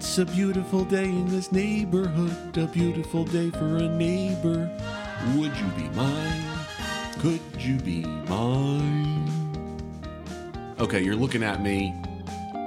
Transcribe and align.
It's 0.00 0.16
a 0.16 0.24
beautiful 0.24 0.86
day 0.86 1.04
in 1.04 1.28
this 1.28 1.52
neighborhood, 1.52 2.56
a 2.56 2.66
beautiful 2.66 3.22
day 3.22 3.50
for 3.50 3.76
a 3.76 3.86
neighbor. 3.86 4.74
Would 5.36 5.54
you 5.54 5.66
be 5.76 5.90
mine? 5.90 6.42
Could 7.18 7.42
you 7.58 7.76
be 7.76 8.06
mine? 8.26 9.28
Okay, 10.78 11.02
you're 11.02 11.16
looking 11.16 11.42
at 11.42 11.62
me. 11.62 11.94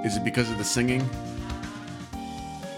Is 0.04 0.16
it 0.16 0.22
because 0.22 0.48
of 0.48 0.58
the 0.58 0.64
singing? 0.64 1.04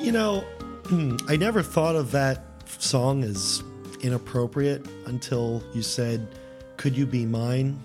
You 0.01 0.13
know, 0.13 0.43
I 1.29 1.37
never 1.37 1.63
thought 1.63 1.95
of 1.95 2.11
that 2.13 2.43
song 2.79 3.25
as 3.25 3.63
inappropriate 4.01 4.87
until 5.05 5.63
you 5.75 5.83
said, 5.83 6.27
Could 6.79 6.97
you 6.97 7.05
be 7.05 7.27
mine? 7.27 7.79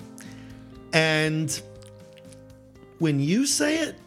And 0.93 1.61
when 2.99 3.19
you 3.19 3.45
say 3.45 3.79
it, 3.79 3.97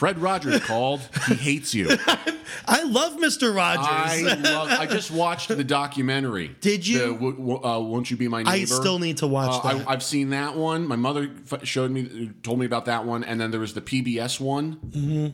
Fred 0.00 0.18
Rogers 0.18 0.60
called. 0.64 1.00
He 1.28 1.34
hates 1.34 1.74
you. 1.74 1.90
I 2.66 2.84
love 2.84 3.18
Mr. 3.18 3.54
Rogers. 3.54 3.84
I 3.86 4.32
love. 4.34 4.70
I 4.70 4.86
just 4.86 5.10
watched 5.10 5.48
the 5.48 5.62
documentary. 5.62 6.56
Did 6.62 6.86
you? 6.86 6.98
The, 7.00 7.12
w- 7.12 7.32
w- 7.36 7.62
uh, 7.62 7.78
Won't 7.80 8.10
you 8.10 8.16
be 8.16 8.26
my 8.26 8.38
neighbor? 8.42 8.50
I 8.50 8.64
still 8.64 8.98
need 8.98 9.18
to 9.18 9.26
watch 9.26 9.62
Uh, 9.62 9.74
that. 9.74 9.86
I, 9.86 9.92
I've 9.92 10.02
seen 10.02 10.30
that 10.30 10.56
one. 10.56 10.86
My 10.86 10.96
mother 10.96 11.28
f- 11.52 11.66
showed 11.66 11.90
me, 11.90 12.30
told 12.42 12.58
me 12.58 12.64
about 12.64 12.86
that 12.86 13.04
one, 13.04 13.24
and 13.24 13.38
then 13.38 13.50
there 13.50 13.60
was 13.60 13.74
the 13.74 13.82
PBS 13.82 14.40
one. 14.40 14.76
Mm-hmm. 14.76 15.26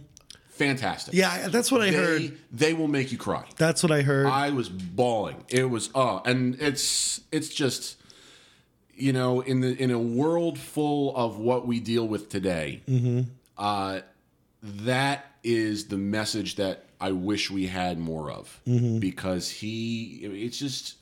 Fantastic. 0.48 1.14
yeah, 1.14 1.46
that's 1.46 1.70
what 1.70 1.82
I 1.82 1.90
they, 1.90 1.96
heard. 1.96 2.38
They 2.50 2.74
will 2.74 2.88
make 2.88 3.12
you 3.12 3.18
cry. 3.18 3.44
That's 3.58 3.84
what 3.84 3.92
I 3.92 4.02
heard. 4.02 4.26
I 4.26 4.50
was 4.50 4.68
bawling. 4.68 5.44
It 5.48 5.70
was 5.70 5.90
oh, 5.94 6.22
and 6.24 6.56
it's 6.60 7.20
it's 7.30 7.50
just 7.50 7.98
you 8.96 9.12
know 9.12 9.42
in 9.42 9.60
the 9.60 9.80
in 9.80 9.92
a 9.92 9.98
world 10.00 10.58
full 10.58 11.14
of 11.16 11.38
what 11.38 11.68
we 11.68 11.78
deal 11.78 12.08
with 12.08 12.30
today, 12.30 12.80
uh, 13.56 14.00
that 14.62 15.26
is 15.42 15.86
the 15.86 15.96
message 15.96 16.56
that 16.56 16.84
I 17.00 17.12
wish 17.12 17.50
we 17.50 17.66
had 17.66 17.98
more 17.98 18.30
of. 18.30 18.60
Because 19.00 19.50
he 19.50 20.20
it's 20.22 20.58
just 20.58 20.96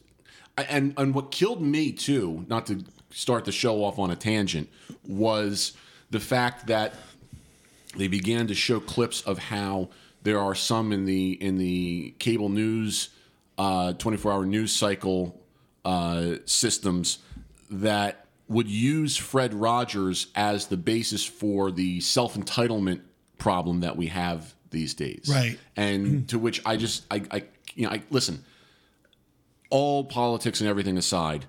and 0.57 0.95
and 0.97 1.15
what 1.15 1.31
killed 1.31 1.63
me 1.63 1.93
too, 1.93 2.45
not 2.49 2.67
to 2.67 2.85
start 3.11 3.45
the 3.45 3.53
show 3.53 3.85
off 3.85 3.99
on 3.99 4.11
a 4.11 4.17
tangent, 4.17 4.69
was 5.07 5.73
the 6.11 6.21
fact 6.21 6.67
that 6.67 6.95
they 7.97 8.09
began 8.09 8.47
to 8.49 8.55
show 8.55 8.81
clips 8.81 9.23
of 9.23 9.39
how 9.39 9.89
there 10.23 10.41
are 10.41 10.55
some 10.55 10.93
in 10.93 11.05
the 11.05 11.33
in 11.33 11.59
the 11.59 12.15
cable 12.19 12.49
news 12.49 13.11
uh, 13.59 13.93
24 13.95 14.33
hour 14.33 14.47
news 14.47 14.73
cycle 14.73 15.41
uh, 15.85 16.37
systems 16.45 17.19
that 17.71 18.27
would 18.49 18.69
use 18.69 19.17
Fred 19.17 19.55
Rogers 19.55 20.27
as 20.35 20.67
the 20.67 20.77
basis 20.77 21.25
for 21.25 21.71
the 21.71 22.01
self 22.01 22.35
entitlement 22.35 23.01
problem 23.39 23.81
that 23.81 23.97
we 23.97 24.07
have 24.09 24.55
these 24.71 24.95
days. 24.95 25.29
Right. 25.31 25.59
And 25.77 26.29
to 26.29 26.39
which 26.39 26.61
I 26.67 26.77
just 26.77 27.05
I, 27.11 27.23
I 27.31 27.45
you 27.75 27.87
know 27.87 27.91
I 27.91 28.03
listen. 28.11 28.45
All 29.71 30.05
politics 30.05 30.61
and 30.61 30.71
everything 30.71 30.97
aside, 30.97 31.47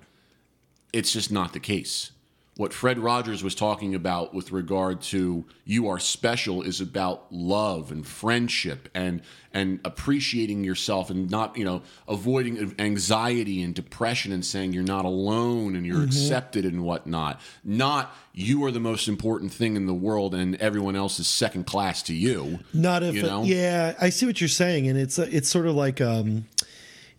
it's 0.92 1.12
just 1.12 1.30
not 1.30 1.52
the 1.52 1.60
case. 1.60 2.10
What 2.56 2.72
Fred 2.72 2.98
Rogers 2.98 3.44
was 3.44 3.54
talking 3.54 3.94
about 3.94 4.32
with 4.32 4.50
regard 4.50 5.02
to 5.02 5.44
you 5.66 5.88
are 5.88 5.98
special 5.98 6.62
is 6.62 6.80
about 6.80 7.26
love 7.30 7.92
and 7.92 8.06
friendship 8.06 8.88
and 8.94 9.20
and 9.52 9.78
appreciating 9.84 10.64
yourself 10.64 11.10
and 11.10 11.30
not 11.30 11.58
you 11.58 11.66
know 11.66 11.82
avoiding 12.08 12.74
anxiety 12.78 13.62
and 13.62 13.74
depression 13.74 14.32
and 14.32 14.42
saying 14.42 14.72
you're 14.72 14.82
not 14.84 15.04
alone 15.04 15.76
and 15.76 15.84
you're 15.84 16.02
accepted 16.02 16.64
and 16.64 16.82
whatnot. 16.82 17.42
Not 17.62 18.16
you 18.32 18.64
are 18.64 18.70
the 18.70 18.80
most 18.80 19.06
important 19.06 19.52
thing 19.52 19.76
in 19.76 19.84
the 19.84 19.92
world 19.94 20.34
and 20.34 20.56
everyone 20.56 20.96
else 20.96 21.20
is 21.20 21.26
second 21.26 21.66
class 21.66 22.02
to 22.04 22.14
you. 22.14 22.60
Not 22.72 23.02
if 23.02 23.14
you 23.16 23.20
it- 23.20 23.26
know? 23.26 23.42
yeah, 23.42 23.94
I 24.00 24.08
see 24.08 24.24
what 24.24 24.40
you're 24.40 24.48
saying, 24.48 24.88
and 24.88 24.98
it's 24.98 25.18
it's 25.18 25.50
sort 25.50 25.66
of 25.66 25.74
like 25.74 26.00
um, 26.00 26.46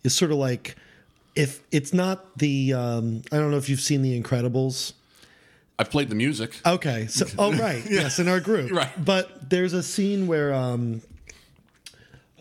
it's 0.02 0.16
sort 0.16 0.32
of 0.32 0.38
like 0.38 0.74
if 1.36 1.62
it's 1.70 1.94
not 1.94 2.36
the 2.36 2.72
um, 2.72 3.22
I 3.30 3.36
don't 3.36 3.52
know 3.52 3.56
if 3.56 3.68
you've 3.68 3.80
seen 3.80 4.02
The 4.02 4.20
Incredibles. 4.20 4.94
I've 5.78 5.90
played 5.90 6.08
the 6.08 6.14
music. 6.14 6.58
Okay, 6.66 7.06
so 7.06 7.26
oh 7.38 7.52
right, 7.56 7.82
yes, 7.88 8.18
in 8.18 8.28
our 8.28 8.40
group, 8.40 8.72
Right. 8.72 8.90
But 9.02 9.48
there's 9.50 9.72
a 9.72 9.82
scene 9.82 10.26
where 10.26 10.52
um, 10.52 11.02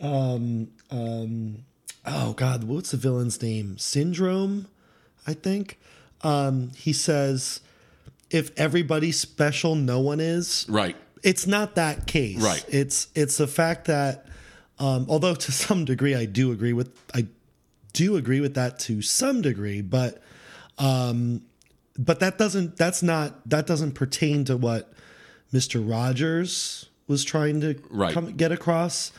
um, 0.01 0.69
um, 0.91 1.63
oh 2.05 2.33
god, 2.33 2.63
what's 2.63 2.91
the 2.91 2.97
villain's 2.97 3.41
name? 3.41 3.77
Syndrome, 3.77 4.67
I 5.25 5.33
think. 5.33 5.79
Um, 6.23 6.71
he 6.75 6.93
says, 6.93 7.61
"If 8.31 8.57
everybody's 8.59 9.19
special, 9.19 9.75
no 9.75 9.99
one 9.99 10.19
is." 10.19 10.65
Right. 10.67 10.95
it's 11.23 11.45
not 11.47 11.75
that 11.75 12.07
case. 12.07 12.41
Right. 12.41 12.65
It's 12.69 13.07
it's 13.13 13.37
the 13.37 13.47
fact 13.47 13.85
that 13.85 14.25
um, 14.79 15.05
although 15.09 15.35
to 15.35 15.51
some 15.65 15.85
degree 15.85 16.15
I 16.15 16.25
do 16.25 16.51
agree 16.51 16.73
with 16.73 16.91
I 17.13 17.27
do 17.93 18.15
agree 18.15 18.39
with 18.41 18.55
that 18.55 18.79
to 18.79 19.01
some 19.01 19.41
degree, 19.41 19.81
but 19.81 20.21
um, 20.79 21.41
but 21.97 22.19
that 22.19 22.37
doesn't 22.37 22.77
that's 22.77 23.01
not 23.03 23.47
that 23.49 23.65
doesn't 23.67 23.93
pertain 23.93 24.43
to 24.45 24.57
what 24.57 24.91
Mr. 25.53 25.87
Rogers 25.87 26.87
was 27.07 27.23
trying 27.23 27.61
to 27.61 27.75
Right. 27.89 28.13
come, 28.13 28.33
get 28.35 28.51
across. 28.51 29.11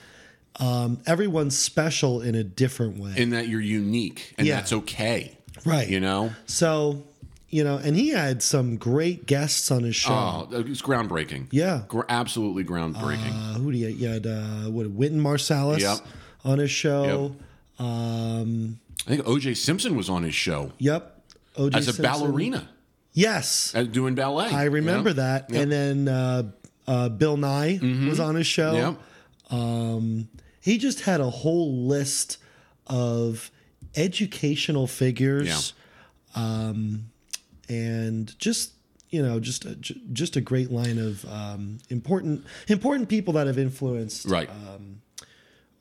Um, 0.61 0.99
everyone's 1.07 1.57
special 1.57 2.21
in 2.21 2.35
a 2.35 2.45
different 2.45 2.99
way. 2.99 3.15
In 3.17 3.31
that 3.31 3.49
you're 3.49 3.61
unique 3.61 4.35
and 4.37 4.47
Yeah. 4.47 4.57
that's 4.57 4.73
okay. 4.73 5.39
right. 5.65 5.89
You 5.89 6.01
know? 6.01 6.33
So, 6.47 7.05
you 7.49 7.65
know, 7.65 7.77
and 7.79 7.97
he 7.97 8.09
had 8.11 8.43
some 8.43 8.77
great 8.77 9.25
guests 9.27 9.71
on 9.71 9.85
his 9.85 9.97
show. 9.97 10.13
Oh, 10.13 10.49
it's 10.53 10.83
groundbreaking. 10.83 11.47
yeah. 11.51 11.83
Gr- 11.89 12.03
absolutely 12.09 12.65
groundbreaking. 12.65 13.33
Uh, 13.33 13.55
who 13.59 13.73
do 13.73 13.79
you, 13.79 13.89
you 13.89 14.09
had? 14.09 14.27
Uh, 14.27 14.69
what 14.71 14.91
Wynton 14.91 15.21
Marsalis 15.23 15.81
Yep. 15.81 15.99
on 16.45 16.59
his 16.59 16.71
show. 16.71 17.35
Um, 17.79 18.81
I 19.07 19.11
think 19.11 19.27
O.J. 19.27 19.55
Simpson 19.55 19.97
was 19.97 20.11
on 20.11 20.25
his 20.25 20.35
show 20.35 20.73
yep. 20.79 21.18
O.J. 21.59 21.77
as 21.79 21.89
a 21.89 21.93
Simpson. 21.93 22.03
ballerina, 22.05 22.69
Yes, 23.13 23.75
uh, 23.75 23.83
doing 23.83 24.15
ballet. 24.15 24.49
I 24.51 24.65
remember 24.65 25.13
that. 25.13 25.51
Yep. 25.51 25.51
Mm-hmm. 25.51 25.63
And 25.63 25.73
then 25.73 26.09
uh, 26.09 26.43
uh, 26.87 27.09
Bill 27.09 27.37
Nye 27.37 27.79
was 28.09 28.21
on 28.21 28.35
his 28.37 28.47
show. 28.47 28.97
Yep. 29.51 29.59
Um, 29.61 30.29
he 30.61 30.79
just 30.79 31.01
had 31.01 31.21
a 31.21 31.29
whole 31.31 31.87
list 31.87 32.39
of 32.87 33.51
educational 33.97 34.87
figures, 34.87 35.73
um, 36.35 37.11
and 37.69 38.39
just 38.39 38.73
you 39.11 39.23
know, 39.23 39.41
just 39.41 39.65
a, 39.65 39.75
just 39.75 40.37
a 40.37 40.41
great 40.41 40.71
line 40.71 40.99
of 40.99 41.25
um, 41.31 41.79
important 41.89 42.45
important 42.69 43.09
people 43.09 43.33
that 43.35 43.47
have 43.47 43.59
influenced 43.59 44.27
Right. 44.27 44.51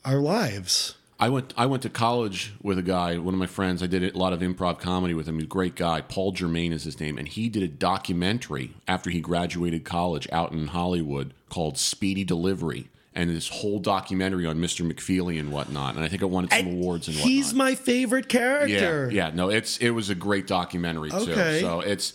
our 0.06 0.20
lives. 0.20 0.96
I 1.20 1.30
went. 1.30 1.54
I 1.58 1.66
went 1.66 1.84
to 1.84 1.90
college 1.90 2.54
with 2.62 2.78
a 2.78 2.84
guy, 2.84 3.18
one 3.18 3.34
of 3.34 3.40
my 3.40 3.48
friends. 3.48 3.82
I 3.82 3.88
did 3.88 4.04
a 4.04 4.18
lot 4.18 4.34
of 4.34 4.42
improv 4.42 4.80
comedy 4.80 5.14
with 5.14 5.28
him. 5.28 5.36
He's 5.36 5.46
a 5.46 5.48
great 5.48 5.76
guy. 5.76 6.02
Paul 6.02 6.32
Germain 6.32 6.72
is 6.72 6.84
his 6.84 7.00
name, 7.00 7.18
and 7.18 7.28
he 7.28 7.50
did 7.50 7.64
a 7.64 7.68
documentary 7.68 8.74
after 8.88 9.10
he 9.10 9.20
graduated 9.20 9.84
college 9.84 10.28
out 10.32 10.52
in 10.52 10.68
Hollywood 10.68 11.34
called 11.50 11.78
Speedy 11.78 12.24
Delivery, 12.24 12.90
and 13.16 13.32
this 13.32 13.50
whole 13.50 13.80
documentary 13.80 14.46
on 14.46 14.58
Mr. 14.58 14.90
McFeely 14.90 15.40
and 15.40 15.52
whatnot. 15.52 15.96
And 15.96 16.04
I 16.04 16.08
think 16.08 16.22
it 16.22 16.30
won 16.30 16.50
some 16.50 16.68
awards 16.68 17.08
and 17.08 17.18
whatnot. 17.18 17.32
He's 17.32 17.54
my 17.54 17.74
favorite 17.74 18.30
character. 18.30 19.10
Yeah, 19.12 19.28
yeah, 19.28 19.32
no, 19.34 19.50
it's 19.50 19.78
it 19.80 19.90
was 19.90 20.12
a 20.12 20.16
great 20.16 20.46
documentary 20.46 21.10
too. 21.10 21.32
Okay. 21.32 21.62
So 21.62 21.80
it's 21.80 22.14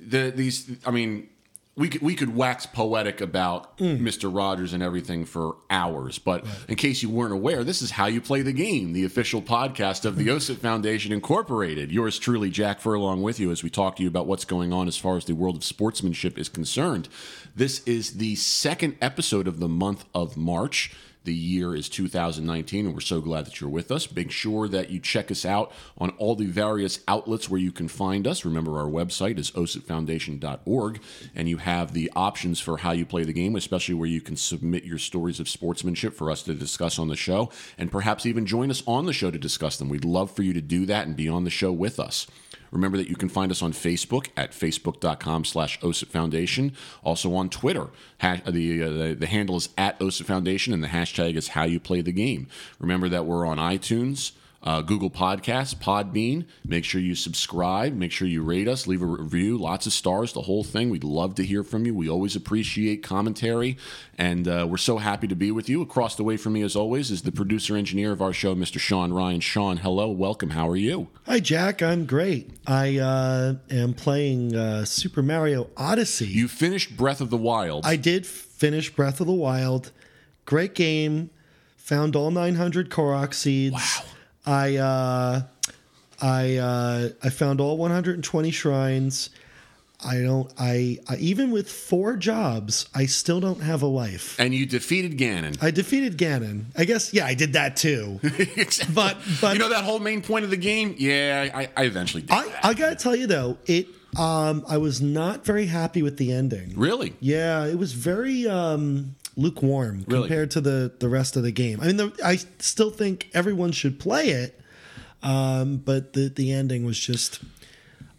the 0.00 0.30
these. 0.30 0.70
I 0.86 0.92
mean, 0.92 1.28
we 1.76 1.90
could 1.90 2.00
we 2.00 2.14
could 2.14 2.34
wax 2.34 2.64
poetic 2.64 3.20
about 3.20 3.78
Mister 3.78 4.30
Rogers 4.30 4.72
and 4.72 4.82
everything 4.82 5.26
for 5.26 5.56
hours, 5.68 6.18
but 6.18 6.46
in 6.68 6.76
case 6.76 7.02
you 7.02 7.10
weren't 7.10 7.34
aware, 7.34 7.64
this 7.64 7.82
is 7.82 7.90
how 7.90 8.06
you 8.06 8.20
play 8.22 8.40
the 8.40 8.52
game, 8.52 8.94
the 8.94 9.04
official 9.04 9.42
podcast 9.42 10.06
of 10.06 10.16
the 10.16 10.26
OSIP 10.28 10.56
Foundation 10.56 11.12
Incorporated. 11.12 11.92
Yours 11.92 12.18
truly, 12.18 12.48
Jack 12.48 12.80
Furlong, 12.80 13.20
with 13.22 13.38
you 13.38 13.50
as 13.50 13.62
we 13.62 13.68
talk 13.68 13.96
to 13.96 14.02
you 14.02 14.08
about 14.08 14.26
what's 14.26 14.46
going 14.46 14.72
on 14.72 14.88
as 14.88 14.96
far 14.96 15.18
as 15.18 15.26
the 15.26 15.34
world 15.34 15.56
of 15.56 15.64
sportsmanship 15.64 16.38
is 16.38 16.48
concerned. 16.48 17.10
This 17.54 17.82
is 17.84 18.14
the 18.14 18.36
second 18.36 18.96
episode 19.02 19.46
of 19.46 19.60
the 19.60 19.68
month 19.68 20.06
of 20.14 20.36
March. 20.36 20.92
The 21.26 21.34
year 21.34 21.74
is 21.74 21.88
2019, 21.88 22.86
and 22.86 22.94
we're 22.94 23.00
so 23.00 23.20
glad 23.20 23.46
that 23.46 23.60
you're 23.60 23.68
with 23.68 23.90
us. 23.90 24.14
Make 24.14 24.30
sure 24.30 24.68
that 24.68 24.90
you 24.90 25.00
check 25.00 25.32
us 25.32 25.44
out 25.44 25.72
on 25.98 26.10
all 26.18 26.36
the 26.36 26.46
various 26.46 27.00
outlets 27.08 27.50
where 27.50 27.58
you 27.60 27.72
can 27.72 27.88
find 27.88 28.28
us. 28.28 28.44
Remember, 28.44 28.78
our 28.78 28.88
website 28.88 29.36
is 29.36 29.50
ositfoundation.org, 29.50 31.00
and 31.34 31.48
you 31.48 31.56
have 31.56 31.94
the 31.94 32.12
options 32.14 32.60
for 32.60 32.76
how 32.76 32.92
you 32.92 33.04
play 33.04 33.24
the 33.24 33.32
game, 33.32 33.56
especially 33.56 33.96
where 33.96 34.08
you 34.08 34.20
can 34.20 34.36
submit 34.36 34.84
your 34.84 34.98
stories 34.98 35.40
of 35.40 35.48
sportsmanship 35.48 36.14
for 36.14 36.30
us 36.30 36.44
to 36.44 36.54
discuss 36.54 36.96
on 36.96 37.08
the 37.08 37.16
show, 37.16 37.50
and 37.76 37.90
perhaps 37.90 38.24
even 38.24 38.46
join 38.46 38.70
us 38.70 38.84
on 38.86 39.06
the 39.06 39.12
show 39.12 39.32
to 39.32 39.38
discuss 39.38 39.78
them. 39.78 39.88
We'd 39.88 40.04
love 40.04 40.30
for 40.30 40.44
you 40.44 40.52
to 40.52 40.60
do 40.60 40.86
that 40.86 41.08
and 41.08 41.16
be 41.16 41.28
on 41.28 41.42
the 41.42 41.50
show 41.50 41.72
with 41.72 41.98
us. 41.98 42.28
Remember 42.70 42.96
that 42.98 43.08
you 43.08 43.16
can 43.16 43.28
find 43.28 43.50
us 43.50 43.62
on 43.62 43.72
Facebook 43.72 44.28
at 44.36 44.52
facebook.com 44.52 45.44
slash 45.44 45.80
OSIP 45.80 46.08
Foundation. 46.08 46.72
Also 47.02 47.34
on 47.34 47.48
Twitter. 47.48 47.88
Ha- 48.20 48.40
the, 48.46 48.82
uh, 48.82 48.90
the, 48.90 49.14
the 49.14 49.26
handle 49.26 49.56
is 49.56 49.68
at 49.76 49.98
OSIP 50.00 50.24
Foundation 50.24 50.72
and 50.72 50.82
the 50.82 50.88
hashtag 50.88 51.36
is 51.36 51.48
how 51.48 51.64
you 51.64 51.80
play 51.80 52.00
the 52.00 52.12
game. 52.12 52.48
Remember 52.78 53.08
that 53.08 53.26
we're 53.26 53.46
on 53.46 53.58
iTunes. 53.58 54.32
Uh, 54.66 54.82
Google 54.82 55.10
Podcasts, 55.10 55.74
Podbean. 55.74 56.44
Make 56.66 56.84
sure 56.84 57.00
you 57.00 57.14
subscribe. 57.14 57.94
Make 57.94 58.10
sure 58.10 58.26
you 58.26 58.42
rate 58.42 58.66
us, 58.66 58.88
leave 58.88 59.00
a 59.00 59.06
review, 59.06 59.56
lots 59.56 59.86
of 59.86 59.92
stars, 59.92 60.32
the 60.32 60.42
whole 60.42 60.64
thing. 60.64 60.90
We'd 60.90 61.04
love 61.04 61.36
to 61.36 61.44
hear 61.44 61.62
from 61.62 61.86
you. 61.86 61.94
We 61.94 62.10
always 62.10 62.34
appreciate 62.34 63.02
commentary, 63.02 63.78
and 64.18 64.48
uh, 64.48 64.66
we're 64.68 64.76
so 64.76 64.98
happy 64.98 65.28
to 65.28 65.36
be 65.36 65.52
with 65.52 65.68
you. 65.68 65.82
Across 65.82 66.16
the 66.16 66.24
way 66.24 66.36
from 66.36 66.54
me, 66.54 66.62
as 66.62 66.74
always, 66.74 67.12
is 67.12 67.22
the 67.22 67.30
producer 67.30 67.76
engineer 67.76 68.10
of 68.10 68.20
our 68.20 68.32
show, 68.32 68.56
Mr. 68.56 68.80
Sean 68.80 69.12
Ryan. 69.12 69.38
Sean, 69.38 69.76
hello, 69.76 70.10
welcome. 70.10 70.50
How 70.50 70.68
are 70.68 70.76
you? 70.76 71.08
Hi, 71.26 71.38
Jack. 71.38 71.80
I'm 71.80 72.04
great. 72.04 72.50
I 72.66 72.98
uh, 72.98 73.54
am 73.70 73.94
playing 73.94 74.56
uh, 74.56 74.84
Super 74.84 75.22
Mario 75.22 75.70
Odyssey. 75.76 76.26
You 76.26 76.48
finished 76.48 76.96
Breath 76.96 77.20
of 77.20 77.30
the 77.30 77.36
Wild. 77.36 77.86
I 77.86 77.94
did 77.94 78.26
finish 78.26 78.92
Breath 78.92 79.20
of 79.20 79.28
the 79.28 79.32
Wild. 79.32 79.92
Great 80.44 80.74
game. 80.74 81.30
Found 81.76 82.16
all 82.16 82.32
900 82.32 82.90
Korok 82.90 83.32
seeds. 83.32 83.72
Wow. 83.72 84.15
I 84.46 84.76
uh, 84.76 85.42
I 86.20 86.56
uh, 86.56 87.08
I 87.22 87.30
found 87.30 87.60
all 87.60 87.76
120 87.76 88.50
shrines. 88.50 89.30
I 90.04 90.20
don't. 90.20 90.52
I, 90.58 90.98
I 91.08 91.16
even 91.16 91.50
with 91.50 91.70
four 91.70 92.16
jobs, 92.16 92.86
I 92.94 93.06
still 93.06 93.40
don't 93.40 93.62
have 93.62 93.82
a 93.82 93.88
wife. 93.88 94.38
and 94.38 94.54
you 94.54 94.66
defeated 94.66 95.16
Ganon. 95.18 95.56
I 95.62 95.70
defeated 95.70 96.18
Ganon. 96.18 96.66
I 96.76 96.84
guess 96.84 97.14
yeah, 97.14 97.24
I 97.26 97.32
did 97.34 97.54
that 97.54 97.76
too. 97.76 98.20
But 98.94 99.16
but 99.40 99.54
you 99.54 99.58
know 99.58 99.70
that 99.70 99.84
whole 99.84 99.98
main 99.98 100.20
point 100.22 100.44
of 100.44 100.50
the 100.50 100.56
game? 100.58 100.94
Yeah, 100.98 101.48
I, 101.52 101.68
I 101.76 101.84
eventually 101.84 102.22
did. 102.22 102.30
I, 102.30 102.44
I 102.62 102.74
gotta 102.74 102.94
tell 102.94 103.16
you 103.16 103.26
though, 103.26 103.56
it 103.66 103.88
um 104.18 104.64
I 104.68 104.76
was 104.76 105.00
not 105.00 105.44
very 105.46 105.66
happy 105.66 106.02
with 106.02 106.18
the 106.18 106.30
ending. 106.32 106.74
really? 106.76 107.14
Yeah, 107.20 107.64
it 107.66 107.78
was 107.78 107.92
very 107.94 108.46
um 108.46 109.16
lukewarm 109.36 110.04
Really? 110.06 110.22
compared 110.22 110.50
to 110.52 110.60
the 110.60 110.92
the 110.98 111.08
rest 111.08 111.36
of 111.36 111.42
the 111.42 111.52
game. 111.52 111.80
I 111.80 111.86
mean, 111.86 111.96
the, 111.96 112.12
I 112.24 112.36
still 112.58 112.90
think 112.90 113.28
everyone 113.34 113.72
should 113.72 113.98
play 114.00 114.30
it, 114.30 114.58
um, 115.22 115.76
but 115.78 116.12
the 116.14 116.28
the 116.28 116.52
ending 116.52 116.84
was 116.84 116.98
just. 116.98 117.40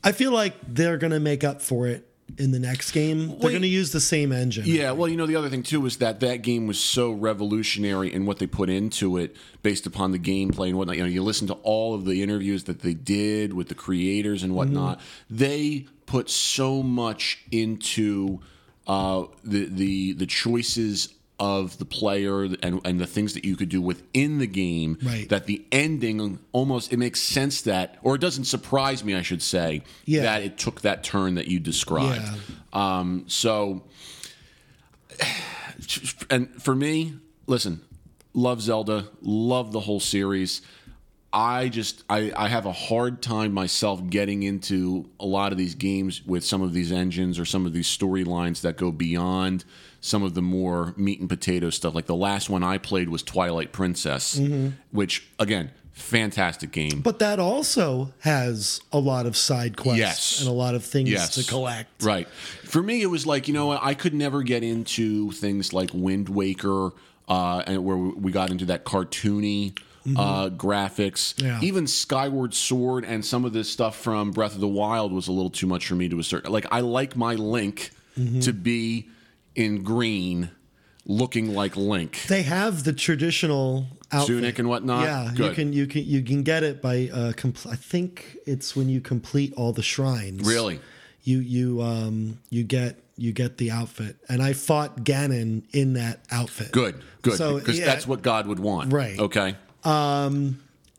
I 0.04 0.12
feel 0.12 0.32
like 0.32 0.54
they're 0.68 0.98
gonna 0.98 1.20
make 1.20 1.44
up 1.44 1.62
for 1.62 1.88
it 1.88 2.08
in 2.38 2.52
the 2.52 2.60
next 2.60 2.92
game. 2.92 3.40
They're 3.40 3.52
gonna 3.52 3.68
use 3.68 3.92
the 3.92 4.00
same 4.00 4.32
engine. 4.32 4.66
Yeah, 4.68 4.92
well, 4.92 5.10
you 5.10 5.18
know, 5.18 5.26
the 5.26 5.36
other 5.36 5.50
thing 5.50 5.64
too 5.64 5.86
is 5.86 5.98
that 5.98 6.20
that 6.20 6.44
game 6.44 6.68
was 6.68 6.80
so 6.80 7.12
revolutionary 7.12 8.14
in 8.14 8.26
what 8.26 8.40
they 8.40 8.48
put 8.48 8.70
into 8.70 9.18
it 9.18 9.36
based 9.64 9.86
upon 9.88 10.12
the 10.12 10.20
gameplay 10.20 10.68
and 10.68 10.78
whatnot. 10.78 10.98
You 10.98 11.04
know, 11.04 11.10
you 11.10 11.24
listen 11.24 11.48
to 11.48 11.54
all 11.56 11.94
of 11.96 12.06
the 12.06 12.22
interviews 12.22 12.66
that 12.66 12.82
they 12.82 12.94
did 12.94 13.54
with 13.54 13.70
the 13.70 13.76
creators 13.76 14.44
and 14.44 14.54
whatnot. 14.54 15.02
They 15.30 15.88
put 16.06 16.30
so 16.30 16.84
much 16.84 17.44
into 17.52 18.40
uh, 18.88 19.26
the 19.44 19.66
the 19.66 20.14
the 20.14 20.26
choices 20.26 21.14
of 21.40 21.78
the 21.78 21.86
player 21.86 22.44
and 22.64 22.82
and 22.84 23.00
the 23.00 23.06
things 23.06 23.36
that 23.36 23.46
you 23.46 23.56
could 23.56 23.70
do 23.70 23.80
within 23.80 24.40
the 24.40 24.48
game 24.48 24.98
Right. 25.04 25.30
that 25.30 25.46
the 25.46 25.64
ending 25.72 26.40
almost 26.52 26.92
it 26.92 26.98
makes 26.98 27.22
sense 27.22 27.62
that 27.62 27.98
or 28.02 28.16
it 28.16 28.22
doesn't 28.22 28.46
surprise 28.46 29.04
me 29.04 29.14
I 29.14 29.22
should 29.22 29.44
say 29.44 29.84
Yeah. 30.06 30.24
that 30.24 30.42
it 30.42 30.58
took 30.58 30.82
that 30.82 31.04
turn 31.04 31.36
that 31.36 31.48
you 31.48 31.60
described. 31.60 32.28
Um, 32.74 33.26
so 33.28 33.84
and 36.30 36.50
for 36.62 36.76
me, 36.76 37.14
listen, 37.46 37.82
love 38.34 38.62
Zelda, 38.62 39.08
love 39.22 39.72
the 39.72 39.82
whole 39.82 40.00
series. 40.00 40.62
I 41.34 41.70
just 41.70 42.04
I, 42.10 42.32
I 42.36 42.48
have 42.48 42.66
a 42.66 42.72
hard 42.72 43.22
time 43.22 43.52
myself 43.54 44.02
getting 44.10 44.44
into 44.44 45.10
a 45.20 45.26
lot 45.26 45.52
of 45.52 45.58
these 45.58 45.76
games 45.76 46.26
with 46.26 46.44
some 46.44 46.62
of 46.62 46.74
these 46.74 46.92
engines 46.92 47.38
or 47.38 47.46
some 47.46 47.66
of 47.66 47.74
these 47.74 47.88
storylines 47.88 48.62
that 48.62 48.78
go 48.78 48.92
beyond 48.92 49.66
some 50.00 50.24
of 50.24 50.34
the 50.36 50.42
more 50.42 50.94
meat 50.96 51.20
and 51.20 51.28
potato 51.28 51.70
stuff. 51.70 51.94
Like 51.94 52.06
the 52.06 52.16
last 52.16 52.50
one 52.50 52.64
I 52.64 52.78
played 52.78 53.10
was 53.10 53.24
Twilight 53.24 53.72
Princess, 53.74 54.40
which 54.92 55.28
again, 55.38 55.72
fantastic 55.92 56.72
game. 56.72 57.02
But 57.02 57.20
that 57.20 57.40
also 57.40 58.14
has 58.20 58.80
a 58.94 59.00
lot 59.00 59.26
of 59.26 59.36
side 59.36 59.76
quests 59.76 60.00
Yes. 60.00 60.40
and 60.40 60.50
a 60.50 60.54
lot 60.54 60.76
of 60.76 60.84
things 60.86 61.10
Yes. 61.10 61.36
to 61.36 61.44
collect. 61.44 62.04
Right. 62.04 62.28
For 62.64 62.82
me, 62.82 63.02
it 63.02 63.08
was 63.08 63.26
like 63.26 63.48
you 63.50 63.54
know? 63.54 63.72
I 63.72 63.94
could 63.96 64.14
never 64.14 64.44
get 64.44 64.64
into 64.64 65.32
things 65.32 65.74
like 65.74 65.90
Wind 65.94 66.30
Waker, 66.30 66.92
uh, 67.28 67.64
and 67.68 67.84
where 67.84 67.98
we 67.98 68.32
got 68.32 68.50
into 68.52 68.66
that 68.68 68.86
cartoony. 68.86 69.78
Uh, 70.16 70.50
graphics, 70.50 71.34
Mm-hmm. 71.36 71.46
Yeah. 71.46 71.60
even 71.62 71.88
Skyward 71.88 72.54
Sword, 72.54 73.04
and 73.04 73.26
some 73.26 73.44
of 73.46 73.52
this 73.54 73.70
stuff 73.70 73.98
from 73.98 74.32
Breath 74.32 74.56
of 74.56 74.62
the 74.62 74.68
Wild 74.68 75.12
was 75.12 75.28
a 75.28 75.32
little 75.32 75.50
too 75.50 75.68
much 75.68 75.88
for 75.88 75.96
me 75.96 76.08
to 76.10 76.20
assert. 76.20 76.48
Like, 76.50 76.66
I 76.72 76.80
like 76.82 77.16
my 77.16 77.34
Link 77.36 77.92
Mm-hmm. 78.18 78.40
to 78.42 78.54
be 78.54 79.10
in 79.56 79.84
green, 79.84 80.50
looking 81.06 81.54
like 81.54 81.76
Link. 81.78 82.24
They 82.28 82.42
have 82.44 82.84
the 82.84 82.94
traditional 82.94 83.86
outfit. 84.12 84.28
Tunic 84.38 84.60
and 84.60 84.68
whatnot? 84.68 85.04
Yeah, 85.04 85.34
you 85.34 85.52
can 85.54 85.72
you 85.74 85.86
can 85.88 86.04
you 86.04 86.24
can 86.24 86.42
get 86.44 86.64
it 86.64 86.82
by 86.82 87.10
uh, 87.14 87.34
compl- 87.34 87.72
I 87.72 87.76
think 87.76 88.38
it's 88.48 88.76
when 88.76 88.90
you 88.90 89.02
complete 89.02 89.54
all 89.56 89.72
the 89.74 89.84
shrines. 89.84 90.48
Really? 90.48 90.80
You 91.24 91.40
you 91.40 91.82
um 91.82 92.40
you 92.50 92.64
get 92.64 92.98
you 93.18 93.34
get 93.34 93.58
the 93.58 93.70
outfit, 93.72 94.16
and 94.30 94.42
I 94.42 94.54
fought 94.54 95.04
Ganon 95.04 95.64
in 95.74 95.94
that 95.94 96.20
outfit. 96.32 96.72
Good, 96.72 96.96
good, 97.22 97.34
So, 97.38 97.60
because 97.60 97.78
yeah. 97.80 97.86
that's 97.86 98.08
what 98.08 98.22
God 98.22 98.48
would 98.48 98.60
want. 98.60 98.92
Right. 98.94 99.20
Okay. 99.20 99.56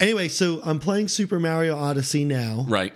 Anyway, 0.00 0.29
so 0.29 0.61
I'm 0.64 0.79
playing 0.79 1.08
Super 1.08 1.40
Mario 1.40 1.76
Odyssey 1.76 2.25
now. 2.25 2.64
Right. 2.69 2.93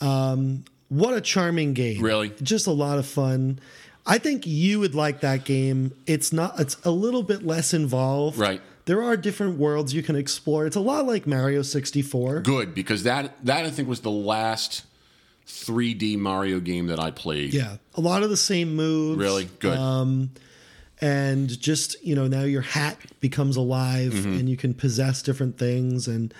Um, 0.00 0.64
What 0.88 1.14
a 1.14 1.20
charming 1.20 1.72
game! 1.72 2.02
Really? 2.02 2.30
just 2.42 2.66
a 2.66 2.72
lot 2.72 2.98
of 2.98 3.06
fun. 3.06 3.58
I 4.06 4.18
think 4.18 4.46
you 4.46 4.80
would 4.80 4.94
like 4.94 5.20
that 5.20 5.44
game. 5.44 5.92
It's 6.06 6.32
not. 6.32 6.60
It's 6.60 6.76
a 6.84 6.90
little 6.90 7.22
bit 7.22 7.44
less 7.46 7.72
involved. 7.72 8.36
Right. 8.38 8.60
There 8.84 9.02
are 9.02 9.16
different 9.16 9.58
worlds 9.58 9.94
you 9.94 10.02
can 10.02 10.14
explore. 10.14 10.66
It's 10.66 10.76
a 10.76 10.80
lot 10.80 11.06
like 11.06 11.26
Mario 11.26 11.62
64. 11.62 12.40
good 12.40 12.74
because 12.74 13.04
that 13.04 13.34
that 13.46 13.64
I 13.64 13.70
think 13.70 13.88
was 13.88 14.00
the 14.00 14.10
last 14.10 14.84
3D 15.46 16.18
Mario 16.18 16.60
game 16.60 16.88
that 16.88 17.00
I 17.00 17.10
played. 17.10 17.54
Yeah, 17.54 17.76
a 17.94 18.02
lot 18.02 18.22
of 18.22 18.28
the 18.28 18.36
same 18.36 18.76
moves. 18.76 19.18
Really 19.18 19.48
good. 19.58 19.78
And 21.04 21.60
just 21.60 21.96
you 22.02 22.14
know 22.14 22.26
now 22.26 22.42
your 22.44 22.62
hat 22.62 22.96
becomes 23.20 23.56
alive 23.56 24.12
Mm-hmm. 24.12 24.38
and 24.38 24.48
you 24.48 24.56
can 24.56 24.72
possess 24.74 25.22
different 25.22 25.58
things 25.58 26.08
and 26.08 26.32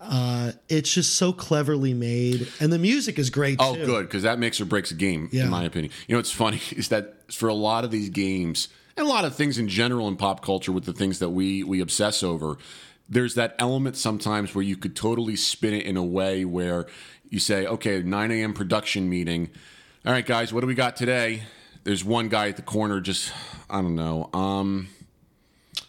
uh, 0.00 0.50
it's 0.68 0.92
just 0.92 1.14
so 1.14 1.32
cleverly 1.32 1.94
made 1.94 2.48
and 2.60 2.72
the 2.72 2.78
music 2.78 3.18
is 3.18 3.30
great 3.30 3.56
oh, 3.60 3.74
too. 3.76 3.86
good 3.86 4.06
because 4.06 4.22
that 4.24 4.38
makes 4.38 4.60
or 4.60 4.64
breaks 4.64 4.90
a 4.90 4.94
game, 4.96 5.28
Yeah. 5.32 5.44
in 5.44 5.50
my 5.50 5.62
opinion. 5.64 5.92
You 6.08 6.14
know, 6.14 6.18
what's 6.18 6.32
funny 6.32 6.60
is 6.72 6.88
that 6.88 7.32
for 7.32 7.48
a 7.48 7.54
lot 7.54 7.84
of 7.84 7.90
these 7.90 8.08
games 8.08 8.68
and 8.96 9.06
a 9.06 9.08
lot 9.08 9.24
of 9.24 9.34
things 9.36 9.58
in 9.58 9.68
general 9.68 10.08
in 10.08 10.16
pop 10.16 10.44
culture 10.44 10.72
with 10.72 10.84
the 10.84 10.92
things 10.92 11.18
that 11.20 11.30
we 11.30 11.62
we 11.62 11.80
obsess 11.80 12.22
over, 12.22 12.56
there's 13.08 13.34
that 13.36 13.54
element 13.58 13.96
sometimes 13.96 14.54
where 14.54 14.64
you 14.64 14.76
could 14.76 14.96
totally 14.96 15.36
spin 15.36 15.72
it 15.74 15.86
in 15.86 15.96
a 15.96 16.04
way 16.04 16.44
where 16.44 16.86
you 17.30 17.38
say, 17.38 17.64
okay, 17.66 18.02
9 18.02 18.30
a.m. 18.32 18.52
production 18.54 19.08
meeting. 19.08 19.50
All 20.04 20.12
right, 20.12 20.26
guys, 20.26 20.52
what 20.52 20.60
do 20.62 20.66
we 20.66 20.74
got 20.74 20.96
today? 20.96 21.42
There's 21.84 22.04
one 22.04 22.28
guy 22.28 22.48
at 22.48 22.56
the 22.56 22.62
corner, 22.62 23.00
just 23.00 23.32
I 23.68 23.80
don't 23.82 23.96
know. 23.96 24.30
Um, 24.32 24.88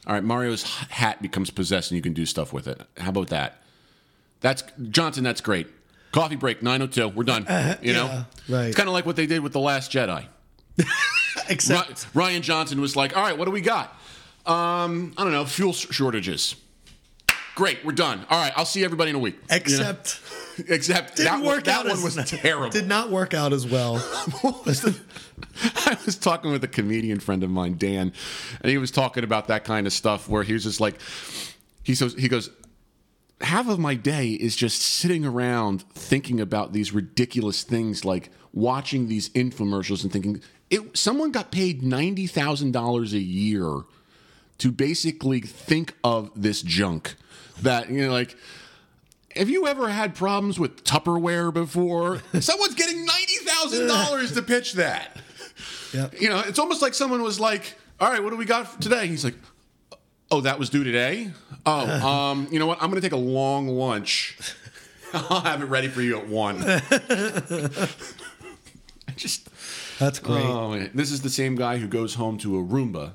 all 0.07 0.13
right, 0.13 0.23
Mario's 0.23 0.63
hat 0.63 1.21
becomes 1.21 1.49
possessed, 1.49 1.91
and 1.91 1.95
you 1.97 2.01
can 2.01 2.13
do 2.13 2.25
stuff 2.25 2.51
with 2.53 2.67
it. 2.67 2.81
How 2.97 3.09
about 3.09 3.27
that? 3.29 3.61
That's 4.41 4.63
Johnson. 4.89 5.23
That's 5.23 5.41
great. 5.41 5.67
Coffee 6.11 6.35
break, 6.35 6.61
nine 6.63 6.81
oh 6.81 6.87
two. 6.87 7.07
We're 7.09 7.23
done. 7.23 7.43
you 7.81 7.93
know, 7.93 8.05
Uh-huh. 8.05 8.23
yeah, 8.47 8.55
right. 8.55 8.65
It's 8.67 8.75
kind 8.77 8.89
of 8.89 8.93
like 8.93 9.05
what 9.05 9.15
they 9.15 9.25
did 9.25 9.41
with 9.41 9.53
the 9.53 9.59
Last 9.59 9.91
Jedi. 9.91 10.25
except 11.49 12.11
Rian 12.13 12.41
Johnson 12.41 12.81
was 12.81 12.95
like, 12.95 13.15
"All 13.15 13.23
right, 13.23 13.37
what 13.37 13.45
do 13.45 13.51
we 13.51 13.61
got? 13.61 13.89
Um, 14.45 15.13
I 15.17 15.23
don't 15.23 15.31
know, 15.31 15.45
fuel 15.45 15.73
shortages. 15.73 16.55
Great, 17.55 17.85
we're 17.85 17.91
done. 17.91 18.25
All 18.29 18.39
right, 18.41 18.51
I'll 18.55 18.65
see 18.65 18.83
everybody 18.83 19.11
in 19.11 19.15
a 19.15 19.19
week. 19.19 19.35
You 19.35 19.47
know? 19.49 19.55
except 19.55 20.19
except 20.67 21.17
that, 21.17 21.41
one- 21.43 21.63
that 21.63 21.85
one 21.85 22.01
was 22.01 22.15
terrible. 22.25 22.69
did 22.69 22.87
not 22.87 23.09
work 23.11 23.33
out 23.33 23.53
as 23.53 23.65
well 23.67 23.95
I 25.85 25.97
was 26.05 26.17
talking 26.17 26.51
with 26.51 26.63
a 26.63 26.67
comedian 26.67 27.19
friend 27.19 27.43
of 27.43 27.49
mine, 27.49 27.75
Dan, 27.77 28.13
and 28.61 28.69
he 28.71 28.77
was 28.77 28.91
talking 28.91 29.23
about 29.23 29.47
that 29.47 29.63
kind 29.63 29.85
of 29.87 29.93
stuff 29.93 30.27
where 30.27 30.43
he 30.43 30.53
was 30.53 30.63
just 30.63 30.79
like, 30.81 30.99
he 31.83 31.95
says, 31.95 32.15
he 32.17 32.27
goes, 32.27 32.49
half 33.41 33.67
of 33.67 33.77
my 33.79 33.93
day 33.95 34.29
is 34.29 34.55
just 34.55 34.81
sitting 34.81 35.25
around 35.25 35.83
thinking 35.93 36.39
about 36.39 36.73
these 36.73 36.91
ridiculous 36.91 37.63
things, 37.63 38.05
like 38.05 38.31
watching 38.53 39.07
these 39.07 39.29
infomercials 39.29 40.03
and 40.03 40.11
thinking, 40.11 40.41
it, 40.69 40.97
someone 40.97 41.31
got 41.31 41.51
paid 41.51 41.83
ninety 41.83 42.25
thousand 42.25 42.71
dollars 42.71 43.13
a 43.13 43.19
year 43.19 43.81
to 44.59 44.71
basically 44.71 45.41
think 45.41 45.95
of 46.03 46.31
this 46.35 46.61
junk 46.61 47.15
that 47.61 47.89
you 47.89 48.05
know, 48.07 48.11
like. 48.11 48.35
Have 49.35 49.49
you 49.49 49.65
ever 49.65 49.89
had 49.89 50.13
problems 50.13 50.59
with 50.59 50.83
Tupperware 50.83 51.51
before? 51.51 52.21
Someone's 52.39 52.75
getting 52.75 53.03
ninety 53.03 53.37
thousand 53.37 53.87
dollars 53.87 54.33
to 54.33 54.43
pitch 54.43 54.73
that. 54.73 55.17
Yep. 55.93 56.21
You 56.21 56.29
know, 56.29 56.43
it's 56.45 56.59
almost 56.59 56.81
like 56.83 56.93
someone 56.93 57.23
was 57.23 57.39
like, 57.39 57.75
"All 57.99 58.11
right, 58.11 58.23
what 58.23 58.29
do 58.29 58.35
we 58.35 58.45
got 58.45 58.79
today?" 58.79 59.07
He's 59.07 59.23
like, 59.23 59.33
"Oh, 60.29 60.41
that 60.41 60.59
was 60.59 60.69
due 60.69 60.83
today. 60.83 61.31
Oh, 61.65 62.07
um, 62.07 62.47
you 62.51 62.59
know 62.59 62.67
what? 62.67 62.81
I'm 62.81 62.89
going 62.89 63.01
to 63.01 63.07
take 63.07 63.13
a 63.13 63.17
long 63.17 63.67
lunch. 63.67 64.37
I'll 65.13 65.41
have 65.41 65.61
it 65.61 65.65
ready 65.65 65.87
for 65.87 66.01
you 66.01 66.17
at 66.17 66.27
one." 66.27 66.59
Just, 69.15 69.47
that's 69.99 70.17
great 70.17 70.43
oh, 70.43 70.87
this 70.95 71.11
is 71.11 71.21
the 71.21 71.29
same 71.29 71.55
guy 71.55 71.77
who 71.77 71.87
goes 71.87 72.15
home 72.15 72.39
to 72.39 72.57
a 72.57 72.63
Roomba 72.63 73.13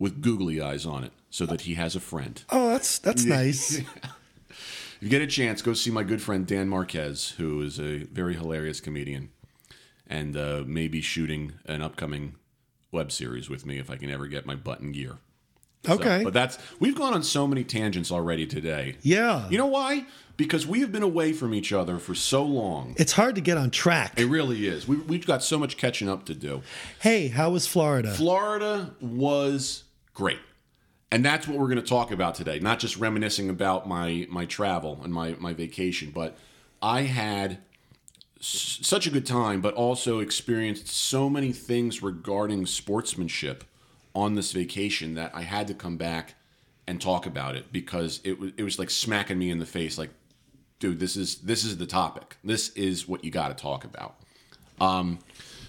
with 0.00 0.20
googly 0.20 0.60
eyes 0.60 0.84
on 0.84 1.04
it, 1.04 1.12
so 1.30 1.46
that 1.46 1.60
he 1.62 1.74
has 1.74 1.94
a 1.94 2.00
friend. 2.00 2.42
oh 2.50 2.70
that's 2.70 2.98
that's 2.98 3.24
nice 3.24 3.78
if 4.50 4.98
you 5.00 5.08
get 5.08 5.22
a 5.22 5.26
chance, 5.28 5.62
go 5.62 5.72
see 5.74 5.90
my 5.92 6.02
good 6.02 6.20
friend 6.20 6.46
Dan 6.46 6.68
Marquez, 6.68 7.30
who 7.38 7.62
is 7.62 7.78
a 7.78 7.98
very 8.04 8.34
hilarious 8.34 8.80
comedian, 8.80 9.30
and 10.08 10.36
uh, 10.36 10.64
maybe 10.66 11.00
shooting 11.00 11.52
an 11.66 11.80
upcoming 11.82 12.34
web 12.92 13.12
series 13.12 13.48
with 13.48 13.64
me 13.64 13.78
if 13.78 13.88
I 13.90 13.96
can 13.96 14.10
ever 14.10 14.26
get 14.26 14.44
my 14.46 14.56
butt 14.56 14.80
in 14.80 14.90
gear. 14.92 15.18
So, 15.86 15.94
Okay. 15.94 16.22
but 16.24 16.34
that's 16.34 16.58
we've 16.80 16.94
gone 16.96 17.14
on 17.14 17.22
so 17.22 17.46
many 17.46 17.64
tangents 17.64 18.10
already 18.12 18.46
today. 18.46 18.96
yeah. 19.02 19.48
You 19.48 19.56
know 19.56 19.66
why? 19.66 20.04
Because 20.36 20.66
we 20.66 20.80
have 20.80 20.90
been 20.92 21.02
away 21.02 21.32
from 21.32 21.54
each 21.54 21.72
other 21.72 21.98
for 21.98 22.14
so 22.14 22.42
long. 22.44 22.94
it's 22.98 23.12
hard 23.12 23.34
to 23.36 23.40
get 23.40 23.56
on 23.56 23.70
track. 23.70 24.18
It 24.18 24.26
really 24.26 24.66
is. 24.66 24.86
We, 24.88 24.96
we've 24.96 25.26
got 25.26 25.42
so 25.42 25.58
much 25.58 25.76
catching 25.78 26.08
up 26.08 26.26
to 26.26 26.34
do. 26.34 26.62
hey, 27.00 27.28
how 27.28 27.50
was 27.50 27.66
Florida? 27.66 28.12
Florida 28.12 28.94
was 29.00 29.84
great. 30.14 30.38
And 31.12 31.24
that's 31.24 31.48
what 31.48 31.58
we're 31.58 31.66
going 31.66 31.76
to 31.82 31.82
talk 31.82 32.12
about 32.12 32.34
today. 32.36 32.60
Not 32.60 32.78
just 32.78 32.96
reminiscing 32.96 33.50
about 33.50 33.88
my 33.88 34.26
my 34.30 34.44
travel 34.44 35.00
and 35.02 35.12
my 35.12 35.34
my 35.40 35.52
vacation, 35.52 36.10
but 36.14 36.36
I 36.80 37.02
had 37.02 37.58
s- 38.38 38.78
such 38.82 39.06
a 39.06 39.10
good 39.10 39.26
time, 39.26 39.60
but 39.60 39.74
also 39.74 40.20
experienced 40.20 40.86
so 40.86 41.28
many 41.28 41.52
things 41.52 42.00
regarding 42.02 42.66
sportsmanship 42.66 43.64
on 44.14 44.34
this 44.34 44.52
vacation 44.52 45.14
that 45.14 45.32
I 45.34 45.42
had 45.42 45.66
to 45.68 45.74
come 45.74 45.96
back 45.96 46.34
and 46.86 47.00
talk 47.00 47.26
about 47.26 47.56
it 47.56 47.72
because 47.72 48.20
it 48.24 48.38
was 48.38 48.52
it 48.56 48.62
was 48.62 48.78
like 48.78 48.90
smacking 48.90 49.38
me 49.38 49.50
in 49.50 49.58
the 49.58 49.66
face 49.66 49.98
like 49.98 50.10
dude 50.80 50.98
this 50.98 51.16
is 51.16 51.36
this 51.38 51.64
is 51.64 51.76
the 51.78 51.86
topic. 51.86 52.36
This 52.44 52.68
is 52.70 53.08
what 53.08 53.24
you 53.24 53.30
got 53.32 53.48
to 53.48 53.54
talk 53.60 53.84
about. 53.84 54.14
Um, 54.80 55.18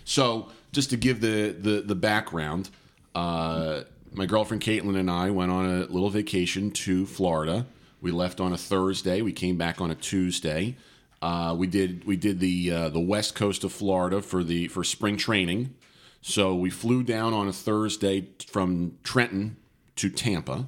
So, 0.05 0.49
just 0.71 0.89
to 0.91 0.97
give 0.97 1.19
the 1.21 1.51
the, 1.51 1.81
the 1.81 1.95
background, 1.95 2.69
uh, 3.15 3.81
my 4.13 4.25
girlfriend 4.25 4.61
Caitlin 4.63 4.97
and 4.99 5.09
I 5.09 5.29
went 5.31 5.51
on 5.51 5.65
a 5.65 5.79
little 5.85 6.09
vacation 6.09 6.71
to 6.71 7.05
Florida. 7.05 7.65
We 8.01 8.11
left 8.11 8.39
on 8.39 8.51
a 8.53 8.57
Thursday. 8.57 9.21
We 9.21 9.31
came 9.31 9.57
back 9.57 9.79
on 9.79 9.91
a 9.91 9.95
Tuesday. 9.95 10.75
Uh, 11.21 11.55
we 11.57 11.67
did 11.67 12.03
we 12.05 12.15
did 12.17 12.39
the 12.39 12.71
uh, 12.71 12.89
the 12.89 12.99
west 12.99 13.35
coast 13.35 13.63
of 13.63 13.71
Florida 13.71 14.21
for 14.21 14.43
the 14.43 14.67
for 14.69 14.83
spring 14.83 15.17
training. 15.17 15.75
So 16.21 16.55
we 16.55 16.69
flew 16.69 17.03
down 17.03 17.33
on 17.33 17.47
a 17.47 17.53
Thursday 17.53 18.27
from 18.47 18.97
Trenton 19.03 19.57
to 19.97 20.09
Tampa. 20.09 20.67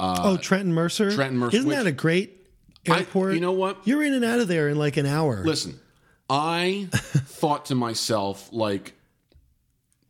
oh, 0.00 0.36
Trenton 0.36 0.72
Mercer. 0.72 1.08
uh, 1.08 1.14
Trenton 1.14 1.38
Mercer, 1.38 1.56
Isn't 1.58 1.68
which- 1.68 1.76
that 1.78 1.86
a 1.86 1.92
great 1.92 2.46
I- 2.88 2.98
airport? 3.00 3.34
you 3.34 3.40
know 3.40 3.52
what? 3.52 3.78
You're 3.86 4.02
in 4.02 4.12
and 4.14 4.24
out 4.24 4.38
of 4.40 4.48
there 4.48 4.68
in 4.68 4.76
like 4.78 4.96
an 4.96 5.06
hour. 5.06 5.42
Listen, 5.44 5.78
I 6.30 6.88
thought 6.92 7.66
to 7.66 7.74
myself 7.74 8.48
like 8.52 8.92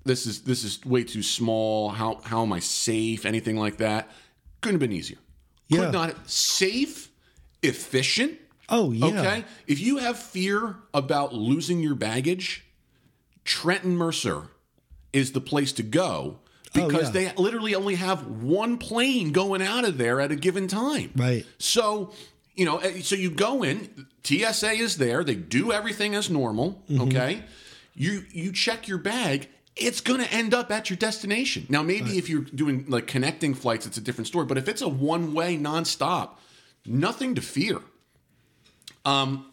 this 0.04 0.26
is 0.26 0.42
this 0.42 0.64
is 0.64 0.84
way 0.84 1.04
too 1.04 1.22
small. 1.22 1.90
How 1.90 2.20
how 2.24 2.42
am 2.42 2.52
I 2.52 2.60
safe? 2.60 3.26
Anything 3.26 3.56
like 3.56 3.78
that? 3.78 4.08
Couldn't 4.60 4.80
have 4.80 4.88
been 4.90 4.96
easier. 4.96 5.18
Yeah. 5.68 5.78
Could 5.86 5.92
not 5.92 6.30
safe, 6.30 7.10
efficient. 7.62 8.38
oh 8.68 8.90
yeah. 8.92 9.06
Okay. 9.06 9.44
If 9.66 9.80
you 9.80 9.98
have 9.98 10.18
fear 10.18 10.76
about 10.94 11.34
losing 11.34 11.80
your 11.80 11.94
baggage, 11.94 12.64
Trenton 13.44 13.96
Mercer 13.96 14.48
is 15.12 15.32
the 15.32 15.40
place 15.40 15.72
to 15.72 15.82
go 15.82 16.38
because 16.74 16.94
Oh, 16.94 17.00
yeah. 17.00 17.10
they 17.10 17.32
literally 17.42 17.74
only 17.74 17.94
have 17.96 18.26
one 18.26 18.76
plane 18.78 19.32
going 19.32 19.62
out 19.62 19.84
of 19.86 19.96
there 19.98 20.20
at 20.20 20.30
a 20.30 20.36
given 20.36 20.68
time. 20.68 21.10
Right. 21.16 21.46
So, 21.58 22.12
you 22.54 22.66
know, 22.66 22.76
eh, 22.78 23.00
so 23.00 23.14
you 23.16 23.30
go 23.30 23.62
in, 23.62 24.06
TSA 24.22 24.72
is 24.72 24.98
there, 24.98 25.24
they 25.24 25.34
do 25.34 25.72
everything 25.72 26.14
as 26.14 26.28
normal, 26.28 26.82
okay? 26.90 27.42
You 27.94 28.24
you 28.32 28.52
check 28.52 28.86
your 28.86 28.98
bag, 28.98 29.48
it's 29.78 30.00
going 30.00 30.20
to 30.20 30.32
end 30.32 30.54
up 30.54 30.70
at 30.70 30.90
your 30.90 30.96
destination. 30.96 31.66
Now, 31.68 31.82
maybe 31.82 32.18
if 32.18 32.28
you're 32.28 32.42
doing 32.42 32.84
like 32.88 33.06
connecting 33.06 33.54
flights, 33.54 33.86
it's 33.86 33.96
a 33.96 34.00
different 34.00 34.26
story, 34.26 34.46
but 34.46 34.58
if 34.58 34.68
it's 34.68 34.82
a 34.82 34.88
one-way 34.88 35.56
nonstop, 35.56 36.30
nothing 36.86 37.34
to 37.34 37.40
fear. 37.40 37.80
Um 39.04 39.46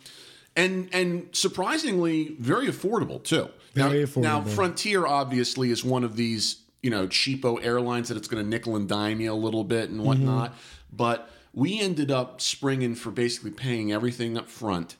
and 0.56 0.90
and 0.94 1.28
surprisingly 1.34 2.36
very 2.40 2.68
affordable 2.68 3.22
too. 3.24 3.50
Very 3.74 4.06
now, 4.16 4.40
Now. 4.42 4.42
Frontier 4.56 5.06
obviously 5.06 5.70
is 5.70 5.84
one 5.84 6.04
of 6.04 6.16
these, 6.16 6.62
you 6.82 6.90
know, 6.90 7.08
cheapo 7.08 7.64
airlines 7.64 8.08
that 8.08 8.18
it's 8.18 8.28
going 8.28 8.44
to 8.44 8.50
nickel 8.50 8.76
and 8.76 8.88
dime 8.88 9.20
you 9.20 9.32
a 9.32 9.36
little 9.36 9.64
bit 9.64 9.90
and 9.90 10.04
whatnot. 10.04 10.54
But 10.92 11.30
we 11.54 11.80
ended 11.80 12.10
up 12.10 12.40
springing 12.42 12.96
for 12.96 13.12
basically 13.12 13.52
paying 13.52 13.92
everything 13.92 14.38
up 14.38 14.50
front, 14.50 14.96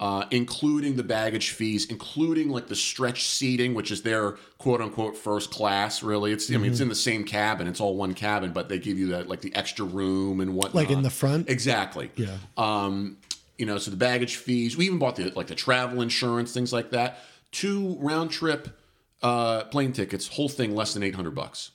uh, 0.00 0.24
including 0.30 0.94
the 0.96 1.02
baggage 1.02 1.50
fees, 1.50 1.86
including 1.86 2.48
like 2.50 2.68
the 2.68 2.76
stretch 2.76 3.26
seating, 3.26 3.74
which 3.74 3.90
is 3.90 4.02
their 4.02 4.32
quote 4.58 4.80
unquote 4.80 5.16
first 5.16 5.50
class. 5.50 6.02
Really, 6.02 6.32
it's 6.32 6.50
I 6.52 6.56
mean 6.56 6.70
it's 6.70 6.80
in 6.80 6.88
the 6.88 6.94
same 6.94 7.24
cabin, 7.24 7.66
it's 7.66 7.80
all 7.80 7.96
one 7.96 8.14
cabin, 8.14 8.52
but 8.52 8.68
they 8.68 8.78
give 8.78 8.98
you 8.98 9.08
that 9.08 9.28
like 9.28 9.40
the 9.40 9.54
extra 9.56 9.84
room 9.84 10.40
and 10.40 10.54
whatnot. 10.54 10.74
Like 10.74 10.90
in 10.90 11.02
the 11.02 11.10
front? 11.10 11.48
exactly. 11.48 12.10
Yeah. 12.16 12.36
Um, 12.56 13.16
you 13.56 13.66
know, 13.66 13.76
so 13.78 13.90
the 13.90 13.96
baggage 13.96 14.36
fees. 14.36 14.76
We 14.76 14.86
even 14.86 14.98
bought 14.98 15.16
the 15.16 15.30
like 15.34 15.48
the 15.48 15.56
travel 15.56 16.00
insurance, 16.00 16.52
things 16.52 16.72
like 16.72 16.90
that. 16.92 17.18
Two 17.50 17.96
round 17.98 18.30
trip 18.30 18.78
uh, 19.22 19.64
plane 19.64 19.92
tickets, 19.92 20.28
whole 20.28 20.48
thing 20.48 20.76
less 20.76 20.94
than 20.94 21.02
eight 21.02 21.16
hundred 21.16 21.34
bucks. 21.34 21.72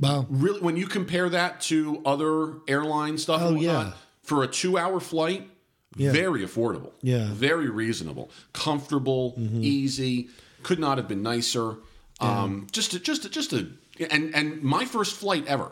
Wow. 0.00 0.26
Really, 0.28 0.60
when 0.60 0.76
you 0.76 0.86
compare 0.88 1.28
that 1.28 1.60
to 1.62 2.02
other 2.04 2.54
airline 2.68 3.16
stuff, 3.18 3.40
Oh, 3.42 3.54
yeah. 3.54 3.92
for 4.22 4.42
a 4.42 4.46
two-hour 4.46 5.00
flight, 5.00 5.48
Yeah. 5.96 6.12
very 6.12 6.42
affordable. 6.42 6.92
Yeah. 7.02 7.18
Mm-hmm. 7.18 7.34
very 7.34 7.70
reasonable, 7.70 8.30
comfortable, 8.52 9.34
easy. 9.60 10.28
Could 10.62 10.78
not 10.78 10.98
have 10.98 11.08
been 11.08 11.22
nicer. 11.22 11.76
Um, 12.20 12.66
just, 12.72 12.94
a, 12.94 12.98
just, 12.98 13.24
a, 13.24 13.28
just 13.28 13.52
a, 13.52 13.68
and 14.10 14.34
and 14.34 14.62
my 14.62 14.84
first 14.84 15.14
flight 15.16 15.46
ever. 15.46 15.70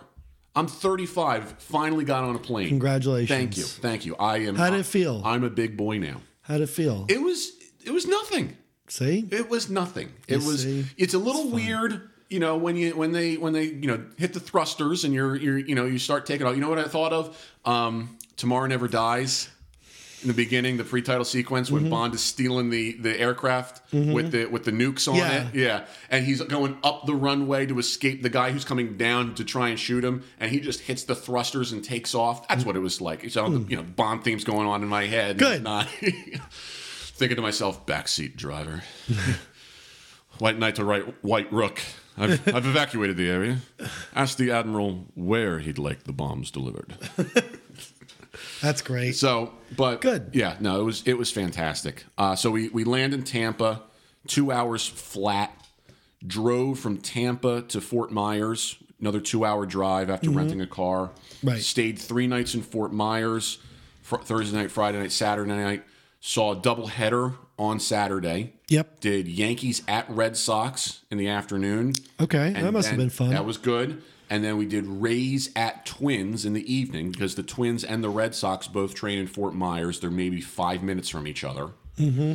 I'm 0.56 0.68
35. 0.68 1.56
Finally 1.58 2.04
got 2.04 2.22
on 2.22 2.36
a 2.36 2.38
plane. 2.38 2.68
Congratulations. 2.68 3.28
Thank 3.28 3.56
you, 3.56 3.64
thank 3.64 4.06
you. 4.06 4.14
I 4.16 4.38
am. 4.38 4.54
How 4.54 4.70
did 4.70 4.80
it 4.80 4.86
feel? 4.86 5.20
I'm 5.24 5.42
a 5.42 5.50
big 5.50 5.76
boy 5.76 5.98
now. 5.98 6.20
How 6.42 6.54
did 6.54 6.64
it 6.64 6.68
feel? 6.68 7.06
It 7.08 7.20
was, 7.20 7.52
it 7.84 7.90
was 7.90 8.06
nothing. 8.06 8.56
See? 8.88 9.26
It 9.32 9.48
was 9.50 9.68
nothing. 9.68 10.12
It 10.28 10.40
You 10.42 10.46
was. 10.46 10.62
see? 10.62 10.84
It's 10.96 11.14
a 11.14 11.18
little 11.18 11.48
weird, 11.50 12.08
you 12.30 12.38
know, 12.38 12.56
when 12.56 12.76
you 12.76 12.94
when 12.94 13.10
they 13.12 13.36
when 13.36 13.52
they 13.52 13.64
you 13.64 13.86
know 13.88 14.04
hit 14.16 14.32
the 14.34 14.40
thrusters 14.40 15.04
and 15.04 15.12
you're 15.12 15.34
you're 15.34 15.58
you 15.58 15.74
know 15.74 15.86
you 15.86 15.98
start 15.98 16.24
taking 16.26 16.46
off. 16.46 16.54
You 16.54 16.60
know 16.60 16.68
what 16.68 16.78
I 16.78 16.84
thought 16.84 17.12
of? 17.12 17.52
Um, 17.64 18.16
Tomorrow 18.36 18.66
Never 18.66 18.86
Dies. 18.86 19.48
In 20.24 20.28
the 20.28 20.34
beginning, 20.34 20.78
the 20.78 20.84
pre-title 20.84 21.24
sequence 21.24 21.70
Mm-hmm. 21.70 21.90
Bond 21.90 22.14
is 22.14 22.22
stealing 22.22 22.70
the 22.70 22.92
the 22.92 23.18
aircraft 23.18 23.90
mm-hmm. 23.90 24.12
with 24.12 24.32
the 24.32 24.46
with 24.46 24.64
the 24.64 24.70
nukes 24.70 25.06
on 25.06 25.16
Yeah. 25.16 25.48
it, 25.48 25.54
yeah, 25.54 25.84
and 26.10 26.24
he's 26.24 26.40
going 26.40 26.78
up 26.82 27.04
the 27.06 27.14
runway 27.14 27.66
to 27.66 27.78
escape 27.78 28.22
the 28.22 28.30
guy 28.30 28.50
who's 28.50 28.64
coming 28.64 28.96
down 28.96 29.34
to 29.34 29.44
try 29.44 29.68
and 29.68 29.78
shoot 29.78 30.04
him, 30.04 30.24
and 30.40 30.50
he 30.50 30.60
just 30.60 30.80
hits 30.80 31.04
the 31.04 31.14
thrusters 31.14 31.72
and 31.72 31.84
takes 31.84 32.14
off. 32.14 32.48
That's 32.48 32.62
mm. 32.62 32.66
what 32.66 32.76
it 32.76 32.80
was 32.80 33.00
like. 33.00 33.28
So 33.30 33.48
mm. 33.48 33.68
you 33.68 33.76
know, 33.76 33.82
Bond 33.82 34.24
themes 34.24 34.44
going 34.44 34.66
on 34.66 34.82
in 34.82 34.88
my 34.88 35.06
head. 35.06 35.38
Good. 35.38 35.64
whatnot. 35.64 35.88
Thinking 37.16 37.36
to 37.36 37.42
myself, 37.42 37.84
backseat 37.86 38.36
driver. 38.36 38.82
White 40.38 40.58
knight 40.58 40.76
to 40.76 40.84
right, 40.84 41.04
white 41.22 41.52
rook. 41.52 41.80
I've, 42.16 42.46
I've 42.48 42.66
evacuated 42.66 43.16
the 43.16 43.28
area. 43.28 43.58
Asked 44.14 44.38
the 44.38 44.50
admiral 44.50 45.06
where 45.14 45.60
he'd 45.60 45.78
like 45.78 46.04
the 46.04 46.12
bombs 46.12 46.50
delivered. 46.50 46.96
That's 48.64 48.82
great. 48.82 49.14
So, 49.16 49.52
but 49.76 50.00
Good. 50.00 50.30
Yeah, 50.32 50.56
no, 50.60 50.80
it 50.80 50.84
was 50.84 51.02
it 51.06 51.18
was 51.18 51.30
fantastic. 51.30 52.04
Uh, 52.16 52.34
so 52.34 52.50
we 52.50 52.68
we 52.70 52.84
land 52.84 53.14
in 53.14 53.22
Tampa, 53.22 53.82
two 54.26 54.50
hours 54.50 54.86
flat. 54.86 55.56
Drove 56.26 56.78
from 56.78 56.96
Tampa 56.96 57.62
to 57.68 57.82
Fort 57.82 58.10
Myers, 58.10 58.76
another 58.98 59.20
two 59.20 59.44
hour 59.44 59.66
drive 59.66 60.08
after 60.08 60.30
renting 60.30 60.62
a 60.62 60.66
car. 60.66 61.08
Mm-hmm. 61.08 61.48
Right. 61.48 61.60
Stayed 61.60 61.98
three 61.98 62.26
nights 62.26 62.54
in 62.54 62.62
Fort 62.62 62.94
Myers, 62.94 63.58
fr- 64.00 64.16
Thursday 64.16 64.56
night, 64.56 64.70
Friday 64.70 64.98
night, 65.00 65.12
Saturday 65.12 65.50
night. 65.50 65.84
Saw 66.20 66.52
a 66.52 66.56
double 66.56 66.86
header 66.86 67.34
on 67.58 67.78
Saturday. 67.78 68.54
Yep. 68.68 69.00
Did 69.00 69.28
Yankees 69.28 69.82
at 69.86 70.08
Red 70.08 70.36
Sox 70.38 71.02
in 71.10 71.18
the 71.18 71.28
afternoon. 71.28 71.92
Okay. 72.18 72.46
And 72.54 72.64
that 72.64 72.72
must 72.72 72.88
have 72.88 72.96
been 72.96 73.10
fun. 73.10 73.30
That 73.30 73.44
was 73.44 73.58
good. 73.58 74.02
And 74.30 74.42
then 74.42 74.56
we 74.56 74.66
did 74.66 74.86
Rays 74.86 75.50
at 75.54 75.84
Twins 75.84 76.44
in 76.44 76.54
the 76.54 76.72
evening 76.72 77.10
because 77.10 77.34
the 77.34 77.42
Twins 77.42 77.84
and 77.84 78.02
the 78.02 78.08
Red 78.08 78.34
Sox 78.34 78.66
both 78.66 78.94
train 78.94 79.18
in 79.18 79.26
Fort 79.26 79.54
Myers. 79.54 80.00
They're 80.00 80.10
maybe 80.10 80.40
five 80.40 80.82
minutes 80.82 81.08
from 81.08 81.26
each 81.26 81.44
other. 81.44 81.70
Mm-hmm. 81.98 82.34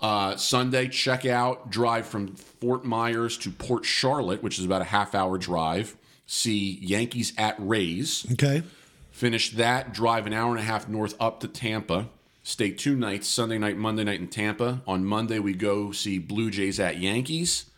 Uh, 0.00 0.36
Sunday, 0.36 0.88
check 0.88 1.24
out, 1.24 1.70
drive 1.70 2.06
from 2.06 2.34
Fort 2.34 2.84
Myers 2.84 3.38
to 3.38 3.50
Port 3.50 3.84
Charlotte, 3.84 4.42
which 4.42 4.58
is 4.58 4.64
about 4.64 4.82
a 4.82 4.86
half 4.86 5.14
hour 5.14 5.38
drive. 5.38 5.96
See 6.26 6.78
Yankees 6.82 7.32
at 7.38 7.56
Rays. 7.58 8.26
okay. 8.32 8.62
Finish 9.10 9.52
that, 9.52 9.94
drive 9.94 10.26
an 10.26 10.32
hour 10.32 10.50
and 10.50 10.58
a 10.58 10.64
half 10.64 10.88
north 10.88 11.14
up 11.20 11.38
to 11.40 11.48
Tampa. 11.48 12.08
Stay 12.42 12.70
two 12.70 12.96
nights, 12.96 13.28
Sunday 13.28 13.56
night, 13.56 13.76
Monday 13.76 14.04
night 14.04 14.20
in 14.20 14.28
Tampa. 14.28 14.82
On 14.86 15.04
Monday, 15.04 15.38
we 15.38 15.54
go 15.54 15.92
see 15.92 16.18
Blue 16.18 16.50
Jays 16.50 16.78
at 16.78 16.98
Yankees. 16.98 17.70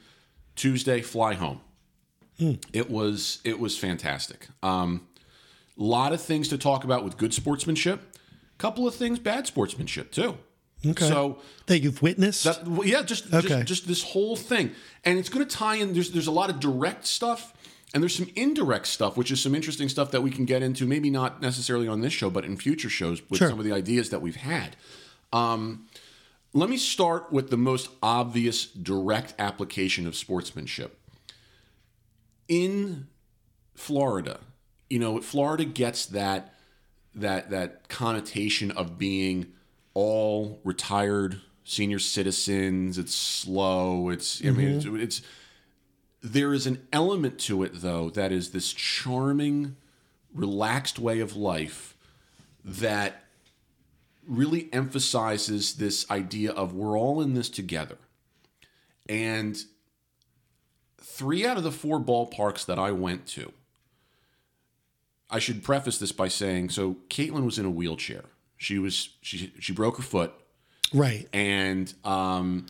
Tuesday, 0.56 1.02
fly 1.02 1.34
home. 1.34 1.60
It 2.38 2.90
was 2.90 3.40
it 3.44 3.58
was 3.58 3.78
fantastic. 3.78 4.48
Um, 4.62 5.06
a 5.78 5.82
lot 5.82 6.12
of 6.12 6.20
things 6.20 6.48
to 6.48 6.58
talk 6.58 6.84
about 6.84 7.04
with 7.04 7.16
good 7.16 7.32
sportsmanship. 7.34 8.00
A 8.54 8.58
Couple 8.58 8.86
of 8.86 8.94
things 8.94 9.18
bad 9.18 9.46
sportsmanship 9.46 10.10
too. 10.12 10.36
Okay. 10.86 11.08
So 11.08 11.38
That 11.66 11.80
you've 11.80 12.02
witnessed? 12.02 12.44
that, 12.44 12.66
well, 12.66 12.86
yeah, 12.86 13.02
just, 13.02 13.32
Okay. 13.32 13.48
just 13.48 13.66
just 13.66 13.88
this 13.88 14.02
whole 14.02 14.36
thing, 14.36 14.72
and 15.04 15.18
it's 15.18 15.28
going 15.28 15.46
to 15.46 15.56
tie 15.56 15.76
in. 15.76 15.92
There's 15.94 16.10
there's 16.12 16.26
a 16.26 16.30
lot 16.32 16.50
of 16.50 16.60
direct 16.60 17.06
stuff, 17.06 17.52
And 17.94 18.02
there's 18.02 18.14
some 18.16 18.28
indirect 18.36 18.86
stuff, 18.88 19.16
which 19.16 19.30
is 19.30 19.40
some 19.40 19.54
interesting 19.54 19.88
stuff 19.88 20.10
that 20.10 20.20
we 20.22 20.30
can 20.30 20.44
get 20.44 20.62
into, 20.62 20.86
maybe 20.86 21.08
not 21.08 21.40
necessarily 21.40 21.88
on 21.88 22.00
this 22.02 22.12
show, 22.12 22.28
but 22.30 22.44
in 22.44 22.56
future 22.58 22.90
shows 22.90 23.22
with 23.30 23.38
Sure. 23.38 23.48
some 23.48 23.58
of 23.58 23.64
the 23.64 23.72
ideas 23.72 24.10
that 24.10 24.20
we've 24.20 24.36
had. 24.36 24.76
Um, 25.32 25.86
let 26.52 26.68
me 26.68 26.76
start 26.76 27.32
with 27.32 27.48
the 27.50 27.56
most 27.56 27.88
obvious 28.02 28.66
direct 28.66 29.34
application 29.38 30.06
of 30.06 30.14
sportsmanship. 30.16 30.98
In 32.48 33.08
Florida, 33.74 34.40
you 34.88 34.98
know, 34.98 35.20
Florida 35.20 35.64
gets 35.64 36.06
that 36.06 36.54
that 37.14 37.50
that 37.50 37.88
connotation 37.88 38.70
of 38.70 38.98
being 38.98 39.52
all 39.94 40.60
retired 40.64 41.40
senior 41.64 41.98
citizens. 41.98 42.98
It's 42.98 43.14
slow. 43.14 44.08
It's 44.10 44.44
I 44.44 44.50
mean, 44.50 44.68
it's, 44.68 44.84
mm-hmm. 44.84 45.00
it's 45.00 45.22
there 46.22 46.54
is 46.54 46.66
an 46.66 46.86
element 46.92 47.38
to 47.40 47.62
it 47.62 47.72
though 47.74 48.10
that 48.10 48.32
is 48.32 48.50
this 48.50 48.72
charming, 48.72 49.76
relaxed 50.32 50.98
way 50.98 51.20
of 51.20 51.36
life 51.36 51.96
that 52.64 53.24
really 54.26 54.68
emphasizes 54.72 55.74
this 55.74 56.08
idea 56.10 56.50
of 56.52 56.74
we're 56.74 56.98
all 56.98 57.20
in 57.20 57.34
this 57.34 57.48
together. 57.48 57.98
And 59.08 59.56
three 61.16 61.46
out 61.46 61.56
of 61.56 61.62
the 61.64 61.72
four 61.72 61.98
ballparks 62.00 62.64
that 62.66 62.78
I 62.78 62.92
went 62.92 63.26
to, 63.28 63.52
I 65.30 65.38
should 65.38 65.62
preface 65.64 65.98
this 65.98 66.12
by 66.12 66.28
saying 66.28 66.70
so 66.70 66.96
Caitlin 67.08 67.44
was 67.44 67.58
in 67.58 67.64
a 67.66 67.70
wheelchair. 67.70 68.24
She 68.56 68.78
was 68.78 69.10
she 69.22 69.52
she 69.58 69.72
broke 69.72 69.96
her 69.96 70.02
foot 70.02 70.32
Right. 70.94 71.28
and 71.32 71.92
um 72.04 72.66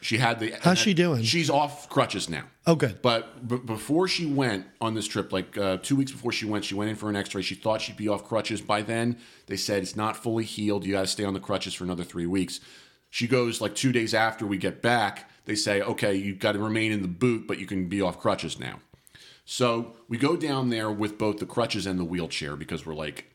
she 0.00 0.18
had 0.18 0.38
the 0.38 0.54
How's 0.62 0.78
she 0.78 0.94
doing? 0.94 1.24
She's 1.24 1.50
off 1.50 1.88
crutches 1.88 2.28
now. 2.28 2.44
Oh, 2.64 2.76
good. 2.76 3.02
But 3.02 3.48
b- 3.48 3.56
before 3.56 4.06
she 4.06 4.24
went 4.26 4.66
on 4.80 4.94
this 4.94 5.06
trip, 5.06 5.32
like 5.32 5.56
uh, 5.58 5.78
two 5.82 5.96
weeks 5.96 6.12
before 6.12 6.30
she 6.30 6.46
went, 6.46 6.64
she 6.64 6.74
went 6.76 6.90
in 6.90 6.96
for 6.96 7.08
an 7.10 7.16
X-ray. 7.16 7.42
She 7.42 7.54
thought 7.56 7.80
she'd 7.80 7.96
be 7.96 8.06
off 8.08 8.22
crutches 8.24 8.60
by 8.60 8.82
then. 8.82 9.18
They 9.46 9.56
said 9.56 9.82
it's 9.82 9.96
not 9.96 10.16
fully 10.16 10.44
healed. 10.44 10.84
You 10.84 10.92
got 10.92 11.00
to 11.00 11.06
stay 11.08 11.24
on 11.24 11.34
the 11.34 11.40
crutches 11.40 11.74
for 11.74 11.82
another 11.82 12.04
three 12.04 12.26
weeks. 12.26 12.60
She 13.10 13.26
goes 13.26 13.60
like 13.60 13.74
two 13.74 13.90
days 13.90 14.14
after 14.14 14.46
we 14.46 14.58
get 14.58 14.80
back. 14.80 15.28
They 15.46 15.54
say, 15.54 15.80
okay, 15.80 16.14
you've 16.14 16.38
got 16.38 16.52
to 16.52 16.58
remain 16.58 16.92
in 16.92 17.02
the 17.02 17.08
boot, 17.08 17.46
but 17.46 17.58
you 17.58 17.66
can 17.66 17.88
be 17.88 18.02
off 18.02 18.18
crutches 18.20 18.58
now. 18.58 18.80
So 19.44 19.96
we 20.08 20.18
go 20.18 20.36
down 20.36 20.70
there 20.70 20.90
with 20.90 21.18
both 21.18 21.38
the 21.38 21.46
crutches 21.46 21.86
and 21.86 21.98
the 21.98 22.04
wheelchair 22.04 22.56
because 22.56 22.84
we're 22.84 22.94
like, 22.94 23.26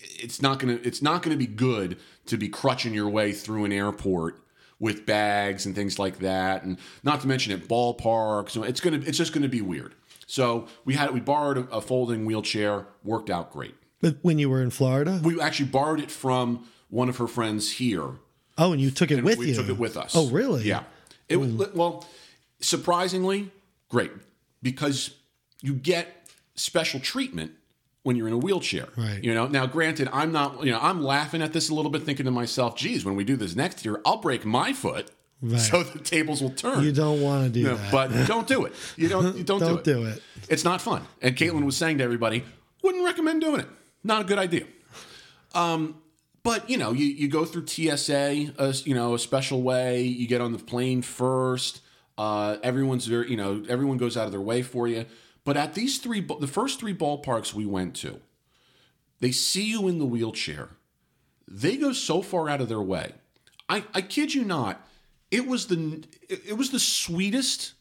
it's 0.00 0.40
not 0.40 0.60
gonna 0.60 0.78
it's 0.84 1.02
not 1.02 1.22
gonna 1.22 1.36
be 1.36 1.46
good 1.46 1.98
to 2.26 2.36
be 2.36 2.48
crutching 2.48 2.94
your 2.94 3.08
way 3.08 3.32
through 3.32 3.64
an 3.64 3.72
airport 3.72 4.40
with 4.78 5.04
bags 5.04 5.66
and 5.66 5.74
things 5.74 5.98
like 5.98 6.20
that, 6.20 6.62
and 6.62 6.78
not 7.02 7.20
to 7.22 7.26
mention 7.26 7.52
at 7.52 7.66
ballparks. 7.66 8.50
So 8.50 8.62
it's 8.62 8.80
gonna 8.80 9.00
it's 9.04 9.18
just 9.18 9.32
gonna 9.32 9.48
be 9.48 9.60
weird. 9.60 9.96
So 10.26 10.68
we 10.84 10.94
had 10.94 11.10
we 11.10 11.18
borrowed 11.18 11.58
a, 11.58 11.76
a 11.76 11.80
folding 11.80 12.24
wheelchair, 12.24 12.86
worked 13.02 13.28
out 13.28 13.50
great. 13.52 13.74
But 14.00 14.18
when 14.22 14.38
you 14.38 14.48
were 14.48 14.62
in 14.62 14.70
Florida? 14.70 15.20
We 15.24 15.40
actually 15.40 15.70
borrowed 15.70 15.98
it 16.00 16.12
from 16.12 16.68
one 16.88 17.08
of 17.08 17.16
her 17.16 17.26
friends 17.26 17.72
here. 17.72 18.10
Oh, 18.56 18.72
and 18.72 18.80
you 18.80 18.92
took 18.92 19.10
it 19.10 19.24
with 19.24 19.38
we 19.38 19.48
you. 19.48 19.54
took 19.54 19.68
it 19.68 19.78
with 19.78 19.96
us. 19.96 20.14
Oh, 20.16 20.28
really? 20.28 20.62
Yeah. 20.64 20.84
It 21.28 21.36
was 21.36 21.52
well, 21.74 22.06
surprisingly 22.60 23.50
great 23.88 24.10
because 24.62 25.14
you 25.62 25.74
get 25.74 26.30
special 26.54 27.00
treatment 27.00 27.52
when 28.02 28.16
you're 28.16 28.28
in 28.28 28.34
a 28.34 28.38
wheelchair. 28.38 28.86
Right. 28.96 29.22
You 29.22 29.34
know. 29.34 29.46
Now, 29.46 29.66
granted, 29.66 30.08
I'm 30.12 30.32
not. 30.32 30.64
You 30.64 30.72
know, 30.72 30.78
I'm 30.80 31.02
laughing 31.02 31.42
at 31.42 31.52
this 31.52 31.68
a 31.68 31.74
little 31.74 31.90
bit, 31.90 32.02
thinking 32.02 32.24
to 32.26 32.30
myself, 32.30 32.76
"Geez, 32.76 33.04
when 33.04 33.16
we 33.16 33.24
do 33.24 33.36
this 33.36 33.54
next 33.54 33.84
year, 33.84 34.00
I'll 34.06 34.18
break 34.18 34.44
my 34.44 34.72
foot." 34.72 35.10
Right. 35.40 35.60
So 35.60 35.82
the 35.84 36.00
tables 36.00 36.42
will 36.42 36.50
turn. 36.50 36.82
You 36.82 36.90
don't 36.90 37.20
want 37.22 37.44
to 37.44 37.50
do 37.50 37.62
No, 37.62 37.76
that. 37.76 37.92
but 37.92 38.26
don't 38.26 38.48
do 38.48 38.64
it. 38.64 38.72
You 38.96 39.08
don't. 39.08 39.36
You 39.36 39.44
don't, 39.50 39.60
Don't 39.60 39.84
do, 39.84 39.92
it. 40.02 40.02
do 40.02 40.06
it. 40.06 40.22
It's 40.48 40.64
not 40.64 40.80
fun. 40.80 41.02
And 41.22 41.36
Caitlin 41.36 41.64
was 41.64 41.76
saying 41.76 41.98
to 41.98 42.04
everybody, 42.04 42.42
wouldn't 42.82 43.04
recommend 43.04 43.40
doing 43.42 43.60
it. 43.60 43.68
Not 44.02 44.22
a 44.22 44.24
good 44.24 44.38
idea. 44.38 44.64
Um, 45.54 45.96
but 46.42 46.68
you 46.70 46.76
know, 46.76 46.92
you, 46.92 47.06
you 47.06 47.28
go 47.28 47.44
through 47.44 47.66
TSA, 47.66 48.52
a, 48.58 48.74
you 48.84 48.94
know, 48.94 49.14
a 49.14 49.18
special 49.18 49.62
way. 49.62 50.02
You 50.02 50.26
get 50.26 50.40
on 50.40 50.52
the 50.52 50.58
plane 50.58 51.02
first. 51.02 51.80
Uh, 52.16 52.56
everyone's 52.62 53.06
very, 53.06 53.30
you 53.30 53.36
know, 53.36 53.64
everyone 53.68 53.96
goes 53.96 54.16
out 54.16 54.26
of 54.26 54.32
their 54.32 54.40
way 54.40 54.62
for 54.62 54.88
you. 54.88 55.06
But 55.44 55.56
at 55.56 55.74
these 55.74 55.98
three, 55.98 56.20
the 56.20 56.46
first 56.46 56.80
three 56.80 56.94
ballparks 56.94 57.54
we 57.54 57.64
went 57.64 57.94
to, 57.96 58.20
they 59.20 59.30
see 59.30 59.64
you 59.64 59.88
in 59.88 59.98
the 59.98 60.04
wheelchair. 60.04 60.70
They 61.46 61.76
go 61.76 61.92
so 61.92 62.20
far 62.22 62.48
out 62.48 62.60
of 62.60 62.68
their 62.68 62.82
way. 62.82 63.12
I, 63.68 63.84
I 63.94 64.02
kid 64.02 64.34
you 64.34 64.44
not. 64.44 64.86
It 65.30 65.46
was 65.46 65.66
the 65.66 66.04
it 66.28 66.42
it 66.48 66.52
was 66.54 66.70
the 66.70 66.78
sweetest 66.78 67.74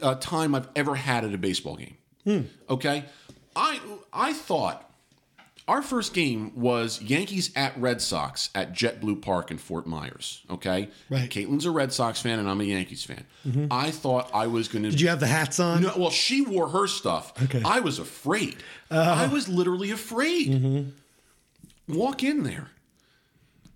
uh, 0.00 0.14
time 0.16 0.54
I've 0.54 0.68
ever 0.76 0.94
had 0.94 1.24
at 1.24 1.34
a 1.34 1.38
baseball 1.38 1.76
game. 1.76 1.96
Okay, 2.70 3.04
I 3.56 3.80
I 4.12 4.32
thought 4.32 4.88
our 5.68 5.82
first 5.82 6.12
game 6.14 6.52
was 6.54 7.00
Yankees 7.00 7.50
at 7.54 7.76
Red 7.78 8.00
Sox 8.00 8.50
at 8.54 8.72
JetBlue 8.72 9.22
Park 9.22 9.50
in 9.50 9.58
Fort 9.58 9.86
Myers. 9.86 10.42
Okay, 10.50 10.88
Right. 11.08 11.30
Caitlin's 11.30 11.64
a 11.64 11.70
Red 11.70 11.92
Sox 11.92 12.20
fan 12.20 12.38
and 12.38 12.48
I'm 12.50 12.60
a 12.60 12.64
Yankees 12.64 13.04
fan. 13.04 13.24
Mm-hmm. 13.46 13.66
I 13.70 13.90
thought 13.90 14.30
I 14.34 14.46
was 14.48 14.68
going 14.68 14.82
to. 14.84 14.90
Did 14.90 15.00
you 15.00 15.08
have 15.08 15.20
the 15.20 15.26
hats 15.26 15.60
on? 15.60 15.82
No, 15.82 15.92
well, 15.96 16.10
she 16.10 16.42
wore 16.42 16.68
her 16.68 16.86
stuff. 16.86 17.32
Okay. 17.44 17.62
I 17.64 17.80
was 17.80 17.98
afraid. 17.98 18.56
Uh-huh. 18.90 19.24
I 19.24 19.26
was 19.32 19.48
literally 19.48 19.90
afraid. 19.90 20.48
Mm-hmm. 20.48 21.94
Walk 21.96 22.22
in 22.22 22.42
there. 22.42 22.70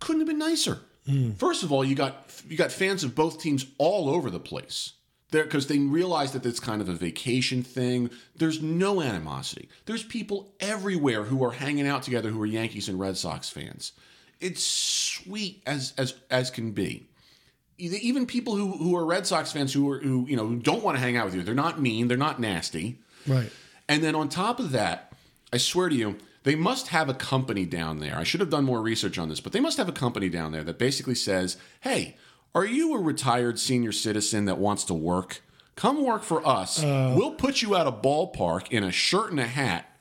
Couldn't 0.00 0.20
have 0.20 0.28
been 0.28 0.38
nicer. 0.38 0.80
Mm. 1.08 1.36
First 1.38 1.62
of 1.62 1.72
all, 1.72 1.84
you 1.84 1.94
got 1.94 2.30
you 2.48 2.56
got 2.56 2.72
fans 2.72 3.04
of 3.04 3.14
both 3.14 3.40
teams 3.40 3.64
all 3.78 4.08
over 4.10 4.28
the 4.30 4.40
place. 4.40 4.92
There 5.30 5.44
because 5.44 5.66
they 5.66 5.78
realize 5.78 6.32
that 6.32 6.46
it's 6.46 6.60
kind 6.60 6.80
of 6.80 6.88
a 6.88 6.94
vacation 6.94 7.62
thing. 7.62 8.10
There's 8.36 8.62
no 8.62 9.02
animosity. 9.02 9.68
There's 9.86 10.04
people 10.04 10.52
everywhere 10.60 11.24
who 11.24 11.44
are 11.44 11.50
hanging 11.50 11.86
out 11.88 12.04
together 12.04 12.30
who 12.30 12.40
are 12.42 12.46
Yankees 12.46 12.88
and 12.88 13.00
Red 13.00 13.16
Sox 13.16 13.50
fans. 13.50 13.92
It's 14.40 14.64
sweet 14.64 15.62
as 15.66 15.94
as 15.98 16.14
as 16.30 16.50
can 16.50 16.72
be 16.72 17.08
even 17.78 18.26
people 18.26 18.56
who, 18.56 18.72
who 18.72 18.96
are 18.96 19.04
Red 19.04 19.26
Sox 19.26 19.52
fans 19.52 19.72
who 19.72 19.90
are 19.90 19.98
who 19.98 20.26
you 20.26 20.36
know 20.36 20.46
who 20.46 20.56
don't 20.56 20.82
want 20.82 20.96
to 20.96 21.02
hang 21.02 21.16
out 21.16 21.26
with 21.26 21.34
you. 21.34 21.42
They're 21.42 21.54
not 21.54 21.80
mean. 21.80 22.08
They're 22.08 22.16
not 22.16 22.40
nasty. 22.40 22.98
Right. 23.26 23.50
And 23.88 24.02
then 24.02 24.14
on 24.14 24.28
top 24.28 24.58
of 24.58 24.72
that, 24.72 25.12
I 25.52 25.58
swear 25.58 25.88
to 25.88 25.94
you, 25.94 26.16
they 26.42 26.54
must 26.54 26.88
have 26.88 27.08
a 27.08 27.14
company 27.14 27.64
down 27.64 28.00
there. 28.00 28.16
I 28.16 28.24
should 28.24 28.40
have 28.40 28.50
done 28.50 28.64
more 28.64 28.80
research 28.80 29.18
on 29.18 29.28
this, 29.28 29.40
but 29.40 29.52
they 29.52 29.60
must 29.60 29.78
have 29.78 29.88
a 29.88 29.92
company 29.92 30.28
down 30.28 30.52
there 30.52 30.64
that 30.64 30.78
basically 30.78 31.14
says, 31.14 31.56
"Hey, 31.80 32.16
are 32.56 32.64
you 32.64 32.94
a 32.94 32.98
retired 32.98 33.58
senior 33.58 33.92
citizen 33.92 34.46
that 34.46 34.58
wants 34.58 34.84
to 34.84 34.94
work? 34.94 35.42
Come 35.76 36.02
work 36.02 36.22
for 36.22 36.46
us. 36.46 36.82
Uh. 36.82 37.14
we'll 37.16 37.34
put 37.34 37.60
you 37.60 37.76
at 37.76 37.86
a 37.86 37.92
ballpark 37.92 38.72
in 38.72 38.82
a 38.82 38.90
shirt 38.90 39.30
and 39.30 39.38
a 39.38 39.46
hat." 39.46 39.92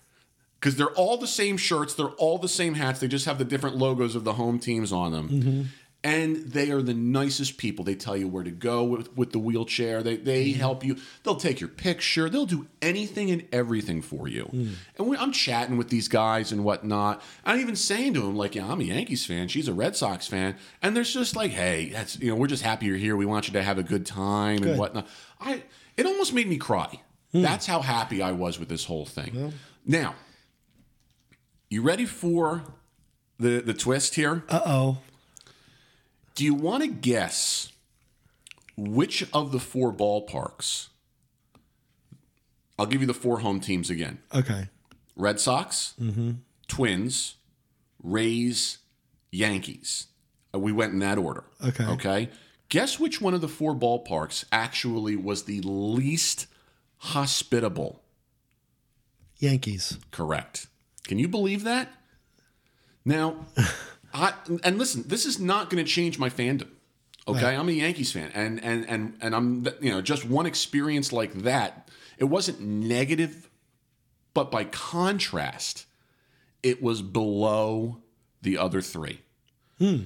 Because 0.59 0.77
they're 0.77 0.87
all 0.87 1.17
the 1.17 1.27
same 1.27 1.57
shirts, 1.57 1.93
they're 1.93 2.07
all 2.07 2.39
the 2.39 2.47
same 2.47 2.73
hats. 2.73 2.99
They 2.99 3.07
just 3.07 3.25
have 3.25 3.37
the 3.37 3.45
different 3.45 3.75
logos 3.75 4.15
of 4.15 4.23
the 4.23 4.33
home 4.33 4.57
teams 4.57 4.91
on 4.91 5.11
them 5.11 5.29
mm-hmm. 5.29 5.61
And 6.05 6.35
they 6.35 6.69
are 6.69 6.83
the 6.83 6.93
nicest 6.93 7.57
people. 7.57 7.83
They 7.83 7.95
tell 7.95 8.15
you 8.15 8.27
where 8.27 8.43
to 8.43 8.51
go 8.51 8.83
with, 8.83 9.17
with 9.17 9.31
the 9.31 9.39
wheelchair. 9.39 10.03
They 10.03 10.17
they 10.17 10.51
help 10.51 10.85
you. 10.85 10.97
They'll 11.23 11.35
take 11.35 11.59
your 11.59 11.67
picture. 11.67 12.29
They'll 12.29 12.45
do 12.45 12.67
anything 12.79 13.31
and 13.31 13.47
everything 13.51 14.03
for 14.03 14.27
you. 14.27 14.47
And 14.97 15.07
we, 15.07 15.17
I'm 15.17 15.31
chatting 15.31 15.77
with 15.77 15.89
these 15.89 16.07
guys 16.07 16.51
and 16.51 16.63
whatnot. 16.63 17.23
I'm 17.43 17.59
even 17.59 17.75
saying 17.75 18.13
to 18.13 18.21
them 18.21 18.35
like, 18.35 18.53
"Yeah, 18.53 18.71
I'm 18.71 18.81
a 18.81 18.83
Yankees 18.83 19.25
fan. 19.25 19.47
She's 19.47 19.67
a 19.67 19.73
Red 19.73 19.95
Sox 19.95 20.27
fan." 20.27 20.55
And 20.83 20.95
they're 20.95 21.03
just 21.03 21.35
like, 21.35 21.49
"Hey, 21.49 21.89
that's 21.89 22.19
you 22.19 22.29
know, 22.29 22.35
we're 22.35 22.47
just 22.47 22.63
happy 22.63 22.85
you're 22.85 22.97
here. 22.97 23.15
We 23.15 23.25
want 23.25 23.47
you 23.47 23.53
to 23.53 23.63
have 23.63 23.79
a 23.79 23.83
good 23.83 24.05
time 24.05 24.61
and 24.63 24.77
whatnot." 24.77 25.07
I 25.41 25.63
it 25.97 26.05
almost 26.05 26.33
made 26.33 26.47
me 26.47 26.57
cry. 26.57 27.01
That's 27.33 27.65
how 27.65 27.81
happy 27.81 28.21
I 28.21 28.31
was 28.31 28.59
with 28.59 28.69
this 28.69 28.85
whole 28.85 29.05
thing. 29.05 29.53
Now, 29.85 30.13
you 31.69 31.81
ready 31.81 32.05
for 32.05 32.63
the 33.39 33.61
the 33.61 33.73
twist 33.73 34.13
here? 34.13 34.43
Uh 34.49 34.61
oh. 34.65 34.97
Do 36.35 36.43
you 36.43 36.53
want 36.53 36.83
to 36.83 36.89
guess 36.89 37.71
which 38.77 39.25
of 39.33 39.51
the 39.51 39.59
four 39.59 39.93
ballparks? 39.93 40.89
I'll 42.77 42.85
give 42.85 42.99
you 43.01 43.07
the 43.07 43.13
four 43.13 43.39
home 43.39 43.61
teams 43.61 43.89
again 43.89 44.19
Okay. 44.33 44.67
Red 45.15 45.39
Sox, 45.39 45.93
Twins, 46.67 47.35
Rays, 48.03 48.79
Yankees. 49.31 50.07
Uh, 50.53 50.59
We 50.59 50.73
went 50.73 50.91
in 50.91 50.99
that 50.99 51.17
order. 51.17 51.45
Okay. 51.65 51.85
Okay. 51.85 52.29
Guess 52.67 52.99
which 52.99 53.21
one 53.21 53.33
of 53.33 53.39
the 53.39 53.47
four 53.47 53.73
ballparks 53.73 54.43
actually 54.51 55.15
was 55.15 55.43
the 55.43 55.61
least 55.61 56.47
hospitable? 56.97 58.03
Yankees. 59.39 59.97
Correct. 60.11 60.67
Can 61.05 61.17
you 61.17 61.29
believe 61.29 61.63
that? 61.63 61.93
Now, 63.05 63.45
I 64.15 64.33
and 64.63 64.77
listen, 64.77 65.03
this 65.07 65.25
is 65.25 65.39
not 65.39 65.69
going 65.69 65.83
to 65.83 65.89
change 65.89 66.17
my 66.17 66.29
fandom. 66.29 66.69
Okay, 67.27 67.55
I'm 67.55 67.67
a 67.67 67.71
Yankees 67.71 68.11
fan, 68.11 68.31
and 68.33 68.63
and 68.63 68.87
and 68.87 69.17
and 69.19 69.35
I'm 69.35 69.65
you 69.81 69.91
know 69.91 70.01
just 70.01 70.25
one 70.25 70.45
experience 70.45 71.11
like 71.11 71.33
that. 71.33 71.89
It 72.17 72.25
wasn't 72.25 72.61
negative, 72.61 73.49
but 74.33 74.51
by 74.51 74.63
contrast, 74.63 75.85
it 76.63 76.81
was 76.81 77.01
below 77.01 77.97
the 78.41 78.57
other 78.57 78.81
three. 78.81 79.19
Hmm. 79.79 80.03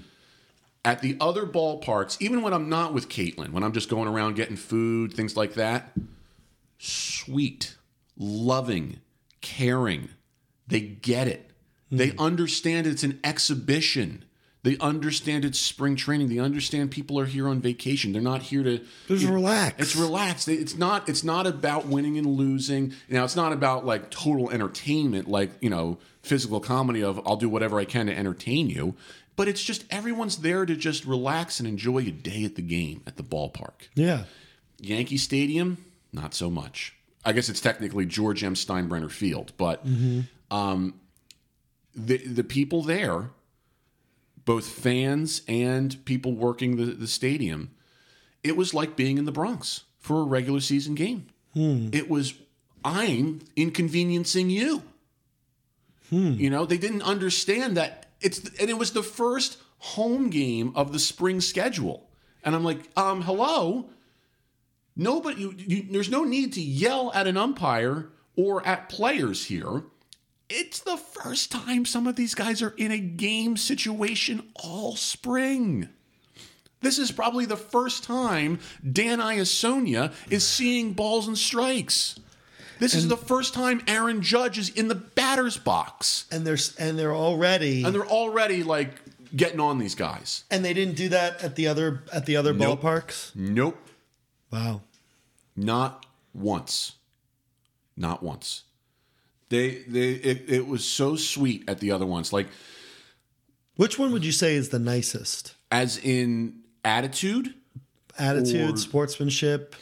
At 0.84 1.02
the 1.02 1.18
other 1.20 1.46
ballparks, 1.46 2.20
even 2.22 2.42
when 2.42 2.54
I'm 2.54 2.70
not 2.70 2.94
with 2.94 3.10
Caitlin, 3.10 3.52
when 3.52 3.64
I'm 3.64 3.74
just 3.74 3.90
going 3.90 4.08
around 4.08 4.36
getting 4.36 4.56
food, 4.56 5.14
things 5.14 5.36
like 5.36 5.54
that, 5.56 5.92
sweet. 6.80 7.76
loving, 8.18 9.02
caring. 9.42 10.10
They 10.68 10.80
get 10.80 11.28
it. 11.28 11.49
They 11.92 12.14
understand 12.18 12.88
it's 12.88 13.04
an 13.04 13.20
exhibition. 13.24 14.26
They 14.62 14.78
understand 14.80 15.46
it's 15.46 15.58
spring 15.58 15.96
training. 15.96 16.28
They 16.28 16.40
understand 16.40 16.92
people 16.92 17.18
are 17.20 17.26
here 17.26 17.48
on 17.48 17.62
vacation. 17.62 18.12
They're 18.12 18.22
not 18.22 18.42
here 18.44 18.62
to 18.64 18.82
Just 19.08 19.26
relax. 19.26 19.82
It's 19.82 19.96
relaxed. 19.96 20.48
It's 20.50 20.78
not. 20.78 21.08
It's 21.08 21.24
not 21.24 21.48
about 21.48 21.88
winning 21.88 22.18
and 22.18 22.28
losing. 22.28 22.94
Now, 23.08 23.24
it's 23.24 23.38
not 23.38 23.54
about 23.54 23.86
like 23.86 24.12
total 24.12 24.52
entertainment, 24.52 25.30
like 25.30 25.52
you 25.62 25.70
know, 25.70 25.98
physical 26.22 26.60
comedy 26.60 27.02
of 27.02 27.26
I'll 27.26 27.38
do 27.38 27.48
whatever 27.48 27.80
I 27.80 27.86
can 27.86 28.08
to 28.08 28.16
entertain 28.16 28.70
you. 28.70 28.96
But 29.38 29.48
it's 29.48 29.64
just 29.64 29.86
everyone's 29.90 30.40
there 30.40 30.66
to 30.66 30.76
just 30.76 31.06
relax 31.06 31.60
and 31.60 31.68
enjoy 31.68 32.00
a 32.00 32.12
day 32.12 32.44
at 32.44 32.56
the 32.56 32.62
game 32.62 33.02
at 33.08 33.16
the 33.16 33.24
ballpark. 33.24 33.88
Yeah. 33.96 34.26
Yankee 34.82 35.18
Stadium, 35.18 35.86
not 36.12 36.34
so 36.34 36.50
much. 36.50 36.96
I 37.24 37.32
guess 37.32 37.48
it's 37.48 37.62
technically 37.62 38.06
George 38.06 38.44
M. 38.44 38.56
Steinbrenner 38.56 39.10
Field, 39.10 39.54
but 39.58 39.86
um, 40.52 40.96
the 41.96 42.18
the 42.18 42.44
people 42.44 42.82
there, 42.84 43.30
both 44.46 44.68
fans 44.68 45.42
and 45.48 46.04
people 46.06 46.34
working 46.34 46.78
the, 46.78 46.86
the 46.86 47.08
stadium, 47.08 47.72
it 48.44 48.56
was 48.58 48.74
like 48.74 48.96
being 48.96 49.18
in 49.18 49.26
the 49.26 49.32
Bronx 49.32 49.84
for 50.00 50.22
a 50.22 50.26
regular 50.26 50.60
season 50.60 50.96
game. 50.96 51.28
It 51.94 52.10
was 52.10 52.34
I'm 52.84 53.42
inconveniencing 53.56 54.50
you. 54.50 54.84
You 56.40 56.50
know, 56.50 56.66
they 56.66 56.78
didn't 56.78 57.04
understand 57.04 57.78
that 57.78 58.08
it's 58.22 58.40
and 58.60 58.70
it 58.70 58.78
was 58.78 58.94
the 58.94 59.04
first 59.04 59.58
home 59.80 60.30
game 60.30 60.72
of 60.76 60.92
the 60.92 61.00
spring 61.00 61.40
schedule. 61.42 62.10
And 62.44 62.56
I'm 62.56 62.64
like, 62.64 62.80
um, 62.98 63.22
hello. 63.22 63.90
Nobody, 64.96 65.42
you, 65.42 65.54
you, 65.58 65.86
there's 65.92 66.10
no 66.10 66.24
need 66.24 66.54
to 66.54 66.62
yell 66.62 67.12
at 67.14 67.28
an 67.28 67.38
umpire 67.38 68.10
or 68.36 68.66
at 68.66 68.90
players 68.90 69.46
here. 69.46 69.84
It's 70.50 70.80
the 70.80 70.98
first 70.98 71.52
time 71.52 71.86
some 71.86 72.08
of 72.08 72.16
these 72.16 72.34
guys 72.36 72.62
are 72.62 72.74
in 72.78 72.92
a 72.92 72.98
game 72.98 73.56
situation 73.58 74.50
all 74.56 74.96
spring. 74.96 75.90
This 76.82 76.98
is 76.98 77.12
probably 77.12 77.46
the 77.46 77.58
first 77.58 78.04
time 78.04 78.60
Dan 78.90 79.20
Iassogna 79.20 80.14
is 80.30 80.48
seeing 80.48 80.94
balls 80.94 81.28
and 81.28 81.38
strikes. 81.38 82.18
This 82.80 82.94
is 82.96 83.10
the 83.10 83.18
first 83.18 83.54
time 83.54 83.82
Aaron 83.88 84.22
Judge 84.22 84.58
is 84.58 84.70
in 84.70 84.88
the 84.88 84.96
batter's 84.96 85.58
box. 85.58 86.26
And 86.32 86.48
there's 86.48 86.76
and 86.78 86.98
they're 86.98 87.14
already 87.16 87.84
And 87.84 87.94
they're 87.94 88.08
already 88.08 88.64
like 88.64 89.02
getting 89.36 89.60
on 89.60 89.78
these 89.78 89.94
guys. 89.96 90.46
and 90.50 90.64
they 90.64 90.74
didn't 90.74 90.96
do 90.96 91.10
that 91.10 91.44
at 91.44 91.56
the 91.58 91.68
other 91.68 92.04
at 92.14 92.26
the 92.26 92.38
other 92.38 92.54
Nope. 92.54 92.82
ballparks. 92.82 93.36
Nope. 93.36 93.78
Wow. 94.52 94.82
Not 95.58 96.06
once. 96.34 96.94
Not 97.98 98.24
once. 98.24 98.64
They 99.50 99.84
they 99.88 100.12
it, 100.12 100.46
it 100.48 100.68
was 100.68 100.86
so 100.86 101.16
sweet 101.16 101.64
at 101.68 101.80
the 101.80 101.92
other 101.92 102.06
ones. 102.06 102.32
Like 102.32 102.48
Which 103.76 103.98
one 103.98 104.12
would 104.12 104.26
you 104.26 104.32
say 104.32 104.56
is 104.56 104.70
the 104.70 104.80
nicest? 104.80 105.56
as 105.72 105.98
in 105.98 106.62
attitude, 106.84 107.54
Attitude, 108.18 108.74
Or- 108.74 108.78
sportsmanship, 108.78 109.76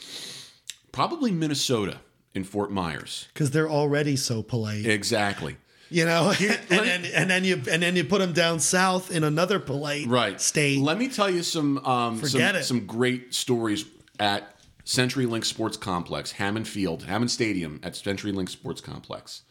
probably 0.92 1.30
Minnesota 1.32 1.98
in 2.34 2.44
Fort 2.44 2.70
Myers. 2.70 3.26
because 3.32 3.50
they're 3.50 3.70
already 3.70 4.14
so 4.16 4.42
polite. 4.42 4.86
Exactly. 4.86 5.56
You 5.90 6.04
know, 6.04 6.30
and, 6.40 6.58
then, 6.68 7.04
and 7.14 7.30
then 7.30 7.44
you 7.44 7.62
and 7.70 7.82
then 7.82 7.96
you 7.96 8.04
put 8.04 8.18
them 8.20 8.32
down 8.34 8.60
south 8.60 9.10
in 9.10 9.24
another 9.24 9.58
polite 9.58 10.06
Right. 10.06 10.38
state. 10.40 10.80
Let 10.80 10.98
me 10.98 11.08
tell 11.08 11.30
you 11.30 11.42
some 11.42 11.78
um 11.84 12.18
Forget 12.18 12.30
some, 12.54 12.56
it. 12.60 12.64
some 12.64 12.86
great 12.86 13.34
stories 13.34 13.86
at 14.20 14.54
CenturyLink 14.84 15.44
Sports 15.44 15.76
Complex, 15.78 16.32
Hammond 16.32 16.68
Field, 16.68 17.04
Hammond 17.04 17.30
Stadium 17.30 17.80
at 17.82 17.94
CenturyLink 17.94 18.48
Sports 18.50 18.80
Complex. 18.82 19.42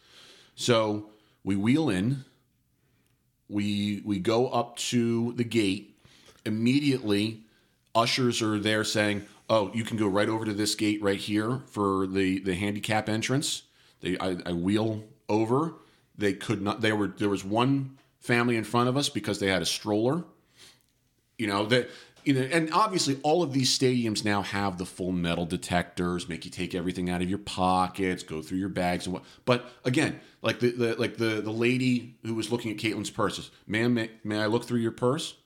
So 0.58 1.10
we 1.44 1.54
wheel 1.54 1.88
in, 1.88 2.24
we 3.48 4.02
we 4.04 4.18
go 4.18 4.48
up 4.48 4.76
to 4.90 5.32
the 5.34 5.44
gate. 5.44 5.96
Immediately, 6.44 7.44
ushers 7.94 8.42
are 8.42 8.58
there 8.58 8.82
saying, 8.82 9.24
"Oh, 9.48 9.70
you 9.72 9.84
can 9.84 9.96
go 9.96 10.08
right 10.08 10.28
over 10.28 10.44
to 10.44 10.52
this 10.52 10.74
gate 10.74 11.00
right 11.00 11.20
here 11.20 11.60
for 11.66 12.08
the 12.08 12.40
the 12.40 12.56
handicap 12.56 13.08
entrance." 13.08 13.62
They 14.00 14.18
I, 14.18 14.36
I 14.44 14.52
wheel 14.52 15.04
over. 15.28 15.74
They 16.16 16.32
could 16.32 16.60
not. 16.60 16.80
They 16.80 16.92
were 16.92 17.06
there 17.06 17.28
was 17.28 17.44
one 17.44 17.96
family 18.18 18.56
in 18.56 18.64
front 18.64 18.88
of 18.88 18.96
us 18.96 19.08
because 19.08 19.38
they 19.38 19.46
had 19.46 19.62
a 19.62 19.66
stroller. 19.66 20.24
You 21.38 21.46
know 21.46 21.66
that. 21.66 21.88
You 22.28 22.34
know, 22.34 22.42
and 22.42 22.70
obviously, 22.74 23.18
all 23.22 23.42
of 23.42 23.54
these 23.54 23.70
stadiums 23.78 24.22
now 24.22 24.42
have 24.42 24.76
the 24.76 24.84
full 24.84 25.12
metal 25.12 25.46
detectors, 25.46 26.28
make 26.28 26.44
you 26.44 26.50
take 26.50 26.74
everything 26.74 27.08
out 27.08 27.22
of 27.22 27.30
your 27.30 27.38
pockets, 27.38 28.22
go 28.22 28.42
through 28.42 28.58
your 28.58 28.68
bags, 28.68 29.06
and 29.06 29.14
what. 29.14 29.24
But 29.46 29.64
again, 29.82 30.20
like 30.42 30.60
the, 30.60 30.72
the 30.72 30.94
like 30.96 31.16
the 31.16 31.40
the 31.40 31.50
lady 31.50 32.18
who 32.26 32.34
was 32.34 32.52
looking 32.52 32.70
at 32.70 32.76
Caitlin's 32.76 33.08
purses, 33.08 33.50
ma'am, 33.66 33.94
may, 33.94 34.10
may 34.24 34.40
I 34.40 34.44
look 34.44 34.66
through 34.66 34.80
your 34.80 34.92
purse? 34.92 35.36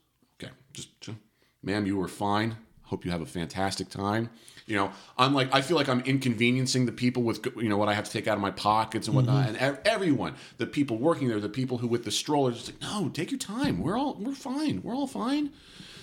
Okay, 0.42 0.53
just, 0.73 1.01
just 1.01 1.18
ma'am, 1.62 1.87
you 1.87 1.97
were 1.99 2.09
fine. 2.09 2.57
Hope 2.83 3.05
you 3.05 3.12
have 3.12 3.23
a 3.23 3.27
fantastic 3.27 3.88
time. 3.88 4.29
You 4.66 4.75
know, 4.75 4.90
I'm 5.16 5.35
like, 5.35 5.55
I 5.55 5.61
feel 5.61 5.77
like 5.77 5.88
I'm 5.88 6.01
inconveniencing 6.01 6.87
the 6.87 6.90
people 6.90 7.23
with, 7.23 7.47
you 7.57 7.68
know, 7.68 7.77
what 7.77 7.90
I 7.90 7.95
have 7.95 8.07
to 8.07 8.11
take 8.11 8.27
out 8.27 8.35
of 8.35 8.42
my 8.42 8.51
pockets 8.51 9.07
and 9.07 9.14
whatnot. 9.14 9.47
Mm-hmm. 9.47 9.55
And 9.55 9.57
ev- 9.59 9.81
everyone, 9.85 10.35
the 10.59 10.66
people 10.66 10.99
working 10.99 11.29
there, 11.29 11.38
the 11.38 11.49
people 11.49 11.79
who 11.79 11.87
with 11.87 12.05
the 12.05 12.11
strollers, 12.11 12.57
just 12.57 12.73
like, 12.73 12.83
no, 12.83 13.09
take 13.09 13.31
your 13.31 13.38
time. 13.38 13.81
We're 13.81 13.97
all, 13.97 14.16
we're 14.18 14.35
fine. 14.35 14.81
We're 14.83 14.97
all 14.97 15.07
fine. 15.07 15.53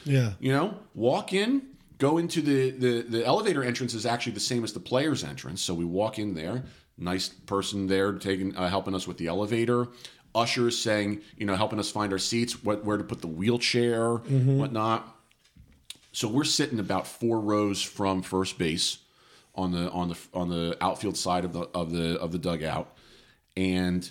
Yeah, 0.04 0.34
You 0.40 0.52
know, 0.52 0.78
walk 0.94 1.34
in, 1.34 1.64
go 1.98 2.18
into 2.18 2.42
the, 2.42 2.72
the 2.72 3.02
the 3.02 3.26
elevator 3.26 3.64
entrance 3.64 3.94
is 3.94 4.06
actually 4.06 4.34
the 4.34 4.40
same 4.40 4.64
as 4.64 4.74
the 4.74 4.80
player's 4.80 5.24
entrance. 5.24 5.62
So 5.62 5.74
we 5.74 5.86
walk 5.86 6.20
in 6.20 6.34
there, 6.34 6.64
nice 6.98 7.30
person 7.30 7.88
there 7.88 8.14
taking 8.14 8.56
uh, 8.56 8.70
helping 8.70 8.96
us 8.96 9.08
with 9.08 9.18
the 9.18 9.28
elevator. 9.28 9.88
Ushers 10.36 10.78
saying, 10.78 11.22
you 11.38 11.46
know, 11.46 11.56
helping 11.56 11.80
us 11.80 11.90
find 11.90 12.14
our 12.14 12.20
seats, 12.20 12.64
what 12.64 12.86
where 12.86 12.98
to 12.98 13.04
put 13.04 13.22
the 13.22 13.28
wheelchair, 13.28 14.18
whatnot. 14.60 15.16
So 16.12 16.28
we're 16.28 16.44
sitting 16.44 16.80
about 16.80 17.08
four 17.08 17.40
rows 17.40 17.82
from 17.82 18.22
first 18.22 18.58
base 18.58 19.00
on 19.56 19.72
the 19.72 19.90
on 19.90 20.10
the 20.10 20.18
on 20.34 20.50
the 20.50 20.78
outfield 20.82 21.18
side 21.18 21.46
of 21.46 21.54
the 21.54 21.62
of 21.74 21.92
the 21.92 22.20
of 22.20 22.32
the 22.32 22.38
dugout, 22.38 22.96
and 23.58 24.10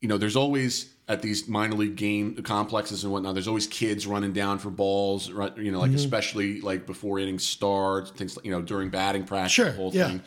you 0.00 0.08
know, 0.08 0.18
there's 0.18 0.36
always 0.36 0.91
at 1.08 1.20
these 1.20 1.48
minor 1.48 1.74
league 1.74 1.96
game 1.96 2.34
complexes 2.42 3.04
and 3.04 3.12
whatnot. 3.12 3.34
There's 3.34 3.48
always 3.48 3.66
kids 3.66 4.06
running 4.06 4.32
down 4.32 4.58
for 4.58 4.70
balls, 4.70 5.30
right? 5.30 5.56
You 5.56 5.72
know, 5.72 5.80
like 5.80 5.90
mm-hmm. 5.90 5.96
especially 5.96 6.60
like 6.60 6.86
before 6.86 7.18
innings 7.18 7.44
start, 7.44 8.10
things 8.16 8.36
like 8.36 8.44
you 8.46 8.52
know 8.52 8.62
during 8.62 8.90
batting 8.90 9.24
practice, 9.24 9.52
Sure, 9.52 9.66
the 9.66 9.72
whole 9.72 9.92
yeah. 9.92 10.08
thing. 10.08 10.22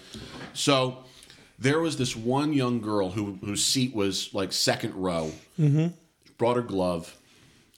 So 0.54 1.04
there 1.58 1.80
was 1.80 1.98
this 1.98 2.16
one 2.16 2.54
young 2.54 2.82
girl 2.82 3.10
who 3.10 3.38
whose 3.44 3.64
seat 3.66 3.96
was 3.96 4.34
like 4.34 4.52
second 4.52 4.94
row, 4.96 5.32
mm-hmm. 5.60 5.88
brought 6.38 6.58
her 6.58 6.62
glove, 6.62 7.18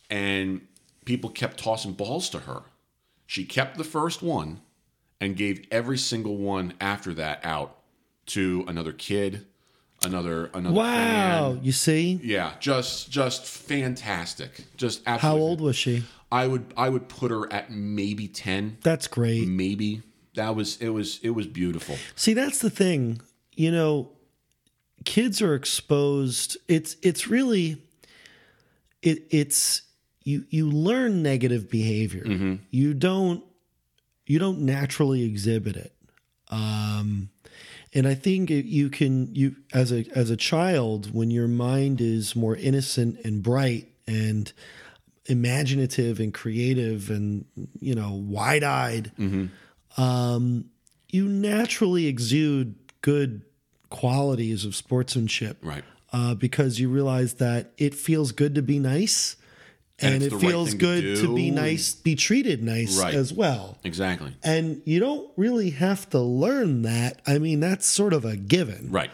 and 0.09 0.61
people 1.05 1.29
kept 1.29 1.59
tossing 1.59 1.93
balls 1.93 2.29
to 2.31 2.39
her. 2.39 2.63
She 3.25 3.45
kept 3.45 3.77
the 3.77 3.83
first 3.83 4.21
one 4.21 4.61
and 5.19 5.35
gave 5.35 5.65
every 5.71 5.97
single 5.97 6.37
one 6.37 6.73
after 6.79 7.13
that 7.15 7.43
out 7.43 7.77
to 8.27 8.65
another 8.67 8.91
kid, 8.91 9.45
another 10.03 10.49
another 10.53 10.75
wow. 10.75 11.53
fan. 11.53 11.63
You 11.63 11.71
see, 11.71 12.19
Yeah, 12.23 12.53
just 12.59 13.09
just 13.09 13.45
fantastic. 13.45 14.65
Just 14.75 15.05
how 15.05 15.37
old 15.37 15.61
was 15.61 15.75
she? 15.75 16.03
I 16.31 16.47
would 16.47 16.73
I 16.75 16.89
would 16.89 17.07
put 17.07 17.31
her 17.31 17.51
at 17.51 17.71
maybe 17.71 18.27
10, 18.27 18.79
That's 18.81 19.07
great. 19.07 19.47
maybe. 19.47 20.01
That 20.35 20.55
was 20.55 20.77
it 20.81 20.89
was 20.89 21.19
it 21.23 21.31
was 21.31 21.47
beautiful. 21.47 21.95
See, 22.15 22.33
that's 22.33 22.59
the 22.59 22.69
thing. 22.69 23.21
You 23.55 23.71
know, 23.71 24.11
kids 25.05 25.41
are 25.41 25.55
exposed. 25.55 26.57
It's 26.67 26.95
it's 27.01 27.27
really 27.27 27.81
it 29.01 29.23
it's 29.31 29.81
you 30.23 30.45
you 30.49 30.69
learn 30.69 31.23
negative 31.23 31.69
behavior. 31.69 32.59
You 32.69 32.93
don't 32.93 33.43
you 34.25 34.37
don't 34.37 34.59
naturally 34.59 35.23
exhibit 35.23 35.75
it. 35.75 35.93
Um 36.49 37.29
and 37.93 38.07
I 38.07 38.13
think 38.15 38.49
you 38.49 38.89
can 38.89 39.33
you 39.35 39.55
as 39.73 39.91
a 39.91 40.05
as 40.15 40.29
a 40.29 40.37
child 40.37 41.13
when 41.13 41.31
your 41.31 41.47
mind 41.47 42.01
is 42.01 42.35
more 42.35 42.55
innocent 42.55 43.19
and 43.23 43.41
bright 43.41 43.87
and 44.07 44.51
imaginative 45.25 46.19
and 46.19 46.33
creative 46.33 47.09
and 47.09 47.45
you 47.79 47.93
know 47.95 48.13
wide-eyed 48.13 49.11
um, 49.97 50.65
you 51.09 51.27
naturally 51.27 52.07
exude 52.07 52.75
good 53.01 53.41
qualities 53.89 54.63
of 54.65 54.75
sportsmanship 54.75 55.57
Right. 55.61 55.83
uh, 56.13 56.35
because 56.35 56.79
you 56.79 56.89
realize 56.89 57.35
that 57.35 57.71
it 57.77 57.93
feels 57.93 58.31
good 58.31 58.55
to 58.55 58.61
be 58.61 58.79
nice 58.79 59.35
And 59.99 60.13
and, 60.15 60.23
it 60.23 60.29
the 60.29 60.35
right 60.37 60.47
feels 60.47 60.71
to 60.71 60.77
good 60.77 61.17
to, 61.21 61.35
be 61.35 61.49
nice 61.49 61.95
be 61.95 62.13
treated 62.15 62.61
nice 62.61 62.99
Right. 63.01 63.15
as 63.15 63.33
well 63.33 63.79
Exactly. 63.83 64.31
and 64.43 64.81
you 64.85 64.99
don't 64.99 65.27
really 65.37 65.71
have 65.71 66.07
to 66.11 66.19
learn 66.19 66.83
that 66.83 67.19
i 67.25 67.39
mean 67.39 67.59
that's 67.61 67.87
sort 67.87 68.13
of 68.13 68.23
a 68.23 68.35
given 68.37 68.89
Right. 68.91 69.09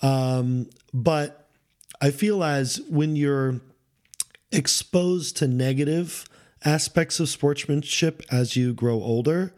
Um, 0.00 0.68
but 0.94 1.48
I 2.00 2.10
feel 2.10 2.42
as 2.42 2.80
when 2.88 3.14
you're 3.14 3.60
exposed 4.50 5.36
to 5.38 5.46
negative 5.48 6.24
aspects 6.64 7.20
of 7.20 7.28
sportsmanship 7.28 8.22
as 8.30 8.56
you 8.56 8.72
grow 8.74 8.94
older, 8.94 9.52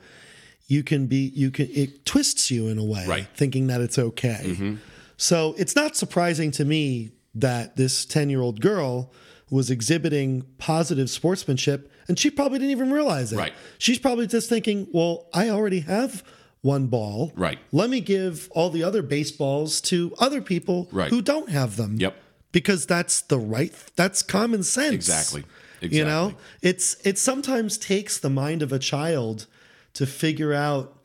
you 0.67 0.83
can 0.83 1.07
be 1.07 1.33
you 1.35 1.51
can 1.51 1.69
it 1.73 2.05
twists 2.05 2.51
you 2.51 2.69
in 2.69 2.79
a 2.79 2.85
way, 2.85 3.07
Right. 3.07 3.27
thinking 3.35 3.67
that 3.69 3.81
it's 3.81 3.99
okay. 3.99 4.41
Mm-hmm. 4.45 4.75
So 5.17 5.55
it's 5.59 5.75
not 5.77 5.97
surprising 5.97 6.51
to 6.53 6.65
me 6.65 7.13
that 7.35 7.77
this 7.77 8.05
10 8.05 8.31
year 8.31 8.41
old 8.41 8.61
girl 8.61 9.13
was 9.51 9.71
exhibiting 9.71 10.43
positive 10.59 11.09
sportsmanship 11.11 11.91
and 12.09 12.19
she 12.19 12.31
probably 12.31 12.59
didn't 12.59 12.71
even 12.73 12.91
realize 12.93 13.33
it. 13.33 13.37
Right. 13.37 13.53
She's 13.79 13.99
probably 13.99 14.27
just 14.27 14.49
thinking, 14.49 14.87
well, 14.93 15.27
I 15.33 15.49
already 15.51 15.81
have 15.81 16.23
one 16.61 16.87
ball. 16.87 17.33
Right. 17.37 17.59
Let 17.73 17.91
me 17.91 18.01
give 18.01 18.49
all 18.53 18.71
the 18.71 18.83
other 18.83 19.03
baseballs 19.03 19.81
to 19.83 20.15
other 20.19 20.41
people 20.41 20.89
Right. 20.91 21.11
who 21.11 21.21
don't 21.23 21.51
have 21.51 21.77
them. 21.77 21.97
Yep. 21.99 22.17
Because 22.53 22.87
that's 22.87 23.21
the 23.21 23.39
right 23.39 23.73
that's 23.97 24.23
common 24.23 24.63
sense. 24.63 24.95
Exactly. 24.95 25.45
You 25.81 26.05
know? 26.05 26.35
It's 26.63 26.97
it 27.05 27.19
sometimes 27.19 27.77
takes 27.77 28.19
the 28.19 28.31
mind 28.31 28.63
of 28.63 28.73
a 28.73 28.79
child 28.79 29.47
to 29.95 30.07
figure 30.07 30.55
out 30.55 30.99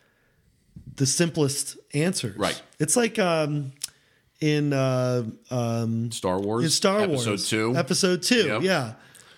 the 0.96 1.06
simplest 1.06 1.78
answers. 1.94 2.38
Right. 2.38 2.62
It's 2.80 2.96
like 2.96 3.20
um 3.20 3.74
in 4.42 4.74
uh 4.74 5.24
um 5.52 6.12
Star 6.12 6.40
Wars. 6.40 6.64
in 6.66 6.70
Star 6.70 7.08
Wars, 7.08 7.28
episode 7.28 7.40
two. 7.40 7.76
Episode 7.78 8.22
two, 8.24 8.46
Yep. 8.48 8.62
yeah. 8.64 8.94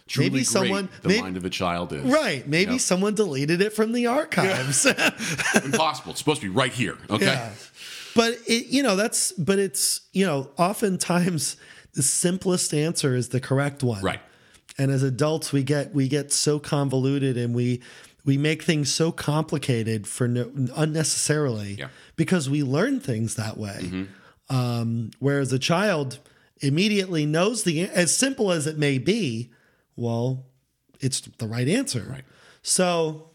Truly 0.08 0.30
maybe 0.30 0.44
someone 0.44 0.90
the 1.04 1.22
mind 1.22 1.38
of 1.38 1.46
a 1.46 1.50
child 1.50 1.94
is 1.94 2.04
Right. 2.04 2.46
Maybe 2.48 2.74
Yep. 2.74 2.82
someone 2.82 3.16
deleted 3.16 3.62
it 3.62 3.72
from 3.74 3.94
the 3.94 4.08
archives. 4.08 4.86
impossible. 5.64 6.12
It's 6.12 6.20
supposed 6.20 6.42
to 6.42 6.48
be 6.50 6.54
right 6.54 6.72
here. 6.74 6.98
Okay. 7.10 7.26
Yeah. 7.26 7.52
But 8.14 8.34
it, 8.46 8.66
you 8.68 8.84
know, 8.84 8.98
that's, 8.98 9.32
but 9.32 9.58
it's, 9.58 10.02
you 10.12 10.26
know, 10.26 10.50
oftentimes 10.58 11.56
the 11.94 12.04
simplest 12.04 12.74
answer 12.74 13.16
is 13.16 13.30
the 13.30 13.40
correct 13.40 13.84
one. 13.84 14.02
Right. 14.04 14.20
And 14.78 14.92
as 14.92 15.02
adults, 15.02 15.54
we 15.54 15.64
get, 15.64 15.94
we 15.94 16.10
get 16.10 16.34
so 16.34 16.60
convoluted 16.60 17.38
and 17.38 17.56
we, 17.56 17.82
we 18.26 18.38
make 18.38 18.64
things 18.64 18.94
so 18.94 19.14
complicated 19.14 20.08
for 20.08 20.28
no, 20.28 20.52
unnecessarily 20.76 21.78
Yeah. 21.80 21.88
because 22.18 22.50
we 22.50 22.64
learn 22.64 23.00
things 23.00 23.36
that 23.36 23.58
way. 23.58 24.08
Um, 24.52 25.12
whereas 25.20 25.54
a 25.54 25.60
child 25.60 26.20
immediately 26.60 27.26
knows 27.26 27.64
the, 27.64 27.84
as 27.84 28.16
simple 28.16 28.52
as 28.52 28.68
it 28.68 28.78
may 28.78 28.98
be, 28.98 29.50
well, 29.96 30.46
it's 31.00 31.22
the 31.22 31.48
right 31.48 31.68
answer. 31.68 32.06
Right. 32.10 32.26
So, 32.62 33.30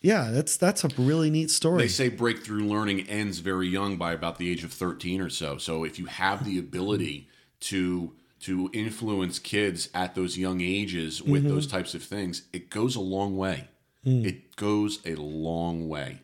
yeah, 0.00 0.30
that's 0.30 0.56
that's 0.56 0.84
a 0.84 0.88
really 0.96 1.30
neat 1.30 1.50
story. 1.50 1.82
They 1.82 1.88
say 1.88 2.08
breakthrough 2.08 2.64
learning 2.64 3.08
ends 3.08 3.40
very 3.40 3.68
young 3.68 3.96
by 3.96 4.12
about 4.12 4.38
the 4.38 4.50
age 4.50 4.64
of 4.64 4.72
13 4.72 5.20
or 5.20 5.30
so. 5.30 5.58
So 5.58 5.84
if 5.84 5.98
you 5.98 6.06
have 6.06 6.44
the 6.44 6.58
ability 6.58 7.28
to 7.60 8.12
to 8.40 8.70
influence 8.72 9.38
kids 9.38 9.88
at 9.94 10.14
those 10.14 10.36
young 10.36 10.60
ages 10.60 11.22
with 11.22 11.44
those 11.44 11.66
types 11.68 11.94
of 11.94 12.02
things, 12.02 12.42
it 12.52 12.70
goes 12.70 12.96
a 12.96 13.00
long 13.00 13.36
way. 13.36 13.68
It 14.04 14.56
goes 14.56 14.98
a 15.06 15.14
long 15.14 15.88
way. 15.88 16.22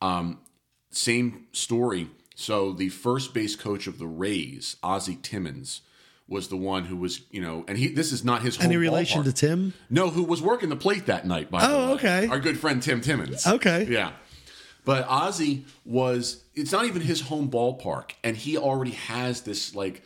Um, 0.00 0.38
same 0.90 1.46
story. 1.52 2.08
So 2.40 2.70
the 2.72 2.88
first 2.90 3.34
base 3.34 3.56
coach 3.56 3.88
of 3.88 3.98
the 3.98 4.06
Rays, 4.06 4.76
Ozzie 4.80 5.18
Timmons, 5.20 5.80
was 6.28 6.46
the 6.46 6.56
one 6.56 6.84
who 6.84 6.96
was, 6.96 7.22
you 7.32 7.40
know, 7.40 7.64
and 7.66 7.76
he 7.76 7.88
this 7.88 8.12
is 8.12 8.24
not 8.24 8.42
his 8.42 8.54
home 8.54 8.66
Any 8.66 8.76
relation 8.76 9.22
ballpark. 9.22 9.24
to 9.24 9.32
Tim? 9.32 9.74
No, 9.90 10.08
who 10.08 10.22
was 10.22 10.40
working 10.40 10.68
the 10.68 10.76
plate 10.76 11.06
that 11.06 11.26
night, 11.26 11.50
by 11.50 11.66
the 11.66 11.74
Oh, 11.74 11.94
okay. 11.94 12.28
Our 12.28 12.38
good 12.38 12.56
friend 12.56 12.80
Tim 12.80 13.00
Timmons. 13.00 13.44
Okay. 13.44 13.88
Yeah. 13.90 14.12
But 14.84 15.04
Ozzie 15.08 15.64
was, 15.84 16.44
it's 16.54 16.70
not 16.70 16.84
even 16.84 17.02
his 17.02 17.22
home 17.22 17.50
ballpark. 17.50 18.12
And 18.22 18.36
he 18.36 18.56
already 18.56 18.92
has 18.92 19.40
this 19.40 19.74
like 19.74 20.04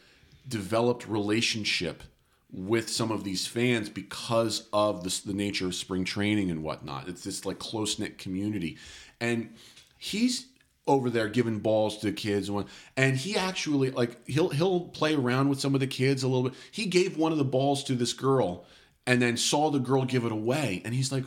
developed 0.48 1.06
relationship 1.06 2.02
with 2.50 2.88
some 2.88 3.12
of 3.12 3.24
these 3.24 3.46
fans 3.46 3.90
because 3.90 4.68
of 4.72 5.04
the 5.04 5.34
nature 5.34 5.66
of 5.66 5.74
spring 5.74 6.06
training 6.06 6.50
and 6.50 6.62
whatnot. 6.62 7.08
It's 7.08 7.24
this 7.24 7.44
like 7.44 7.58
close 7.58 7.98
knit 7.98 8.16
community. 8.16 8.78
And 9.20 9.50
he's 9.98 10.46
over 10.86 11.10
there 11.10 11.28
giving 11.28 11.60
balls 11.60 11.98
to 11.98 12.06
the 12.06 12.12
kids 12.12 12.50
and 12.96 13.16
he 13.16 13.36
actually 13.36 13.90
like 13.90 14.26
he'll 14.26 14.48
he'll 14.48 14.80
play 14.80 15.14
around 15.14 15.48
with 15.48 15.60
some 15.60 15.74
of 15.74 15.80
the 15.80 15.86
kids 15.86 16.22
a 16.22 16.28
little 16.28 16.50
bit. 16.50 16.58
He 16.70 16.86
gave 16.86 17.16
one 17.16 17.30
of 17.30 17.38
the 17.38 17.44
balls 17.44 17.84
to 17.84 17.94
this 17.94 18.12
girl 18.12 18.64
and 19.06 19.22
then 19.22 19.36
saw 19.36 19.70
the 19.70 19.78
girl 19.78 20.04
give 20.04 20.24
it 20.24 20.32
away 20.32 20.82
and 20.84 20.92
he's 20.92 21.12
like 21.12 21.24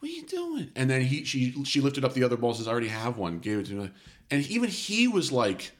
what 0.00 0.10
are 0.10 0.14
you 0.14 0.26
doing? 0.26 0.70
And 0.76 0.90
then 0.90 1.02
he 1.02 1.24
she 1.24 1.64
she 1.64 1.80
lifted 1.80 2.04
up 2.04 2.14
the 2.14 2.24
other 2.24 2.36
balls 2.36 2.58
says 2.58 2.68
I 2.68 2.72
already 2.72 2.88
have 2.88 3.16
one, 3.16 3.38
gave 3.38 3.60
it 3.60 3.66
to 3.66 3.80
him. 3.80 3.94
And 4.30 4.46
even 4.46 4.68
he 4.68 5.08
was 5.08 5.32
like 5.32 5.72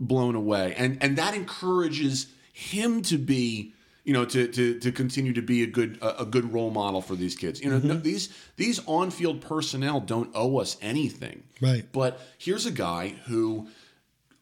blown 0.00 0.34
away. 0.34 0.74
And 0.76 0.98
and 1.02 1.16
that 1.18 1.34
encourages 1.34 2.26
him 2.52 3.02
to 3.02 3.18
be 3.18 3.74
you 4.04 4.12
know 4.12 4.24
to 4.24 4.48
to 4.48 4.78
to 4.80 4.92
continue 4.92 5.32
to 5.32 5.42
be 5.42 5.62
a 5.62 5.66
good 5.66 5.98
a, 6.02 6.22
a 6.22 6.26
good 6.26 6.52
role 6.52 6.70
model 6.70 7.00
for 7.00 7.14
these 7.14 7.36
kids. 7.36 7.60
You 7.60 7.70
know 7.70 7.78
no, 7.78 7.94
these 7.94 8.28
these 8.56 8.80
on-field 8.86 9.40
personnel 9.40 10.00
don't 10.00 10.30
owe 10.34 10.58
us 10.58 10.76
anything. 10.80 11.44
Right. 11.60 11.84
But 11.92 12.20
here's 12.38 12.66
a 12.66 12.72
guy 12.72 13.14
who 13.26 13.68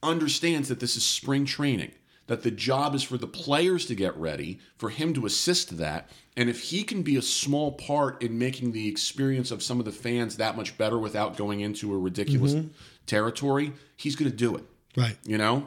understands 0.02 0.68
that 0.68 0.80
this 0.80 0.96
is 0.96 1.04
spring 1.04 1.44
training, 1.44 1.92
that 2.26 2.42
the 2.42 2.50
job 2.50 2.94
is 2.94 3.02
for 3.02 3.18
the 3.18 3.26
players 3.26 3.84
to 3.86 3.94
get 3.94 4.16
ready, 4.16 4.58
for 4.78 4.88
him 4.90 5.12
to 5.14 5.26
assist 5.26 5.76
that. 5.76 6.08
And 6.36 6.48
if 6.48 6.62
he 6.62 6.84
can 6.84 7.02
be 7.02 7.16
a 7.16 7.22
small 7.22 7.72
part 7.72 8.22
in 8.22 8.38
making 8.38 8.72
the 8.72 8.88
experience 8.88 9.50
of 9.50 9.62
some 9.62 9.78
of 9.78 9.84
the 9.84 9.92
fans 9.92 10.38
that 10.38 10.56
much 10.56 10.78
better 10.78 10.98
without 10.98 11.36
going 11.36 11.60
into 11.60 11.92
a 11.92 11.98
ridiculous 11.98 12.54
mm-hmm. 12.54 12.68
territory, 13.04 13.74
he's 13.96 14.16
going 14.16 14.30
to 14.30 14.36
do 14.36 14.56
it. 14.56 14.64
Right. 14.96 15.18
You 15.24 15.36
know? 15.36 15.66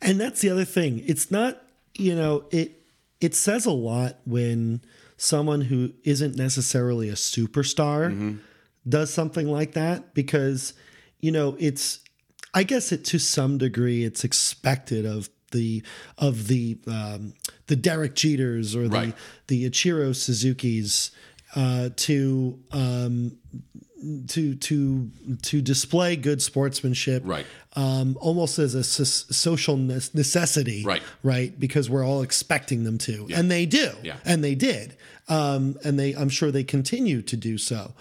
And 0.00 0.20
that's 0.20 0.40
the 0.40 0.50
other 0.50 0.64
thing. 0.64 1.02
It's 1.04 1.32
not, 1.32 1.60
you 1.94 2.14
know, 2.14 2.44
it 2.52 2.83
it 3.24 3.34
says 3.34 3.64
a 3.66 3.72
lot 3.72 4.18
when 4.24 4.82
someone 5.16 5.62
who 5.62 5.92
isn't 6.04 6.36
necessarily 6.36 7.08
a 7.08 7.14
superstar 7.14 8.38
does 8.86 9.12
something 9.12 9.48
like 9.48 9.72
that 9.72 10.12
because, 10.14 10.74
you 11.20 11.32
know, 11.32 11.56
it's 11.58 12.00
I 12.52 12.62
guess 12.64 12.92
it 12.92 13.04
to 13.06 13.18
some 13.18 13.58
degree 13.58 14.04
it's 14.04 14.24
expected 14.24 15.06
of 15.06 15.28
the 15.52 15.82
of 16.18 16.48
the 16.48 16.78
um, 16.86 17.32
the 17.68 17.76
Derek 17.76 18.14
Jeters 18.14 18.76
or 18.76 18.88
the 18.88 18.96
Right. 18.96 19.14
the 19.46 19.64
Ichiro 19.70 20.14
Suzuki's 20.14 21.10
uh, 21.56 21.90
to 21.96 22.58
um, 22.72 23.38
to 24.28 24.54
to 24.54 25.10
to 25.42 25.62
display 25.62 26.16
good 26.16 26.42
sportsmanship, 26.42 27.22
Right. 27.24 27.46
Um, 27.76 28.16
almost 28.20 28.58
as 28.58 28.74
a 28.74 28.84
social 28.84 29.76
ne- 29.76 30.00
necessity, 30.14 30.82
Right. 30.84 31.02
Right, 31.22 31.58
because 31.58 31.88
we're 31.90 32.04
all 32.06 32.22
expecting 32.22 32.84
them 32.84 32.98
to, 32.98 33.26
and 33.34 33.50
they 33.50 33.66
do, 33.66 33.90
Yeah. 34.02 34.16
and 34.24 34.42
they 34.44 34.54
did, 34.54 34.96
um, 35.28 35.76
and 35.84 35.98
they 35.98 36.12
I'm 36.14 36.28
sure 36.28 36.50
they 36.50 36.64
continue 36.64 37.22
to 37.22 37.36
do 37.36 37.58
so, 37.58 37.94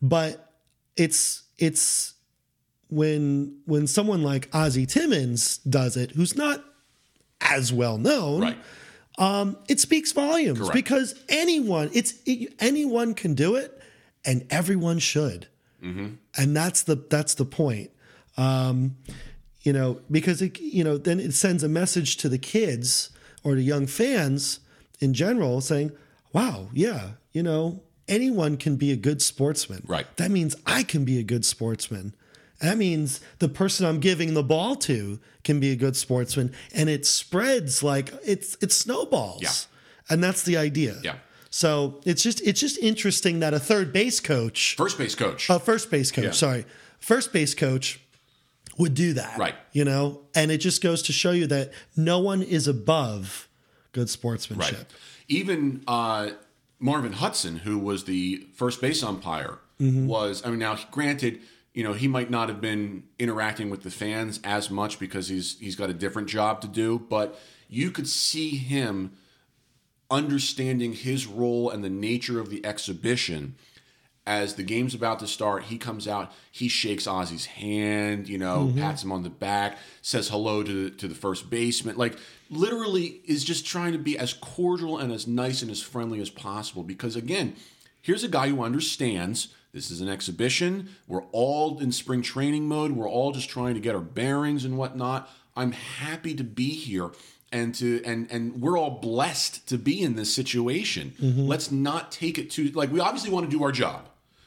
but 0.00 0.52
it's 0.96 1.42
it's 1.58 2.14
when 2.88 3.56
when 3.66 3.86
someone 3.86 4.22
like 4.22 4.48
Ozzie 4.52 4.86
Timmons 4.86 5.58
does 5.58 5.96
it, 5.96 6.12
who's 6.12 6.36
not 6.36 6.64
as 7.40 7.72
well 7.72 7.98
known, 7.98 8.40
Right. 8.42 8.58
it 9.68 9.80
speaks 9.80 10.12
volumes 10.12 10.58
Correct. 10.58 10.74
because 10.74 11.14
anyone 11.28 11.90
it's 11.92 12.14
it, 12.26 12.54
anyone 12.58 13.14
can 13.14 13.34
do 13.34 13.56
it 13.56 13.79
and 14.24 14.46
everyone 14.50 14.98
should. 14.98 15.48
And 15.82 16.18
that's 16.54 16.82
the 16.82 16.96
that's 17.08 17.34
the 17.34 17.46
point. 17.46 17.90
Um, 18.36 18.96
you 19.62 19.72
know 19.72 20.00
because 20.10 20.40
it 20.42 20.58
you 20.60 20.84
know 20.84 20.96
then 20.98 21.20
it 21.20 21.32
sends 21.34 21.62
a 21.62 21.68
message 21.68 22.16
to 22.18 22.28
the 22.28 22.38
kids 22.38 23.10
or 23.44 23.54
to 23.54 23.62
young 23.62 23.86
fans 23.86 24.60
in 25.00 25.12
general 25.14 25.60
saying 25.60 25.92
wow 26.32 26.68
yeah 26.72 27.10
you 27.32 27.42
know 27.42 27.82
anyone 28.08 28.56
can 28.56 28.76
be 28.76 28.90
a 28.90 28.96
good 28.96 29.22
sportsman. 29.22 29.82
Right. 29.86 30.06
that 30.16 30.30
means 30.30 30.56
i 30.66 30.82
can 30.82 31.04
be 31.04 31.18
a 31.18 31.22
good 31.22 31.44
sportsman. 31.44 32.14
That 32.60 32.76
means 32.76 33.20
the 33.38 33.48
person 33.48 33.86
i'm 33.86 34.00
giving 34.00 34.34
the 34.34 34.42
ball 34.42 34.76
to 34.76 35.18
can 35.44 35.60
be 35.60 35.70
a 35.72 35.76
good 35.76 35.96
sportsman. 35.96 36.52
And 36.74 36.88
it 36.90 37.06
spreads 37.06 37.82
like 37.82 38.12
it's 38.24 38.56
it 38.60 38.72
snowballs. 38.72 39.42
Yeah. 39.42 40.12
and 40.14 40.22
that's 40.22 40.42
the 40.42 40.56
idea. 40.56 40.96
Yeah. 41.02 41.16
So 41.50 42.00
it's 42.04 42.22
just 42.22 42.40
it's 42.46 42.60
just 42.60 42.78
interesting 42.78 43.40
that 43.40 43.52
a 43.54 43.58
third 43.60 43.92
base 43.92 44.20
coach 44.20 44.76
First 44.76 44.96
base 44.98 45.14
coach. 45.14 45.50
a 45.50 45.58
first 45.58 45.90
base 45.90 46.10
coach, 46.12 46.24
Yeah. 46.24 46.30
sorry, 46.32 46.64
first 46.98 47.32
base 47.32 47.54
coach 47.54 48.00
would 48.78 48.94
do 48.94 49.12
that. 49.14 49.36
Right. 49.38 49.54
You 49.72 49.84
know, 49.84 50.22
and 50.34 50.50
it 50.50 50.58
just 50.58 50.82
goes 50.82 51.02
to 51.02 51.12
show 51.12 51.32
you 51.32 51.46
that 51.48 51.72
no 51.96 52.18
one 52.20 52.40
is 52.42 52.66
above 52.68 53.48
good 53.92 54.08
sportsmanship. 54.08 54.76
Right. 54.78 54.86
Even 55.28 55.82
uh, 55.86 56.30
Marvin 56.78 57.12
Hudson, 57.12 57.56
who 57.58 57.78
was 57.78 58.04
the 58.04 58.46
first 58.54 58.80
base 58.80 59.02
umpire, 59.02 59.58
Mm-hmm. 59.80 60.06
was. 60.06 60.44
I 60.44 60.50
mean, 60.50 60.58
now 60.58 60.76
granted, 60.90 61.40
you 61.72 61.82
know, 61.82 61.94
he 61.94 62.06
might 62.06 62.30
not 62.30 62.50
have 62.50 62.60
been 62.60 63.04
interacting 63.18 63.70
with 63.70 63.82
the 63.82 63.90
fans 63.90 64.38
as 64.44 64.70
much 64.70 64.98
because 64.98 65.28
he's 65.28 65.58
he's 65.58 65.74
got 65.74 65.88
a 65.88 65.94
different 65.94 66.28
job 66.28 66.60
to 66.60 66.68
do, 66.68 66.98
but 67.08 67.38
you 67.68 67.90
could 67.90 68.06
see 68.06 68.50
him 68.50 69.12
understanding 70.10 70.92
his 70.92 71.26
role 71.26 71.70
and 71.70 71.84
the 71.84 71.90
nature 71.90 72.40
of 72.40 72.50
the 72.50 72.64
exhibition 72.64 73.54
as 74.26 74.54
the 74.54 74.62
game's 74.62 74.94
about 74.94 75.18
to 75.18 75.26
start, 75.26 75.64
he 75.64 75.78
comes 75.78 76.06
out, 76.06 76.30
he 76.52 76.68
shakes 76.68 77.06
Ozzie's 77.06 77.46
hand, 77.46 78.28
you 78.28 78.38
know, 78.38 78.66
mm-hmm. 78.66 78.78
pats 78.78 79.02
him 79.02 79.10
on 79.10 79.22
the 79.22 79.30
back, 79.30 79.78
says 80.02 80.28
hello 80.28 80.62
to 80.62 80.84
the, 80.84 80.96
to 80.96 81.08
the 81.08 81.14
first 81.14 81.50
baseman. 81.50 81.96
Like, 81.96 82.16
literally 82.50 83.22
is 83.24 83.42
just 83.42 83.66
trying 83.66 83.92
to 83.92 83.98
be 83.98 84.18
as 84.18 84.34
cordial 84.34 84.98
and 84.98 85.10
as 85.10 85.26
nice 85.26 85.62
and 85.62 85.70
as 85.70 85.82
friendly 85.82 86.20
as 86.20 86.30
possible. 86.30 86.82
Because, 86.82 87.16
again, 87.16 87.56
here's 88.02 88.22
a 88.22 88.28
guy 88.28 88.48
who 88.48 88.62
understands 88.62 89.48
This 89.72 89.90
is 89.90 90.00
an 90.00 90.08
exhibition. 90.08 90.90
We're 91.06 91.24
all 91.26 91.78
in 91.78 91.92
spring 91.92 92.22
training 92.22 92.66
mode. 92.66 92.92
We're 92.92 93.08
all 93.08 93.32
just 93.32 93.48
trying 93.48 93.74
to 93.74 93.80
get 93.80 93.94
our 93.94 94.00
bearings 94.00 94.64
and 94.64 94.76
whatnot. 94.76 95.30
I'm 95.56 95.72
happy 95.72 96.34
to 96.34 96.44
be 96.44 96.70
here 96.70 97.10
and 97.52 97.74
to 97.76 98.02
and 98.04 98.30
and 98.30 98.60
we're 98.60 98.78
all 98.78 99.00
blessed 99.00 99.66
to 99.68 99.78
be 99.78 100.00
in 100.00 100.14
this 100.16 100.32
situation. 100.34 101.12
Mm-hmm. 101.20 101.46
Let's 101.46 101.70
not 101.70 102.12
take 102.12 102.38
it 102.38 102.50
too 102.50 102.70
like 102.74 102.92
we 102.92 103.00
obviously 103.00 103.30
want 103.30 103.50
to 103.50 103.56
do 103.56 103.62
our 103.64 103.72
job. 103.72 104.06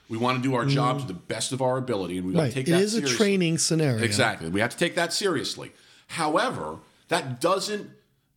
We 0.10 0.18
want 0.18 0.38
to 0.38 0.44
do 0.48 0.54
our 0.54 0.66
job 0.66 1.00
to 1.00 1.08
the 1.08 1.14
best 1.14 1.54
of 1.54 1.62
our 1.62 1.78
ability, 1.78 2.18
and 2.18 2.28
we 2.28 2.34
got 2.34 2.40
Mm-hmm. 2.42 2.50
To 2.50 2.56
take 2.56 2.68
It 2.68 2.72
that 2.72 2.82
is 2.82 2.94
a 2.94 2.98
seriously. 2.98 3.18
training 3.18 3.58
scenario. 3.58 4.04
Exactly. 4.04 4.50
We 4.50 4.60
have 4.60 4.70
to 4.70 4.78
take 4.78 4.96
that 4.96 5.12
seriously. 5.14 5.72
However, 6.08 6.78
that 7.08 7.42
doesn't 7.42 7.90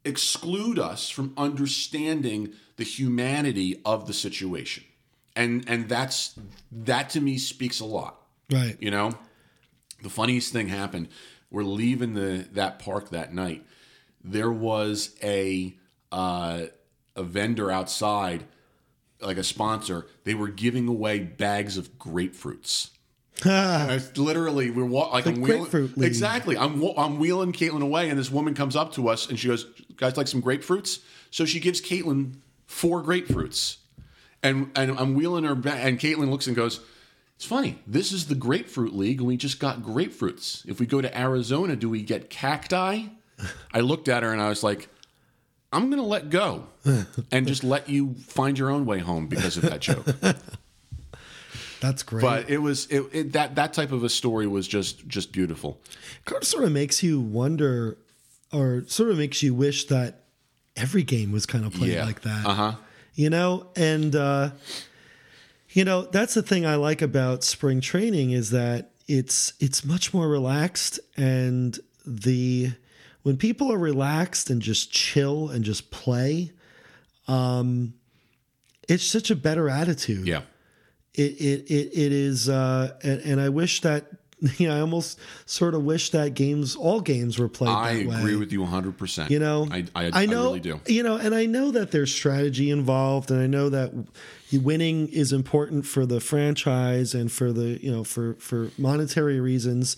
exclude 0.04 0.78
us 0.78 1.10
from 1.10 1.34
understanding 1.36 2.52
the 2.76 2.84
humanity 2.84 3.80
of 3.84 4.06
the 4.06 4.12
situation. 4.14 4.84
And 5.34 5.64
and 5.68 5.88
that's 5.88 6.34
that 6.72 7.10
to 7.10 7.20
me 7.20 7.36
speaks 7.38 7.80
a 7.80 7.84
lot. 7.84 8.22
Right. 8.50 8.76
You 8.80 8.90
know? 8.90 9.12
The 10.02 10.08
funniest 10.10 10.52
thing 10.52 10.68
happened. 10.68 11.08
We're 11.50 11.64
leaving 11.64 12.14
the 12.14 12.46
that 12.52 12.78
park 12.78 13.10
that 13.10 13.34
night. 13.34 13.66
There 14.26 14.50
was 14.50 15.14
a 15.22 15.74
uh, 16.10 16.64
a 17.14 17.22
vendor 17.22 17.70
outside, 17.70 18.44
like 19.20 19.36
a 19.36 19.44
sponsor. 19.44 20.06
They 20.24 20.34
were 20.34 20.48
giving 20.48 20.88
away 20.88 21.20
bags 21.20 21.76
of 21.76 21.96
grapefruits. 21.98 22.90
I 23.44 24.00
literally, 24.16 24.70
we're 24.70 24.84
wa- 24.84 25.10
like 25.10 25.26
I'm 25.26 25.42
wheeling, 25.42 25.70
exactly. 26.06 26.56
I'm 26.56 26.82
I'm 26.96 27.18
wheeling 27.18 27.52
Caitlin 27.52 27.82
away, 27.82 28.08
and 28.08 28.18
this 28.18 28.30
woman 28.30 28.54
comes 28.54 28.74
up 28.74 28.92
to 28.94 29.08
us 29.08 29.28
and 29.28 29.38
she 29.38 29.46
goes, 29.48 29.66
"Guys, 29.96 30.16
like 30.16 30.26
some 30.28 30.42
grapefruits?" 30.42 31.00
So 31.30 31.44
she 31.44 31.60
gives 31.60 31.80
Caitlin 31.80 32.36
four 32.66 33.02
grapefruits, 33.02 33.76
and 34.42 34.70
and 34.74 34.98
I'm 34.98 35.14
wheeling 35.14 35.44
her 35.44 35.54
back, 35.54 35.84
and 35.84 35.98
Caitlin 36.00 36.30
looks 36.30 36.46
and 36.46 36.56
goes, 36.56 36.80
"It's 37.36 37.44
funny. 37.44 37.78
This 37.86 38.10
is 38.10 38.26
the 38.26 38.34
grapefruit 38.34 38.94
league, 38.94 39.18
and 39.18 39.26
we 39.28 39.36
just 39.36 39.60
got 39.60 39.82
grapefruits. 39.82 40.66
If 40.66 40.80
we 40.80 40.86
go 40.86 41.00
to 41.02 41.16
Arizona, 41.18 41.76
do 41.76 41.88
we 41.90 42.02
get 42.02 42.30
cacti?" 42.30 43.08
I 43.72 43.80
looked 43.80 44.08
at 44.08 44.22
her 44.22 44.32
and 44.32 44.40
I 44.42 44.48
was 44.48 44.62
like. 44.62 44.88
I'm 45.72 45.90
going 45.90 46.00
to 46.00 46.06
let 46.08 46.30
go 46.30 46.68
and 47.32 47.46
just 47.46 47.64
let 47.64 47.88
you 47.88 48.14
find 48.14 48.56
your 48.58 48.70
own 48.70 48.86
way 48.86 49.00
home 49.00 49.26
because 49.26 49.56
of 49.56 49.64
that 49.64 49.80
joke. 49.80 50.06
That's 51.80 52.02
great. 52.02 52.22
But 52.22 52.48
it 52.48 52.58
was 52.58 52.86
it, 52.86 53.02
it, 53.12 53.32
that 53.32 53.56
that 53.56 53.72
type 53.74 53.92
of 53.92 54.02
a 54.04 54.08
story 54.08 54.46
was 54.46 54.66
just 54.66 55.06
just 55.06 55.32
beautiful. 55.32 55.80
kind 56.24 56.40
of 56.40 56.48
sort 56.48 56.64
of 56.64 56.72
makes 56.72 57.02
you 57.02 57.20
wonder 57.20 57.98
or 58.52 58.84
sort 58.86 59.10
of 59.10 59.18
makes 59.18 59.42
you 59.42 59.54
wish 59.54 59.86
that 59.88 60.22
every 60.76 61.02
game 61.02 61.32
was 61.32 61.46
kind 61.46 61.66
of 61.66 61.74
played 61.74 61.92
Yeah. 61.92 62.04
like 62.04 62.22
that. 62.22 62.46
Uh 62.46 62.54
huh. 62.54 62.72
You 63.14 63.28
know, 63.28 63.66
and 63.76 64.14
uh 64.16 64.50
you 65.70 65.84
know, 65.84 66.02
that's 66.02 66.32
the 66.34 66.42
thing 66.42 66.64
I 66.64 66.76
like 66.76 67.02
about 67.02 67.44
spring 67.44 67.80
training 67.82 68.30
is 68.30 68.50
that 68.50 68.92
it's 69.08 69.52
it's 69.60 69.84
much 69.84 70.14
more 70.14 70.28
relaxed 70.28 71.00
and 71.16 71.78
the 72.06 72.72
when 73.26 73.36
people 73.36 73.72
are 73.72 73.78
relaxed 73.78 74.50
and 74.50 74.62
just 74.62 74.92
chill 74.92 75.48
and 75.50 75.64
just 75.64 75.90
play 75.90 76.52
um 77.26 77.92
it's 78.88 79.02
such 79.04 79.32
a 79.32 79.34
better 79.34 79.68
attitude 79.68 80.24
Yeah. 80.24 80.42
it 81.12 81.32
it 81.40 81.66
it, 81.68 81.90
it 81.92 82.12
is 82.12 82.48
uh 82.48 82.92
and, 83.02 83.20
and 83.22 83.40
i 83.40 83.48
wish 83.48 83.80
that 83.80 84.04
you 84.58 84.68
know 84.68 84.76
i 84.76 84.80
almost 84.80 85.18
sort 85.44 85.74
of 85.74 85.82
wish 85.82 86.10
that 86.10 86.34
games 86.34 86.76
all 86.76 87.00
games 87.00 87.36
were 87.36 87.48
played 87.48 87.70
I 87.70 87.90
agree 87.92 88.34
way 88.34 88.36
with 88.36 88.52
you 88.52 88.60
100. 88.60 88.96
percent 88.96 89.32
you 89.32 89.40
know 89.40 89.66
I 89.72 89.86
I, 89.96 90.26
know 90.26 90.44
really 90.44 90.60
do. 90.60 90.80
you 90.86 91.02
know 91.02 91.16
and 91.16 91.34
i 91.34 91.46
know 91.46 91.72
that 91.72 91.90
there's 91.90 92.14
strategy 92.14 92.70
involved 92.70 93.32
and 93.32 93.40
i 93.40 93.48
know 93.48 93.70
that 93.70 93.90
winning 94.52 95.08
is 95.08 95.32
important 95.32 95.84
for 95.84 96.06
the 96.06 96.20
franchise 96.20 97.12
and 97.12 97.32
for 97.32 97.52
the 97.52 97.82
you 97.82 97.90
know 97.90 98.04
for 98.04 98.34
for 98.34 98.70
monetary 98.78 99.40
reasons 99.40 99.96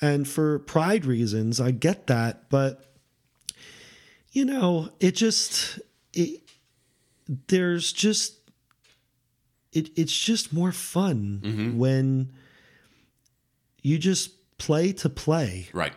and 0.00 0.26
for 0.28 0.58
pride 0.60 1.04
reasons 1.06 1.60
i 1.60 1.70
get 1.70 2.06
that 2.06 2.48
but 2.50 2.92
you 4.32 4.44
know 4.44 4.90
it 5.00 5.12
just 5.12 5.78
it 6.12 6.40
there's 7.48 7.92
just 7.92 8.34
it 9.72 9.90
it's 9.96 10.16
just 10.18 10.52
more 10.52 10.72
fun 10.72 11.40
Mm-hmm. 11.42 11.78
when 11.78 12.32
you 13.82 13.98
just 13.98 14.30
play 14.58 14.92
to 14.92 15.08
play 15.08 15.68
Right. 15.72 15.92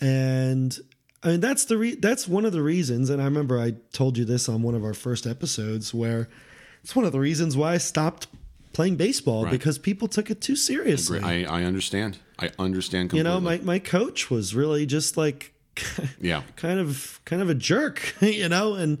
and 0.00 0.78
I 1.22 1.28
mean 1.28 1.40
that's 1.40 1.64
the 1.64 1.76
re- 1.76 1.96
that's 1.96 2.28
one 2.28 2.44
of 2.44 2.52
the 2.52 2.62
reasons 2.62 3.10
and 3.10 3.20
I 3.20 3.24
remember 3.24 3.58
I 3.58 3.72
told 3.92 4.16
you 4.18 4.24
this 4.24 4.48
on 4.48 4.62
one 4.62 4.74
of 4.74 4.84
our 4.84 4.94
first 4.94 5.26
episodes 5.26 5.92
where 5.92 6.28
it's 6.84 6.94
one 6.94 7.04
of 7.04 7.12
the 7.12 7.18
reasons 7.20 7.56
why 7.56 7.72
I 7.74 7.78
stopped 7.78 8.28
playing 8.72 8.96
baseball 8.96 9.44
Right. 9.44 9.50
because 9.50 9.78
people 9.78 10.06
took 10.06 10.30
it 10.30 10.40
too 10.40 10.54
seriously. 10.56 11.20
I 11.20 11.42
I 11.44 11.64
understand. 11.64 12.18
I 12.38 12.50
understand 12.58 13.12
you 13.12 13.22
know, 13.22 13.40
my 13.40 13.58
my 13.58 13.78
coach 13.78 14.30
was 14.30 14.54
really 14.54 14.86
just 14.86 15.16
like 15.16 15.52
yeah. 16.20 16.42
kind 16.56 16.78
of 16.80 17.20
kind 17.24 17.42
of 17.42 17.50
a 17.50 17.54
jerk, 17.54 18.14
you 18.20 18.48
know, 18.48 18.74
and 18.74 18.98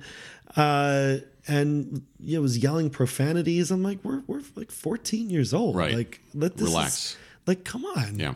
uh 0.56 1.18
and 1.46 2.02
you 2.20 2.36
know, 2.36 2.42
was 2.42 2.58
yelling 2.58 2.90
profanities. 2.90 3.70
I'm 3.70 3.82
like, 3.82 3.98
we're 4.04 4.22
we're 4.26 4.42
like 4.56 4.70
14 4.70 5.30
years 5.30 5.54
old. 5.54 5.76
Right. 5.76 5.94
Like 5.94 6.20
let 6.34 6.56
this 6.56 6.68
Relax. 6.68 6.94
is- 7.12 7.16
like 7.46 7.64
come 7.64 7.84
on. 7.84 8.18
Yeah. 8.18 8.34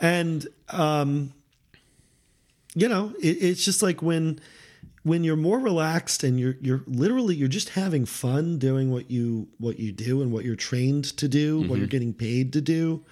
and 0.00 0.46
um 0.68 1.32
you 2.74 2.88
know 2.88 3.12
it, 3.20 3.36
it's 3.42 3.64
just 3.64 3.82
like 3.82 4.00
when 4.02 4.40
when 5.02 5.24
you're 5.24 5.36
more 5.36 5.58
relaxed 5.58 6.22
and 6.22 6.38
you're 6.38 6.56
you're 6.60 6.82
literally 6.86 7.34
you're 7.34 7.48
just 7.48 7.70
having 7.70 8.04
fun 8.04 8.58
doing 8.58 8.90
what 8.90 9.10
you 9.10 9.48
what 9.58 9.78
you 9.80 9.90
do 9.92 10.20
and 10.22 10.30
what 10.30 10.44
you're 10.44 10.54
trained 10.56 11.04
to 11.16 11.26
do 11.26 11.62
what 11.68 11.78
you're 11.78 11.88
getting 11.88 12.12
paid 12.12 12.52
to 12.52 12.60
do 12.60 13.02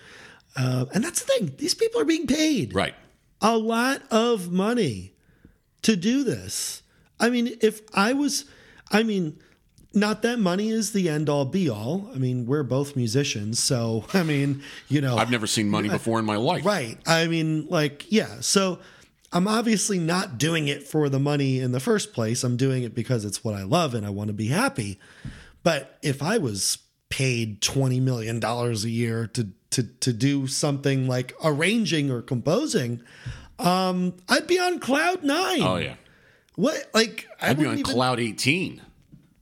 uh, 0.56 0.86
and 0.94 1.04
that's 1.04 1.20
the 1.22 1.26
thing 1.26 1.54
these 1.58 1.74
people 1.74 2.00
are 2.00 2.04
being 2.04 2.26
paid 2.26 2.74
Right. 2.74 2.94
a 3.40 3.56
lot 3.56 4.02
of 4.10 4.50
money 4.50 5.12
to 5.82 5.94
do 5.96 6.24
this. 6.24 6.82
I 7.20 7.30
mean, 7.30 7.56
if 7.60 7.80
I 7.94 8.12
was, 8.12 8.44
I 8.90 9.02
mean, 9.02 9.38
not 9.94 10.22
that 10.22 10.38
money 10.38 10.68
is 10.70 10.92
the 10.92 11.08
end 11.08 11.28
all 11.28 11.44
be 11.44 11.68
all. 11.68 12.10
I 12.14 12.18
mean, 12.18 12.46
we're 12.46 12.62
both 12.62 12.94
musicians. 12.96 13.58
So, 13.62 14.04
I 14.14 14.22
mean, 14.22 14.62
you 14.88 15.00
know, 15.00 15.16
I've 15.16 15.30
never 15.30 15.46
seen 15.46 15.68
money 15.68 15.88
before 15.88 16.18
in 16.18 16.24
my 16.24 16.36
life. 16.36 16.64
right. 16.64 16.98
I 17.06 17.26
mean, 17.26 17.66
like, 17.68 18.10
yeah. 18.10 18.40
So 18.40 18.78
I'm 19.32 19.48
obviously 19.48 19.98
not 19.98 20.38
doing 20.38 20.68
it 20.68 20.86
for 20.86 21.08
the 21.08 21.18
money 21.18 21.58
in 21.60 21.72
the 21.72 21.80
first 21.80 22.12
place. 22.12 22.44
I'm 22.44 22.56
doing 22.56 22.82
it 22.82 22.94
because 22.94 23.24
it's 23.24 23.42
what 23.44 23.54
I 23.54 23.62
love 23.62 23.94
and 23.94 24.04
I 24.06 24.10
want 24.10 24.28
to 24.28 24.34
be 24.34 24.48
happy. 24.48 24.98
But 25.62 25.98
if 26.02 26.22
I 26.22 26.38
was 26.38 26.78
paid 27.08 27.60
$20 27.62 28.00
million 28.02 28.42
a 28.44 28.72
year 28.74 29.26
to, 29.28 29.48
to, 29.78 29.84
to 30.00 30.12
do 30.12 30.46
something 30.48 31.06
like 31.06 31.32
arranging 31.44 32.10
or 32.10 32.20
composing, 32.20 33.00
um, 33.60 34.14
I'd 34.28 34.46
be 34.48 34.58
on 34.58 34.80
cloud 34.80 35.22
nine. 35.22 35.62
Oh 35.62 35.76
yeah. 35.76 35.94
What, 36.56 36.90
like, 36.92 37.28
I 37.40 37.50
I'd 37.50 37.58
be 37.58 37.66
on 37.66 37.78
even- 37.78 37.84
cloud 37.84 38.18
18. 38.18 38.82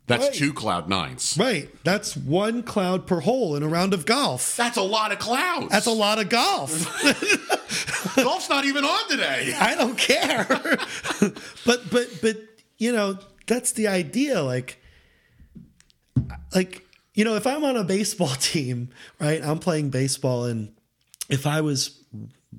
That's 0.07 0.22
Right. 0.25 0.35
two 0.35 0.53
cloud 0.53 0.88
nines. 0.88 1.37
Right. 1.37 1.68
That's 1.83 2.16
one 2.16 2.62
cloud 2.62 3.07
per 3.09 3.20
hole 3.20 3.57
in 3.57 3.62
a 3.64 3.68
round 3.68 3.92
of 3.94 4.07
golf. 4.07 4.55
That's 4.57 4.77
a 4.77 4.83
lot 4.83 5.11
of 5.11 5.18
clouds. 5.18 5.70
That's 5.70 5.87
a 5.87 5.90
lot 5.90 6.20
of 6.20 6.29
golf. 6.29 6.70
Golf's 8.16 8.49
not 8.49 8.64
even 8.66 8.85
on 8.85 9.09
today. 9.09 9.53
I 9.59 9.75
don't 9.75 9.99
care. 9.99 10.44
but 11.66 11.90
but 11.90 12.09
but 12.22 12.37
you 12.79 12.92
know, 12.92 13.18
that's 13.49 13.72
the 13.72 13.88
idea 13.88 14.42
like 14.42 14.79
like 16.55 16.86
you 17.16 17.24
know, 17.24 17.35
if 17.35 17.46
I'm 17.46 17.64
on 17.64 17.76
a 17.76 17.83
baseball 17.83 18.29
team, 18.38 18.90
right? 19.18 19.42
I'm 19.42 19.59
playing 19.59 19.90
baseball 19.90 20.44
and 20.44 20.72
if 21.29 21.44
I 21.46 21.61
was 21.61 22.05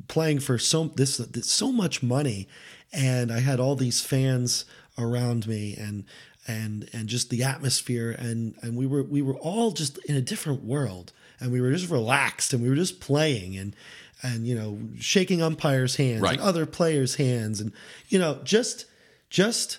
playing 0.10 0.40
for 0.40 0.58
so 0.58 0.86
this, 0.96 1.18
this 1.18 1.50
so 1.50 1.72
much 1.72 2.04
money 2.04 2.50
and 2.92 3.32
I 3.32 3.40
had 3.40 3.60
all 3.62 3.76
these 3.76 4.02
fans 4.02 4.66
around 4.98 5.48
me 5.48 5.76
and 5.78 6.04
and 6.50 6.90
and 6.94 7.08
just 7.10 7.30
the 7.30 7.44
atmosphere 7.44 8.12
and 8.18 8.56
and 8.62 8.76
we 8.78 8.86
were 8.88 9.04
we 9.04 9.22
were 9.22 9.36
all 9.36 9.72
just 9.72 9.98
in 10.06 10.16
a 10.16 10.22
different 10.22 10.64
world 10.64 11.12
and 11.40 11.52
we 11.52 11.60
were 11.62 11.72
just 11.72 11.90
relaxed 11.92 12.54
and 12.54 12.64
we 12.64 12.70
were 12.70 12.76
just 12.76 13.00
playing 13.02 13.58
and 13.58 13.76
and 14.24 14.48
you 14.48 14.56
know 14.56 14.80
shaking 15.00 15.42
umpires 15.42 15.98
hands 15.98 16.22
Right. 16.22 16.34
and 16.40 16.42
other 16.42 16.66
players 16.66 17.16
hands 17.16 17.60
and 17.62 17.74
you 18.08 18.18
know 18.18 18.40
just 18.46 18.86
just 19.30 19.78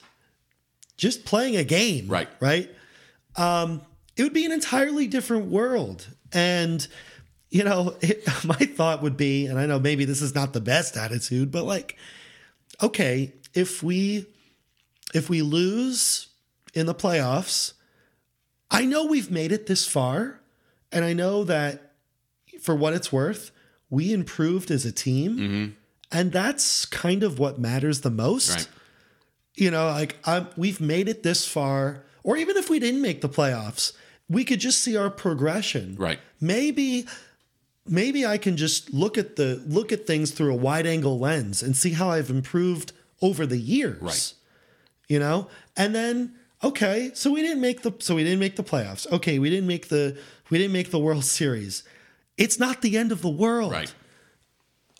just 0.98 1.24
playing 1.24 1.56
a 1.56 1.64
game 1.64 2.06
Right. 2.08 2.28
right 2.40 2.70
um 3.36 3.80
it 4.18 4.22
would 4.22 4.34
be 4.34 4.44
an 4.44 4.52
entirely 4.52 5.06
different 5.06 5.46
world. 5.46 6.06
And 6.32 6.86
you 7.50 7.64
know 7.64 7.94
it, 8.00 8.26
my 8.44 8.54
thought 8.54 9.02
would 9.02 9.16
be 9.16 9.46
and 9.46 9.58
i 9.58 9.66
know 9.66 9.78
maybe 9.78 10.04
this 10.04 10.22
is 10.22 10.34
not 10.34 10.52
the 10.52 10.60
best 10.60 10.96
attitude 10.96 11.50
but 11.50 11.64
like 11.64 11.96
okay 12.82 13.32
if 13.54 13.82
we 13.82 14.26
if 15.14 15.30
we 15.30 15.42
lose 15.42 16.28
in 16.74 16.86
the 16.86 16.94
playoffs 16.94 17.72
i 18.70 18.84
know 18.84 19.06
we've 19.06 19.30
made 19.30 19.52
it 19.52 19.66
this 19.66 19.86
far 19.86 20.40
and 20.92 21.04
i 21.04 21.12
know 21.12 21.44
that 21.44 21.92
for 22.60 22.74
what 22.74 22.92
it's 22.92 23.12
worth 23.12 23.50
we 23.90 24.12
improved 24.12 24.70
as 24.70 24.84
a 24.84 24.92
team 24.92 25.36
mm-hmm. 25.36 25.66
and 26.12 26.32
that's 26.32 26.84
kind 26.84 27.22
of 27.22 27.38
what 27.38 27.58
matters 27.58 28.02
the 28.02 28.10
most. 28.10 28.50
Right. 28.50 28.68
you 29.54 29.70
know 29.70 29.86
like 29.86 30.16
i 30.24 30.46
we've 30.56 30.80
made 30.80 31.08
it 31.08 31.22
this 31.22 31.46
far 31.46 32.04
or 32.22 32.36
even 32.36 32.56
if 32.56 32.68
we 32.68 32.78
didn't 32.78 33.00
make 33.00 33.22
the 33.22 33.28
playoffs 33.28 33.92
we 34.28 34.44
could 34.44 34.60
just 34.60 34.80
see 34.82 34.96
our 34.96 35.10
progression. 35.10 35.96
Right. 35.98 36.18
Maybe 36.40 37.06
maybe 37.86 38.26
I 38.26 38.38
can 38.38 38.56
just 38.56 38.92
look 38.92 39.16
at 39.16 39.36
the 39.36 39.62
look 39.66 39.92
at 39.92 40.06
things 40.06 40.30
through 40.30 40.52
a 40.52 40.56
wide 40.56 40.86
angle 40.86 41.18
lens 41.18 41.62
and 41.62 41.76
see 41.76 41.90
how 41.90 42.10
I've 42.10 42.30
improved 42.30 42.92
over 43.22 43.46
the 43.46 43.58
years. 43.58 44.00
Right. 44.00 44.32
You 45.08 45.18
know? 45.18 45.48
And 45.76 45.94
then 45.94 46.34
okay, 46.62 47.10
so 47.14 47.32
we 47.32 47.42
didn't 47.42 47.60
make 47.60 47.82
the 47.82 47.92
so 47.98 48.14
we 48.14 48.24
didn't 48.24 48.40
make 48.40 48.56
the 48.56 48.64
playoffs. 48.64 49.10
Okay, 49.10 49.38
we 49.38 49.50
didn't 49.50 49.66
make 49.66 49.88
the 49.88 50.18
we 50.50 50.58
didn't 50.58 50.72
make 50.72 50.90
the 50.90 50.98
World 50.98 51.24
Series. 51.24 51.84
It's 52.36 52.58
not 52.58 52.82
the 52.82 52.96
end 52.96 53.12
of 53.12 53.22
the 53.22 53.28
world. 53.28 53.72
Right. 53.72 53.94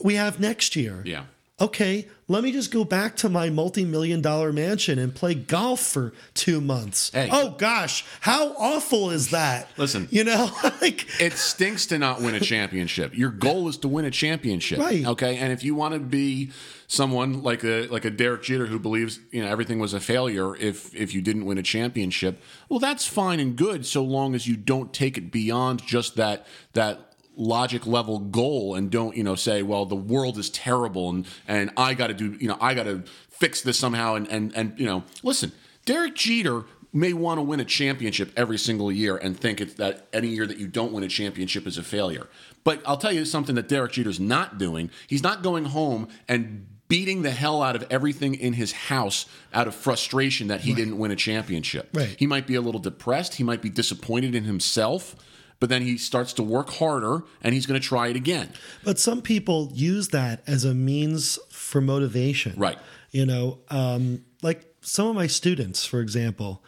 We 0.03 0.15
have 0.15 0.41
next 0.41 0.77
year. 0.77 1.03
Yeah. 1.05 1.25
Okay, 1.61 2.07
let 2.29 2.45
me 2.45 2.53
just 2.53 2.71
go 2.71 2.85
back 2.85 3.17
to 3.17 3.29
my 3.29 3.51
multi-million 3.51 4.21
dollar 4.21 4.53
mansion 4.53 4.99
and 4.99 5.13
play 5.13 5.35
golf 5.35 5.81
for 5.81 6.13
two 6.35 6.61
months. 6.61 7.11
Hey. 7.11 7.29
Oh 7.33 7.51
gosh, 7.51 8.05
how 8.21 8.55
awful 8.59 9.11
is 9.11 9.31
that? 9.31 9.69
Listen. 9.77 10.07
you 10.11 10.23
know, 10.23 10.51
like 10.81 11.07
It 11.21 11.33
stinks 11.33 11.87
to 11.87 11.99
not 11.99 12.21
win 12.21 12.37
a 12.37 12.41
championship. 12.41 13.17
Your 13.17 13.31
goal 13.31 13.67
is 13.69 13.77
to 13.79 13.89
win 13.89 14.05
a 14.05 14.11
championship, 14.11 14.79
Right. 14.79 15.05
Okay, 15.05 15.37
and 15.37 15.53
if 15.53 15.65
you 15.65 15.75
want 15.75 15.95
to 15.95 16.01
be 16.01 16.53
someone 16.87 17.43
like 17.43 17.65
a 17.65 17.87
like 17.89 18.05
a 18.05 18.11
Derek 18.11 18.43
Jeter 18.43 18.67
who 18.67 18.79
believes 18.79 19.19
you 19.33 19.43
know 19.43 19.49
everything 19.49 19.79
was 19.79 19.95
a 19.95 20.01
failure 20.01 20.55
if 20.57 20.95
if 20.95 21.13
you 21.13 21.21
didn't 21.21 21.45
win 21.45 21.59
a 21.59 21.63
championship, 21.63 22.41
well, 22.69 22.79
that's 22.79 23.07
fine 23.07 23.41
and 23.41 23.57
good 23.57 23.85
so 23.85 24.05
long 24.05 24.35
as 24.37 24.47
you 24.47 24.57
don't 24.57 24.93
take 24.93 25.19
it 25.19 25.33
beyond 25.33 25.83
just 25.85 26.15
that 26.17 26.47
that 26.75 27.08
logic 27.39 27.87
level 27.87 28.19
goal 28.19 28.75
and 28.75 28.91
don't 28.91 29.17
you 29.17 29.23
know 29.23 29.37
say 29.37 29.63
well 29.63 29.87
the 29.87 29.95
world 29.95 30.37
is 30.37 30.51
terrible 30.51 31.09
and 31.09 31.27
and 31.47 31.71
I 31.77 31.95
got 31.95 32.09
to 32.09 32.15
do 32.15 32.37
you 32.41 32.49
know 32.49 32.59
I 32.61 32.75
got 32.75 32.85
to 32.85 33.05
fix 33.31 33.63
this 33.63 33.79
somehow 33.79 34.17
and 34.17 34.27
and 34.29 34.55
and 34.57 34.79
you 34.79 34.87
know 34.87 35.05
listen 35.23 35.53
Derek 35.85 36.17
Jeter 36.17 36.65
may 36.93 37.13
want 37.13 37.39
to 37.39 37.43
win 37.43 37.61
a 37.61 37.65
championship 37.65 38.33
every 38.37 38.59
single 38.59 38.91
year 38.91 39.17
and 39.17 39.39
think 39.39 39.61
it's 39.61 39.75
that 39.75 40.09
any 40.13 40.29
year 40.29 40.47
that 40.47 40.59
you 40.59 40.67
don't 40.67 40.93
win 40.93 41.05
a 41.05 41.09
championship 41.09 41.67
is 41.67 41.79
a 41.79 41.83
failure. 41.83 42.29
But 42.65 42.83
I'll 42.87 42.97
tell 42.97 43.13
you 43.13 43.25
something 43.25 43.55
that 43.55 43.69
Derek 43.69 43.93
Jeter's 43.93 44.19
not 44.19 44.59
doing. 44.59 44.91
He's 45.07 45.23
not 45.23 45.43
going 45.43 45.67
home 45.67 46.09
and 46.29 46.67
beating 46.89 47.23
the 47.23 47.31
hell 47.31 47.63
out 47.63 47.77
of 47.77 47.87
everything 47.91 48.35
in 48.35 48.55
his 48.55 48.73
house 48.73 49.27
out 49.53 49.69
of 49.69 49.75
frustration 49.75 50.49
that 50.49 50.63
he 50.63 50.73
didn't 50.73 50.99
win 50.99 51.11
a 51.11 51.17
championship. 51.17 51.91
Right. 51.93 52.17
He 52.19 52.27
might 52.27 52.47
be 52.47 52.55
a 52.55 52.61
little 52.61 52.81
depressed, 52.81 53.35
he 53.35 53.45
might 53.45 53.63
be 53.63 53.69
disappointed 53.69 54.35
in 54.35 54.45
himself, 54.45 55.15
but 55.61 55.69
then 55.69 55.83
he 55.83 55.99
starts 55.99 56.33
to 56.35 56.43
work 56.43 56.71
harder 56.71 57.25
and 57.43 57.55
he's 57.55 57.67
going 57.67 57.81
to 57.81 57.87
try 57.87 58.09
it 58.09 58.17
again. 58.17 58.53
But 58.85 58.99
some 58.99 59.23
people 59.23 59.71
use 59.73 60.09
that 60.09 60.43
as 60.47 60.65
a 60.65 60.75
means 60.75 61.39
for 61.51 61.81
motivation. 61.81 62.55
Right. 62.57 62.79
You 63.11 63.27
know, 63.27 63.59
um, 63.71 64.25
like 64.43 64.75
some 64.81 65.07
of 65.09 65.15
my 65.15 65.27
students, 65.27 65.85
for 65.85 66.01
example, 66.01 66.63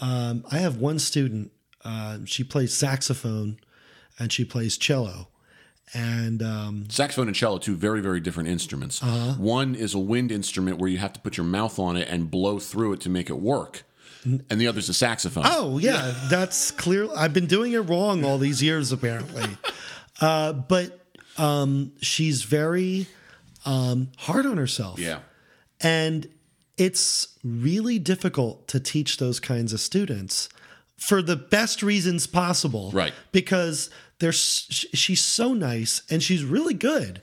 um, 0.00 0.44
I 0.50 0.58
have 0.58 0.76
one 0.76 0.98
student, 0.98 1.52
uh, 1.84 2.18
she 2.24 2.44
plays 2.44 2.74
saxophone 2.74 3.58
and 4.18 4.32
she 4.32 4.44
plays 4.44 4.76
cello. 4.76 5.28
And 5.92 6.42
um, 6.42 6.86
Saxophone 6.88 7.28
and 7.28 7.36
cello, 7.36 7.58
two 7.58 7.76
very, 7.76 8.00
very 8.00 8.18
different 8.18 8.48
instruments. 8.48 9.00
One 9.02 9.74
is 9.74 9.94
a 9.94 9.98
wind 9.98 10.32
instrument 10.32 10.78
where 10.78 10.90
you 10.90 10.98
have 10.98 11.12
to 11.12 11.20
put 11.20 11.36
your 11.36 11.46
mouth 11.46 11.78
on 11.78 11.96
it 11.96 12.08
and 12.08 12.30
blow 12.30 12.58
through 12.58 12.94
it 12.94 13.00
to 13.02 13.10
make 13.10 13.30
it 13.30 13.38
work. 13.38 13.84
And 14.24 14.60
the 14.60 14.66
other's 14.66 14.88
a 14.88 14.94
saxophone. 14.94 15.44
oh, 15.46 15.78
yeah, 15.78 16.14
that's 16.30 16.70
clear. 16.70 17.08
I've 17.14 17.32
been 17.34 17.46
doing 17.46 17.72
it 17.72 17.80
wrong 17.80 18.24
all 18.24 18.38
these 18.38 18.62
years, 18.62 18.90
apparently. 18.92 19.44
uh, 20.20 20.52
but 20.54 21.06
um, 21.36 21.92
she's 22.00 22.42
very 22.42 23.06
um, 23.66 24.08
hard 24.16 24.46
on 24.46 24.56
herself. 24.56 24.98
Yeah. 24.98 25.20
And 25.80 26.28
it's 26.78 27.38
really 27.44 27.98
difficult 27.98 28.66
to 28.68 28.80
teach 28.80 29.18
those 29.18 29.40
kinds 29.40 29.72
of 29.72 29.80
students 29.80 30.48
for 30.96 31.20
the 31.20 31.36
best 31.36 31.82
reasons 31.82 32.26
possible. 32.26 32.90
Right. 32.92 33.12
Because 33.32 33.90
they're, 34.20 34.30
s- 34.30 34.66
sh- 34.70 34.86
she's 34.94 35.20
so 35.20 35.52
nice 35.52 36.02
and 36.10 36.22
she's 36.22 36.44
really 36.44 36.74
good. 36.74 37.20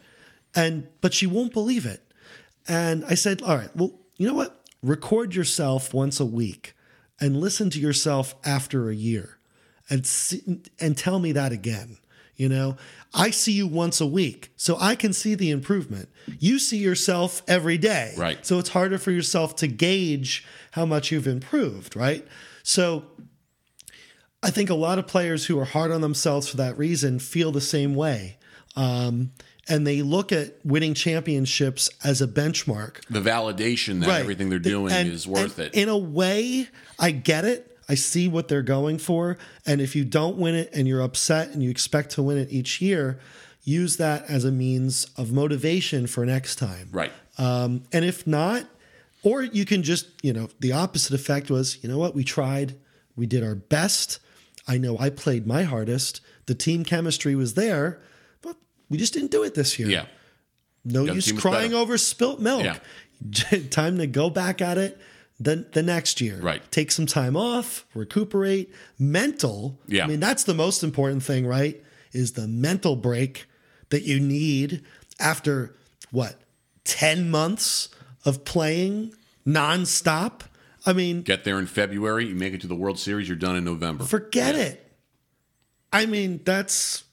And 0.54 0.88
but 1.00 1.14
she 1.14 1.26
won't 1.26 1.54
believe 1.54 1.86
it. 1.86 2.04
And 2.68 3.06
I 3.06 3.16
said, 3.16 3.42
"All 3.42 3.56
right, 3.56 3.74
well, 3.76 3.94
you 4.18 4.28
know 4.28 4.34
what? 4.34 4.62
Record 4.84 5.34
yourself 5.34 5.94
once 5.94 6.20
a 6.20 6.26
week 6.26 6.76
and 7.22 7.40
listen 7.40 7.70
to 7.70 7.80
yourself 7.80 8.36
after 8.44 8.90
a 8.90 8.96
year 8.96 9.38
and 9.90 10.06
see, 10.06 10.62
and 10.80 10.98
tell 10.98 11.20
me 11.20 11.32
that 11.32 11.54
again." 11.54 11.98
You 12.36 12.50
know, 12.50 12.76
I 13.14 13.30
see 13.30 13.52
you 13.52 13.68
once 13.68 14.02
a 14.02 14.08
week, 14.08 14.52
so 14.56 14.76
I 14.80 14.96
can 14.96 15.14
see 15.14 15.36
the 15.36 15.52
improvement. 15.52 16.10
You 16.40 16.58
see 16.58 16.80
yourself 16.80 17.44
every 17.48 17.78
day. 17.78 18.16
Right. 18.18 18.44
So 18.44 18.58
it's 18.58 18.70
harder 18.70 18.98
for 18.98 19.12
yourself 19.12 19.56
to 19.58 19.68
gauge 19.68 20.44
how 20.72 20.88
much 20.88 21.12
you've 21.12 21.28
improved, 21.28 21.96
right? 21.96 22.28
So 22.64 23.06
I 24.42 24.50
think 24.50 24.72
a 24.72 24.76
lot 24.76 24.98
of 24.98 25.06
players 25.06 25.46
who 25.46 25.60
are 25.60 25.66
hard 25.66 25.92
on 25.92 26.02
themselves 26.02 26.48
for 26.48 26.58
that 26.58 26.78
reason 26.78 27.20
feel 27.20 27.52
the 27.52 27.62
same 27.62 27.94
way. 27.94 28.40
Um, 28.76 29.34
and 29.70 29.86
they 29.86 30.02
look 30.02 30.32
at 30.32 30.56
winning 30.66 30.94
championships 30.94 31.90
as 32.04 32.22
a 32.22 32.28
benchmark. 32.28 33.06
The 33.10 33.22
validation 33.22 34.00
that 34.02 34.10
everything 34.22 34.50
they're 34.50 34.60
doing 34.60 34.92
And- 34.94 35.10
is 35.12 35.28
worth 35.28 35.60
it. 35.60 35.74
In 35.74 35.88
a 35.90 35.98
way, 35.98 36.68
I 37.00 37.12
get 37.12 37.46
it. 37.46 37.68
I 37.90 37.96
see 37.96 38.28
what 38.28 38.48
they're 38.48 38.62
going 38.62 38.98
for. 39.00 39.38
And 39.66 39.82
if 39.82 39.96
you 39.96 40.06
don't 40.06 40.38
win 40.38 40.56
it 40.56 40.70
and 40.74 40.88
you're 40.88 41.02
upset 41.02 41.50
and 41.50 41.62
you 41.62 41.70
expect 41.70 42.12
to 42.12 42.24
win 42.24 42.38
it 42.38 42.48
each 42.52 42.82
year, 42.82 43.20
use 43.64 43.98
that 43.98 44.26
as 44.30 44.46
a 44.46 44.52
means 44.52 45.08
of 45.18 45.32
motivation 45.32 46.08
for 46.08 46.26
next 46.26 46.56
time. 46.56 46.90
right. 46.92 47.12
Um, 47.38 47.84
and 47.92 48.04
if 48.06 48.26
not, 48.28 48.66
or 49.24 49.42
you 49.44 49.66
can 49.66 49.84
just, 49.84 50.08
you 50.24 50.34
know, 50.34 50.50
the 50.60 50.72
opposite 50.74 51.14
effect 51.14 51.50
was, 51.50 51.78
you 51.84 51.90
know 51.90 51.98
what, 51.98 52.14
we 52.16 52.24
tried, 52.24 52.76
we 53.16 53.26
did 53.26 53.44
our 53.44 53.56
best. 53.56 54.20
I 54.68 54.78
know 54.78 54.98
I 55.00 55.10
played 55.10 55.46
my 55.48 55.64
hardest. 55.64 56.22
The 56.46 56.56
team 56.56 56.84
chemistry 56.84 57.36
was 57.36 57.54
there, 57.56 58.00
we 58.92 58.98
just 58.98 59.14
didn't 59.14 59.32
do 59.32 59.44
it 59.44 59.56
this 59.56 59.80
year. 59.80 59.90
Yeah. 59.90 60.06
No 60.84 61.06
the 61.06 61.16
use 61.16 61.32
crying 61.32 61.74
over 61.74 61.98
spilt 61.98 62.40
milk. 62.40 62.64
Yeah. 62.64 62.78
time 63.70 63.98
to 63.98 64.08
go 64.08 64.30
back 64.30 64.62
at 64.62 64.78
it 64.78 65.00
the, 65.40 65.68
the 65.72 65.82
next 65.82 66.22
year. 66.22 66.38
Right. 66.40 66.62
Take 66.72 66.92
some 66.92 67.06
time 67.06 67.36
off, 67.36 67.86
recuperate. 67.96 68.74
Mental. 69.00 69.80
Yeah. 69.88 70.04
I 70.04 70.08
mean, 70.08 70.20
that's 70.20 70.44
the 70.44 70.54
most 70.54 70.84
important 70.84 71.24
thing, 71.24 71.48
right? 71.48 71.82
Is 72.12 72.34
the 72.34 72.48
mental 72.48 72.96
break 72.96 73.48
that 73.90 74.04
you 74.04 74.20
need 74.20 74.84
after 75.20 75.76
what, 76.12 76.36
10 76.84 77.32
months 77.32 77.90
of 78.26 78.44
playing 78.44 79.14
nonstop? 79.48 80.42
I 80.86 80.94
mean, 80.94 81.22
Get 81.22 81.44
there 81.44 81.60
in 81.60 81.68
February, 81.68 82.28
you 82.28 82.36
make 82.36 82.54
it 82.54 82.62
to 82.62 82.68
the 82.68 82.76
World 82.76 83.00
Series, 83.00 83.30
you're 83.30 83.38
done 83.38 83.56
in 83.56 83.64
November. 83.64 84.04
forget 84.04 84.56
it. 84.56 84.92
I 85.94 86.06
mean, 86.06 86.42
that's 86.44 87.04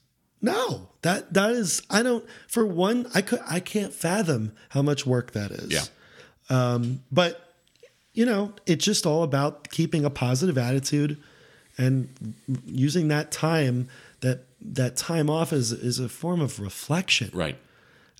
no. 0.41 0.87
That 1.01 1.33
that 1.33 1.51
is 1.51 1.81
I 1.89 2.03
don't 2.03 2.25
for 2.47 2.65
one, 2.65 3.07
I 3.15 3.21
could 3.21 3.39
I 3.49 3.59
can't 3.59 3.93
fathom 3.93 4.51
how 4.69 4.81
much 4.81 5.05
work 5.05 5.31
that 5.31 5.51
is. 5.51 5.71
yeah. 5.71 5.83
Um, 6.49 7.01
but 7.11 7.53
you 8.13 8.25
know, 8.25 8.53
it's 8.65 8.83
just 8.83 9.05
all 9.05 9.23
about 9.23 9.69
keeping 9.69 10.03
a 10.03 10.09
positive 10.09 10.57
attitude 10.57 11.17
and 11.77 12.33
using 12.65 13.07
that 13.09 13.31
time 13.31 13.87
that 14.21 14.45
that 14.61 14.97
time 14.97 15.29
off 15.29 15.53
is 15.53 15.71
is 15.71 15.99
a 15.99 16.09
form 16.09 16.41
of 16.41 16.59
reflection 16.59 17.29
Right. 17.33 17.57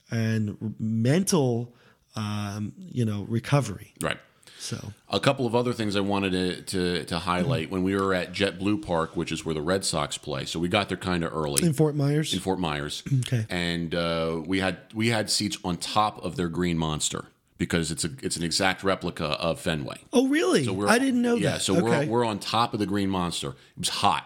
and 0.09 0.75
mental 0.79 1.73
um, 2.15 2.73
you 2.77 3.03
know, 3.05 3.25
recovery. 3.29 3.93
Right. 4.01 4.17
So 4.61 4.91
A 5.09 5.19
couple 5.21 5.47
of 5.47 5.55
other 5.55 5.71
things 5.71 5.95
I 5.95 6.01
wanted 6.01 6.31
to, 6.33 6.61
to, 6.63 7.05
to 7.05 7.19
highlight 7.19 7.71
when 7.71 7.81
we 7.81 7.95
were 7.95 8.13
at 8.13 8.33
JetBlue 8.33 8.85
Park, 8.85 9.15
which 9.15 9.31
is 9.31 9.45
where 9.45 9.55
the 9.55 9.61
Red 9.61 9.85
Sox 9.85 10.17
play. 10.17 10.43
So 10.45 10.59
we 10.59 10.67
got 10.67 10.89
there 10.89 10.97
kind 10.97 11.23
of 11.23 11.33
early 11.33 11.63
in 11.65 11.71
Fort 11.73 11.95
Myers. 11.95 12.33
in 12.33 12.39
Fort 12.41 12.59
Myers. 12.59 13.01
Okay. 13.21 13.45
And 13.49 13.95
uh, 13.95 14.41
we 14.45 14.59
had 14.59 14.77
we 14.93 15.07
had 15.07 15.29
seats 15.29 15.57
on 15.63 15.77
top 15.77 16.23
of 16.25 16.35
their 16.35 16.49
Green 16.49 16.77
Monster 16.77 17.25
because 17.57 17.89
it's 17.89 18.03
a 18.03 18.09
it's 18.21 18.35
an 18.37 18.43
exact 18.43 18.83
replica 18.83 19.25
of 19.25 19.59
Fenway. 19.61 19.99
oh 20.13 20.27
really? 20.27 20.67
We're- 20.67 20.89
I 20.89 20.99
didn't 20.99 21.21
know 21.21 21.35
yeah, 21.35 21.51
that. 21.51 21.55
Yeah, 21.55 21.57
so 21.59 21.75
okay. 21.77 22.05
we're 22.05 22.19
we're 22.19 22.25
on 22.25 22.39
top 22.39 22.73
of 22.73 22.79
the 22.79 22.85
Green 22.85 23.09
Monster. 23.09 23.49
It 23.49 23.79
was 23.79 23.89
hot. 23.89 24.25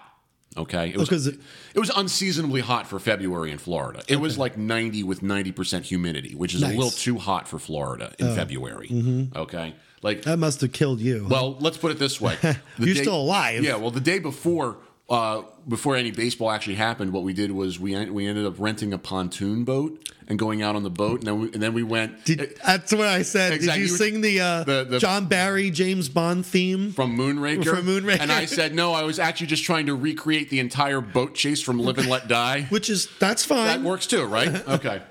Okay, 0.56 0.90
it 0.90 0.98
was 0.98 1.10
Because 1.10 1.26
it, 1.26 1.40
it- 1.74 1.80
was 1.80 1.90
unseasonably 1.96 2.62
hot 2.62 2.86
for 2.88 3.00
February 3.00 3.50
in 3.52 3.58
Florida. 3.58 4.04
It 4.08 4.18
was 4.18 4.38
like 4.38 4.56
ninety 4.58 5.02
with 5.04 5.24
ninety 5.24 5.52
percent 5.52 5.86
humidity, 5.86 6.36
which 6.36 6.54
is 6.54 6.62
Nice. 6.62 6.72
Oh. 6.72 6.74
a 6.74 6.78
little 6.78 6.92
too 6.92 7.18
hot 7.18 7.48
for 7.48 7.58
Florida 7.60 8.14
in 8.20 8.36
February. 8.36 8.88
Mm-hmm. 8.90 9.36
Okay, 9.38 9.74
like 10.04 10.24
that 10.24 10.38
must 10.38 10.62
have 10.62 10.72
killed 10.72 11.00
you. 11.00 11.26
well, 11.30 11.58
let's 11.60 11.78
put 11.78 11.92
it 11.92 12.00
this 12.00 12.20
way: 12.22 12.38
You're 12.78 12.96
still 12.96 13.16
alive. 13.22 13.64
Yeah. 13.64 13.76
Well, 13.78 13.92
the 13.92 14.00
day 14.02 14.20
before, 14.20 14.78
uh, 15.10 15.44
before 15.68 15.96
any 15.96 16.12
baseball 16.12 16.52
actually 16.52 16.76
happened, 16.76 17.12
what 17.14 17.24
we 17.24 17.34
did 17.34 17.52
was 17.52 17.80
we 17.80 17.94
we 18.10 18.28
ended 18.28 18.46
up 18.46 18.56
renting 18.58 18.94
a 18.94 18.98
pontoon 18.98 19.64
boat 19.64 20.10
and 20.28 20.40
going 20.40 20.62
out 20.62 20.74
on 20.78 20.84
the 20.84 20.90
boat, 20.90 21.20
and 21.20 21.28
then 21.28 21.40
we, 21.42 21.52
and 21.52 21.62
then 21.62 21.74
we 21.74 21.84
went 21.84 22.24
Did, 22.24 22.58
that's 22.66 22.94
what 22.94 23.08
I 23.08 23.24
said. 23.24 23.52
Exactly. 23.52 23.82
Did 23.84 23.90
you 23.92 23.98
sing 23.98 24.22
the, 24.22 24.40
uh, 24.40 24.64
The- 24.64 24.86
the- 24.90 25.00
John 25.00 25.26
Barry 25.26 25.70
James 25.70 26.08
Bond 26.08 26.46
theme? 26.46 26.94
from 26.94 27.18
Moonraker. 27.18 27.66
From 27.66 27.86
Moonraker. 27.86 28.22
and 28.22 28.32
I 28.32 28.46
said 28.46 28.74
no. 28.74 28.94
I 28.94 29.04
was 29.04 29.20
actually 29.20 29.48
just 29.48 29.66
trying 29.66 29.88
to 29.88 29.96
recreate 29.96 30.50
the 30.50 30.60
entire 30.60 31.02
boat 31.02 31.36
chase 31.36 31.62
from 31.62 31.78
Live 31.80 31.98
and 31.98 32.08
Let 32.10 32.30
Die. 32.30 32.62
Which 32.70 32.90
is 32.90 33.10
that's 33.20 33.44
fine. 33.44 33.68
That 33.68 33.82
works 33.82 34.08
too, 34.08 34.26
right? 34.26 34.64
Okay. 34.74 35.02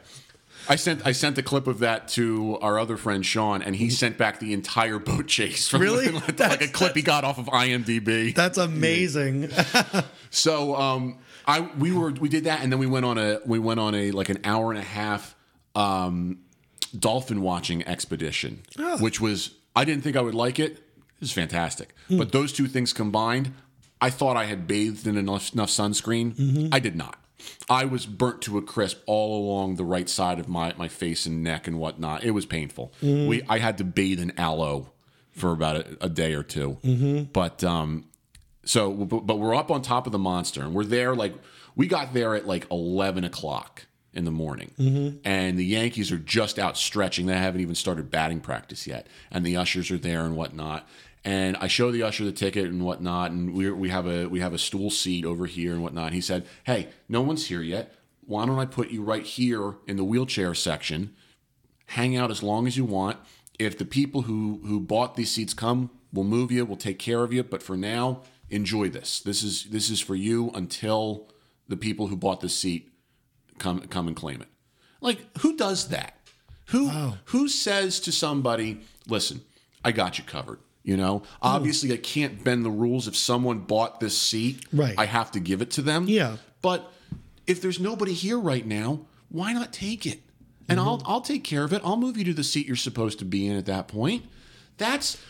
I 0.68 0.76
sent 0.76 1.04
I 1.06 1.12
sent 1.12 1.38
a 1.38 1.42
clip 1.42 1.66
of 1.66 1.80
that 1.80 2.08
to 2.08 2.58
our 2.60 2.78
other 2.78 2.96
friend 2.96 3.24
Sean, 3.26 3.62
and 3.62 3.74
he 3.76 3.90
sent 3.90 4.16
back 4.18 4.38
the 4.38 4.52
entire 4.52 4.98
boat 4.98 5.26
chase 5.26 5.68
from 5.68 5.80
Really? 5.82 6.08
like, 6.10 6.38
like 6.38 6.62
a 6.62 6.68
clip 6.68 6.94
he 6.96 7.02
got 7.02 7.24
off 7.24 7.38
of 7.38 7.46
IMDb. 7.46 8.34
That's 8.34 8.58
amazing. 8.58 9.50
So 10.34 10.74
um, 10.76 11.18
I 11.46 11.60
we 11.60 11.92
were 11.92 12.10
we 12.12 12.30
did 12.30 12.44
that, 12.44 12.62
and 12.62 12.72
then 12.72 12.78
we 12.78 12.86
went 12.86 13.04
on 13.04 13.18
a 13.18 13.40
we 13.44 13.58
went 13.58 13.80
on 13.80 13.94
a 13.94 14.10
like 14.12 14.30
an 14.30 14.38
hour 14.44 14.70
and 14.72 14.80
a 14.80 14.84
half 14.84 15.34
um, 15.74 16.38
dolphin 16.98 17.42
watching 17.42 17.86
expedition, 17.86 18.62
Oh. 18.78 18.96
which 18.98 19.20
was 19.20 19.50
I 19.76 19.84
didn't 19.84 20.02
think 20.04 20.16
I 20.16 20.22
would 20.22 20.34
like 20.34 20.58
it. 20.58 20.72
It 20.72 21.20
was 21.20 21.32
fantastic, 21.32 21.94
but 22.08 22.32
those 22.32 22.50
two 22.52 22.66
things 22.66 22.92
combined, 22.94 23.52
I 24.00 24.08
thought 24.10 24.36
I 24.38 24.46
had 24.46 24.66
bathed 24.66 25.06
in 25.06 25.16
enough, 25.18 25.52
enough 25.52 25.68
sunscreen. 25.68 26.70
I 26.72 26.80
did 26.80 26.96
not. 26.96 27.18
I 27.68 27.84
was 27.84 28.06
burnt 28.06 28.42
to 28.42 28.58
a 28.58 28.62
crisp 28.62 29.00
all 29.06 29.44
along 29.44 29.76
the 29.76 29.84
right 29.84 30.08
side 30.08 30.38
of 30.38 30.48
my, 30.48 30.74
my 30.76 30.88
face 30.88 31.26
and 31.26 31.42
neck 31.42 31.66
and 31.66 31.78
whatnot. 31.78 32.24
It 32.24 32.32
was 32.32 32.46
painful. 32.46 32.92
Mm-hmm. 33.02 33.26
We 33.28 33.42
I 33.48 33.58
had 33.58 33.78
to 33.78 33.84
bathe 33.84 34.20
in 34.20 34.38
aloe 34.38 34.92
for 35.32 35.52
about 35.52 35.76
a, 35.76 35.96
a 36.02 36.08
day 36.08 36.34
or 36.34 36.42
2 36.42 36.78
mm-hmm. 36.82 37.22
But 37.32 37.64
um, 37.64 38.04
so, 38.64 38.92
but, 38.92 39.26
but 39.26 39.38
we're 39.38 39.54
up 39.54 39.70
on 39.70 39.82
top 39.82 40.06
of 40.06 40.12
the 40.12 40.18
monster, 40.18 40.62
and 40.62 40.74
we're 40.74 40.84
there. 40.84 41.14
Like 41.14 41.34
we 41.74 41.86
got 41.86 42.14
there 42.14 42.34
at 42.34 42.46
like 42.46 42.66
eleven 42.70 43.24
o'clock 43.24 43.86
in 44.12 44.24
the 44.24 44.30
morning, 44.30 44.72
mm-hmm. 44.78 45.18
and 45.24 45.58
the 45.58 45.64
Yankees 45.64 46.12
are 46.12 46.18
just 46.18 46.58
out 46.58 46.76
stretching. 46.76 47.26
They 47.26 47.36
haven't 47.36 47.60
even 47.60 47.74
started 47.74 48.10
batting 48.10 48.40
practice 48.40 48.86
yet, 48.86 49.06
and 49.30 49.44
the 49.44 49.56
ushers 49.56 49.90
are 49.90 49.98
there 49.98 50.24
and 50.24 50.36
whatnot. 50.36 50.86
And 51.24 51.56
I 51.58 51.68
show 51.68 51.92
the 51.92 52.02
usher 52.02 52.24
the 52.24 52.32
ticket 52.32 52.66
and 52.66 52.84
whatnot, 52.84 53.30
and 53.30 53.54
we 53.54 53.70
we 53.70 53.88
have 53.90 54.06
a 54.06 54.26
we 54.26 54.40
have 54.40 54.54
a 54.54 54.58
stool 54.58 54.90
seat 54.90 55.24
over 55.24 55.46
here 55.46 55.72
and 55.72 55.82
whatnot. 55.82 56.12
He 56.12 56.20
said, 56.20 56.46
"Hey, 56.64 56.88
no 57.08 57.20
one's 57.20 57.46
here 57.46 57.62
yet. 57.62 57.94
Why 58.24 58.44
don't 58.44 58.58
I 58.58 58.66
put 58.66 58.90
you 58.90 59.02
right 59.02 59.24
here 59.24 59.76
in 59.86 59.96
the 59.96 60.04
wheelchair 60.04 60.54
section? 60.54 61.14
hang 61.92 62.16
out 62.16 62.30
as 62.30 62.42
long 62.42 62.66
as 62.66 62.76
you 62.76 62.84
want. 62.84 63.18
If 63.58 63.78
the 63.78 63.84
people 63.84 64.22
who 64.22 64.60
who 64.64 64.80
bought 64.80 65.14
these 65.14 65.30
seats 65.30 65.54
come, 65.54 65.90
we'll 66.12 66.24
move 66.24 66.50
you. 66.50 66.64
We'll 66.64 66.76
take 66.76 66.98
care 66.98 67.22
of 67.22 67.32
you. 67.32 67.42
But 67.42 67.62
for 67.62 67.76
now, 67.76 68.22
enjoy 68.50 68.88
this. 68.88 69.20
This 69.20 69.42
is 69.42 69.64
this 69.64 69.90
is 69.90 70.00
for 70.00 70.14
you 70.14 70.50
until 70.54 71.28
the 71.68 71.76
people 71.76 72.08
who 72.08 72.16
bought 72.16 72.40
this 72.40 72.54
seat 72.54 72.90
come 73.58 73.80
come 73.88 74.08
and 74.08 74.16
claim 74.16 74.40
it. 74.42 74.48
Like 75.00 75.38
who 75.38 75.56
does 75.56 75.88
that? 75.88 76.16
Who 76.66 76.88
who 77.26 77.48
says 77.48 78.00
to 78.00 78.12
somebody, 78.12 78.80
"Listen, 79.06 79.42
I 79.84 79.92
got 79.92 80.18
you 80.18 80.24
covered." 80.24 80.58
You 80.84 80.96
know, 80.96 81.18
hmm. 81.18 81.24
obviously, 81.42 81.92
I 81.92 81.96
can't 81.96 82.42
bend 82.42 82.64
the 82.64 82.70
rules. 82.70 83.06
If 83.06 83.16
someone 83.16 83.60
bought 83.60 84.00
this 84.00 84.16
seat, 84.16 84.64
Right. 84.72 84.94
I 84.98 85.06
have 85.06 85.30
to 85.32 85.40
give 85.40 85.62
it 85.62 85.70
to 85.72 85.82
them. 85.82 86.06
Yeah. 86.08 86.36
But 86.60 86.92
if 87.46 87.60
there's 87.60 87.80
nobody 87.80 88.14
here 88.14 88.38
right 88.38 88.66
now, 88.66 89.00
why 89.28 89.52
not 89.52 89.72
take 89.72 90.06
it? 90.06 90.20
And 90.68 90.78
mm-hmm. 90.78 90.88
I'll 90.88 91.02
I'll 91.06 91.20
take 91.20 91.44
care 91.44 91.64
of 91.64 91.72
it. 91.72 91.82
I'll 91.84 91.96
move 91.96 92.16
you 92.16 92.24
to 92.24 92.34
the 92.34 92.44
seat 92.44 92.66
you're 92.66 92.76
supposed 92.76 93.18
to 93.20 93.24
be 93.24 93.46
in 93.46 93.56
at 93.56 93.66
that 93.66 93.88
point. 93.88 94.24
That's 94.78 95.20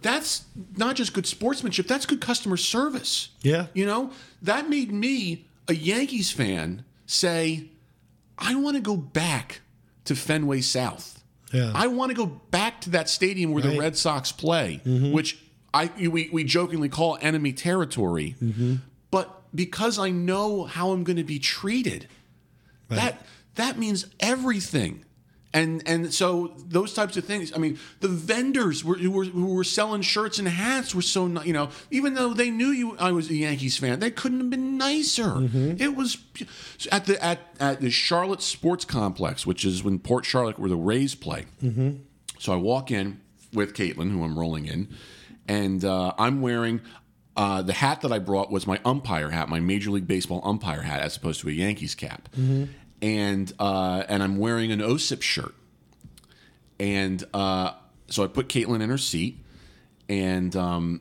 that's 0.00 0.44
not 0.76 0.96
just 0.96 1.12
good 1.12 1.26
sportsmanship, 1.26 1.86
that's 1.86 2.06
good 2.06 2.20
customer 2.20 2.56
service. 2.56 3.30
Yeah. 3.42 3.66
You 3.74 3.86
know, 3.86 4.12
that 4.42 4.68
made 4.68 4.92
me 4.92 5.46
a 5.66 5.74
Yankees 5.74 6.30
fan 6.30 6.84
say, 7.06 7.70
I 8.38 8.54
want 8.54 8.76
to 8.76 8.82
go 8.82 8.96
back 8.96 9.60
to 10.04 10.14
Fenway 10.14 10.60
South. 10.60 11.17
Yeah. 11.52 11.72
I 11.74 11.86
want 11.86 12.10
to 12.10 12.14
go 12.14 12.26
back 12.26 12.80
to 12.82 12.90
that 12.90 13.08
stadium 13.08 13.52
where 13.52 13.62
the 13.62 13.78
Red 13.78 13.96
Sox 13.96 14.32
play, 14.32 14.80
mm-hmm. 14.84 15.12
which 15.12 15.38
I 15.72 15.90
we, 15.98 16.28
we 16.30 16.44
jokingly 16.44 16.88
call 16.88 17.18
enemy 17.20 17.52
territory. 17.52 18.36
Mm-hmm. 18.42 18.76
But 19.10 19.42
because 19.54 19.98
I 19.98 20.10
know 20.10 20.64
how 20.64 20.92
I'm 20.92 21.04
going 21.04 21.16
to 21.16 21.24
be 21.24 21.38
treated, 21.38 22.08
that 22.88 23.24
that 23.54 23.78
means 23.78 24.06
everything. 24.20 25.04
And 25.54 25.82
and 25.86 26.12
so 26.12 26.52
those 26.58 26.92
types 26.92 27.16
of 27.16 27.24
things. 27.24 27.54
I 27.54 27.58
mean, 27.58 27.78
the 28.00 28.08
vendors 28.08 28.84
were, 28.84 28.96
who 28.96 29.10
were 29.10 29.24
who 29.24 29.54
were 29.54 29.64
selling 29.64 30.02
shirts 30.02 30.38
and 30.38 30.46
hats 30.46 30.94
were 30.94 31.00
so 31.02 31.26
you 31.42 31.54
know. 31.54 31.70
Even 31.90 32.12
though 32.14 32.34
they 32.34 32.50
knew 32.50 32.68
you, 32.68 32.96
I 32.98 33.12
was 33.12 33.30
a 33.30 33.34
Yankees 33.34 33.78
fan. 33.78 33.98
They 33.98 34.10
couldn't 34.10 34.40
have 34.40 34.50
been 34.50 34.76
nicer. 34.76 35.32
It 35.78 35.96
was 35.96 36.18
at 36.92 37.06
the 37.06 37.22
at 37.24 37.38
at 37.58 37.80
the 37.80 37.88
Charlotte 37.90 38.42
Sports 38.42 38.84
Complex, 38.84 39.46
which 39.46 39.64
is 39.64 39.80
in 39.80 39.98
Port 40.00 40.26
Charlotte, 40.26 40.58
where 40.58 40.68
the 40.68 40.76
Rays 40.76 41.14
play. 41.14 41.46
So 42.38 42.52
I 42.52 42.56
walk 42.56 42.90
in 42.90 43.20
with 43.54 43.72
Caitlin, 43.72 44.12
who 44.12 44.22
I'm 44.24 44.38
rolling 44.38 44.66
in, 44.66 44.88
and 45.48 45.82
uh, 45.82 46.12
I'm 46.18 46.42
wearing 46.42 46.82
uh, 47.38 47.62
the 47.62 47.72
hat 47.72 48.02
that 48.02 48.12
I 48.12 48.18
brought 48.18 48.50
was 48.50 48.66
my 48.66 48.78
umpire 48.84 49.30
hat, 49.30 49.48
my 49.48 49.60
Major 49.60 49.90
League 49.92 50.06
Baseball 50.06 50.42
umpire 50.44 50.82
hat, 50.82 51.00
as 51.00 51.16
opposed 51.16 51.40
to 51.40 51.48
a 51.48 51.52
Yankees 51.52 51.94
cap. 51.94 52.28
And 53.00 53.52
uh, 53.58 54.04
and 54.08 54.22
I'm 54.22 54.38
wearing 54.38 54.72
an 54.72 54.80
OSIP 54.80 55.22
shirt. 55.22 55.54
And 56.80 57.24
uh, 57.32 57.72
so 58.08 58.24
I 58.24 58.26
put 58.26 58.48
Caitlin 58.48 58.80
in 58.82 58.90
her 58.90 58.98
seat, 58.98 59.38
and 60.08 60.54
um, 60.56 61.00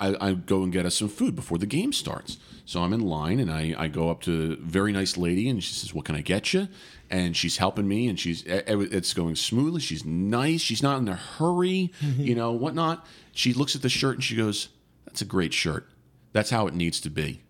I, 0.00 0.16
I 0.20 0.32
go 0.34 0.62
and 0.62 0.72
get 0.72 0.86
us 0.86 0.96
some 0.96 1.08
food 1.08 1.34
before 1.34 1.58
the 1.58 1.66
game 1.66 1.92
starts. 1.92 2.38
So 2.64 2.82
I'm 2.82 2.92
in 2.92 3.00
line 3.00 3.40
and 3.40 3.50
I, 3.50 3.74
I 3.78 3.88
go 3.88 4.10
up 4.10 4.20
to 4.22 4.52
a 4.52 4.56
very 4.56 4.92
nice 4.92 5.16
lady 5.16 5.48
and 5.48 5.64
she 5.64 5.72
says, 5.72 5.94
"What 5.94 6.04
can 6.04 6.14
I 6.14 6.20
get 6.20 6.52
you?" 6.52 6.68
And 7.08 7.34
she's 7.34 7.56
helping 7.56 7.88
me 7.88 8.08
and 8.08 8.20
she's 8.20 8.44
it's 8.46 9.14
going 9.14 9.36
smoothly. 9.36 9.80
She's 9.80 10.04
nice. 10.04 10.60
She's 10.60 10.82
not 10.82 10.98
in 10.98 11.08
a 11.08 11.14
hurry, 11.14 11.92
you 12.18 12.34
know, 12.34 12.52
whatnot. 12.52 13.06
She 13.32 13.54
looks 13.54 13.74
at 13.74 13.80
the 13.80 13.88
shirt 13.88 14.16
and 14.16 14.24
she 14.24 14.36
goes, 14.36 14.68
"That's 15.06 15.22
a 15.22 15.24
great 15.24 15.54
shirt. 15.54 15.88
That's 16.32 16.50
how 16.50 16.66
it 16.66 16.74
needs 16.74 17.00
to 17.00 17.10
be." 17.10 17.40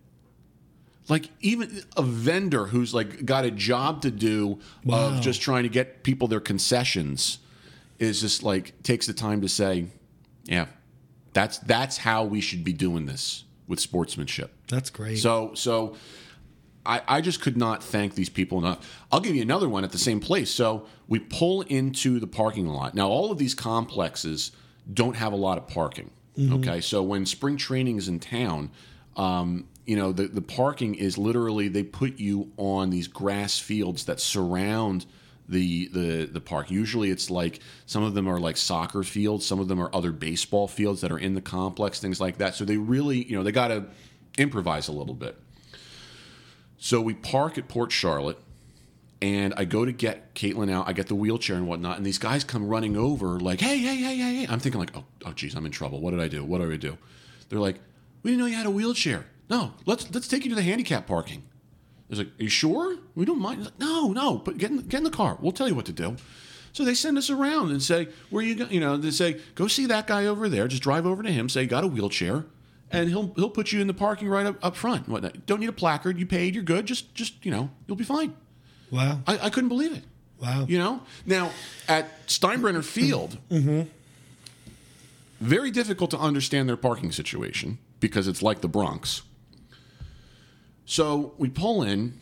Like 1.09 1.29
even 1.41 1.83
a 1.97 2.03
vendor 2.03 2.67
who's 2.67 2.93
like 2.93 3.25
got 3.25 3.43
a 3.43 3.51
job 3.51 4.01
to 4.03 4.11
do 4.11 4.59
of 4.87 5.21
just 5.21 5.41
trying 5.41 5.63
to 5.63 5.69
get 5.69 6.03
people 6.03 6.27
their 6.27 6.39
concessions 6.39 7.39
is 7.97 8.21
just 8.21 8.43
like 8.43 8.81
takes 8.83 9.07
the 9.07 9.13
time 9.13 9.41
to 9.41 9.49
say, 9.49 9.87
"Yeah, 10.45 10.67
that's 11.33 11.57
that's 11.57 11.97
how 11.97 12.23
we 12.23 12.41
should 12.41 12.63
be 12.63 12.73
doing 12.73 13.07
this 13.07 13.43
with 13.67 13.79
sportsmanship." 13.79 14.53
That's 14.67 14.89
great. 14.89 15.17
So 15.17 15.51
so 15.55 15.95
I, 16.85 17.01
I 17.07 17.21
just 17.21 17.41
could 17.41 17.57
not 17.57 17.83
thank 17.83 18.15
these 18.15 18.29
people 18.29 18.57
enough. 18.57 19.05
I'll 19.11 19.19
give 19.19 19.35
you 19.35 19.41
another 19.41 19.67
one 19.67 19.83
at 19.83 19.91
the 19.91 19.97
same 19.97 20.19
place. 20.19 20.49
So 20.49 20.85
we 21.07 21.19
pull 21.19 21.61
into 21.61 22.19
the 22.19 22.27
parking 22.27 22.67
lot. 22.67 22.95
Now 22.95 23.09
all 23.09 23.31
of 23.31 23.37
these 23.37 23.53
complexes 23.53 24.51
don't 24.91 25.15
have 25.15 25.33
a 25.33 25.35
lot 25.35 25.57
of 25.57 25.67
parking. 25.67 26.11
Okay. 26.39 26.79
So 26.79 27.03
when 27.03 27.25
spring 27.25 27.57
training 27.57 27.97
is 27.97 28.07
in 28.07 28.19
town, 28.19 28.71
um, 29.17 29.67
you 29.89 29.95
know, 29.95 30.11
the, 30.11 30.27
the 30.27 30.41
parking 30.41 30.93
is 30.93 31.17
literally 31.17 31.67
they 31.67 31.81
put 31.81 32.19
you 32.19 32.51
on 32.57 32.91
these 32.91 33.07
grass 33.07 33.57
fields 33.57 34.05
that 34.05 34.19
surround 34.19 35.07
the 35.47 35.87
the 35.87 36.25
the 36.25 36.39
park. 36.39 36.69
Usually 36.69 37.09
it's 37.09 37.31
like 37.31 37.59
some 37.87 38.03
of 38.03 38.13
them 38.13 38.27
are 38.27 38.39
like 38.39 38.55
soccer 38.55 39.01
fields, 39.01 39.47
some 39.47 39.59
of 39.59 39.67
them 39.67 39.81
are 39.81 39.89
other 39.91 40.11
baseball 40.11 40.67
fields 40.67 41.01
that 41.01 41.11
are 41.11 41.17
in 41.17 41.33
the 41.33 41.41
complex, 41.41 41.99
things 41.99 42.21
like 42.21 42.37
that. 42.37 42.53
So 42.53 42.65
they 42.65 42.77
really, 42.77 43.23
you 43.23 43.35
know, 43.35 43.41
they 43.41 43.51
got 43.51 43.69
to 43.69 43.85
improvise 44.37 44.89
a 44.89 44.91
little 44.91 45.15
bit. 45.15 45.35
So 46.77 47.01
we 47.01 47.15
park 47.15 47.57
at 47.57 47.67
Port 47.67 47.91
Charlotte, 47.91 48.37
and 49.23 49.55
I 49.57 49.65
go 49.65 49.85
to 49.85 49.91
get 49.91 50.35
Caitlin 50.35 50.71
out. 50.71 50.87
I 50.87 50.93
get 50.93 51.07
the 51.07 51.15
wheelchair 51.15 51.55
and 51.55 51.67
whatnot, 51.67 51.97
and 51.97 52.05
these 52.05 52.19
guys 52.19 52.43
come 52.43 52.67
running 52.67 52.95
over 52.95 53.39
like, 53.39 53.59
"Hey, 53.59 53.79
hey, 53.79 53.95
hey, 53.95 54.17
hey!" 54.17 54.35
hey. 54.35 54.47
I'm 54.47 54.59
thinking 54.59 54.79
like, 54.79 54.95
"Oh, 54.95 55.05
oh, 55.25 55.33
geez, 55.33 55.55
I'm 55.55 55.65
in 55.65 55.71
trouble. 55.71 55.99
What 55.99 56.11
did 56.11 56.19
I 56.19 56.27
do? 56.27 56.45
What 56.45 56.59
did 56.59 56.71
I 56.71 56.77
do?" 56.77 56.99
They're 57.49 57.57
like, 57.57 57.79
"We 58.21 58.29
didn't 58.29 58.41
know 58.41 58.45
you 58.45 58.55
had 58.55 58.67
a 58.67 58.69
wheelchair. 58.69 59.25
No, 59.49 59.73
let's 59.85 60.11
let's 60.13 60.27
take 60.27 60.43
you 60.43 60.49
to 60.49 60.55
the 60.55 60.63
handicap 60.63 61.07
parking." 61.07 61.39
I 61.39 62.09
was 62.09 62.19
like, 62.19 62.27
"Are 62.39 62.43
you 62.43 62.49
sure? 62.49 62.97
We 63.15 63.25
don't 63.25 63.39
mind." 63.39 63.65
Like, 63.65 63.79
no, 63.79 64.11
no, 64.11 64.37
but 64.37 64.57
get 64.57 64.71
in, 64.71 64.77
get 64.87 64.99
in 64.99 65.03
the 65.03 65.09
car. 65.09 65.37
We'll 65.41 65.51
tell 65.51 65.67
you 65.67 65.75
what 65.75 65.85
to 65.85 65.93
do. 65.93 66.15
So 66.71 66.85
they 66.85 66.93
send 66.93 67.17
us 67.17 67.29
around 67.29 67.71
and 67.71 67.81
say, 67.81 68.09
"Where 68.29 68.43
you 68.43 68.55
go?" 68.55 68.65
You 68.65 68.79
know, 68.79 68.97
they 68.97 69.11
say, 69.11 69.39
"Go 69.55 69.67
see 69.67 69.85
that 69.87 70.07
guy 70.07 70.25
over 70.25 70.49
there. 70.49 70.67
Just 70.67 70.83
drive 70.83 71.05
over 71.05 71.23
to 71.23 71.31
him. 71.31 71.49
Say, 71.49 71.65
got 71.65 71.83
a 71.83 71.87
wheelchair." 71.87 72.45
And 72.91 73.09
he'll 73.09 73.33
he'll 73.35 73.51
put 73.51 73.71
you 73.71 73.81
in 73.81 73.87
the 73.87 73.93
parking 73.93 74.29
right 74.29 74.47
up, 74.47 74.57
up 74.63 74.75
front. 74.75 75.07
Whatnot. 75.07 75.45
Don't 75.45 75.59
need 75.59 75.69
a 75.69 75.73
placard. 75.73 76.17
You 76.17 76.25
paid. 76.25 76.55
You're 76.55 76.63
good. 76.63 76.85
Just 76.85 77.13
just 77.13 77.45
you 77.45 77.51
know 77.51 77.69
you'll 77.87 77.97
be 77.97 78.03
fine. 78.03 78.33
wow. 78.91 79.21
I, 79.27 79.37
I 79.45 79.49
couldn't 79.49 79.69
believe 79.69 79.93
it. 79.93 80.03
Wow. 80.41 80.65
You 80.67 80.77
know? 80.77 81.01
Now, 81.25 81.51
at 81.87 82.25
Steinbrenner 82.27 82.83
Field, 82.83 83.37
mm-hmm. 83.51 83.81
very 85.39 85.71
difficult 85.71 86.11
to 86.11 86.17
understand 86.17 86.69
their 86.69 86.77
parking 86.77 87.11
situation 87.11 87.77
because 87.99 88.27
it's 88.27 88.41
like 88.41 88.61
the 88.61 88.67
Bronx. 88.67 89.23
So 90.89 91.35
we 91.37 91.49
pull 91.49 91.83
in, 91.83 92.19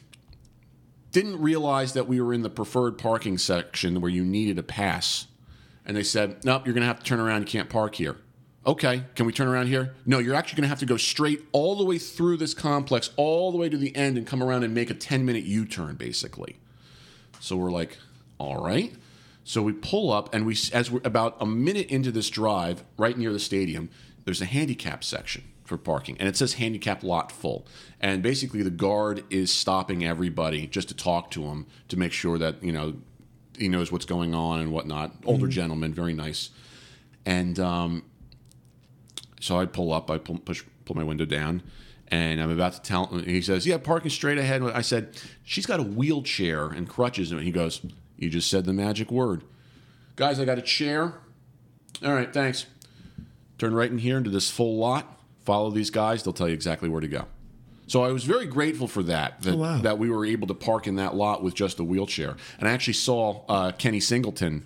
didn't 1.14 1.42
realize 1.42 1.94
that 1.94 2.06
we 2.06 2.20
were 2.20 2.34
in 2.34 2.42
the 2.42 2.50
preferred 2.50 2.98
parking 2.98 3.38
section 3.38 4.02
where 4.02 4.12
you 4.12 4.26
needed 4.26 4.60
a 4.60 4.64
pass. 4.64 5.28
And 5.86 5.96
they 5.96 6.04
said, 6.04 6.44
nope, 6.44 6.66
you're 6.66 6.74
going 6.74 6.82
to 6.82 6.88
have 6.88 7.00
to 7.00 7.06
turn 7.06 7.22
around. 7.22 7.44
You 7.44 7.48
can't 7.48 7.70
park 7.70 7.96
here. 7.96 8.18
Okay, 8.66 9.04
can 9.16 9.26
we 9.26 9.32
turn 9.32 9.48
around 9.48 9.68
here? 9.68 9.96
No, 10.06 10.20
you're 10.20 10.36
actually 10.36 10.58
going 10.58 10.64
to 10.64 10.68
have 10.68 10.80
to 10.80 10.86
go 10.86 10.98
straight 10.98 11.46
all 11.54 11.78
the 11.78 11.86
way 11.86 11.98
through 11.98 12.36
this 12.36 12.54
complex, 12.54 13.10
all 13.16 13.54
the 13.54 13.58
way 13.58 13.70
to 13.70 13.78
the 13.78 13.96
end, 13.96 14.18
and 14.18 14.28
come 14.28 14.44
around 14.44 14.66
and 14.66 14.74
make 14.74 14.90
a 14.90 14.94
10 14.94 15.24
minute 15.24 15.46
U 15.46 15.64
turn, 15.64 15.96
basically. 15.96 16.58
So 17.40 17.56
we're 17.56 17.72
like, 17.72 17.98
all 18.38 18.62
right. 18.62 18.94
So 19.46 19.62
we 19.62 19.72
pull 19.72 20.12
up, 20.12 20.36
and 20.36 20.46
we, 20.46 20.58
as 20.74 20.92
we're 20.92 21.00
about 21.06 21.38
a 21.40 21.46
minute 21.46 21.88
into 21.88 22.12
this 22.12 22.30
drive, 22.30 22.84
right 22.98 23.18
near 23.18 23.32
the 23.32 23.40
stadium, 23.40 23.90
there's 24.26 24.42
a 24.42 24.46
handicap 24.46 25.06
section 25.06 25.46
for 25.68 25.78
parking, 25.78 26.16
and 26.20 26.28
it 26.28 26.38
says 26.38 26.54
handicap 26.54 27.04
lot 27.04 27.32
full. 27.32 27.68
And 28.00 28.24
basically, 28.24 28.64
the 28.64 28.72
guard 28.72 29.24
is 29.30 29.54
stopping 29.54 30.06
everybody 30.06 30.66
just 30.66 30.88
to 30.88 30.96
talk 30.96 31.30
to 31.32 31.44
him 31.44 31.68
to 31.90 31.98
make 31.98 32.14
sure 32.14 32.38
that 32.38 32.64
you 32.64 32.72
know 32.72 32.96
he 33.58 33.68
knows 33.68 33.92
what's 33.92 34.06
going 34.06 34.34
on 34.34 34.60
and 34.60 34.72
whatnot. 34.72 35.12
Older 35.26 35.48
gentleman, 35.48 35.94
very 35.94 36.14
nice. 36.14 36.50
And 37.26 37.60
um, 37.60 38.04
so 39.40 39.60
I 39.60 39.66
pull 39.66 39.94
up, 39.94 40.10
I 40.10 40.18
pull, 40.18 40.38
push, 40.38 40.64
pull 40.86 40.96
my 40.96 41.04
window 41.04 41.26
down, 41.26 41.62
and 42.08 42.42
I'm 42.42 42.50
about 42.50 42.74
to 42.74 42.82
tell 42.82 43.08
him. 43.08 43.26
He 43.26 43.42
says, 43.42 43.68
"Yeah, 43.68 43.78
parking 43.78 44.10
straight 44.10 44.38
ahead." 44.38 44.64
I 44.64 44.82
said, 44.82 45.20
"She's 45.44 45.66
got 45.66 45.80
a 45.80 45.84
wheelchair 45.84 46.68
and 46.68 46.88
crutches." 46.88 47.32
And 47.32 47.42
he 47.42 47.52
goes, 47.52 47.82
"You 48.18 48.30
just 48.30 48.50
said 48.50 48.66
the 48.66 48.74
magic 48.74 49.12
word, 49.12 49.44
guys. 50.16 50.40
I 50.40 50.46
got 50.46 50.58
a 50.58 50.62
chair. 50.62 51.16
All 52.04 52.14
right, 52.14 52.32
thanks. 52.32 52.68
Turn 53.58 53.74
right 53.74 53.90
in 53.90 53.98
here 53.98 54.18
into 54.18 54.30
this 54.30 54.52
full 54.52 54.78
lot. 54.78 55.17
Follow 55.48 55.70
these 55.72 55.90
guys. 55.90 56.24
They'll 56.24 56.34
tell 56.34 56.50
you 56.50 56.54
exactly 56.54 56.90
where 56.90 57.02
to 57.02 57.08
go." 57.08 57.26
So 57.88 58.04
I 58.04 58.12
was 58.12 58.26
very 58.26 58.46
grateful 58.46 58.88
for 58.88 59.02
that. 59.04 59.42
That, 59.44 59.54
Oh, 59.54 59.58
wow. 59.58 59.82
that 59.82 59.98
we 59.98 60.10
were 60.10 60.26
able 60.26 60.46
to 60.48 60.54
park 60.54 60.88
in 60.88 60.96
that 60.98 61.16
lot 61.16 61.42
with 61.42 61.54
just 61.56 61.80
a 61.80 61.86
wheelchair. 61.86 62.36
And 62.60 62.68
I 62.68 62.72
actually 62.74 62.96
saw 62.96 63.46
uh, 63.48 63.72
Kenny 63.72 64.02
Singleton 64.02 64.66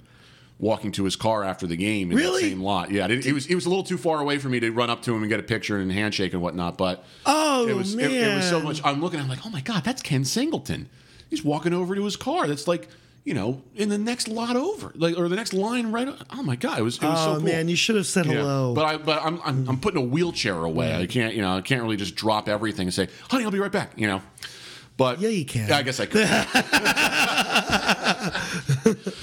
walking 0.58 0.92
to 0.94 1.04
his 1.06 1.16
car 1.16 1.44
after 1.44 1.68
the 1.68 1.76
game 1.76 2.10
in 2.12 2.18
Really? 2.18 2.42
that 2.42 2.50
same 2.50 2.62
lot. 2.64 2.90
Yeah, 2.92 3.06
it, 3.08 3.26
it 3.28 3.34
was 3.34 3.46
it 3.46 3.54
was 3.56 3.66
a 3.68 3.70
little 3.70 3.84
too 3.84 3.98
far 3.98 4.20
away 4.22 4.40
for 4.40 4.50
me 4.50 4.60
to 4.60 4.72
run 4.72 4.90
up 4.90 5.04
to 5.04 5.14
him 5.14 5.22
and 5.22 5.30
get 5.30 5.40
a 5.40 5.44
picture 5.44 5.78
and 5.78 5.92
handshake 5.92 6.34
and 6.34 6.42
whatnot. 6.42 6.78
But 6.80 7.04
Oh, 7.26 7.68
it 7.68 7.76
was 7.76 7.94
it, 7.94 8.12
it 8.12 8.36
was 8.36 8.50
so 8.50 8.60
much. 8.60 8.82
I'm 8.84 9.00
looking. 9.02 9.20
I'm 9.20 9.30
like, 9.30 9.46
oh 9.46 9.50
my 9.52 9.62
god, 9.62 9.84
that's 9.84 10.02
Ken 10.02 10.26
Singleton. 10.26 10.90
He's 11.30 11.44
walking 11.44 11.74
over 11.74 11.94
to 11.96 12.04
his 12.04 12.16
car. 12.18 12.48
That's 12.48 12.68
like. 12.68 12.88
You 13.24 13.36
know, 13.36 13.62
in 13.76 13.90
the 13.90 14.00
next 14.00 14.28
lot 14.28 14.56
over, 14.56 14.92
like 14.96 15.16
or 15.16 15.30
the 15.30 15.36
next 15.36 15.54
line 15.54 15.92
right. 15.92 16.08
Oh 16.32 16.42
my 16.42 16.56
god, 16.56 16.80
it 16.80 16.82
was 16.82 16.98
it 16.98 17.04
was 17.04 17.20
so 17.20 17.34
Oh 17.34 17.36
cool. 17.36 17.44
man, 17.44 17.70
you 17.70 17.76
should 17.76 17.96
have 17.96 18.08
said 18.08 18.26
Yeah. 18.26 18.34
hello. 18.34 18.74
But 18.74 18.86
I 18.86 18.98
but 18.98 19.22
I'm, 19.24 19.40
I'm 19.46 19.70
I'm 19.70 19.80
putting 19.80 20.02
a 20.02 20.06
wheelchair 20.06 20.58
away. 20.58 20.96
I 20.96 21.06
mm. 21.06 21.10
can't 21.10 21.36
you 21.36 21.44
know 21.44 21.56
I 21.56 21.62
can't 21.62 21.84
really 21.84 21.98
just 21.98 22.16
drop 22.16 22.50
everything 22.50 22.88
and 22.88 22.94
say, 22.94 23.10
honey, 23.30 23.46
I'll 23.46 23.52
be 23.52 23.60
right 23.60 23.72
back. 23.72 23.92
You 23.96 24.08
know, 24.08 24.22
but 24.98 25.22
Yeah, 25.22 25.30
you 25.30 25.46
can. 25.46 25.70
Yeah, 25.70 25.78
I 25.78 25.84
guess 25.84 26.00
I 26.00 26.08
could. 26.08 26.28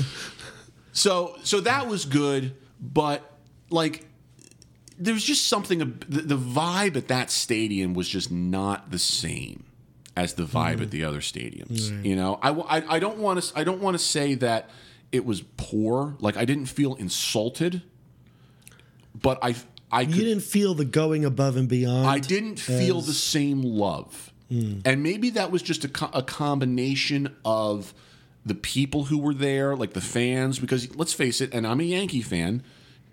so 0.92 1.36
so 1.42 1.60
that 1.60 1.88
was 1.88 2.04
good, 2.04 2.54
but 2.80 3.28
like 3.70 4.06
there 4.96 5.14
was 5.14 5.24
just 5.24 5.48
something. 5.48 5.78
the 6.08 6.38
vibe 6.38 6.96
at 6.96 7.08
that 7.08 7.32
stadium 7.32 7.94
was 7.94 8.08
just 8.08 8.30
not 8.30 8.92
the 8.92 8.98
same 8.98 9.64
as 10.18 10.34
the 10.34 10.42
vibe 10.42 10.82
at 10.82 10.88
mm. 10.88 10.90
the 10.90 11.04
other 11.04 11.20
stadiums. 11.20 12.04
You 12.04 12.16
know, 12.16 12.40
I, 12.42 12.50
I, 12.50 12.96
I 12.96 12.98
don't 12.98 13.18
want 13.18 13.40
to 13.40 13.58
I 13.58 13.62
don't 13.62 13.80
want 13.80 13.94
to 13.94 14.02
say 14.02 14.34
that 14.34 14.68
it 15.12 15.24
was 15.24 15.42
poor. 15.56 16.16
Like 16.18 16.36
I 16.36 16.44
didn't 16.44 16.66
feel 16.66 16.96
insulted, 16.96 17.82
but 19.14 19.38
I 19.42 19.54
I 19.92 20.04
could 20.04 20.16
you 20.16 20.24
didn't 20.24 20.42
feel 20.42 20.74
the 20.74 20.84
going 20.84 21.24
above 21.24 21.56
and 21.56 21.68
beyond. 21.68 22.08
I 22.08 22.18
didn't 22.18 22.58
feel 22.58 23.00
the 23.00 23.12
same 23.12 23.62
love. 23.62 24.32
Mm. 24.50 24.82
And 24.84 25.02
maybe 25.02 25.30
that 25.30 25.52
was 25.52 25.62
just 25.62 25.84
a, 25.84 26.16
a 26.16 26.22
combination 26.22 27.36
of 27.44 27.94
the 28.44 28.54
people 28.54 29.04
who 29.04 29.18
were 29.18 29.34
there, 29.34 29.76
like 29.76 29.92
the 29.92 30.00
fans, 30.00 30.58
because 30.58 30.96
let's 30.96 31.12
face 31.12 31.40
it, 31.40 31.54
and 31.54 31.66
I'm 31.66 31.80
a 31.80 31.84
Yankee 31.84 32.22
fan, 32.22 32.64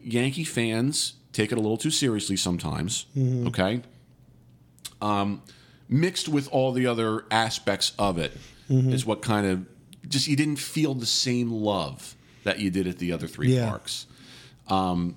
Yankee 0.02 0.46
fans 0.46 1.16
take 1.34 1.52
it 1.52 1.58
a 1.58 1.62
little 1.62 1.78
too 1.78 1.92
seriously 1.92 2.38
sometimes, 2.38 3.06
mm-hmm. 3.16 3.48
okay? 3.48 3.82
Um, 5.02 5.42
mixed 5.88 6.28
with 6.28 6.48
all 6.52 6.72
the 6.72 6.88
other 6.88 7.26
aspects 7.32 7.94
of 8.00 8.18
it 8.18 8.34
is 8.70 9.06
what 9.06 9.22
kind 9.22 9.46
of 9.46 9.66
just 10.08 10.28
you 10.28 10.36
didn't 10.36 10.56
feel 10.58 10.94
the 10.96 11.06
same 11.06 11.52
love 11.52 12.16
that 12.44 12.60
you 12.60 12.70
did 12.72 12.88
at 12.88 12.98
the 13.00 13.12
other 13.12 13.28
three 13.28 13.54
Yeah. 13.56 13.70
parks. 13.70 14.08
Um, 14.68 15.16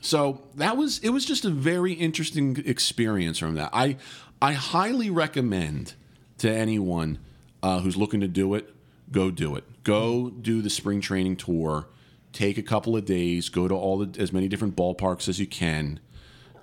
so 0.00 0.42
that 0.56 0.76
was 0.76 0.98
it 1.00 1.10
was 1.10 1.24
just 1.24 1.44
a 1.44 1.50
very 1.50 1.92
interesting 1.92 2.60
experience 2.66 3.38
from 3.38 3.54
that. 3.54 3.70
I 3.72 3.96
I 4.42 4.52
highly 4.54 5.10
recommend 5.10 5.94
to 6.38 6.50
anyone 6.50 7.18
uh, 7.62 7.80
who's 7.80 7.96
looking 7.96 8.20
to 8.20 8.28
do 8.28 8.54
it, 8.54 8.72
go 9.10 9.30
do 9.30 9.56
it. 9.56 9.64
Go 9.84 10.30
do 10.30 10.62
the 10.62 10.70
spring 10.70 11.00
training 11.00 11.36
tour. 11.36 11.88
Take 12.32 12.58
a 12.58 12.62
couple 12.62 12.96
of 12.96 13.04
days. 13.04 13.48
Go 13.48 13.66
to 13.68 13.74
all 13.74 13.98
the 13.98 14.20
as 14.20 14.32
many 14.32 14.48
different 14.48 14.76
ballparks 14.76 15.28
as 15.28 15.40
you 15.40 15.46
can. 15.46 15.98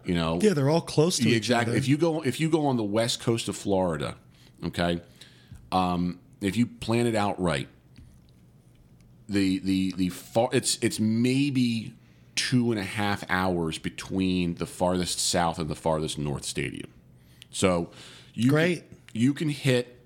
You 0.05 0.15
know, 0.15 0.39
Yeah, 0.41 0.53
they're 0.53 0.69
all 0.69 0.81
close 0.81 1.17
to 1.19 1.31
exactly. 1.31 1.71
other. 1.71 1.77
If 1.77 1.87
you 1.87 1.97
go 1.97 2.21
if 2.21 2.39
you 2.39 2.49
go 2.49 2.67
on 2.67 2.77
the 2.77 2.83
west 2.83 3.19
coast 3.21 3.47
of 3.49 3.55
Florida, 3.55 4.15
okay, 4.65 5.01
um, 5.71 6.19
if 6.41 6.55
you 6.55 6.65
plan 6.67 7.07
it 7.07 7.15
out 7.15 7.39
right, 7.41 7.67
the 9.27 9.59
the 9.59 9.93
the 9.97 10.09
far 10.09 10.49
it's 10.53 10.77
it's 10.81 10.99
maybe 10.99 11.93
two 12.35 12.71
and 12.71 12.79
a 12.79 12.83
half 12.83 13.23
hours 13.29 13.77
between 13.77 14.55
the 14.55 14.65
farthest 14.65 15.19
south 15.19 15.57
and 15.57 15.69
the 15.69 15.75
farthest 15.75 16.17
north 16.17 16.43
stadium. 16.45 16.89
So 17.49 17.89
you 18.33 18.49
Great. 18.49 18.87
Can, 18.89 18.97
you 19.13 19.33
can 19.33 19.49
hit 19.49 19.97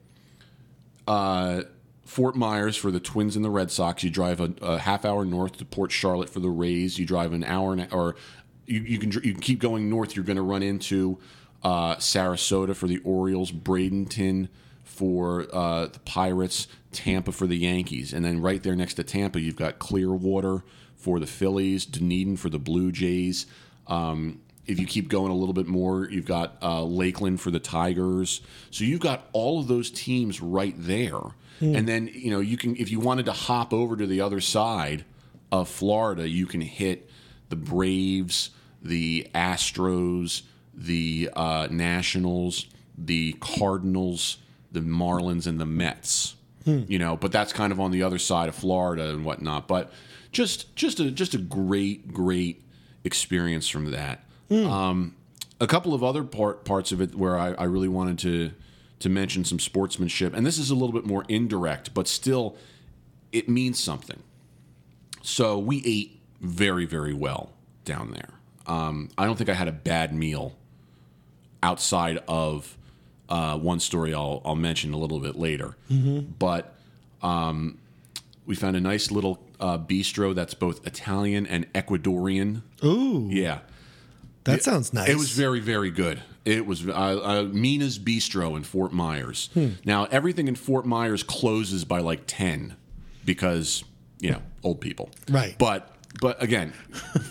uh, 1.07 1.63
Fort 2.05 2.35
Myers 2.35 2.77
for 2.77 2.91
the 2.91 2.99
Twins 2.99 3.35
and 3.35 3.43
the 3.43 3.49
Red 3.49 3.71
Sox. 3.71 4.03
You 4.03 4.11
drive 4.11 4.39
a, 4.39 4.53
a 4.61 4.77
half 4.77 5.03
hour 5.05 5.25
north 5.25 5.57
to 5.57 5.65
Port 5.65 5.91
Charlotte 5.91 6.29
for 6.29 6.39
the 6.39 6.49
Rays. 6.49 6.99
You 6.99 7.05
drive 7.05 7.33
an 7.33 7.43
hour 7.43 7.73
and, 7.73 7.91
or 7.91 8.15
you, 8.69 8.81
you 8.81 8.99
can 8.99 9.11
you 9.11 9.33
can 9.33 9.41
keep 9.41 9.59
going 9.59 9.89
north. 9.89 10.15
You're 10.15 10.25
going 10.25 10.37
to 10.37 10.41
run 10.41 10.63
into 10.63 11.17
uh, 11.63 11.95
Sarasota 11.95 12.75
for 12.75 12.87
the 12.87 12.99
Orioles, 13.03 13.51
Bradenton 13.51 14.49
for 14.83 15.47
uh, 15.53 15.87
the 15.87 15.99
Pirates, 15.99 16.67
Tampa 16.91 17.31
for 17.31 17.47
the 17.47 17.57
Yankees, 17.57 18.13
and 18.13 18.23
then 18.23 18.41
right 18.41 18.61
there 18.61 18.75
next 18.75 18.95
to 18.95 19.03
Tampa, 19.03 19.39
you've 19.39 19.55
got 19.55 19.79
Clearwater 19.79 20.63
for 20.95 21.19
the 21.19 21.27
Phillies, 21.27 21.85
Dunedin 21.85 22.37
for 22.37 22.49
the 22.49 22.59
Blue 22.59 22.91
Jays. 22.91 23.45
Um, 23.87 24.41
if 24.67 24.79
you 24.79 24.85
keep 24.85 25.09
going 25.09 25.31
a 25.31 25.35
little 25.35 25.53
bit 25.53 25.67
more, 25.67 26.07
you've 26.09 26.25
got 26.25 26.57
uh, 26.61 26.83
Lakeland 26.83 27.41
for 27.41 27.49
the 27.49 27.59
Tigers. 27.59 28.41
So 28.69 28.83
you've 28.83 28.99
got 28.99 29.27
all 29.33 29.59
of 29.59 29.67
those 29.67 29.89
teams 29.89 30.41
right 30.41 30.75
there. 30.77 31.21
And 31.75 31.87
then 31.87 32.09
you 32.13 32.31
know 32.31 32.39
you 32.39 32.55
can 32.55 32.77
if 32.77 32.89
you 32.89 33.01
wanted 33.01 33.25
to 33.25 33.33
hop 33.33 33.73
over 33.73 33.97
to 33.97 34.07
the 34.07 34.21
other 34.21 34.39
side 34.39 35.03
of 35.51 35.67
Florida, 35.67 36.27
you 36.27 36.45
can 36.45 36.61
hit 36.61 37.09
the 37.49 37.55
Braves, 37.55 38.51
the 38.81 39.27
Astros, 39.35 40.43
the 40.73 41.29
uh, 41.35 41.67
Nationals, 41.69 42.65
the 42.97 43.33
Cardinals, 43.39 44.37
the 44.71 44.81
Marlins, 44.81 45.47
and 45.47 45.59
the 45.59 45.65
Mets. 45.65 46.35
You 46.87 46.99
know, 46.99 47.17
but 47.17 47.31
that's 47.31 47.51
kind 47.53 47.71
of 47.71 47.79
on 47.79 47.91
the 47.91 48.03
other 48.03 48.19
side 48.19 48.47
of 48.49 48.55
Florida 48.55 49.09
and 49.09 49.25
whatnot. 49.25 49.67
But 49.67 49.91
just 50.31 50.75
just 50.75 50.99
a 50.99 51.09
just 51.09 51.33
a 51.33 51.37
great 51.39 52.13
great 52.13 52.63
experience 53.03 53.67
from 53.67 53.91
that. 53.91 54.23
Um, 54.51 55.15
a 55.59 55.67
couple 55.67 55.93
of 55.93 56.03
other 56.03 56.23
part, 56.23 56.65
parts 56.65 56.91
of 56.91 57.01
it 57.01 57.15
where 57.15 57.37
I, 57.37 57.53
I 57.53 57.63
really 57.63 57.87
wanted 57.87 58.19
to 58.19 58.51
to 58.99 59.09
mention 59.09 59.45
some 59.45 59.59
sportsmanship, 59.59 60.35
and 60.35 60.45
this 60.45 60.57
is 60.57 60.69
a 60.69 60.75
little 60.75 60.91
bit 60.93 61.05
more 61.05 61.23
indirect, 61.29 61.93
but 61.93 62.07
still, 62.07 62.55
it 63.31 63.47
means 63.47 63.81
something. 63.81 64.21
So 65.21 65.57
we 65.57 65.81
ate 65.85 66.19
very 66.41 66.85
very 66.85 67.13
well 67.13 67.53
down 67.85 68.11
there. 68.11 68.38
Um, 68.69 69.09
I 69.17 69.25
don't 69.25 69.35
think 69.37 69.49
I 69.49 69.53
had 69.55 69.67
a 69.67 69.71
bad 69.73 70.13
meal 70.13 70.55
outside 71.61 72.19
of 72.27 72.77
uh, 73.27 73.57
one 73.57 73.79
story 73.79 74.13
I'll, 74.13 74.41
I'll 74.45 74.55
mention 74.55 74.93
a 74.93 74.97
little 74.97 75.19
bit 75.19 75.35
later. 75.35 75.75
But 75.89 76.75
um, 77.21 77.79
we 78.45 78.55
found 78.55 78.75
a 78.75 78.79
nice 78.81 79.11
little 79.11 79.43
uh, 79.59 79.77
bistro 79.77 80.33
that's 80.33 80.53
both 80.53 80.85
Italian 80.87 81.45
and 81.45 81.71
Ecuadorian. 81.73 82.61
Ooh, 82.83 83.27
Yeah. 83.31 83.59
that 84.45 84.63
sounds 84.63 84.93
nice. 84.93 85.09
It 85.09 85.17
was 85.17 85.31
very, 85.31 85.59
very 85.59 85.91
good. 85.91 86.21
It 86.45 86.65
was 86.65 86.87
uh, 86.87 86.91
uh, 86.91 87.47
Mina's 87.51 87.99
Bistro 87.99 88.55
in 88.55 88.63
Fort 88.63 88.91
Myers. 88.93 89.49
Now, 89.85 90.05
everything 90.05 90.47
in 90.47 90.55
Fort 90.55 90.85
Myers 90.85 91.21
closes 91.21 91.85
by 91.85 91.99
like 91.99 92.21
10 92.25 92.75
because, 93.25 93.83
you 94.19 94.31
know, 94.31 94.41
old 94.63 94.79
people. 94.81 95.09
Right. 95.29 95.55
But 95.59 95.93
but 96.21 96.41
again, 96.41 96.71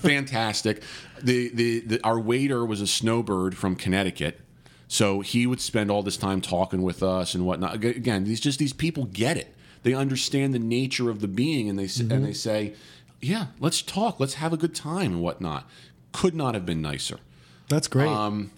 fantastic. 0.01 0.83
The, 1.23 1.49
the 1.49 1.81
the 1.81 2.01
our 2.05 2.19
waiter 2.19 2.65
was 2.65 2.81
a 2.81 2.87
snowbird 2.87 3.57
from 3.57 3.77
Connecticut. 3.77 4.41
So 4.91 5.21
he 5.21 5.47
would 5.47 5.61
spend 5.61 5.91
all 5.91 6.03
this 6.03 6.17
time 6.17 6.41
talking 6.41 6.83
with 6.83 7.03
us 7.03 7.35
and 7.35 7.45
whatnot. 7.45 7.85
Again, 7.85 8.25
these 8.25 8.41
just 8.41 8.59
these 8.59 8.73
people 8.73 9.05
get 9.05 9.37
it. 9.37 9.55
They 9.83 9.95
understand 9.95 10.55
the 10.55 10.59
nature 10.59 11.11
of 11.11 11.21
the 11.21 11.29
being, 11.29 11.69
and 11.69 11.79
they 11.79 11.85
s 11.85 12.01
and 12.01 12.25
they 12.25 12.33
say, 12.33 12.75
"Yeah, 13.21 13.47
let's 13.61 13.83
talk. 13.83 14.19
Let's 14.19 14.35
have 14.35 14.53
a 14.53 14.57
good 14.57 14.75
time 14.75 15.13
and 15.13 15.21
whatnot." 15.21 15.69
Could 16.13 16.35
not 16.35 16.55
have 16.55 16.65
been 16.65 16.81
nicer 16.81 17.19
That's 17.69 17.87
great. 17.87 18.09
Um, 18.09 18.51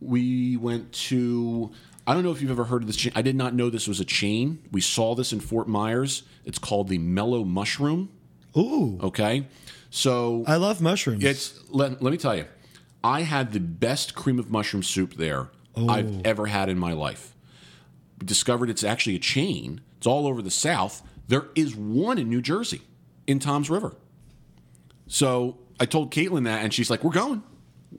we 0.00 0.56
went 0.56 0.92
to 0.92 1.70
I 2.06 2.14
don't 2.14 2.24
know 2.24 2.32
if 2.32 2.40
you've 2.42 2.50
ever 2.50 2.64
heard 2.64 2.82
of 2.82 2.88
this 2.88 2.96
chain. 2.96 3.12
I 3.14 3.22
did 3.22 3.36
not 3.36 3.54
know 3.54 3.70
this 3.70 3.86
was 3.86 4.00
a 4.00 4.04
chain. 4.04 4.58
We 4.72 4.80
saw 4.80 5.14
this 5.14 5.32
in 5.32 5.40
Fort 5.40 5.68
Myers. 5.68 6.24
It's 6.44 6.58
called 6.58 6.88
the 6.88 6.98
Mellow 6.98 7.44
Mushroom. 7.44 8.08
Ooh, 8.56 8.98
Okay. 9.02 9.46
So 9.90 10.42
I 10.46 10.56
love 10.56 10.80
mushrooms. 10.80 11.22
it's 11.22 11.58
let, 11.68 12.02
let 12.02 12.10
me 12.12 12.16
tell 12.16 12.34
you, 12.34 12.46
I 13.04 13.22
had 13.22 13.52
the 13.52 13.60
best 13.60 14.14
cream 14.14 14.38
of 14.38 14.50
mushroom 14.50 14.82
soup 14.82 15.14
there 15.16 15.48
I've 15.76 16.24
ever 16.24 16.46
had 16.46 16.68
in 16.70 16.78
my 16.78 16.92
life. 16.94 17.34
Discovered 18.24 18.70
it's 18.70 18.82
actually 18.84 19.16
a 19.16 19.18
chain. 19.18 19.80
It's 19.98 20.06
all 20.06 20.26
over 20.26 20.40
the 20.40 20.50
South. 20.50 21.02
There 21.28 21.46
is 21.54 21.74
one 21.76 22.16
in 22.18 22.30
New 22.30 22.40
Jersey, 22.40 22.80
in 23.26 23.38
Toms 23.38 23.68
River. 23.68 23.94
So 25.06 25.58
I 25.80 25.86
told 25.86 26.10
Caitlin 26.12 26.44
that, 26.44 26.62
and 26.62 26.72
she's 26.72 26.88
like, 26.90 27.04
"We're 27.04 27.10
going." 27.12 27.42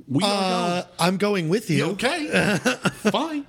We 0.07 0.23
are 0.23 0.27
Uh, 0.27 0.83
I'm 0.99 1.17
going 1.17 1.49
with 1.49 1.69
you. 1.69 1.85
Okay, 1.91 2.57
fine. 3.11 3.45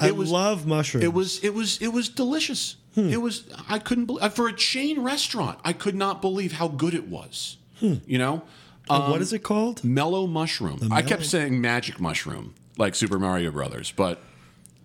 I 0.00 0.10
was 0.10 0.30
love 0.30 0.66
mushrooms. 0.66 1.04
it 1.04 1.12
was 1.12 1.42
it 1.44 1.54
was 1.54 1.80
it 1.80 1.88
was 1.88 2.08
delicious. 2.08 2.76
Hmm. 2.96 3.08
It 3.10 3.20
was 3.22 3.44
I 3.68 3.78
couldn't 3.78 4.06
believe 4.06 4.32
for 4.34 4.48
a 4.48 4.52
chain 4.52 5.00
restaurant. 5.02 5.58
I 5.64 5.72
could 5.72 5.94
not 5.94 6.20
believe 6.20 6.52
how 6.52 6.66
good 6.68 6.94
it 6.94 7.06
was. 7.08 7.58
You 7.80 8.18
know, 8.18 8.42
Uh, 8.88 9.08
what 9.10 9.20
is 9.20 9.32
it 9.32 9.40
called? 9.44 9.84
mellow 9.84 10.26
mushroom. 10.26 10.88
I 10.90 11.02
kept 11.02 11.24
saying 11.26 11.60
magic 11.60 12.00
mushroom, 12.00 12.54
like 12.78 12.94
Super 12.94 13.18
Mario 13.18 13.50
Brothers, 13.50 13.92
but 13.94 14.20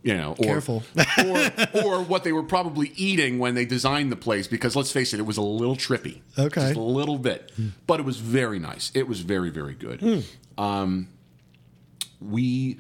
you 0.04 0.16
know, 0.18 0.32
or, 0.40 0.44
Careful. 0.46 0.84
or 1.26 1.52
or 1.86 2.04
what 2.04 2.24
they 2.24 2.32
were 2.34 2.44
probably 2.44 2.92
eating 2.96 3.40
when 3.40 3.54
they 3.56 3.66
designed 3.66 4.12
the 4.12 4.16
place. 4.18 4.46
Because 4.48 4.76
let's 4.76 4.92
face 4.92 5.14
it, 5.14 5.20
it 5.20 5.26
was 5.26 5.38
a 5.38 5.42
little 5.42 5.76
trippy, 5.78 6.20
Okay. 6.38 6.62
just 6.62 6.76
a 6.76 6.82
little 6.82 7.18
bit, 7.20 7.52
but 7.88 8.00
it 8.00 8.06
was 8.06 8.18
very 8.18 8.60
nice. 8.60 8.92
It 8.94 9.08
was 9.08 9.22
very 9.22 9.50
very 9.52 9.74
good. 9.76 10.26
Um, 10.58 11.08
we 12.20 12.78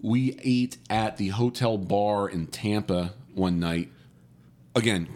we 0.00 0.38
ate 0.44 0.76
at 0.88 1.16
the 1.16 1.28
hotel 1.28 1.76
bar 1.78 2.28
in 2.28 2.46
Tampa 2.46 3.14
one 3.34 3.58
night. 3.58 3.90
Again, 4.78 5.08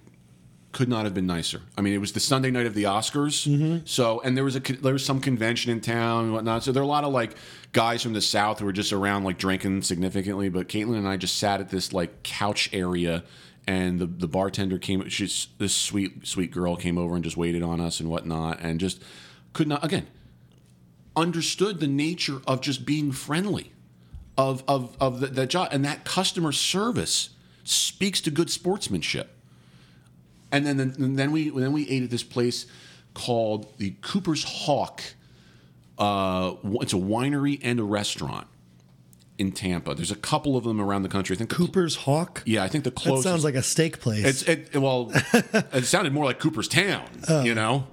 could 0.72 0.88
not 0.88 1.04
have 1.04 1.14
been 1.14 1.26
nicer. 1.26 1.60
I 1.76 1.82
mean, 1.82 1.92
it 1.92 1.98
was 1.98 2.12
the 2.12 2.20
Sunday 2.20 2.50
night 2.50 2.66
of 2.66 2.74
the 2.74 2.84
Oscars. 2.84 3.46
Mm-hmm. 3.46 3.84
So, 3.84 4.20
and 4.22 4.36
there 4.36 4.44
was 4.44 4.56
a 4.56 4.60
there 4.60 4.94
was 4.94 5.04
some 5.04 5.20
convention 5.20 5.70
in 5.70 5.80
town 5.80 6.24
and 6.24 6.32
whatnot. 6.32 6.64
So 6.64 6.72
there 6.72 6.82
are 6.82 6.84
a 6.84 6.88
lot 6.88 7.04
of 7.04 7.12
like 7.12 7.36
guys 7.72 8.02
from 8.02 8.14
the 8.14 8.22
South 8.22 8.58
who 8.58 8.64
were 8.64 8.72
just 8.72 8.92
around 8.92 9.24
like 9.24 9.38
drinking 9.38 9.82
significantly. 9.82 10.48
But 10.48 10.68
Caitlin 10.68 10.96
and 10.96 11.06
I 11.06 11.16
just 11.16 11.36
sat 11.36 11.60
at 11.60 11.68
this 11.68 11.92
like 11.92 12.22
couch 12.22 12.70
area, 12.72 13.22
and 13.66 13.98
the 13.98 14.06
the 14.06 14.28
bartender 14.28 14.78
came. 14.78 15.06
She's 15.08 15.48
this 15.58 15.74
sweet 15.74 16.26
sweet 16.26 16.50
girl 16.50 16.76
came 16.76 16.96
over 16.96 17.14
and 17.14 17.22
just 17.22 17.36
waited 17.36 17.62
on 17.62 17.80
us 17.80 18.00
and 18.00 18.08
whatnot, 18.08 18.60
and 18.60 18.80
just 18.80 19.02
could 19.52 19.68
not 19.68 19.84
again 19.84 20.06
understood 21.14 21.80
the 21.80 21.86
nature 21.86 22.40
of 22.46 22.62
just 22.62 22.86
being 22.86 23.12
friendly 23.12 23.72
of 24.38 24.64
of 24.66 24.96
of 24.98 25.20
the, 25.20 25.26
that 25.26 25.50
job 25.50 25.68
and 25.70 25.84
that 25.84 26.06
customer 26.06 26.52
service 26.52 27.30
speaks 27.64 28.20
to 28.22 28.30
good 28.30 28.50
sportsmanship 28.50 29.36
and 30.52 30.66
then 30.66 30.80
and 30.80 31.18
then 31.18 31.32
we 31.32 31.50
then 31.50 31.72
we 31.72 31.88
ate 31.88 32.02
at 32.02 32.10
this 32.10 32.22
place 32.22 32.66
called 33.14 33.76
the 33.78 33.94
Cooper's 34.02 34.44
Hawk. 34.44 35.02
Uh, 35.98 36.54
it's 36.80 36.92
a 36.92 36.96
winery 36.96 37.58
and 37.62 37.80
a 37.80 37.84
restaurant 37.84 38.46
in 39.38 39.52
Tampa. 39.52 39.94
There's 39.94 40.10
a 40.10 40.16
couple 40.16 40.56
of 40.56 40.64
them 40.64 40.80
around 40.80 41.02
the 41.02 41.08
country. 41.08 41.34
I 41.34 41.38
think 41.38 41.50
the, 41.50 41.56
Cooper's 41.56 41.96
Hawk. 41.96 42.42
yeah, 42.44 42.62
I 42.62 42.68
think 42.68 42.84
the 42.84 42.90
that 42.90 42.96
closest. 42.96 43.24
sounds 43.24 43.44
like 43.44 43.54
a 43.54 43.62
steak 43.62 44.00
place. 44.00 44.24
It's 44.24 44.42
it 44.42 44.76
well, 44.76 45.10
it 45.72 45.84
sounded 45.84 46.12
more 46.12 46.24
like 46.24 46.38
Cooperstown, 46.38 47.08
you 47.44 47.54
know, 47.54 47.86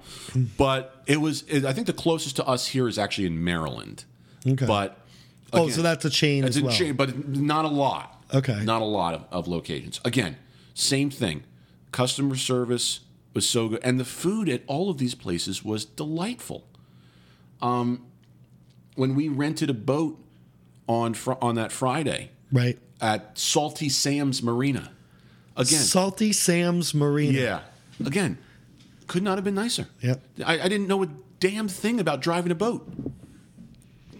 but 0.56 1.02
it 1.06 1.20
was. 1.20 1.42
It, 1.48 1.64
I 1.64 1.72
think 1.72 1.86
the 1.86 1.92
closest 1.92 2.36
to 2.36 2.46
us 2.46 2.68
here 2.68 2.88
is 2.88 2.98
actually 2.98 3.26
in 3.26 3.42
Maryland. 3.42 4.04
Okay. 4.46 4.66
But 4.66 4.98
oh, 5.52 5.68
so 5.68 5.82
that's 5.82 6.04
a 6.04 6.10
chain 6.10 6.44
it's 6.44 6.56
a 6.56 6.68
chain, 6.70 6.94
but 6.94 7.28
not 7.28 7.64
a 7.64 7.68
lot. 7.68 8.16
Okay. 8.32 8.62
Not 8.64 8.80
a 8.80 8.86
lot 8.86 9.14
of, 9.14 9.24
of 9.32 9.48
locations. 9.48 10.00
Again, 10.04 10.36
same 10.74 11.10
thing. 11.10 11.42
Customer 11.92 12.36
service 12.36 13.00
was 13.34 13.48
so 13.48 13.68
good, 13.68 13.80
and 13.82 13.98
the 13.98 14.04
food 14.04 14.48
at 14.48 14.62
all 14.66 14.90
of 14.90 14.98
these 14.98 15.14
places 15.14 15.64
was 15.64 15.84
delightful. 15.84 16.64
Um, 17.62 18.06
when 18.96 19.14
we 19.14 19.28
rented 19.28 19.70
a 19.70 19.74
boat 19.74 20.18
on 20.88 21.14
fr- 21.14 21.32
on 21.42 21.54
that 21.56 21.72
Friday 21.72 22.30
Right. 22.52 22.78
at 23.00 23.38
Salty 23.38 23.88
Sam's 23.88 24.42
Marina, 24.42 24.92
again, 25.56 25.78
Salty 25.80 26.32
Sam's 26.32 26.94
Marina. 26.94 27.38
yeah, 27.38 27.60
again, 28.04 28.38
could 29.06 29.22
not 29.22 29.36
have 29.38 29.44
been 29.44 29.54
nicer. 29.54 29.86
Yeah, 30.00 30.14
I, 30.44 30.60
I 30.60 30.68
didn't 30.68 30.88
know 30.88 31.02
a 31.02 31.08
damn 31.38 31.68
thing 31.68 32.00
about 32.00 32.20
driving 32.20 32.50
a 32.52 32.56
boat. 32.56 32.88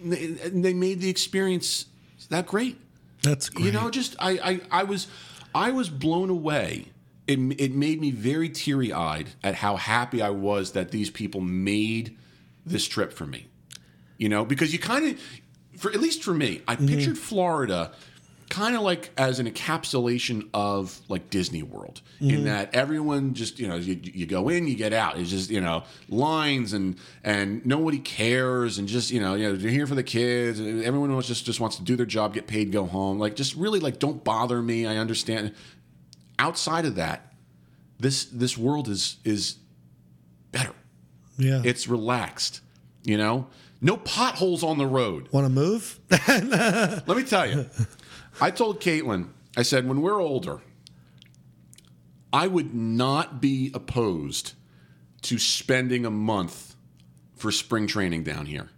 They, 0.03 0.35
and 0.43 0.63
they 0.65 0.73
made 0.73 0.99
the 1.01 1.09
experience 1.09 1.85
that 2.29 2.47
great. 2.47 2.77
That's 3.23 3.49
great. 3.49 3.65
You 3.65 3.71
know, 3.71 3.89
just 3.91 4.15
I, 4.19 4.31
I, 4.31 4.61
I 4.81 4.83
was 4.83 5.07
I 5.53 5.71
was 5.71 5.89
blown 5.89 6.29
away. 6.29 6.85
It, 7.31 7.61
it 7.61 7.73
made 7.73 8.01
me 8.01 8.11
very 8.11 8.49
teary 8.49 8.91
eyed 8.91 9.29
at 9.43 9.55
how 9.55 9.77
happy 9.77 10.21
I 10.21 10.29
was 10.29 10.73
that 10.73 10.91
these 10.91 11.09
people 11.09 11.41
made 11.41 12.17
this 12.65 12.87
trip 12.87 13.13
for 13.13 13.25
me. 13.25 13.47
You 14.17 14.29
know, 14.29 14.45
because 14.45 14.71
you 14.71 14.79
kind 14.79 15.07
of, 15.07 15.21
for 15.77 15.91
at 15.91 15.99
least 15.99 16.23
for 16.23 16.33
me, 16.33 16.61
I 16.67 16.75
mm-hmm. 16.75 16.87
pictured 16.87 17.17
Florida 17.17 17.91
kind 18.51 18.75
of 18.75 18.81
like 18.81 19.11
as 19.17 19.39
an 19.39 19.49
encapsulation 19.49 20.49
of 20.53 20.99
like 21.07 21.29
Disney 21.29 21.63
World, 21.63 22.01
in 22.19 22.27
mm-hmm. 22.27 22.43
that 22.43 22.75
everyone 22.75 23.33
just 23.33 23.59
you 23.59 23.67
know 23.67 23.77
you, 23.77 23.97
you 24.03 24.25
go 24.25 24.49
in, 24.49 24.67
you 24.67 24.75
get 24.75 24.91
out. 24.93 25.17
It's 25.17 25.29
just 25.29 25.49
you 25.49 25.61
know 25.61 25.83
lines 26.09 26.73
and 26.73 26.97
and 27.23 27.65
nobody 27.65 27.97
cares, 27.97 28.77
and 28.77 28.87
just 28.87 29.09
you 29.09 29.21
know 29.21 29.35
you 29.35 29.47
know 29.47 29.53
you're 29.53 29.71
here 29.71 29.87
for 29.87 29.95
the 29.95 30.03
kids, 30.03 30.59
and 30.59 30.83
everyone 30.83 31.13
wants 31.13 31.29
just 31.29 31.45
just 31.45 31.59
wants 31.59 31.77
to 31.77 31.83
do 31.83 31.95
their 31.95 32.05
job, 32.05 32.33
get 32.33 32.45
paid, 32.45 32.71
go 32.71 32.85
home. 32.85 33.17
Like 33.17 33.35
just 33.35 33.55
really 33.55 33.79
like 33.79 33.97
don't 33.99 34.23
bother 34.23 34.61
me. 34.61 34.85
I 34.85 34.97
understand. 34.97 35.53
Outside 36.41 36.85
of 36.85 36.95
that, 36.95 37.33
this 37.99 38.25
this 38.25 38.57
world 38.57 38.87
is 38.87 39.17
is 39.23 39.57
better. 40.51 40.73
yeah. 41.37 41.61
It's 41.63 41.87
relaxed. 41.87 42.61
You 43.03 43.17
know, 43.17 43.47
no 43.79 43.95
potholes 43.95 44.63
on 44.63 44.79
the 44.79 44.87
road. 44.87 45.29
Want 45.31 45.45
to 45.45 45.49
move? 45.49 45.99
Let 46.27 47.07
me 47.07 47.23
tell 47.23 47.47
you. 47.47 47.69
I 48.39 48.49
told 48.49 48.81
Caitlin, 48.81 49.29
I 49.55 49.61
said, 49.61 49.87
when 49.87 50.01
we're 50.01 50.19
older, 50.19 50.61
I 52.33 52.47
would 52.47 52.73
not 52.73 53.39
be 53.39 53.69
opposed 53.75 54.53
to 55.23 55.37
spending 55.37 56.05
a 56.05 56.11
month 56.11 56.75
for 57.35 57.51
spring 57.51 57.85
training 57.85 58.23
down 58.23 58.47
here. 58.47 58.69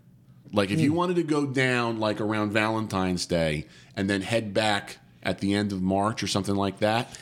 Like 0.51 0.69
if 0.69 0.81
you 0.81 0.89
hmm. 0.89 0.97
wanted 0.97 1.15
to 1.15 1.23
go 1.23 1.45
down 1.45 1.99
like 1.99 2.19
around 2.19 2.51
Valentine's 2.51 3.25
Day 3.25 3.67
and 3.95 4.09
then 4.09 4.21
head 4.21 4.53
back 4.53 4.97
at 5.23 5.39
the 5.39 5.53
end 5.53 5.71
of 5.71 5.81
March 5.81 6.21
or 6.21 6.27
something 6.27 6.55
like 6.55 6.79
that. 6.79 7.17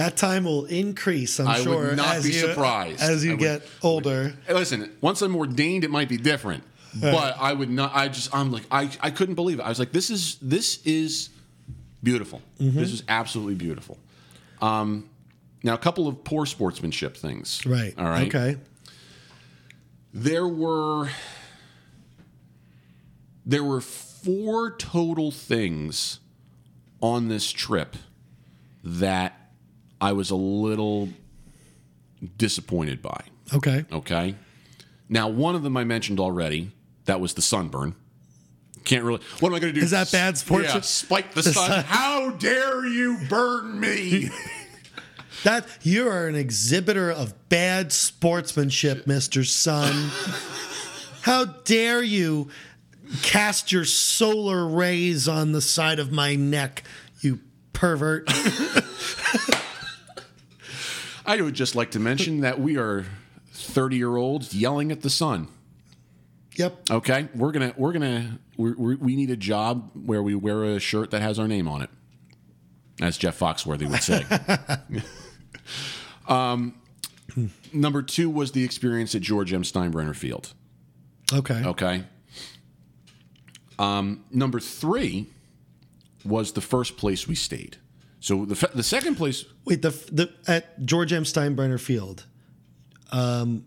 That 0.00 0.16
time 0.16 0.44
will 0.44 0.64
increase, 0.66 1.38
I'm 1.38 1.62
sure. 1.62 1.84
I 1.84 1.88
would 1.88 1.96
not 1.96 2.16
as 2.16 2.24
be 2.24 2.32
you, 2.32 2.40
surprised. 2.40 3.00
As 3.00 3.24
you 3.24 3.32
I 3.32 3.34
would- 3.34 3.40
get 3.40 3.62
older. 3.82 4.34
Hey, 4.46 4.54
listen, 4.54 4.90
once 5.00 5.22
I'm 5.22 5.36
ordained, 5.36 5.84
it 5.84 5.90
might 5.90 6.08
be 6.08 6.16
different. 6.16 6.64
But 7.00 7.36
I 7.38 7.52
would 7.52 7.70
not. 7.70 7.92
I 7.94 8.08
just. 8.08 8.34
I'm 8.34 8.50
like. 8.50 8.64
I. 8.68 8.90
I 9.00 9.10
couldn't 9.12 9.36
believe 9.36 9.60
it. 9.60 9.62
I 9.62 9.68
was 9.68 9.78
like. 9.78 9.92
This 9.92 10.10
is. 10.10 10.36
This 10.42 10.84
is 10.84 11.28
beautiful. 12.02 12.42
Mm-hmm. 12.60 12.76
This 12.80 12.92
is 12.92 13.04
absolutely 13.08 13.54
beautiful. 13.54 13.96
Um, 14.60 15.08
now 15.62 15.74
a 15.74 15.78
couple 15.78 16.08
of 16.08 16.24
poor 16.24 16.46
sportsmanship 16.46 17.16
things. 17.16 17.64
Right. 17.64 17.94
All 17.96 18.06
right. 18.06 18.26
Okay. 18.26 18.56
There 20.12 20.48
were. 20.48 21.10
There 23.46 23.62
were 23.64 23.80
four 23.80 24.72
total 24.76 25.30
things 25.30 26.18
on 27.00 27.28
this 27.28 27.50
trip 27.50 27.96
that 28.84 29.39
I 30.00 30.12
was 30.12 30.30
a 30.30 30.36
little 30.36 31.08
disappointed 32.36 33.02
by. 33.02 33.22
Okay. 33.54 33.84
Okay. 33.92 34.34
Now, 35.08 35.28
one 35.28 35.54
of 35.54 35.62
them 35.62 35.76
I 35.76 35.84
mentioned 35.84 36.20
already. 36.20 36.70
That 37.06 37.20
was 37.20 37.34
the 37.34 37.42
sunburn. 37.42 37.94
Can't 38.84 39.04
really. 39.04 39.20
What 39.40 39.48
am 39.50 39.54
I 39.54 39.58
going 39.58 39.74
to 39.74 39.80
do? 39.80 39.84
Is 39.84 39.90
that 39.90 40.10
bad 40.12 40.38
sports- 40.38 40.72
Yeah, 40.72 40.80
spike 40.80 41.34
the, 41.34 41.42
the 41.42 41.52
sun. 41.52 41.68
sun. 41.70 41.84
How 41.84 42.30
dare 42.30 42.86
you 42.86 43.18
burn 43.28 43.78
me? 43.80 44.30
That 45.42 45.66
you 45.80 46.06
are 46.06 46.26
an 46.26 46.34
exhibitor 46.34 47.10
of 47.10 47.48
bad 47.48 47.92
sportsmanship, 47.92 49.06
Mr. 49.06 49.42
Sun. 49.46 50.10
How 51.22 51.46
dare 51.46 52.02
you 52.02 52.50
cast 53.22 53.72
your 53.72 53.86
solar 53.86 54.66
rays 54.68 55.28
on 55.28 55.52
the 55.52 55.62
side 55.62 55.98
of 55.98 56.12
my 56.12 56.34
neck, 56.34 56.82
you 57.22 57.40
pervert. 57.72 58.30
I 61.30 61.40
would 61.40 61.54
just 61.54 61.76
like 61.76 61.92
to 61.92 62.00
mention 62.00 62.40
that 62.40 62.58
we 62.58 62.76
are 62.76 63.06
thirty-year-olds 63.52 64.52
yelling 64.52 64.90
at 64.90 65.02
the 65.02 65.10
sun. 65.10 65.46
yep. 66.56 66.76
Okay, 66.90 67.28
we're 67.36 67.52
gonna 67.52 67.72
we're 67.76 67.92
gonna 67.92 68.40
we're, 68.56 68.74
we 68.76 68.96
we 68.96 69.14
need 69.14 69.30
a 69.30 69.36
job 69.36 69.92
where 69.94 70.24
we 70.24 70.34
wear 70.34 70.64
a 70.64 70.80
shirt 70.80 71.12
that 71.12 71.22
has 71.22 71.38
our 71.38 71.46
name 71.46 71.68
on 71.68 71.82
it, 71.82 71.90
as 73.00 73.16
Jeff 73.16 73.38
Foxworthy 73.38 73.88
would 73.88 74.02
say. 74.02 74.26
um, 76.28 76.74
number 77.72 78.02
two 78.02 78.28
was 78.28 78.50
the 78.50 78.64
experience 78.64 79.14
at 79.14 79.22
George 79.22 79.52
M. 79.52 79.62
Steinbrenner 79.62 80.16
Field. 80.16 80.52
Okay. 81.32 81.62
Okay. 81.64 82.04
Um, 83.78 84.24
number 84.32 84.58
three 84.58 85.28
was 86.24 86.54
the 86.54 86.60
first 86.60 86.96
place 86.96 87.28
we 87.28 87.36
stayed. 87.36 87.76
So 88.18 88.44
the 88.44 88.68
the 88.74 88.82
second 88.82 89.14
place, 89.14 89.44
Wait, 89.70 89.82
the 89.82 89.90
the 90.10 90.30
at 90.48 90.84
George 90.84 91.12
M. 91.12 91.22
Steinbrenner 91.22 91.80
Field. 91.80 92.26
Um, 93.12 93.64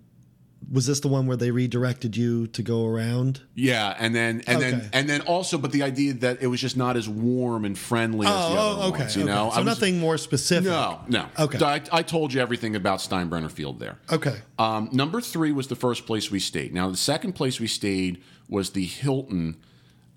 was 0.71 0.85
this 0.85 0.99
the 0.99 1.07
one 1.07 1.27
where 1.27 1.37
they 1.37 1.51
redirected 1.51 2.17
you 2.17 2.47
to 2.47 2.61
go 2.61 2.85
around? 2.85 3.41
yeah, 3.55 3.95
and 3.97 4.13
then 4.13 4.43
and 4.45 4.61
then 4.61 4.89
and 4.91 5.09
then 5.09 5.21
also, 5.21 5.57
but 5.57 5.71
the 5.71 5.83
idea 5.83 6.13
that 6.15 6.41
it 6.41 6.47
was 6.47 6.59
just 6.59 6.75
not 6.75 6.97
as 6.97 7.07
warm 7.07 7.63
and 7.63 7.77
friendly 7.77 8.27
as 8.27 8.33
the 8.33 8.59
other 8.59 8.81
okay. 8.87 8.99
ones. 8.99 9.15
You 9.15 9.23
okay. 9.23 9.31
know, 9.31 9.49
so 9.51 9.57
was- 9.57 9.65
nothing 9.65 9.99
more 9.99 10.17
specific. 10.17 10.65
No, 10.65 10.99
no. 11.07 11.25
Okay. 11.39 11.63
I, 11.63 11.81
I 11.91 12.01
told 12.03 12.33
you 12.33 12.41
everything 12.41 12.75
about 12.75 12.99
Steinbrenner 12.99 13.51
Field 13.51 13.79
there. 13.79 13.97
Okay. 14.11 14.35
Um, 14.59 14.89
number 14.91 15.21
three 15.21 15.53
was 15.53 15.67
the 15.67 15.75
first 15.77 16.05
place 16.05 16.29
we 16.29 16.39
stayed. 16.39 16.73
Now, 16.73 16.89
the 16.89 16.97
second 16.97 17.33
place 17.33 17.61
we 17.61 17.67
stayed 17.67 18.21
was 18.49 18.71
the 18.71 18.85
Hilton 18.85 19.55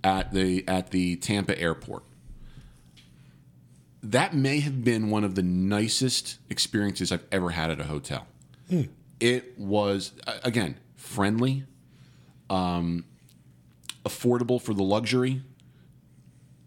at 0.02 0.32
the 0.32 0.66
at 0.66 0.90
the 0.90 1.14
Tampa 1.16 1.56
airport. 1.60 2.02
That 4.02 4.34
may 4.34 4.60
have 4.60 4.84
been 4.84 5.10
one 5.10 5.24
of 5.24 5.34
the 5.34 5.42
nicest 5.42 6.38
experiences 6.50 7.10
I've 7.10 7.24
ever 7.32 7.50
had 7.50 7.70
at 7.70 7.80
a 7.80 7.84
hotel. 7.84 8.26
It 9.20 9.58
was 9.58 10.12
again 10.44 10.78
friendly, 10.96 11.64
um, 12.50 13.04
affordable 14.04 14.60
for 14.60 14.74
the 14.74 14.82
luxury. 14.82 15.42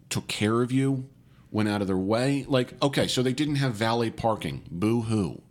Took 0.09 0.27
care 0.27 0.61
of 0.61 0.71
you, 0.71 1.07
went 1.51 1.69
out 1.69 1.81
of 1.81 1.87
their 1.87 1.97
way. 1.97 2.45
Like 2.47 2.73
okay, 2.81 3.07
so 3.07 3.21
they 3.21 3.33
didn't 3.33 3.55
have 3.55 3.73
valet 3.75 4.09
parking. 4.09 4.63
Boo 4.71 5.01
hoo. 5.01 5.41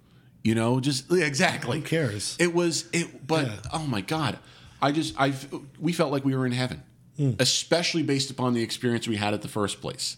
You 0.42 0.54
know, 0.54 0.80
just 0.80 1.10
exactly. 1.12 1.80
Who 1.80 1.84
cares? 1.86 2.36
It 2.40 2.54
was 2.54 2.86
it, 2.92 3.26
but 3.26 3.46
Yeah. 3.46 3.56
oh 3.72 3.86
my 3.86 4.00
god, 4.00 4.38
I 4.82 4.90
just 4.92 5.14
I 5.18 5.32
we 5.78 5.92
felt 5.92 6.10
like 6.10 6.24
we 6.24 6.34
were 6.34 6.46
in 6.46 6.52
heaven, 6.52 6.82
especially 7.38 8.02
based 8.02 8.30
upon 8.30 8.54
the 8.54 8.62
experience 8.62 9.08
we 9.08 9.16
had 9.16 9.34
at 9.34 9.42
the 9.42 9.48
first 9.48 9.80
place. 9.80 10.16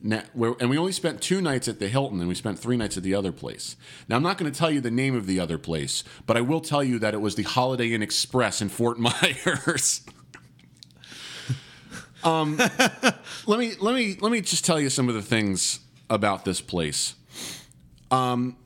Now, 0.00 0.22
where, 0.32 0.54
and 0.60 0.70
we 0.70 0.78
only 0.78 0.92
spent 0.92 1.20
two 1.20 1.40
nights 1.40 1.68
at 1.68 1.78
the 1.78 1.88
Hilton, 1.88 2.18
and 2.20 2.28
we 2.28 2.34
spent 2.34 2.58
three 2.58 2.76
nights 2.76 2.96
at 2.96 3.02
the 3.02 3.14
other 3.14 3.32
place. 3.32 3.76
Now 4.08 4.16
I'm 4.16 4.22
not 4.22 4.38
going 4.38 4.50
to 4.50 4.58
tell 4.58 4.70
you 4.70 4.80
the 4.80 4.90
name 4.90 5.14
of 5.14 5.26
the 5.26 5.40
other 5.40 5.58
place, 5.58 6.04
but 6.26 6.36
I 6.36 6.40
will 6.40 6.60
tell 6.60 6.82
you 6.82 6.98
that 7.00 7.14
it 7.14 7.20
was 7.20 7.34
the 7.34 7.42
Holiday 7.42 7.92
Inn 7.92 8.02
Express 8.02 8.62
in 8.62 8.68
Fort 8.68 8.98
Myers. 9.08 10.02
um, 12.24 12.56
let 13.46 13.58
me 13.58 13.74
let 13.80 13.94
me 13.94 14.16
let 14.20 14.32
me 14.32 14.40
just 14.40 14.64
tell 14.64 14.80
you 14.80 14.90
some 14.90 15.08
of 15.08 15.14
the 15.14 15.22
things 15.22 15.80
about 16.10 16.44
this 16.44 16.60
place. 16.60 17.14
Um, 18.10 18.56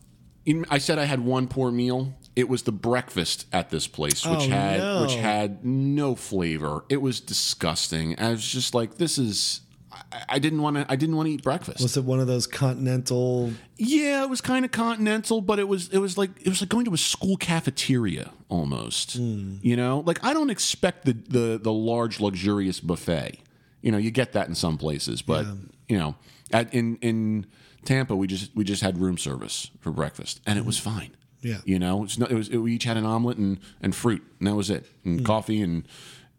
in, 0.46 0.64
I 0.70 0.78
said 0.78 0.98
I 0.98 1.04
had 1.04 1.20
one 1.20 1.48
poor 1.48 1.70
meal. 1.70 2.14
It 2.34 2.48
was 2.48 2.62
the 2.62 2.72
breakfast 2.72 3.46
at 3.52 3.68
this 3.70 3.86
place, 3.86 4.24
which 4.24 4.40
Oh, 4.44 4.48
had 4.48 4.78
no. 4.80 5.02
which 5.02 5.14
had 5.16 5.64
no 5.64 6.14
flavor. 6.14 6.84
It 6.88 7.02
was 7.02 7.20
disgusting. 7.20 8.18
I 8.18 8.30
was 8.30 8.46
just 8.46 8.74
like, 8.74 8.96
this 8.96 9.18
is. 9.18 9.60
I, 9.92 10.24
I 10.30 10.38
didn't 10.38 10.62
want 10.62 10.76
to. 10.76 10.86
I 10.90 10.96
didn't 10.96 11.16
want 11.16 11.26
to 11.28 11.32
eat 11.34 11.42
breakfast. 11.42 11.82
Was 11.82 11.98
it 11.98 12.04
one 12.04 12.20
of 12.20 12.26
those 12.26 12.46
continental? 12.46 13.52
yeah, 13.76 14.22
it 14.22 14.30
was 14.30 14.40
kind 14.40 14.64
of 14.64 14.70
continental, 14.72 15.42
but 15.42 15.58
it 15.58 15.68
was 15.68 15.88
it 15.90 15.98
was 15.98 16.16
like 16.16 16.30
it 16.40 16.48
was 16.48 16.62
like 16.62 16.70
going 16.70 16.86
to 16.86 16.94
a 16.94 16.98
school 16.98 17.36
cafeteria 17.36 18.30
almost. 18.48 19.14
Hmm. 19.16 19.56
You 19.60 19.76
know, 19.76 20.02
like 20.06 20.24
I 20.24 20.32
don't 20.32 20.48
expect 20.50 21.04
the 21.04 21.12
the 21.12 21.60
the 21.62 21.72
large 21.72 22.20
luxurious 22.20 22.80
buffet. 22.80 23.40
You 23.82 23.92
know, 23.92 23.98
you 23.98 24.10
get 24.10 24.32
that 24.32 24.48
in 24.48 24.54
some 24.54 24.78
places, 24.78 25.20
but 25.22 25.44
you 25.88 25.98
know, 25.98 26.14
at 26.52 26.72
in 26.72 26.96
in 27.02 27.46
Tampa, 27.84 28.16
we 28.16 28.26
just 28.26 28.54
we 28.56 28.64
just 28.64 28.80
had 28.82 28.96
room 28.98 29.18
service 29.18 29.70
for 29.80 29.90
breakfast, 29.90 30.40
and 30.46 30.58
it 30.58 30.64
was 30.64 30.78
fine. 30.78 31.10
Yeah. 31.42 31.58
you 31.64 31.78
know, 31.78 32.04
it's 32.04 32.18
not, 32.18 32.30
it 32.30 32.34
was 32.34 32.48
we 32.50 32.74
each 32.74 32.84
had 32.84 32.96
an 32.96 33.04
omelet 33.04 33.36
and 33.36 33.58
and 33.80 33.94
fruit, 33.94 34.22
and 34.38 34.46
that 34.48 34.54
was 34.54 34.70
it, 34.70 34.86
and 35.04 35.24
coffee 35.24 35.60
and 35.60 35.86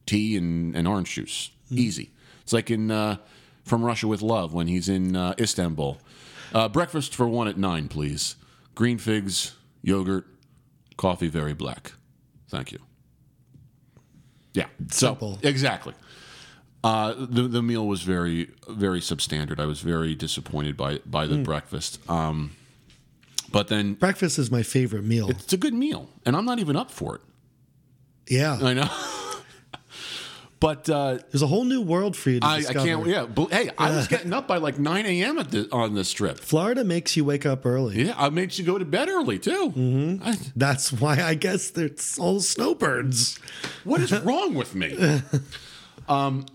tea 0.05 0.37
and, 0.37 0.75
and 0.75 0.87
orange 0.87 1.13
juice. 1.13 1.51
Easy. 1.69 2.09
It's 2.41 2.53
like 2.53 2.71
in 2.71 2.89
uh, 2.91 3.17
From 3.63 3.83
Russia 3.83 4.07
with 4.07 4.21
Love 4.21 4.53
when 4.53 4.67
he's 4.67 4.87
in 4.89 5.15
uh, 5.15 5.33
Istanbul. 5.39 5.97
Uh, 6.53 6.69
breakfast 6.69 7.15
for 7.15 7.27
one 7.27 7.47
at 7.47 7.57
nine, 7.57 7.87
please. 7.87 8.35
Green 8.75 8.97
figs, 8.97 9.55
yogurt, 9.81 10.25
coffee 10.97 11.27
very 11.27 11.53
black. 11.53 11.93
Thank 12.49 12.71
you. 12.71 12.79
Yeah. 14.53 14.67
So, 14.91 15.07
Simple. 15.07 15.39
exactly. 15.41 15.93
Uh, 16.83 17.13
the 17.17 17.43
the 17.43 17.61
meal 17.63 17.87
was 17.87 18.01
very 18.03 18.49
very 18.69 18.99
substandard. 18.99 19.59
I 19.59 19.65
was 19.65 19.79
very 19.81 20.15
disappointed 20.15 20.75
by 20.77 20.99
by 21.05 21.27
the 21.27 21.37
breakfast. 21.37 21.97
Um, 22.09 22.51
but 23.53 23.69
then 23.69 23.93
Breakfast 23.93 24.37
is 24.37 24.51
my 24.51 24.63
favorite 24.63 25.05
meal. 25.05 25.29
it's 25.29 25.53
a 25.53 25.57
good 25.57 25.73
meal, 25.73 26.09
and 26.25 26.35
I'm 26.35 26.43
not 26.43 26.59
even 26.59 26.75
up 26.75 26.91
for 26.91 27.15
it. 27.15 27.21
yeah, 28.27 28.57
I 28.61 28.73
know. 28.73 28.89
but 30.59 30.89
uh, 30.89 31.19
there's 31.31 31.41
a 31.41 31.47
whole 31.47 31.63
new 31.63 31.81
world 31.81 32.17
for 32.17 32.31
you 32.31 32.39
to 32.39 32.45
I, 32.45 32.63
I 32.67 32.73
can't. 32.73 33.05
Yeah. 33.05 33.25
But, 33.25 33.53
hey, 33.53 33.69
I 33.77 33.91
was 33.91 34.07
getting 34.07 34.33
up 34.33 34.47
by 34.47 34.57
like 34.57 34.79
9 34.79 35.05
a.m. 35.05 35.37
at 35.37 35.51
the, 35.51 35.69
on 35.71 35.93
this 35.93 36.11
trip. 36.11 36.39
Florida 36.39 36.83
makes 36.83 37.15
you 37.15 37.23
wake 37.25 37.45
up 37.45 37.65
early. 37.65 38.05
Yeah, 38.05 38.15
I 38.17 38.29
made 38.29 38.57
you 38.57 38.65
go 38.65 38.77
to 38.77 38.85
bed 38.85 39.07
early 39.07 39.39
too. 39.39 39.69
Mm-hmm. 39.75 40.23
I, 40.27 40.37
That's 40.55 40.91
why 40.91 41.21
I 41.21 41.35
guess 41.35 41.69
there's 41.69 42.17
all 42.17 42.39
snowbirds. 42.39 43.39
what 43.83 44.01
is 44.01 44.11
wrong 44.21 44.53
with 44.55 44.75
me? 44.75 45.21
Um, 46.09 46.45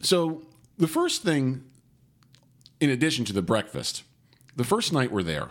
so 0.00 0.42
the 0.78 0.86
first 0.86 1.22
thing, 1.24 1.64
in 2.78 2.88
addition 2.88 3.24
to 3.24 3.32
the 3.32 3.42
breakfast, 3.42 4.04
the 4.56 4.64
first 4.64 4.92
night 4.92 5.10
we're 5.10 5.22
there 5.22 5.50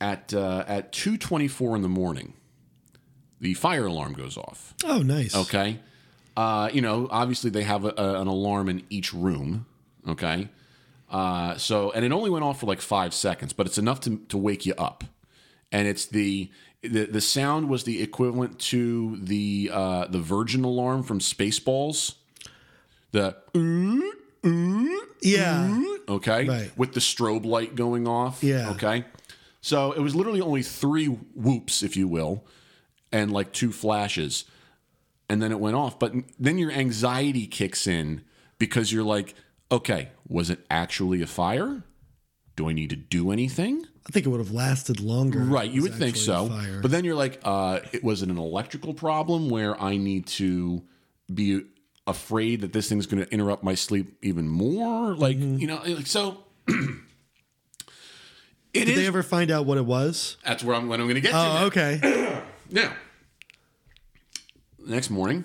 at 0.00 0.32
uh, 0.34 0.64
at 0.66 0.92
two 0.92 1.16
twenty 1.16 1.48
four 1.48 1.76
in 1.76 1.82
the 1.82 1.88
morning, 1.88 2.34
the 3.40 3.54
fire 3.54 3.86
alarm 3.86 4.12
goes 4.14 4.36
off. 4.36 4.74
Oh, 4.84 5.02
nice. 5.02 5.34
Okay. 5.34 5.78
Uh, 6.36 6.70
you 6.72 6.80
know, 6.80 7.08
obviously 7.10 7.50
they 7.50 7.64
have 7.64 7.84
a, 7.84 7.92
a- 7.96 8.20
an 8.20 8.26
alarm 8.28 8.68
in 8.68 8.82
each 8.88 9.12
room. 9.12 9.66
Okay. 10.08 10.48
Uh, 11.10 11.56
so, 11.56 11.90
and 11.90 12.04
it 12.04 12.12
only 12.12 12.30
went 12.30 12.44
off 12.44 12.60
for 12.60 12.66
like 12.66 12.80
five 12.80 13.12
seconds, 13.12 13.52
but 13.52 13.66
it's 13.66 13.78
enough 13.78 14.00
to, 14.00 14.18
to 14.28 14.38
wake 14.38 14.64
you 14.64 14.74
up. 14.78 15.02
And 15.72 15.86
it's 15.88 16.06
the, 16.06 16.50
the 16.82 17.06
the 17.06 17.20
sound 17.20 17.68
was 17.68 17.84
the 17.84 18.00
equivalent 18.02 18.58
to 18.70 19.18
the 19.20 19.70
uh, 19.72 20.06
the 20.06 20.18
Virgin 20.20 20.64
alarm 20.64 21.02
from 21.02 21.18
Spaceballs. 21.18 22.14
The 23.12 23.36
Yeah. 25.22 25.82
Okay, 26.10 26.46
Right. 26.46 26.70
with 26.76 26.92
the 26.94 27.00
strobe 27.00 27.44
light 27.44 27.74
going 27.74 28.06
off. 28.08 28.42
Yeah. 28.42 28.70
Okay. 28.72 29.04
So 29.62 29.92
it 29.92 30.00
was 30.00 30.14
literally 30.14 30.40
only 30.40 30.62
three 30.62 31.06
whoops, 31.06 31.82
if 31.82 31.96
you 31.96 32.08
will, 32.08 32.44
and 33.12 33.30
like 33.32 33.52
two 33.52 33.72
flashes, 33.72 34.44
and 35.28 35.42
then 35.42 35.52
it 35.52 35.60
went 35.60 35.76
off. 35.76 35.98
But 35.98 36.12
then 36.38 36.58
your 36.58 36.70
anxiety 36.72 37.46
kicks 37.46 37.86
in 37.86 38.22
because 38.58 38.92
you're 38.92 39.04
like, 39.04 39.34
okay, 39.70 40.10
was 40.28 40.50
it 40.50 40.64
actually 40.70 41.22
a 41.22 41.26
fire? 41.26 41.84
Do 42.56 42.68
I 42.68 42.72
need 42.72 42.90
to 42.90 42.96
do 42.96 43.30
anything? 43.30 43.86
I 44.06 44.12
think 44.12 44.26
it 44.26 44.28
would 44.30 44.40
have 44.40 44.50
lasted 44.50 44.98
longer. 45.00 45.38
Right, 45.40 45.70
you 45.70 45.82
would 45.82 45.94
think 45.94 46.16
so. 46.16 46.48
But 46.82 46.90
then 46.90 47.04
you're 47.04 47.14
like, 47.14 47.40
uh, 47.44 47.80
it 47.92 48.02
was 48.02 48.22
it 48.22 48.28
an 48.30 48.38
electrical 48.38 48.92
problem 48.94 49.48
where 49.50 49.80
I 49.80 49.96
need 49.98 50.26
to 50.28 50.82
be 51.32 51.62
afraid 52.06 52.60
that 52.62 52.72
this 52.72 52.88
thing's 52.88 53.06
going 53.06 53.24
to 53.24 53.32
interrupt 53.32 53.62
my 53.62 53.74
sleep 53.74 54.16
even 54.22 54.48
more? 54.48 55.14
Like, 55.14 55.36
Mm-hmm. 55.36 55.58
you 55.58 55.66
know, 55.66 55.80
like 55.84 56.06
so. 56.06 56.38
It 58.72 58.84
Did 58.84 58.90
is. 58.90 58.96
they 59.00 59.06
ever 59.08 59.24
find 59.24 59.50
out 59.50 59.66
what 59.66 59.78
it 59.78 59.84
was? 59.84 60.36
that's 60.46 60.62
where 60.62 60.76
I'm. 60.76 60.86
When 60.88 61.00
I'm 61.00 61.06
going 61.06 61.16
to 61.16 61.20
get 61.20 61.32
to. 61.32 61.36
Oh, 61.36 61.42
now. 61.42 61.64
okay. 61.64 62.42
Now, 62.72 62.92
the 64.78 64.92
next 64.94 65.10
morning, 65.10 65.44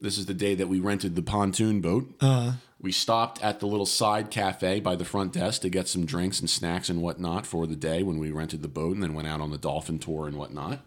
this 0.00 0.16
is 0.16 0.24
the 0.24 0.32
day 0.32 0.54
that 0.54 0.68
we 0.68 0.80
rented 0.80 1.16
the 1.16 1.22
pontoon 1.22 1.82
boat. 1.82 2.14
Uh, 2.18 2.52
We 2.80 2.92
stopped 2.92 3.42
at 3.44 3.60
the 3.60 3.66
little 3.66 3.84
side 3.84 4.30
cafe 4.30 4.80
by 4.80 4.96
the 4.96 5.04
front 5.04 5.34
desk 5.34 5.60
to 5.62 5.68
get 5.68 5.86
some 5.86 6.06
drinks 6.06 6.40
and 6.40 6.48
snacks 6.48 6.88
and 6.88 7.02
whatnot 7.02 7.44
for 7.46 7.66
the 7.66 7.76
day 7.76 8.02
when 8.02 8.16
we 8.18 8.30
rented 8.30 8.62
the 8.62 8.68
boat 8.68 8.94
and 8.94 9.02
then 9.02 9.12
went 9.12 9.28
out 9.28 9.42
on 9.42 9.50
the 9.50 9.58
dolphin 9.58 9.98
tour 9.98 10.26
and 10.26 10.38
whatnot. 10.38 10.80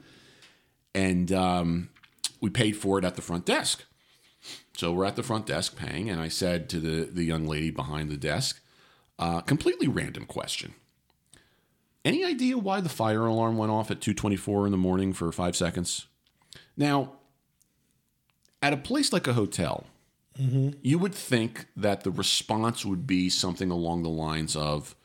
And 0.95 1.31
um, 1.31 1.89
we 2.41 2.49
paid 2.49 2.71
for 2.77 2.97
it 2.97 3.05
at 3.05 3.15
the 3.15 3.21
front 3.21 3.45
desk. 3.45 3.85
So 4.75 4.91
we're 4.93 5.05
at 5.05 5.15
the 5.15 5.23
front 5.23 5.45
desk 5.45 5.75
paying, 5.75 6.09
and 6.09 6.21
I 6.21 6.27
said 6.27 6.69
to 6.69 6.79
the, 6.79 7.05
the 7.05 7.23
young 7.23 7.47
lady 7.47 7.71
behind 7.71 8.09
the 8.09 8.17
desk, 8.17 8.61
uh, 9.17 9.41
completely 9.41 9.87
random 9.87 10.25
question. 10.25 10.75
Any 12.05 12.23
idea 12.23 12.57
why 12.57 12.79
the 12.79 12.89
fire 12.89 13.25
alarm 13.25 13.57
went 13.57 13.71
off 13.71 13.91
at 13.91 13.99
2:24 13.99 14.65
in 14.65 14.71
the 14.71 14.77
morning 14.77 15.13
for 15.13 15.31
5 15.31 15.55
seconds? 15.55 16.05
Now, 16.77 17.13
at 18.61 18.73
a 18.73 18.77
place 18.77 19.11
like 19.11 19.27
a 19.27 19.33
hotel, 19.33 19.87
you 20.81 20.99
would 20.99 21.15
think 21.15 21.65
that 21.75 22.03
the 22.03 22.11
response 22.11 22.85
would 22.85 23.07
be 23.07 23.27
something 23.29 23.71
along 23.71 24.03
the 24.03 24.09
lines 24.09 24.55
of 24.55 24.95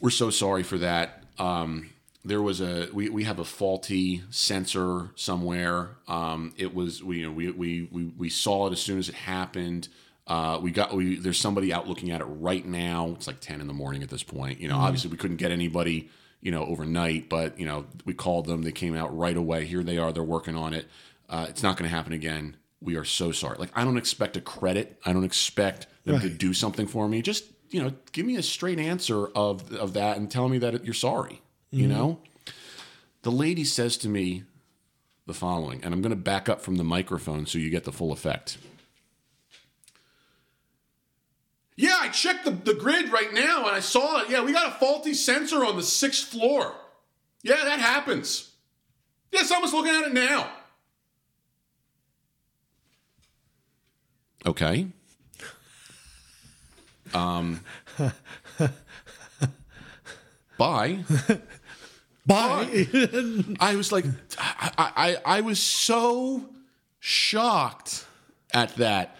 we're 0.00 0.10
so 0.10 0.30
sorry 0.30 0.62
for 0.64 0.78
that 0.78 1.22
um, 1.38 1.90
there 2.24 2.42
was 2.42 2.60
a 2.60 2.88
we, 2.92 3.08
we 3.08 3.24
have 3.24 3.38
a 3.38 3.44
faulty 3.44 4.22
sensor 4.30 5.10
somewhere. 5.14 5.90
Um, 6.06 6.52
it 6.56 6.74
was 6.74 7.02
we, 7.02 7.18
you 7.18 7.26
know, 7.26 7.32
we, 7.32 7.50
we 7.50 7.88
we 7.90 8.04
we 8.04 8.28
saw 8.28 8.66
it 8.66 8.72
as 8.72 8.80
soon 8.80 8.98
as 8.98 9.08
it 9.08 9.14
happened. 9.14 9.88
Uh, 10.26 10.58
we 10.62 10.70
got 10.70 10.94
we 10.94 11.16
there's 11.16 11.38
somebody 11.38 11.72
out 11.72 11.88
looking 11.88 12.10
at 12.10 12.20
it 12.20 12.24
right 12.24 12.64
now. 12.64 13.08
It's 13.16 13.26
like 13.26 13.40
10 13.40 13.60
in 13.60 13.66
the 13.66 13.72
morning 13.72 14.02
at 14.02 14.10
this 14.10 14.22
point. 14.22 14.60
You 14.60 14.68
know 14.68 14.76
obviously 14.76 15.10
we 15.10 15.16
couldn't 15.16 15.38
get 15.38 15.50
anybody 15.50 16.10
you 16.42 16.50
know 16.50 16.64
overnight 16.64 17.28
but 17.28 17.58
you 17.58 17.66
know 17.66 17.86
we 18.04 18.12
called 18.12 18.46
them. 18.46 18.62
They 18.62 18.72
came 18.72 18.94
out 18.94 19.16
right 19.16 19.36
away. 19.36 19.64
Here 19.64 19.82
they 19.82 19.96
are. 19.96 20.12
They're 20.12 20.22
working 20.22 20.56
on 20.56 20.74
it. 20.74 20.86
Uh, 21.28 21.46
it's 21.48 21.62
not 21.62 21.76
going 21.76 21.88
to 21.88 21.94
happen 21.94 22.12
again. 22.12 22.56
We 22.82 22.96
are 22.96 23.04
so 23.04 23.32
sorry. 23.32 23.56
Like 23.58 23.70
i 23.74 23.84
don't 23.84 23.98
expect 23.98 24.36
a 24.36 24.40
credit. 24.40 25.00
I 25.06 25.12
don't 25.12 25.24
expect 25.24 25.86
them 26.04 26.20
to 26.20 26.28
do 26.28 26.52
something 26.52 26.86
for 26.86 27.08
me. 27.08 27.22
Just 27.22 27.44
you 27.70 27.82
know 27.82 27.92
give 28.12 28.26
me 28.26 28.36
a 28.36 28.42
straight 28.42 28.78
answer 28.78 29.26
of 29.28 29.72
of 29.72 29.94
that 29.94 30.18
and 30.18 30.30
tell 30.30 30.50
me 30.50 30.58
that 30.58 30.84
you're 30.84 30.92
sorry 30.92 31.40
you 31.70 31.86
know 31.86 32.18
the 33.22 33.30
lady 33.30 33.64
says 33.64 33.96
to 33.96 34.08
me 34.08 34.42
the 35.26 35.34
following 35.34 35.82
and 35.84 35.94
i'm 35.94 36.02
going 36.02 36.10
to 36.10 36.16
back 36.16 36.48
up 36.48 36.60
from 36.60 36.76
the 36.76 36.84
microphone 36.84 37.46
so 37.46 37.58
you 37.58 37.70
get 37.70 37.84
the 37.84 37.92
full 37.92 38.12
effect 38.12 38.58
yeah 41.76 41.98
i 42.00 42.08
checked 42.08 42.44
the, 42.44 42.50
the 42.50 42.74
grid 42.74 43.10
right 43.12 43.32
now 43.32 43.66
and 43.66 43.74
i 43.76 43.80
saw 43.80 44.20
it 44.22 44.30
yeah 44.30 44.42
we 44.42 44.52
got 44.52 44.68
a 44.68 44.78
faulty 44.78 45.14
sensor 45.14 45.64
on 45.64 45.76
the 45.76 45.82
sixth 45.82 46.28
floor 46.28 46.74
yeah 47.42 47.62
that 47.64 47.78
happens 47.78 48.50
yeah 49.30 49.42
someone's 49.42 49.72
looking 49.72 49.94
at 49.94 50.06
it 50.06 50.12
now 50.12 50.50
Okay. 54.46 54.86
Um. 57.12 57.60
Bye. 60.58 61.04
Bye. 62.30 62.86
I 63.60 63.74
was 63.76 63.90
like, 63.92 64.04
I, 64.38 65.16
I, 65.24 65.38
I 65.38 65.40
was 65.40 65.60
so 65.60 66.48
shocked 67.00 68.06
at 68.52 68.74
that. 68.76 69.16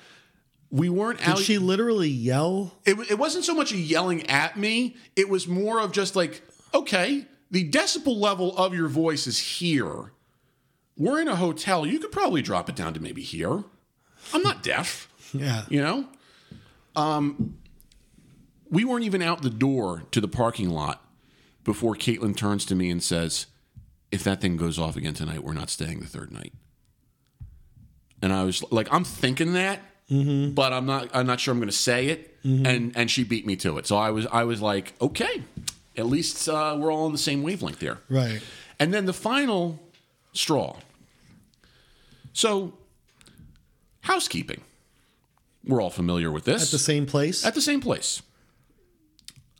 We 0.70 0.88
weren't 0.88 1.18
Did 1.18 1.28
out. 1.28 1.38
she 1.38 1.58
literally 1.58 2.08
yell? 2.08 2.78
it, 2.86 2.96
it 3.10 3.18
wasn't 3.18 3.44
so 3.44 3.54
much 3.54 3.72
a 3.72 3.76
yelling 3.76 4.28
at 4.30 4.56
me. 4.56 4.96
It 5.16 5.28
was 5.28 5.48
more 5.48 5.80
of 5.80 5.90
just 5.90 6.14
like, 6.14 6.42
okay, 6.72 7.26
the 7.50 7.68
decibel 7.68 8.16
level 8.16 8.56
of 8.56 8.72
your 8.74 8.86
voice 8.88 9.26
is 9.26 9.38
here. 9.38 10.12
We're 10.96 11.20
in 11.20 11.26
a 11.26 11.34
hotel. 11.34 11.84
You 11.86 11.98
could 11.98 12.12
probably 12.12 12.42
drop 12.42 12.68
it 12.68 12.76
down 12.76 12.94
to 12.94 13.00
maybe 13.00 13.22
here. 13.22 13.64
I'm 14.32 14.42
not 14.42 14.62
deaf, 14.62 15.08
Yeah. 15.32 15.64
you 15.68 15.80
know? 15.82 16.06
Um, 16.94 17.56
we 18.70 18.84
weren't 18.84 19.04
even 19.04 19.22
out 19.22 19.42
the 19.42 19.50
door 19.50 20.04
to 20.12 20.20
the 20.20 20.28
parking 20.28 20.70
lot 20.70 21.02
before 21.64 21.94
Caitlin 21.94 22.36
turns 22.36 22.64
to 22.66 22.74
me 22.74 22.90
and 22.90 23.02
says, 23.02 23.46
if 24.10 24.24
that 24.24 24.40
thing 24.40 24.56
goes 24.56 24.78
off 24.78 24.96
again 24.96 25.14
tonight, 25.14 25.44
we're 25.44 25.52
not 25.52 25.70
staying 25.70 26.00
the 26.00 26.06
third 26.06 26.32
night. 26.32 26.52
And 28.22 28.32
I 28.32 28.44
was 28.44 28.62
like, 28.72 28.88
I'm 28.92 29.04
thinking 29.04 29.52
that, 29.54 29.80
but 30.08 30.72
I'm 30.72 30.84
not. 30.86 31.08
I'm 31.14 31.26
not 31.26 31.38
sure 31.40 31.52
I'm 31.52 31.58
going 31.58 31.68
to 31.70 31.74
say 31.76 32.08
it. 32.08 32.36
And 32.42 32.92
and 32.96 33.10
she 33.10 33.22
beat 33.24 33.46
me 33.46 33.54
to 33.56 33.78
it. 33.78 33.86
So 33.86 33.96
I 33.96 34.10
was 34.10 34.26
I 34.26 34.44
was 34.44 34.60
like, 34.60 34.94
okay, 35.00 35.42
at 35.96 36.06
least 36.06 36.48
uh, 36.48 36.76
we're 36.78 36.92
all 36.92 37.04
on 37.06 37.12
the 37.12 37.18
same 37.18 37.42
wavelength 37.42 37.78
there. 37.78 37.98
Right. 38.08 38.40
And 38.78 38.92
then 38.92 39.06
the 39.06 39.12
final 39.12 39.78
straw. 40.32 40.76
So 42.32 42.74
housekeeping. 44.02 44.62
We're 45.64 45.82
all 45.82 45.90
familiar 45.90 46.30
with 46.32 46.44
this 46.44 46.62
At 46.64 46.70
the 46.70 46.78
same 46.78 47.04
place? 47.06 47.44
at 47.44 47.54
the 47.54 47.60
same 47.60 47.80
place. 47.80 48.22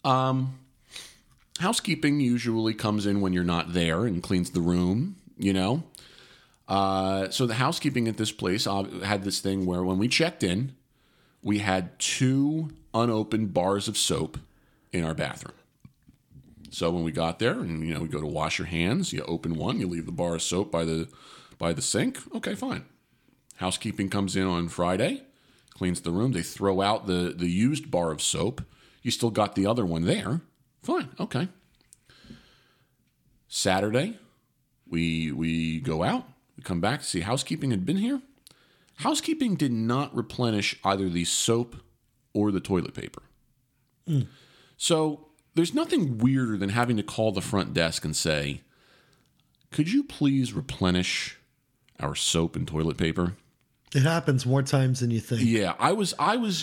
Um, 0.05 0.59
housekeeping 1.61 2.21
usually 2.21 2.75
comes 2.75 3.07
in 3.07 3.21
when 3.21 3.33
you're 3.33 3.45
not 3.45 3.73
there 3.73 4.07
and 4.07 4.23
cleans 4.23 4.51
the 4.51 4.61
room. 4.61 5.17
You 5.39 5.53
know, 5.55 5.85
uh, 6.69 7.31
so 7.31 7.47
the 7.47 7.55
housekeeping 7.55 8.09
at 8.09 8.17
this 8.17 8.33
place 8.33 8.67
uh, 8.67 8.83
had 9.03 9.25
this 9.25 9.41
thing 9.41 9.65
where 9.65 9.83
when 9.83 9.99
we 9.99 10.07
checked 10.07 10.43
in, 10.43 10.75
we 11.43 11.59
had 11.59 11.99
two 11.99 12.71
unopened 12.93 13.55
bars 13.55 13.89
of 13.89 13.97
soap 13.97 14.39
in 14.93 15.03
our 15.03 15.15
bathroom. 15.15 15.57
So 16.71 16.91
when 16.91 17.05
we 17.05 17.13
got 17.13 17.39
there, 17.39 17.55
and 17.55 17.87
you 17.87 17.95
know, 17.95 18.01
we 18.01 18.09
go 18.09 18.21
to 18.21 18.27
wash 18.27 18.59
your 18.59 18.67
hands, 18.67 19.13
you 19.13 19.23
open 19.23 19.57
one, 19.57 19.81
you 19.81 19.89
leave 19.89 20.07
the 20.07 20.13
bar 20.13 20.37
of 20.37 20.43
soap 20.43 20.71
by 20.71 20.85
the 20.85 21.09
by 21.59 21.73
the 21.73 21.83
sink. 21.83 22.19
Okay, 22.35 22.55
fine. 22.55 22.85
Housekeeping 23.57 24.09
comes 24.09 24.37
in 24.37 24.47
on 24.47 24.69
Friday, 24.69 25.23
cleans 25.75 26.01
the 26.03 26.13
room. 26.13 26.33
They 26.33 26.43
throw 26.43 26.81
out 26.81 27.07
the 27.07 27.35
the 27.37 27.49
used 27.49 27.91
bar 27.91 28.11
of 28.11 28.23
soap. 28.23 28.63
You 29.03 29.11
still 29.11 29.31
got 29.31 29.55
the 29.55 29.67
other 29.67 29.85
one 29.85 30.05
there. 30.05 30.43
Fine. 30.83 31.11
Okay. 31.19 31.49
Saturday, 33.49 34.19
we 34.89 35.33
we 35.33 35.81
go 35.81 36.03
out. 36.03 36.25
We 36.57 36.63
come 36.63 36.81
back 36.81 37.01
to 37.01 37.07
see 37.07 37.21
housekeeping 37.21 37.71
had 37.71 37.85
been 37.85 37.97
here. 37.97 38.23
Housekeeping 38.97 39.57
did 39.57 39.73
not 39.73 40.15
replenish 40.15 40.79
either 40.85 41.09
the 41.09 41.25
soap 41.25 41.77
or 42.33 42.53
the 42.53 42.61
toilet 42.61 42.95
paper. 42.95 43.23
Hmm. 44.07 44.23
So 44.77 45.29
there's 45.55 45.75
nothing 45.75 46.19
weirder 46.19 46.57
than 46.57 46.71
having 46.71 46.97
to 46.97 47.03
call 47.03 47.33
the 47.33 47.41
front 47.41 47.75
desk 47.75 48.05
and 48.05 48.15
say, 48.15 48.63
"Could 49.71 49.93
you 49.93 50.05
please 50.05 50.53
replenish 50.53 51.39
our 51.99 52.15
soap 52.15 52.57
and 52.57 52.69
toilet 52.69 52.97
paper?" 52.97 53.37
it 53.95 54.03
happens 54.03 54.47
more 54.47 54.63
times 54.63 55.01
than 55.01 55.11
you 55.11 55.21
think. 55.21 55.43
Yeah, 55.45 55.75
I 55.79 55.93
was 55.93 56.15
I 56.19 56.37
was 56.37 56.63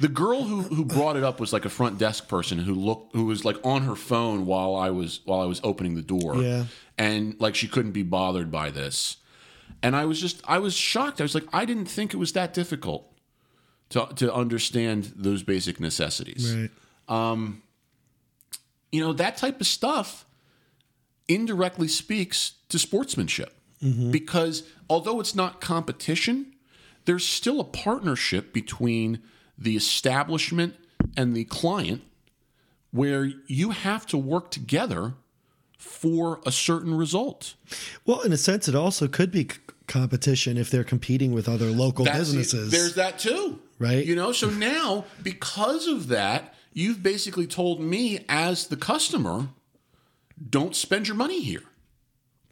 the 0.00 0.08
girl 0.08 0.44
who 0.44 0.62
who 0.62 0.84
brought 0.84 1.16
it 1.16 1.24
up 1.24 1.40
was 1.40 1.52
like 1.52 1.64
a 1.64 1.70
front 1.70 1.98
desk 1.98 2.28
person 2.28 2.58
who 2.58 2.74
looked 2.74 3.14
who 3.14 3.24
was 3.24 3.44
like 3.44 3.56
on 3.64 3.82
her 3.82 3.96
phone 3.96 4.46
while 4.46 4.74
I 4.76 4.90
was 4.90 5.20
while 5.24 5.40
I 5.40 5.46
was 5.46 5.60
opening 5.64 5.94
the 5.94 6.02
door. 6.02 6.36
Yeah. 6.36 6.64
And 6.96 7.38
like 7.40 7.54
she 7.54 7.68
couldn't 7.68 7.92
be 7.92 8.02
bothered 8.02 8.50
by 8.50 8.70
this. 8.70 9.16
And 9.82 9.94
I 9.94 10.04
was 10.04 10.20
just 10.20 10.42
I 10.46 10.58
was 10.58 10.74
shocked. 10.74 11.20
I 11.20 11.24
was 11.24 11.34
like 11.34 11.46
I 11.52 11.64
didn't 11.64 11.86
think 11.86 12.14
it 12.14 12.16
was 12.16 12.32
that 12.32 12.54
difficult 12.54 13.12
to 13.90 14.06
to 14.16 14.32
understand 14.32 15.12
those 15.16 15.42
basic 15.42 15.80
necessities. 15.80 16.54
Right. 16.54 16.70
Um, 17.08 17.62
you 18.92 19.00
know, 19.00 19.12
that 19.12 19.36
type 19.36 19.60
of 19.60 19.66
stuff 19.66 20.26
indirectly 21.28 21.88
speaks 21.88 22.52
to 22.68 22.78
sportsmanship. 22.78 23.54
Mm-hmm. 23.82 24.10
Because 24.10 24.64
although 24.90 25.20
it's 25.20 25.34
not 25.34 25.60
competition, 25.60 26.54
there's 27.04 27.26
still 27.26 27.60
a 27.60 27.64
partnership 27.64 28.52
between 28.52 29.22
the 29.58 29.76
establishment 29.76 30.74
and 31.16 31.34
the 31.34 31.44
client 31.44 32.02
where 32.90 33.30
you 33.46 33.70
have 33.70 34.06
to 34.06 34.16
work 34.16 34.50
together 34.50 35.14
for 35.76 36.40
a 36.46 36.52
certain 36.52 36.94
result. 36.94 37.54
Well, 38.06 38.20
in 38.22 38.32
a 38.32 38.36
sense, 38.36 38.68
it 38.68 38.74
also 38.74 39.08
could 39.08 39.30
be 39.30 39.42
c- 39.44 39.58
competition 39.86 40.56
if 40.56 40.70
they're 40.70 40.84
competing 40.84 41.32
with 41.32 41.48
other 41.48 41.66
local 41.70 42.04
That's- 42.04 42.26
businesses. 42.28 42.70
There's 42.70 42.94
that 42.94 43.18
too. 43.18 43.60
Right. 43.78 44.04
You 44.04 44.16
know, 44.16 44.32
so 44.32 44.50
now 44.50 45.04
because 45.22 45.86
of 45.86 46.08
that, 46.08 46.54
you've 46.72 47.02
basically 47.02 47.46
told 47.46 47.80
me 47.80 48.24
as 48.28 48.66
the 48.68 48.76
customer, 48.76 49.48
don't 50.50 50.74
spend 50.74 51.06
your 51.08 51.16
money 51.16 51.40
here. 51.42 51.62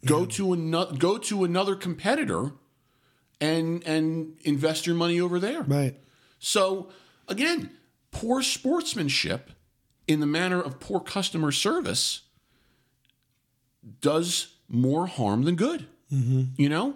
Go 0.05 0.25
to 0.25 0.53
another 0.53 0.95
go 0.95 1.17
to 1.17 1.43
another 1.43 1.75
competitor 1.75 2.51
and 3.41 3.83
and 3.85 4.37
invest 4.45 4.85
your 4.87 4.95
money 4.95 5.19
over 5.19 5.39
there. 5.39 5.63
right. 5.63 5.95
So 6.39 6.89
again, 7.27 7.71
poor 8.11 8.41
sportsmanship 8.41 9.51
in 10.07 10.19
the 10.19 10.25
manner 10.27 10.61
of 10.61 10.79
poor 10.79 10.99
customer 10.99 11.51
service 11.51 12.21
does 14.01 14.53
more 14.69 15.07
harm 15.07 15.43
than 15.43 15.55
good. 15.55 15.87
You 16.09 16.69
know, 16.69 16.95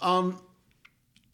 um, 0.00 0.40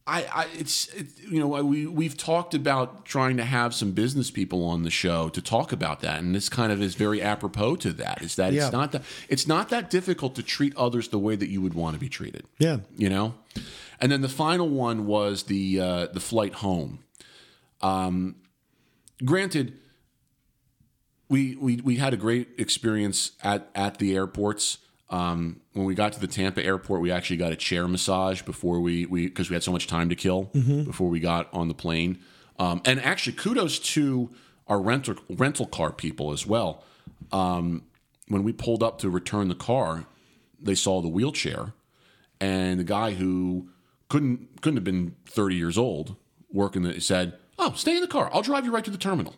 I, 0.05 0.25
I 0.25 0.47
it's 0.59 0.89
it, 0.89 1.07
you 1.31 1.39
know 1.39 1.47
we 1.63 1.87
we've 1.87 2.17
talked 2.17 2.55
about 2.55 3.05
trying 3.05 3.37
to 3.37 3.45
have 3.45 3.73
some 3.73 3.93
business 3.93 4.33
people 4.33 4.65
on 4.67 4.83
the 4.83 4.91
show 4.91 5.29
to 5.29 5.41
talk 5.41 5.71
about 5.71 6.01
that, 6.01 6.19
and 6.19 6.35
this 6.35 6.49
kind 6.49 6.73
of 6.73 6.83
is 6.83 6.97
very 6.97 7.23
apropos 7.23 7.77
to 7.77 7.93
that. 7.93 8.21
Is 8.21 8.35
that 8.35 8.53
Yeah. 8.53 8.65
it's 8.65 8.73
not 8.73 8.91
that 8.93 9.03
it's 9.29 9.47
not 9.47 9.69
that 9.69 9.91
difficult 9.91 10.35
to 10.35 10.43
treat 10.43 10.77
others 10.77 11.07
the 11.09 11.19
way 11.21 11.37
that 11.37 11.49
you 11.49 11.63
would 11.63 11.75
want 11.75 11.95
to 11.95 12.01
be 12.01 12.09
treated 12.09 12.45
Yeah. 12.59 12.79
you 12.97 13.09
know 13.09 13.35
and 14.01 14.11
then 14.11 14.21
the 14.21 14.29
final 14.29 14.69
one 14.69 15.07
was 15.07 15.45
the 15.45 15.79
uh, 15.81 16.07
the 16.07 16.21
flight 16.21 16.55
home 16.55 16.99
um, 17.85 18.37
granted 19.25 19.79
we, 21.29 21.57
we 21.57 21.77
we 21.77 21.97
had 21.97 22.15
a 22.15 22.17
great 22.17 22.49
experience 22.59 23.33
at 23.43 23.71
at 23.75 23.99
the 23.99 24.15
airports. 24.17 24.79
Um, 25.11 25.61
when 25.75 25.85
we 25.85 25.95
got 25.95 26.15
to 26.15 26.21
the 26.21 26.27
Tampa 26.27 26.65
airport 26.65 27.01
we 27.01 27.11
actually 27.13 27.37
got 27.37 27.53
a 27.53 27.57
chair 27.57 27.87
massage 27.87 28.43
before 28.43 28.81
we 28.81 29.07
we 29.07 29.27
because 29.27 29.51
we 29.51 29.55
had 29.55 29.63
so 29.63 29.71
much 29.71 29.87
time 29.87 30.09
to 30.09 30.15
kill 30.15 30.51
before 30.85 31.09
we 31.09 31.21
got 31.21 31.53
on 31.53 31.69
the 31.69 31.75
plane. 31.75 32.19
Um, 32.59 32.81
and 32.85 33.01
actually 33.01 33.35
kudos 33.35 33.79
to 33.95 34.31
our 34.67 34.81
rental 34.81 35.17
rental 35.29 35.67
car 35.67 35.93
people 35.93 36.33
as 36.33 36.47
well. 36.47 36.83
Um, 37.33 37.83
when 38.29 38.43
we 38.43 38.53
pulled 38.53 38.83
up 38.83 38.99
to 39.01 39.11
return 39.11 39.49
the 39.49 39.55
car 39.55 40.07
they 40.61 40.75
saw 40.75 41.03
the 41.03 41.09
wheelchair 41.09 41.75
and 42.41 42.81
the 42.81 42.85
guy 42.85 43.13
who 43.13 43.69
couldn't 44.09 44.63
couldn't 44.63 44.79
have 44.79 44.85
been 44.85 45.15
30 45.27 45.57
years 45.57 45.77
old 45.77 46.17
working 46.51 46.83
the, 46.83 47.01
said 47.01 47.35
oh 47.59 47.73
stay 47.75 47.95
in 47.97 48.01
the 48.01 48.09
car 48.09 48.31
i'll 48.33 48.43
drive 48.43 48.65
you 48.65 48.73
right 48.73 48.85
to 48.85 48.91
the 48.91 48.99
terminal 48.99 49.35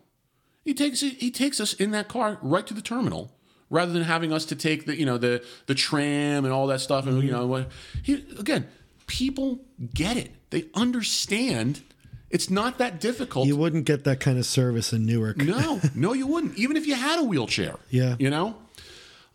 he 0.64 0.74
takes 0.74 1.00
he 1.00 1.30
takes 1.30 1.60
us 1.60 1.72
in 1.74 1.90
that 1.90 2.08
car 2.08 2.38
right 2.42 2.66
to 2.66 2.74
the 2.74 2.82
terminal 2.82 3.32
rather 3.70 3.92
than 3.92 4.02
having 4.02 4.32
us 4.32 4.44
to 4.44 4.54
take 4.56 4.86
the 4.86 4.96
you 4.96 5.06
know 5.06 5.18
the 5.18 5.44
the 5.66 5.74
tram 5.74 6.44
and 6.44 6.52
all 6.52 6.66
that 6.66 6.80
stuff 6.80 7.06
and 7.06 7.22
you 7.22 7.30
know 7.30 7.46
what 7.46 7.70
he 8.02 8.14
again 8.38 8.66
people 9.06 9.60
get 9.94 10.16
it 10.16 10.32
they 10.50 10.64
understand 10.74 11.82
it's 12.28 12.50
not 12.50 12.78
that 12.78 13.00
difficult 13.00 13.46
You 13.46 13.56
wouldn't 13.56 13.84
get 13.84 14.04
that 14.04 14.18
kind 14.18 14.36
of 14.36 14.46
service 14.46 14.92
in 14.92 15.06
Newark. 15.06 15.36
no, 15.36 15.80
no, 15.94 16.12
you 16.12 16.26
wouldn't. 16.26 16.58
Even 16.58 16.76
if 16.76 16.84
you 16.86 16.96
had 16.96 17.20
a 17.20 17.22
wheelchair. 17.22 17.76
Yeah. 17.88 18.16
You 18.18 18.30
know? 18.30 18.56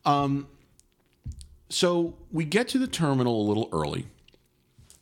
Um, 0.05 0.47
so 1.69 2.15
we 2.31 2.43
get 2.43 2.67
to 2.69 2.77
the 2.77 2.87
terminal 2.87 3.41
a 3.41 3.45
little 3.47 3.69
early, 3.71 4.07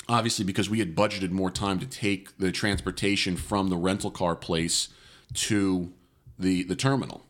obviously, 0.09 0.43
because 0.43 0.69
we 0.69 0.79
had 0.79 0.95
budgeted 0.95 1.31
more 1.31 1.51
time 1.51 1.79
to 1.79 1.85
take 1.85 2.37
the 2.37 2.51
transportation 2.51 3.37
from 3.37 3.69
the 3.69 3.77
rental 3.77 4.11
car 4.11 4.35
place 4.35 4.89
to 5.35 5.93
the 6.37 6.63
the 6.63 6.75
terminal. 6.75 7.25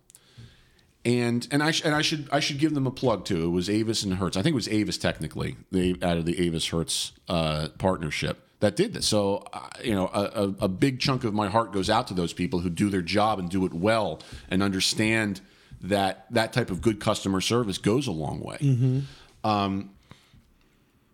And 1.06 1.48
and 1.52 1.62
I 1.62 1.72
sh- 1.72 1.84
and 1.86 1.94
I 1.96 2.02
should 2.02 2.28
I 2.32 2.40
should 2.40 2.60
give 2.60 2.74
them 2.74 2.88
a 2.88 2.92
plug 2.92 3.26
too. 3.26 3.46
It 3.46 3.50
was 3.50 3.70
Avis 3.70 4.04
and 4.04 4.16
Hertz. 4.16 4.36
I 4.38 4.42
think 4.42 4.54
it 4.54 4.56
was 4.56 4.68
Avis 4.70 4.98
technically. 4.98 5.58
They 5.72 5.96
out 6.02 6.18
of 6.18 6.26
the 6.26 6.40
Avis 6.46 6.68
Hertz 6.68 7.14
uh, 7.28 7.70
partnership 7.78 8.46
that 8.60 8.76
did 8.76 8.94
this. 8.94 9.08
So 9.08 9.46
uh, 9.54 9.70
you 9.84 9.94
know, 9.96 10.10
a, 10.14 10.24
a, 10.44 10.66
a 10.66 10.68
big 10.68 11.00
chunk 11.00 11.24
of 11.24 11.34
my 11.34 11.48
heart 11.48 11.72
goes 11.72 11.90
out 11.90 12.08
to 12.08 12.14
those 12.14 12.34
people 12.34 12.60
who 12.60 12.70
do 12.70 12.90
their 12.90 13.02
job 13.02 13.40
and 13.40 13.50
do 13.50 13.66
it 13.66 13.74
well 13.74 14.22
and 14.50 14.62
understand 14.62 15.42
that 15.82 16.26
that 16.32 16.52
type 16.52 16.70
of 16.70 16.82
good 16.82 17.00
customer 17.00 17.40
service 17.40 17.78
goes 17.78 18.06
a 18.08 18.12
long 18.12 18.42
way. 18.42 19.04
Um, 19.46 19.92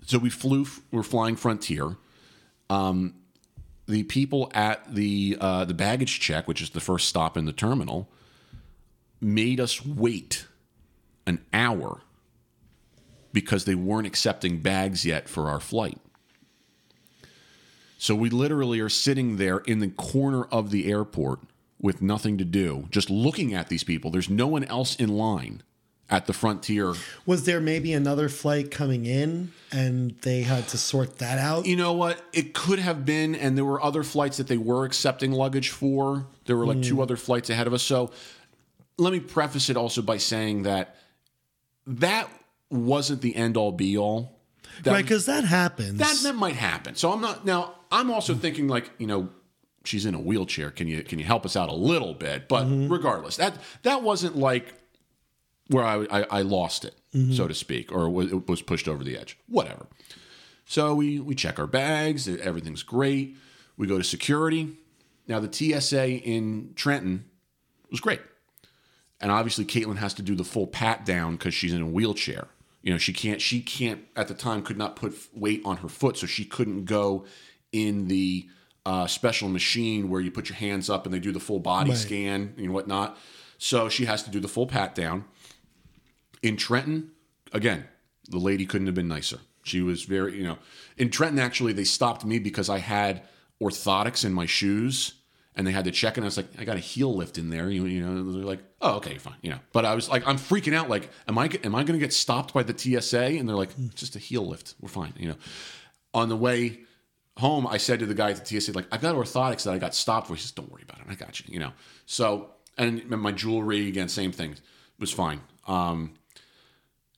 so 0.06 0.20
we 0.20 0.30
flew. 0.30 0.66
We're 0.91 1.03
flying 1.03 1.36
Frontier. 1.36 1.97
Um, 2.70 3.16
the 3.88 4.03
people 4.03 4.51
at 4.53 4.93
the 4.93 5.38
uh, 5.39 5.66
the 5.66 5.74
baggage 5.74 6.20
check, 6.20 6.47
which 6.47 6.62
is 6.62 6.72
the 6.72 6.80
first 6.80 7.08
stop 7.08 7.38
in 7.38 7.45
the 7.45 7.53
terminal, 7.53 8.10
made 9.22 9.60
us 9.60 9.86
wait 9.86 10.45
an 11.28 11.43
hour 11.53 12.01
because 13.34 13.66
they 13.66 13.76
weren't 13.76 14.08
accepting 14.08 14.60
bags 14.60 15.06
yet 15.06 15.28
for 15.28 15.49
our 15.49 15.60
flight. 15.60 15.99
So 17.97 18.16
we 18.16 18.30
literally 18.30 18.80
are 18.80 18.89
sitting 18.89 19.38
there 19.38 19.60
in 19.60 19.80
the 19.80 19.89
corner 19.89 20.45
of 20.45 20.70
the 20.70 20.89
airport 20.91 21.39
with 21.80 22.01
nothing 22.01 22.38
to 22.38 22.45
do, 22.45 22.88
just 22.91 23.10
looking 23.10 23.53
at 23.53 23.68
these 23.68 23.84
people. 23.84 24.12
There's 24.12 24.30
no 24.30 24.47
one 24.47 24.64
else 24.66 24.95
in 24.95 25.10
line 25.10 25.64
at 26.10 26.28
the 26.28 26.34
frontier. 26.34 26.93
Was 27.26 27.45
there 27.45 27.60
maybe 27.60 27.93
another 27.93 28.30
flight 28.30 28.70
coming 28.70 29.06
in 29.06 29.51
and 29.72 30.12
they 30.22 30.41
had 30.41 30.68
to 30.70 30.78
sort 30.78 31.18
that 31.20 31.39
out? 31.39 31.66
You 31.66 31.76
know 31.76 31.93
what? 31.93 32.22
It 32.32 32.53
could 32.53 32.80
have 32.80 33.06
been, 33.06 33.36
and 33.36 33.58
there 33.58 33.66
were 33.66 33.82
other 33.82 34.03
flights 34.03 34.38
that 34.38 34.47
they 34.47 34.58
were 34.58 34.86
accepting 34.86 35.32
luggage 35.32 35.70
for. 35.70 36.28
There 36.45 36.56
were 36.56 36.66
like 36.68 36.84
two 36.84 36.95
hmm. 36.95 37.01
other 37.01 37.18
flights 37.18 37.49
ahead 37.49 37.68
of 37.68 37.74
us. 37.74 37.84
So 37.84 38.12
let 38.97 39.14
me 39.14 39.20
preface 39.20 39.70
it 39.70 39.78
also 39.78 40.01
by 40.01 40.18
saying 40.18 40.64
that 40.64 40.95
that 41.88 42.30
wasn't 42.70 43.22
the 43.22 43.36
end 43.36 43.58
all 43.58 43.72
be 43.72 43.97
all. 43.97 44.39
That 44.84 44.91
right, 44.91 45.03
because 45.03 45.26
that 45.28 45.45
happens. 45.45 45.99
that 45.99 46.18
that 46.24 46.36
might 46.36 46.56
happen. 46.56 46.95
So 46.95 47.12
I'm 47.12 47.22
not 47.22 47.45
now. 47.45 47.76
I'm 47.91 48.12
also 48.12 48.34
thinking 48.34 48.68
like 48.68 48.91
you 48.97 49.08
know 49.08 49.30
she's 49.86 50.06
in 50.06 50.16
a 50.16 50.20
wheelchair. 50.20 50.70
Can 50.70 50.88
you 50.88 51.01
can 51.01 51.18
you 51.18 51.26
help 51.26 51.45
us 51.45 51.56
out 51.56 51.70
a 51.70 51.76
little 51.76 52.14
bit? 52.14 52.49
But 52.49 52.66
mm-hmm. 52.66 52.91
regardless, 52.91 53.38
that 53.38 53.56
that 53.84 54.03
wasn't 54.03 54.36
like 54.36 54.74
where 55.68 55.84
I 55.84 56.05
I, 56.11 56.22
I 56.30 56.41
lost 56.41 56.86
it, 56.86 56.95
so 57.34 57.47
to 57.47 57.53
speak, 57.53 57.91
or 57.91 58.07
it 58.24 58.47
was 58.47 58.61
pushed 58.61 58.88
over 58.88 59.03
the 59.03 59.18
edge. 59.18 59.38
Whatever. 59.47 59.88
So 60.66 60.95
we 60.95 61.20
we 61.20 61.36
check 61.36 61.59
our 61.59 61.68
bags. 61.68 62.28
Everything's 62.28 62.84
great. 62.84 63.36
We 63.78 63.88
go 63.88 63.97
to 63.97 64.03
security. 64.03 64.78
Now 65.28 65.39
the 65.39 65.51
TSA 65.51 66.07
in 66.07 66.74
Trenton 66.76 67.26
was 67.91 67.99
great, 67.99 68.22
and 69.22 69.32
obviously 69.32 69.66
Caitlin 69.66 69.97
has 69.97 70.13
to 70.16 70.22
do 70.22 70.36
the 70.36 70.43
full 70.43 70.68
pat 70.68 71.05
down 71.05 71.36
because 71.36 71.53
she's 71.53 71.74
in 71.74 71.82
a 71.82 71.88
wheelchair. 71.88 72.47
You 72.82 72.91
know 72.91 72.97
she 72.99 73.13
can't 73.13 73.41
she 73.41 73.61
can't 73.61 74.01
at 74.16 74.28
the 74.28 74.34
time 74.36 74.61
could 74.61 74.78
not 74.78 74.95
put 74.95 75.16
weight 75.34 75.61
on 75.66 75.78
her 75.78 75.89
foot, 75.89 76.18
so 76.18 76.28
she 76.28 76.45
couldn't 76.45 76.86
go 76.86 77.26
in 77.72 78.07
the 78.07 78.47
uh, 78.86 79.07
special 79.07 79.49
machine 79.49 80.09
where 80.09 80.22
you 80.22 80.30
put 80.30 80.47
your 80.49 80.55
hands 80.57 80.89
up 80.91 81.05
and 81.05 81.13
they 81.13 81.20
do 81.20 81.32
the 81.32 81.39
full 81.39 81.59
body 81.59 81.89
Right. 81.89 81.97
scan 81.99 82.53
and 82.57 82.72
whatnot. 82.72 83.18
So 83.57 83.89
she 83.89 84.05
has 84.05 84.22
to 84.24 84.30
do 84.30 84.39
the 84.39 84.47
full 84.47 84.68
pat 84.68 84.93
down. 84.93 85.26
In 86.42 86.58
Trenton, 86.58 87.12
again, 87.52 87.86
the 88.30 88.38
lady 88.38 88.66
couldn't 88.66 88.88
have 88.88 88.96
been 88.96 89.08
nicer. 89.08 89.40
She 89.64 89.82
was 89.82 90.04
very, 90.04 90.38
you 90.38 90.44
know, 90.44 90.58
in 90.98 91.10
Trenton, 91.10 91.40
actually, 91.40 91.74
they 91.74 91.84
stopped 91.84 92.24
me 92.24 92.40
because 92.40 92.70
I 92.70 92.80
had 92.80 93.24
orthotics 93.62 94.24
in 94.24 94.34
my 94.34 94.46
shoes 94.46 95.14
and 95.56 95.66
they 95.66 95.72
had 95.72 95.86
to 95.86 95.92
check. 95.92 96.18
And 96.18 96.26
I 96.26 96.28
was 96.28 96.38
like, 96.38 96.48
I 96.60 96.66
got 96.66 96.78
a 96.78 96.82
heel 96.82 97.16
lift 97.16 97.38
in 97.38 97.50
there. 97.50 97.70
You, 97.70 97.86
you 97.86 98.06
know, 98.06 98.32
they're 98.32 98.44
like, 98.44 98.64
oh, 98.82 98.96
okay, 98.98 99.18
fine. 99.18 99.38
You 99.42 99.52
know, 99.52 99.60
but 99.72 99.86
I 99.86 99.96
was 99.96 100.10
like, 100.10 100.28
I'm 100.28 100.38
freaking 100.38 100.76
out. 100.76 100.90
Like, 100.90 101.10
am 101.28 101.38
I, 101.38 101.50
am 101.64 101.74
I 101.74 101.84
going 101.84 102.00
to 102.00 102.06
get 102.06 102.14
stopped 102.14 102.54
by 102.54 102.64
the 102.64 102.78
TSA? 102.78 103.26
And 103.26 103.48
they're 103.48 103.56
like, 103.56 103.72
just 103.96 104.16
a 104.16 104.20
heel 104.20 104.46
lift. 104.46 104.76
We're 104.80 104.90
fine. 104.90 105.14
You 105.18 105.30
know, 105.30 105.36
on 106.14 106.30
the 106.30 106.36
way 106.36 106.82
home, 107.38 107.66
I 107.68 107.78
said 107.78 108.00
to 108.00 108.06
the 108.06 108.14
guy 108.14 108.32
at 108.32 108.46
the 108.46 108.62
TSA, 108.62 108.74
like, 108.74 108.88
I've 108.92 109.02
got 109.02 109.16
orthotics 109.16 109.64
that 109.64 109.74
I 109.74 109.78
got 109.78 109.96
stopped 109.96 110.28
for. 110.28 110.36
He 110.36 110.42
says, 110.42 110.52
don't 110.52 110.72
worry 110.72 110.84
about 110.84 111.00
it. 111.00 111.06
I 111.10 111.16
got 111.16 111.40
you, 111.40 111.54
you 111.54 111.60
know. 111.60 111.72
So, 112.06 112.52
and 112.78 113.08
my 113.10 113.32
jewelry, 113.32 113.88
again, 113.88 114.10
same 114.10 114.32
thing, 114.32 114.56
was 115.00 115.12
fine. 115.12 115.42
Um, 115.68 116.14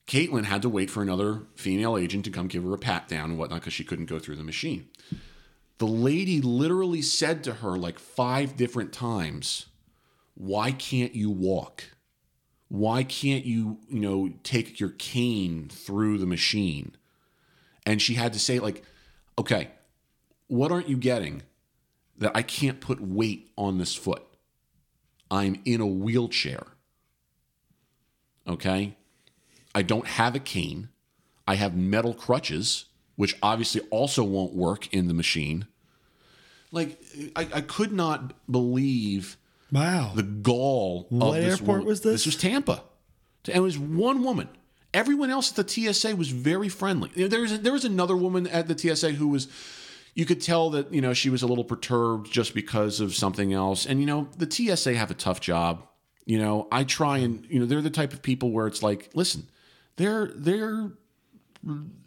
Caitlin 0.08 0.44
had 0.44 0.62
to 0.62 0.70
wait 0.70 0.90
for 0.90 1.02
another 1.02 1.42
female 1.54 1.96
agent 1.96 2.24
to 2.24 2.30
come 2.30 2.48
give 2.48 2.64
her 2.64 2.72
a 2.72 2.78
pat 2.78 3.08
down 3.08 3.30
and 3.30 3.38
whatnot 3.38 3.60
because 3.60 3.74
she 3.74 3.84
couldn't 3.84 4.06
go 4.06 4.18
through 4.18 4.36
the 4.36 4.42
machine. 4.42 4.88
The 5.76 5.86
lady 5.86 6.40
literally 6.40 7.02
said 7.02 7.44
to 7.44 7.54
her 7.54 7.76
like 7.76 7.98
five 7.98 8.56
different 8.56 8.92
times, 8.92 9.66
Why 10.34 10.72
can't 10.72 11.14
you 11.14 11.30
walk? 11.30 11.84
Why 12.68 13.02
can't 13.02 13.44
you, 13.44 13.78
you 13.88 14.00
know, 14.00 14.30
take 14.42 14.80
your 14.80 14.90
cane 14.90 15.68
through 15.70 16.18
the 16.18 16.26
machine? 16.26 16.96
And 17.84 18.00
she 18.00 18.14
had 18.14 18.32
to 18.32 18.38
say, 18.38 18.58
like, 18.58 18.82
okay, 19.38 19.70
what 20.48 20.72
aren't 20.72 20.88
you 20.88 20.96
getting 20.96 21.42
that 22.16 22.32
I 22.34 22.42
can't 22.42 22.80
put 22.80 23.00
weight 23.00 23.50
on 23.56 23.78
this 23.78 23.94
foot? 23.94 24.22
I'm 25.30 25.60
in 25.64 25.80
a 25.80 25.86
wheelchair. 25.86 26.66
Okay? 28.46 28.96
I 29.78 29.82
don't 29.82 30.08
have 30.08 30.34
a 30.34 30.40
cane. 30.40 30.88
I 31.46 31.54
have 31.54 31.76
metal 31.76 32.12
crutches, 32.12 32.86
which 33.14 33.36
obviously 33.40 33.80
also 33.90 34.24
won't 34.24 34.52
work 34.52 34.92
in 34.92 35.06
the 35.06 35.14
machine. 35.14 35.68
Like, 36.72 37.00
I, 37.36 37.48
I 37.54 37.60
could 37.60 37.92
not 37.92 38.34
believe 38.50 39.36
wow. 39.70 40.10
the 40.16 40.24
gall 40.24 41.06
of 41.12 41.16
What 41.18 41.40
this 41.40 41.60
airport 41.60 41.68
woman. 41.68 41.86
was 41.86 42.00
this? 42.00 42.12
This 42.12 42.26
was 42.26 42.36
Tampa. 42.36 42.82
And 43.46 43.56
it 43.56 43.60
was 43.60 43.78
one 43.78 44.24
woman. 44.24 44.48
Everyone 44.92 45.30
else 45.30 45.56
at 45.56 45.64
the 45.64 45.92
TSA 45.92 46.16
was 46.16 46.30
very 46.30 46.68
friendly. 46.68 47.10
There 47.14 47.40
was 47.40 47.60
there 47.60 47.72
was 47.72 47.84
another 47.84 48.16
woman 48.16 48.48
at 48.48 48.66
the 48.66 48.76
TSA 48.76 49.12
who 49.12 49.28
was 49.28 49.46
you 50.16 50.26
could 50.26 50.40
tell 50.40 50.70
that, 50.70 50.92
you 50.92 51.00
know, 51.00 51.14
she 51.14 51.30
was 51.30 51.42
a 51.42 51.46
little 51.46 51.62
perturbed 51.62 52.32
just 52.32 52.52
because 52.52 52.98
of 52.98 53.14
something 53.14 53.52
else. 53.52 53.86
And 53.86 54.00
you 54.00 54.06
know, 54.06 54.28
the 54.36 54.50
TSA 54.50 54.94
have 54.96 55.12
a 55.12 55.14
tough 55.14 55.40
job. 55.40 55.86
You 56.26 56.38
know, 56.38 56.66
I 56.72 56.82
try 56.82 57.18
and, 57.18 57.46
you 57.48 57.60
know, 57.60 57.66
they're 57.66 57.80
the 57.80 57.90
type 57.90 58.12
of 58.12 58.22
people 58.22 58.50
where 58.50 58.66
it's 58.66 58.82
like, 58.82 59.10
listen, 59.14 59.46
they're 59.98 60.32
they're 60.34 60.90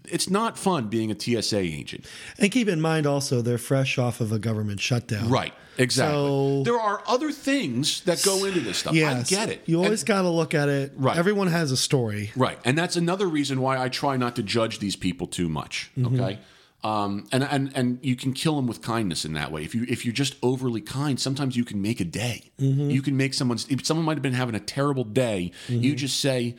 it's 0.05 0.29
not 0.29 0.57
fun 0.57 0.87
being 0.87 1.11
a 1.11 1.19
TSA 1.19 1.57
agent. 1.57 2.05
and 2.39 2.51
keep 2.51 2.67
in 2.67 2.81
mind 2.81 3.05
also, 3.05 3.41
they're 3.41 3.57
fresh 3.57 3.97
off 3.97 4.21
of 4.21 4.31
a 4.31 4.39
government 4.39 4.79
shutdown. 4.79 5.29
Right. 5.29 5.53
Exactly. 5.77 6.15
So- 6.15 6.63
there 6.63 6.79
are 6.79 7.03
other 7.07 7.31
things 7.31 8.01
that 8.01 8.21
go 8.23 8.45
into 8.45 8.59
this 8.59 8.79
stuff. 8.79 8.93
Yes. 8.93 9.31
I 9.31 9.35
get 9.35 9.49
it. 9.49 9.61
You 9.65 9.83
always 9.83 10.03
got 10.03 10.23
to 10.23 10.29
look 10.29 10.53
at 10.53 10.69
it. 10.69 10.93
Right. 10.95 11.17
Everyone 11.17 11.47
has 11.47 11.71
a 11.71 11.77
story. 11.77 12.31
Right. 12.35 12.57
And 12.65 12.77
that's 12.77 12.95
another 12.95 13.27
reason 13.27 13.61
why 13.61 13.77
I 13.77 13.89
try 13.89 14.17
not 14.17 14.35
to 14.37 14.43
judge 14.43 14.79
these 14.79 14.95
people 14.95 15.27
too 15.27 15.49
much. 15.49 15.91
Mm-hmm. 15.97 16.19
Okay. 16.19 16.39
Um, 16.83 17.27
and, 17.31 17.43
and 17.43 17.71
and 17.75 17.99
you 18.01 18.15
can 18.15 18.33
kill 18.33 18.55
them 18.55 18.65
with 18.65 18.81
kindness 18.81 19.23
in 19.23 19.33
that 19.33 19.51
way. 19.51 19.63
If 19.63 19.75
you 19.75 19.85
if 19.87 20.03
you're 20.03 20.15
just 20.15 20.35
overly 20.41 20.81
kind, 20.81 21.19
sometimes 21.19 21.55
you 21.55 21.63
can 21.63 21.79
make 21.79 21.99
a 21.99 22.05
day. 22.05 22.51
Mm-hmm. 22.59 22.89
You 22.89 23.03
can 23.03 23.15
make 23.15 23.35
someone's. 23.35 23.67
If 23.69 23.85
someone 23.85 24.03
might 24.03 24.15
have 24.15 24.23
been 24.23 24.33
having 24.33 24.55
a 24.55 24.59
terrible 24.59 25.03
day, 25.03 25.51
mm-hmm. 25.67 25.83
you 25.83 25.95
just 25.95 26.19
say, 26.19 26.55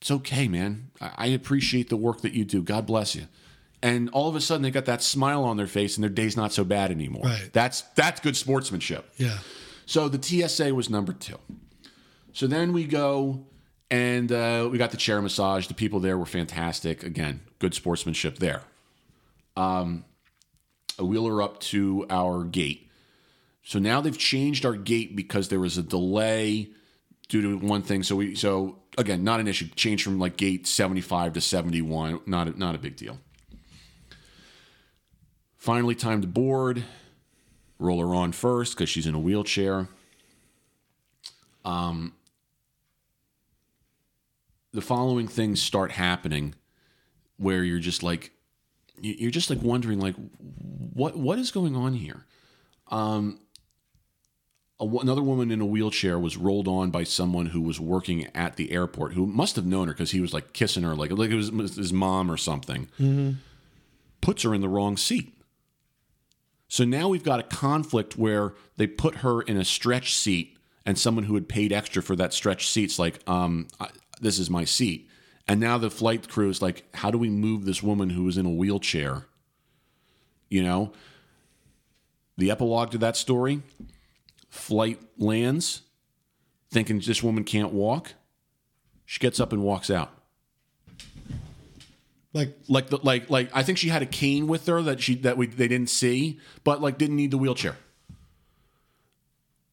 "It's 0.00 0.10
okay, 0.10 0.48
man. 0.48 0.90
I, 1.00 1.26
appreciate 1.26 1.88
the 1.88 1.96
work 1.96 2.22
that 2.22 2.32
you 2.32 2.44
do. 2.44 2.62
God 2.62 2.86
bless 2.86 3.14
you." 3.14 3.26
And 3.82 4.10
all 4.10 4.28
of 4.28 4.34
a 4.34 4.40
sudden, 4.40 4.62
they 4.62 4.70
got 4.70 4.86
that 4.86 5.02
smile 5.02 5.44
on 5.44 5.56
their 5.56 5.66
face, 5.66 5.96
and 5.96 6.02
their 6.02 6.10
day's 6.10 6.36
not 6.36 6.52
so 6.52 6.64
bad 6.64 6.90
anymore. 6.90 7.24
Right. 7.24 7.50
That's 7.52 7.82
that's 7.94 8.20
good 8.20 8.36
sportsmanship. 8.36 9.10
Yeah. 9.16 9.38
So 9.86 10.08
the 10.08 10.22
TSA 10.22 10.74
was 10.74 10.90
number 10.90 11.12
two. 11.12 11.38
So 12.32 12.46
then 12.46 12.72
we 12.72 12.84
go 12.84 13.46
and 13.90 14.30
uh, 14.30 14.68
we 14.70 14.78
got 14.78 14.90
the 14.90 14.96
chair 14.96 15.20
massage. 15.22 15.66
The 15.66 15.74
people 15.74 16.00
there 16.00 16.18
were 16.18 16.26
fantastic. 16.26 17.02
Again, 17.02 17.40
good 17.58 17.74
sportsmanship 17.74 18.38
there. 18.38 18.62
Um, 19.56 20.04
I 20.98 21.02
wheel 21.02 21.26
her 21.26 21.40
up 21.40 21.60
to 21.60 22.06
our 22.10 22.44
gate. 22.44 22.90
So 23.62 23.78
now 23.78 24.00
they've 24.00 24.16
changed 24.16 24.64
our 24.64 24.74
gate 24.74 25.16
because 25.16 25.48
there 25.48 25.60
was 25.60 25.78
a 25.78 25.82
delay 25.82 26.70
due 27.28 27.42
to 27.42 27.56
one 27.66 27.82
thing. 27.82 28.02
So 28.02 28.16
we 28.16 28.34
so 28.34 28.78
again 28.96 29.24
not 29.24 29.40
an 29.40 29.48
issue. 29.48 29.68
Change 29.76 30.02
from 30.02 30.18
like 30.18 30.36
gate 30.36 30.66
seventy 30.66 31.00
five 31.00 31.32
to 31.34 31.40
seventy 31.40 31.82
one. 31.82 32.20
Not 32.26 32.48
a, 32.48 32.58
not 32.58 32.74
a 32.74 32.78
big 32.78 32.96
deal. 32.96 33.18
Finally, 35.56 35.94
time 35.94 36.20
to 36.22 36.28
board. 36.28 36.84
Roll 37.80 38.00
her 38.00 38.14
on 38.14 38.32
first 38.32 38.74
because 38.74 38.88
she's 38.88 39.06
in 39.06 39.14
a 39.14 39.20
wheelchair. 39.20 39.86
Um, 41.64 42.14
the 44.72 44.80
following 44.80 45.28
things 45.28 45.62
start 45.62 45.92
happening 45.92 46.54
where 47.36 47.62
you're 47.62 47.78
just 47.78 48.02
like 48.02 48.32
you- 49.00 49.14
you're 49.18 49.30
just 49.30 49.48
like 49.50 49.62
wondering 49.62 50.00
like 50.00 50.16
what 50.38 51.16
what 51.16 51.38
is 51.38 51.50
going 51.50 51.76
on 51.76 51.94
here 51.94 52.26
um 52.88 53.38
a, 54.80 54.84
another 54.84 55.22
woman 55.22 55.50
in 55.50 55.60
a 55.60 55.66
wheelchair 55.66 56.18
was 56.18 56.36
rolled 56.36 56.68
on 56.68 56.90
by 56.90 57.04
someone 57.04 57.46
who 57.46 57.60
was 57.60 57.80
working 57.80 58.26
at 58.34 58.56
the 58.56 58.70
airport 58.72 59.14
who 59.14 59.26
must 59.26 59.56
have 59.56 59.66
known 59.66 59.88
her 59.88 59.94
because 59.94 60.10
he 60.12 60.20
was 60.20 60.32
like 60.32 60.52
kissing 60.52 60.82
her 60.82 60.94
like 60.94 61.10
like 61.10 61.30
it 61.30 61.34
was 61.34 61.76
his 61.76 61.92
mom 61.92 62.30
or 62.30 62.36
something 62.36 62.88
puts 64.20 64.42
her 64.42 64.54
in 64.54 64.60
the 64.60 64.68
wrong 64.68 64.96
seat 64.96 65.32
so 66.68 66.84
now 66.84 67.08
we've 67.08 67.24
got 67.24 67.40
a 67.40 67.44
conflict 67.44 68.18
where 68.18 68.54
they 68.76 68.86
put 68.86 69.16
her 69.16 69.40
in 69.40 69.56
a 69.56 69.64
stretch 69.64 70.14
seat, 70.14 70.58
and 70.84 70.98
someone 70.98 71.24
who 71.24 71.34
had 71.34 71.48
paid 71.48 71.72
extra 71.72 72.02
for 72.02 72.14
that 72.16 72.34
stretch 72.34 72.68
seat's 72.68 72.98
like, 72.98 73.26
um, 73.28 73.68
I, 73.80 73.88
"This 74.20 74.38
is 74.38 74.50
my 74.50 74.64
seat." 74.64 75.08
And 75.48 75.60
now 75.60 75.78
the 75.78 75.90
flight 75.90 76.28
crew 76.28 76.50
is 76.50 76.60
like, 76.60 76.84
"How 76.96 77.10
do 77.10 77.16
we 77.16 77.30
move 77.30 77.64
this 77.64 77.82
woman 77.82 78.10
who 78.10 78.28
is 78.28 78.36
in 78.36 78.46
a 78.46 78.50
wheelchair?" 78.50 79.26
You 80.50 80.62
know. 80.62 80.92
The 82.36 82.50
epilogue 82.50 82.92
to 82.92 82.98
that 82.98 83.16
story: 83.16 83.62
flight 84.48 85.00
lands, 85.16 85.82
thinking 86.70 87.00
this 87.00 87.22
woman 87.22 87.44
can't 87.44 87.72
walk. 87.72 88.14
She 89.04 89.20
gets 89.20 89.40
up 89.40 89.52
and 89.52 89.62
walks 89.62 89.90
out. 89.90 90.10
Like 92.34 92.58
like 92.68 92.88
the, 92.88 92.98
like 93.02 93.30
like 93.30 93.50
I 93.54 93.62
think 93.62 93.78
she 93.78 93.88
had 93.88 94.02
a 94.02 94.06
cane 94.06 94.46
with 94.46 94.66
her 94.66 94.82
that 94.82 95.00
she 95.00 95.14
that 95.16 95.36
we 95.36 95.46
they 95.46 95.66
didn't 95.66 95.88
see, 95.88 96.38
but 96.62 96.80
like 96.80 96.98
didn't 96.98 97.16
need 97.16 97.30
the 97.30 97.38
wheelchair. 97.38 97.76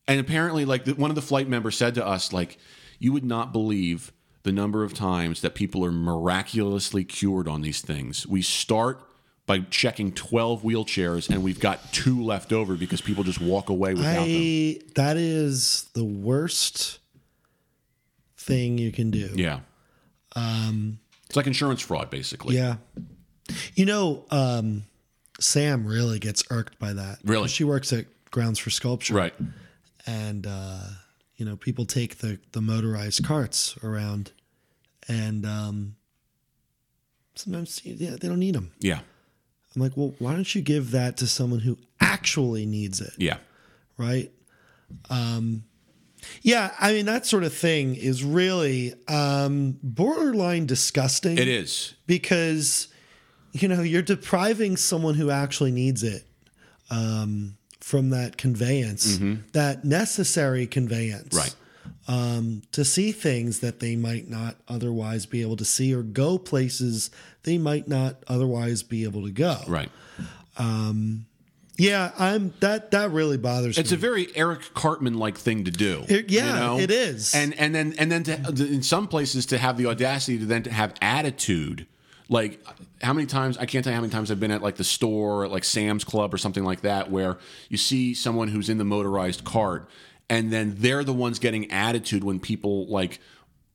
And 0.08 0.20
apparently, 0.20 0.66
like 0.66 0.86
the, 0.86 0.94
one 0.94 1.12
of 1.12 1.16
the 1.16 1.22
flight 1.22 1.50
members 1.50 1.78
said 1.78 1.96
to 1.96 2.06
us, 2.06 2.32
like 2.32 2.58
you 2.98 3.12
would 3.12 3.26
not 3.26 3.52
believe 3.52 4.14
the 4.44 4.52
number 4.52 4.84
of 4.84 4.94
times 4.94 5.42
that 5.42 5.56
people 5.56 5.84
are 5.84 5.92
miraculously 5.92 7.04
cured 7.04 7.48
on 7.48 7.62
these 7.62 7.82
things. 7.82 8.26
We 8.28 8.42
start 8.42 9.02
by 9.46 9.60
checking 9.70 10.12
12 10.12 10.64
wheelchairs 10.64 11.30
and 11.30 11.44
we've 11.44 11.60
got 11.60 11.94
two 11.94 12.24
left 12.24 12.52
over 12.52 12.76
because 12.76 13.02
people 13.02 13.24
just 13.24 13.40
walk 13.40 13.70
away 13.70 13.94
without 13.94 14.26
them. 14.26 14.80
That 14.96 15.18
is 15.18 15.88
the 15.94 16.04
worst 16.04 17.00
thing 18.38 18.78
you 18.78 18.92
can 18.92 19.12
do. 19.12 19.30
Yeah. 19.36 19.60
Um, 20.36 21.00
it's 21.28 21.36
like 21.36 21.48
insurance 21.48 21.82
fraud, 21.82 22.10
basically. 22.10 22.56
Yeah. 22.56 22.78
You 23.76 23.86
know, 23.86 24.26
um, 24.32 24.84
Sam 25.40 25.86
really 25.86 26.18
gets 26.20 26.44
irked 26.50 26.80
by 26.80 26.94
that. 26.94 27.20
Really? 27.24 27.48
She 27.48 27.64
works 27.64 27.94
at 27.94 28.06
Grounds 28.32 28.58
for 28.58 28.72
Sculpture. 28.72 29.14
Right. 29.14 29.34
And, 30.08 30.48
uh, 30.48 30.80
you 31.38 31.46
know, 31.46 31.56
people 31.56 31.86
take 31.86 32.18
the, 32.18 32.40
the 32.54 32.62
motorized 32.62 33.24
carts 33.24 33.78
around 33.84 34.32
and 35.08 35.46
um, 35.46 35.96
sometimes 37.36 37.84
yeah, 37.86 38.12
they 38.20 38.28
don't 38.28 38.40
need 38.40 38.56
them. 38.56 38.72
Yeah. 38.80 39.00
I'm 39.76 39.82
like, 39.82 39.96
well, 39.96 40.14
why 40.20 40.34
don't 40.34 40.54
you 40.56 40.62
give 40.62 40.92
that 40.92 41.18
to 41.18 41.28
someone 41.28 41.60
who 41.60 41.78
actually 42.00 42.66
needs 42.66 43.02
it? 43.02 43.14
Yeah. 43.18 43.38
Right. 43.98 44.32
Um, 45.10 45.64
yeah, 46.42 46.72
I 46.80 46.94
mean 46.94 47.06
that 47.06 47.26
sort 47.26 47.44
of 47.44 47.54
thing 47.54 47.96
is 47.96 48.24
really 48.24 48.94
um, 49.08 49.78
borderline 49.84 50.66
disgusting. 50.66 51.38
It 51.38 51.48
is. 51.48 51.94
because 52.08 52.88
you 53.52 53.68
know 53.68 53.82
you're 53.82 54.02
depriving 54.02 54.76
someone 54.78 55.16
who 55.16 55.30
actually 55.30 55.72
needs 55.72 56.04
it 56.04 56.24
um, 56.90 57.58
from 57.80 58.10
that 58.10 58.38
conveyance, 58.38 59.18
that 59.54 59.86
necessary 59.86 60.66
conveyance, 60.68 61.36
Right. 61.36 61.56
Um, 62.08 62.62
to 62.72 62.86
see 62.86 63.12
things 63.12 63.62
that 63.62 63.80
they 63.80 63.96
might 63.96 64.30
not 64.30 64.58
otherwise 64.68 65.26
be 65.26 65.42
able 65.42 65.56
to 65.58 65.66
see, 65.66 65.94
or 65.94 66.04
go 66.04 66.38
places 66.38 67.10
they 67.44 67.58
might 67.58 67.88
not 67.88 68.18
otherwise 68.28 68.84
be 68.84 69.04
able 69.06 69.24
to 69.24 69.32
go. 69.32 69.58
Right. 69.68 69.90
Um, 70.58 71.26
yeah, 71.78 72.12
I'm 72.18 72.54
that. 72.62 72.92
That 72.92 73.12
really 73.12 73.38
bothers 73.38 73.78
It's 73.78 73.78
me. 73.78 73.82
It's 73.82 73.92
a 73.92 73.98
very 73.98 74.28
Eric 74.36 74.74
Cartman 74.74 75.18
like 75.18 75.38
thing 75.38 75.66
to 75.66 75.72
do. 75.72 76.06
It- 76.08 76.30
yeah, 76.30 76.78
it 76.78 76.92
is. 76.92 77.34
And 77.36 77.54
and 77.60 77.76
then 77.76 77.96
and 77.98 78.12
then 78.12 78.24
to, 78.24 78.34
in 78.66 78.82
some 78.84 79.08
places 79.08 79.46
to 79.48 79.58
have 79.58 79.78
the 79.78 79.88
audacity 79.88 80.38
to 80.40 80.46
then 80.46 80.64
to 80.64 80.72
have 80.72 80.94
attitude. 81.02 81.88
Like 82.30 82.66
how 83.02 83.14
many 83.14 83.28
times 83.28 83.58
I 83.58 83.66
can't 83.66 83.84
tell 83.84 83.92
you 83.92 83.96
how 83.96 84.02
many 84.02 84.12
times 84.12 84.32
I've 84.32 84.40
been 84.40 84.52
at 84.52 84.62
like 84.62 84.78
the 84.78 84.84
store, 84.84 85.46
at 85.46 85.52
like 85.52 85.64
Sam's 85.64 86.04
Club 86.04 86.34
or 86.34 86.38
something 86.38 86.64
like 86.64 86.82
that, 86.82 87.12
where 87.12 87.38
you 87.70 87.78
see 87.78 88.14
someone 88.14 88.48
who's 88.48 88.70
in 88.70 88.78
the 88.78 88.86
motorized 88.86 89.44
cart, 89.44 89.90
and 90.30 90.52
then 90.52 90.76
they're 90.78 91.04
the 91.04 91.14
ones 91.14 91.40
getting 91.40 91.72
attitude 91.72 92.24
when 92.24 92.40
people 92.40 92.88
like 92.88 93.20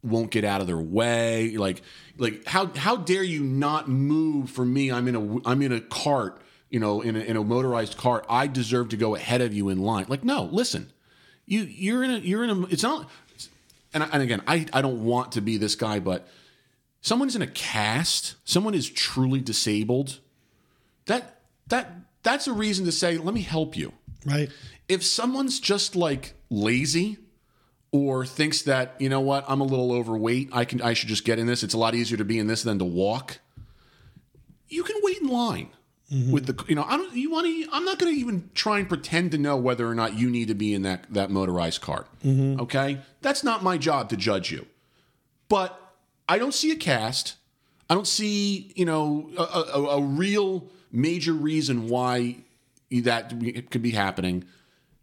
won't 0.02 0.30
get 0.30 0.44
out 0.44 0.60
of 0.60 0.66
their 0.66 0.78
way. 0.78 1.56
Like 1.56 1.82
like 2.18 2.46
how 2.46 2.66
how 2.74 2.96
dare 2.96 3.22
you 3.22 3.42
not 3.42 3.88
move 3.88 4.50
for 4.50 4.64
me? 4.64 4.90
I'm 4.90 5.06
in 5.08 5.16
a 5.16 5.48
I'm 5.48 5.62
in 5.62 5.72
a 5.72 5.80
cart, 5.80 6.40
you 6.70 6.80
know, 6.80 7.00
in 7.02 7.16
a, 7.16 7.20
in 7.20 7.36
a 7.36 7.44
motorized 7.44 7.96
cart. 7.96 8.24
I 8.28 8.46
deserve 8.46 8.88
to 8.90 8.96
go 8.96 9.14
ahead 9.14 9.40
of 9.40 9.52
you 9.54 9.68
in 9.68 9.80
line. 9.80 10.06
Like 10.08 10.24
no, 10.24 10.44
listen, 10.44 10.92
you 11.46 11.60
you're 11.62 12.02
in 12.04 12.10
a 12.10 12.18
you're 12.18 12.44
in 12.44 12.50
a 12.50 12.62
it's 12.66 12.82
not. 12.82 13.08
And, 13.92 14.04
I- 14.04 14.08
and 14.12 14.22
again, 14.22 14.42
I 14.46 14.66
I 14.72 14.82
don't 14.82 15.04
want 15.04 15.32
to 15.32 15.40
be 15.40 15.56
this 15.56 15.74
guy, 15.74 15.98
but 16.00 16.26
someone's 17.00 17.34
in 17.36 17.42
a 17.42 17.46
cast, 17.46 18.36
someone 18.44 18.74
is 18.74 18.88
truly 18.88 19.40
disabled. 19.40 20.20
That 21.06 21.40
that 21.68 21.90
that's 22.22 22.46
a 22.46 22.52
reason 22.52 22.84
to 22.86 22.92
say, 22.92 23.16
let 23.18 23.34
me 23.34 23.40
help 23.42 23.76
you 23.76 23.92
right. 24.26 24.48
If 24.90 25.04
someone's 25.04 25.60
just 25.60 25.94
like 25.94 26.34
lazy 26.50 27.16
or 27.92 28.26
thinks 28.26 28.62
that 28.62 28.94
you 28.98 29.08
know 29.08 29.20
what 29.20 29.44
i'm 29.48 29.60
a 29.60 29.64
little 29.64 29.92
overweight 29.92 30.48
i 30.52 30.64
can 30.64 30.82
i 30.82 30.92
should 30.92 31.08
just 31.08 31.24
get 31.24 31.38
in 31.38 31.46
this 31.46 31.62
it's 31.62 31.74
a 31.74 31.78
lot 31.78 31.94
easier 31.94 32.18
to 32.18 32.24
be 32.24 32.38
in 32.38 32.46
this 32.46 32.62
than 32.62 32.78
to 32.78 32.84
walk 32.84 33.38
you 34.68 34.82
can 34.82 34.96
wait 35.02 35.18
in 35.18 35.28
line 35.28 35.70
mm-hmm. 36.12 36.32
with 36.32 36.46
the 36.46 36.64
you 36.68 36.74
know 36.74 36.84
i 36.84 36.96
don't 36.96 37.14
you 37.14 37.30
want 37.30 37.46
to 37.46 37.68
i'm 37.72 37.84
not 37.84 37.98
going 37.98 38.12
to 38.12 38.20
even 38.20 38.50
try 38.54 38.78
and 38.78 38.88
pretend 38.88 39.30
to 39.30 39.38
know 39.38 39.56
whether 39.56 39.88
or 39.88 39.94
not 39.94 40.14
you 40.18 40.28
need 40.28 40.48
to 40.48 40.54
be 40.54 40.74
in 40.74 40.82
that 40.82 41.04
that 41.10 41.30
motorized 41.30 41.80
cart 41.80 42.06
mm-hmm. 42.24 42.60
okay? 42.60 42.98
That's 43.22 43.44
not 43.44 43.62
my 43.62 43.76
job 43.76 44.08
to 44.10 44.16
judge 44.16 44.50
you. 44.50 44.66
But 45.48 45.76
i 46.28 46.38
don't 46.38 46.54
see 46.54 46.70
a 46.70 46.76
cast. 46.76 47.36
I 47.88 47.94
don't 47.94 48.06
see 48.06 48.72
you 48.76 48.84
know 48.84 49.30
a, 49.36 49.42
a, 49.42 49.84
a 49.98 50.02
real 50.02 50.68
major 50.92 51.32
reason 51.32 51.88
why 51.88 52.36
that 52.90 53.30
could 53.70 53.82
be 53.82 53.90
happening 53.90 54.44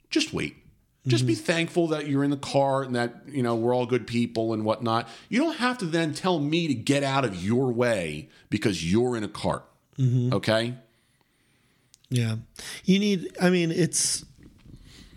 just 0.09 0.33
wait. 0.33 0.57
Just 1.05 1.25
be 1.25 1.35
thankful 1.35 1.87
that 1.87 2.07
you're 2.07 2.25
in 2.25 2.31
the 2.31 2.35
car 2.35 2.83
and 2.83 2.93
that 2.93 3.21
you 3.27 3.41
know 3.41 3.55
we're 3.55 3.73
all 3.73 3.85
good 3.85 4.05
people 4.05 4.51
and 4.51 4.65
whatnot. 4.65 5.07
You 5.29 5.39
don't 5.39 5.55
have 5.55 5.77
to 5.77 5.85
then 5.85 6.13
tell 6.13 6.37
me 6.37 6.67
to 6.67 6.73
get 6.73 7.01
out 7.01 7.23
of 7.23 7.41
your 7.41 7.71
way 7.71 8.27
because 8.49 8.91
you're 8.91 9.15
in 9.15 9.23
a 9.23 9.29
cart. 9.29 9.63
Okay? 10.33 10.75
Yeah. 12.09 12.35
You 12.85 12.99
need, 12.99 13.35
I 13.41 13.49
mean, 13.49 13.71
it's, 13.71 14.25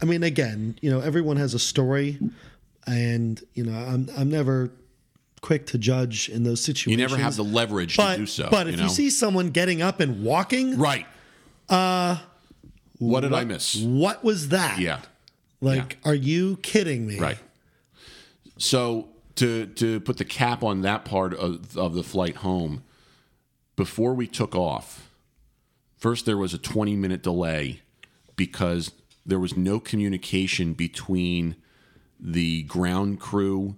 I 0.03 0.05
mean, 0.05 0.23
again, 0.23 0.77
you 0.81 0.91
know, 0.91 1.01
everyone 1.01 1.37
has 1.37 1.55
a 1.55 1.59
story 1.59 2.19
and, 2.87 3.43
you 3.55 3.65
know, 3.65 3.79
I'm, 3.79 4.09
I'm 4.17 4.31
never 4.31 4.73
quick 5.41 5.67
to 5.67 5.79
judge 5.79 6.29
in 6.29 6.43
those 6.43 6.61
situations. 6.61 6.91
You 6.91 6.97
never 6.97 7.17
have 7.17 7.37
the 7.37 7.45
leverage 7.45 7.97
but, 7.97 8.13
to 8.13 8.21
do 8.21 8.27
so. 8.27 8.49
But 8.51 8.69
if 8.69 8.77
you, 8.77 8.83
know? 8.83 8.89
see 8.89 9.11
someone 9.11 9.51
getting 9.51 9.83
up 9.83 10.01
and 10.01 10.25
walking, 10.25 10.79
right, 10.79 11.07
uh, 11.69 12.19
what 13.01 13.21
did 13.21 13.33
I 13.33 13.45
miss? 13.45 13.77
what 13.77 14.23
was 14.23 14.49
that? 14.51 14.79
Yeah, 14.79 15.01
Like, 15.61 15.99
are 16.05 16.15
you 16.15 16.59
kidding 16.59 17.07
me? 17.07 17.19
right. 17.19 17.39
So 18.59 19.09
to 19.37 19.67
to 19.67 20.01
put 20.01 20.19
the 20.19 20.25
cap 20.25 20.63
on 20.63 20.83
that 20.83 21.05
part 21.05 21.35
of, 21.35 21.77
of 21.77 21.95
the 21.95 22.03
flight 22.03 22.37
home, 22.37 22.85
before 23.75 24.15
we 24.15 24.27
took 24.27 24.55
off, 24.55 25.11
first 25.97 26.27
there 26.27 26.37
was 26.37 26.53
a 26.55 26.59
20 26.59 26.95
minute 26.97 27.23
delay 27.23 27.81
because 28.37 28.93
there 29.25 29.41
was 29.41 29.57
no 29.57 29.81
communication 29.81 30.75
between 30.75 31.57
the 32.19 32.63
ground 32.65 33.19
crew 33.19 33.77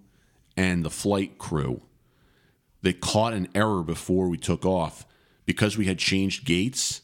and 0.56 0.84
the 0.84 0.90
flight 0.90 1.38
crew. 1.38 1.82
They 2.82 2.92
caught 2.92 3.32
an 3.32 3.48
error 3.54 3.82
before 3.84 4.28
we 4.28 4.36
took 4.36 4.64
off 4.66 5.06
because 5.46 5.76
we 5.78 5.86
had 5.86 5.98
changed 5.98 6.44
gates. 6.44 7.02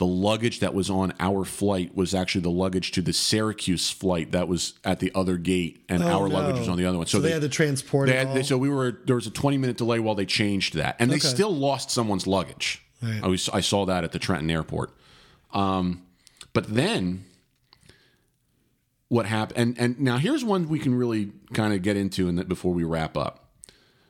The 0.00 0.06
luggage 0.06 0.60
that 0.60 0.72
was 0.72 0.88
on 0.88 1.12
our 1.20 1.44
flight 1.44 1.94
was 1.94 2.14
actually 2.14 2.40
the 2.40 2.50
luggage 2.50 2.90
to 2.92 3.02
the 3.02 3.12
Syracuse 3.12 3.90
flight 3.90 4.32
that 4.32 4.48
was 4.48 4.72
at 4.82 4.98
the 4.98 5.12
other 5.14 5.36
gate, 5.36 5.84
and 5.90 6.02
our 6.02 6.26
luggage 6.26 6.58
was 6.58 6.68
on 6.70 6.78
the 6.78 6.86
other 6.86 6.96
one. 6.96 7.06
So, 7.06 7.20
they, 7.20 7.32
had 7.32 7.42
to 7.42 7.50
transport 7.50 8.08
they 8.08 8.14
it 8.16 8.26
had, 8.28 8.34
they- 8.34 8.42
so 8.42 8.56
we 8.56 8.70
were 8.70 8.98
there 9.04 9.14
was 9.16 9.26
a 9.26 9.30
20 9.30 9.58
minute 9.58 9.76
delay 9.76 9.98
while 9.98 10.14
they 10.14 10.24
changed 10.24 10.72
that, 10.76 10.96
and 10.98 11.10
they 11.10 11.16
Okay. 11.16 11.28
still 11.28 11.54
lost 11.54 11.90
someone's 11.90 12.26
luggage. 12.26 12.80
Right. 13.02 13.20
I 13.22 13.26
was 13.28 13.50
I 13.50 13.60
saw 13.60 13.84
that 13.84 14.02
at 14.02 14.12
the 14.12 14.18
Trenton 14.18 14.50
airport. 14.50 14.96
Um, 15.52 16.02
but 16.54 16.74
then 16.74 17.26
what 19.08 19.26
happened? 19.26 19.58
And 19.58 19.78
and 19.78 20.00
now 20.00 20.16
here's 20.16 20.42
one 20.42 20.66
we 20.70 20.78
can 20.78 20.94
really 20.94 21.32
kind 21.52 21.74
of 21.74 21.82
get 21.82 21.98
into, 21.98 22.26
and 22.26 22.38
that 22.38 22.48
before 22.48 22.72
we 22.72 22.84
wrap 22.84 23.18
up. 23.18 23.50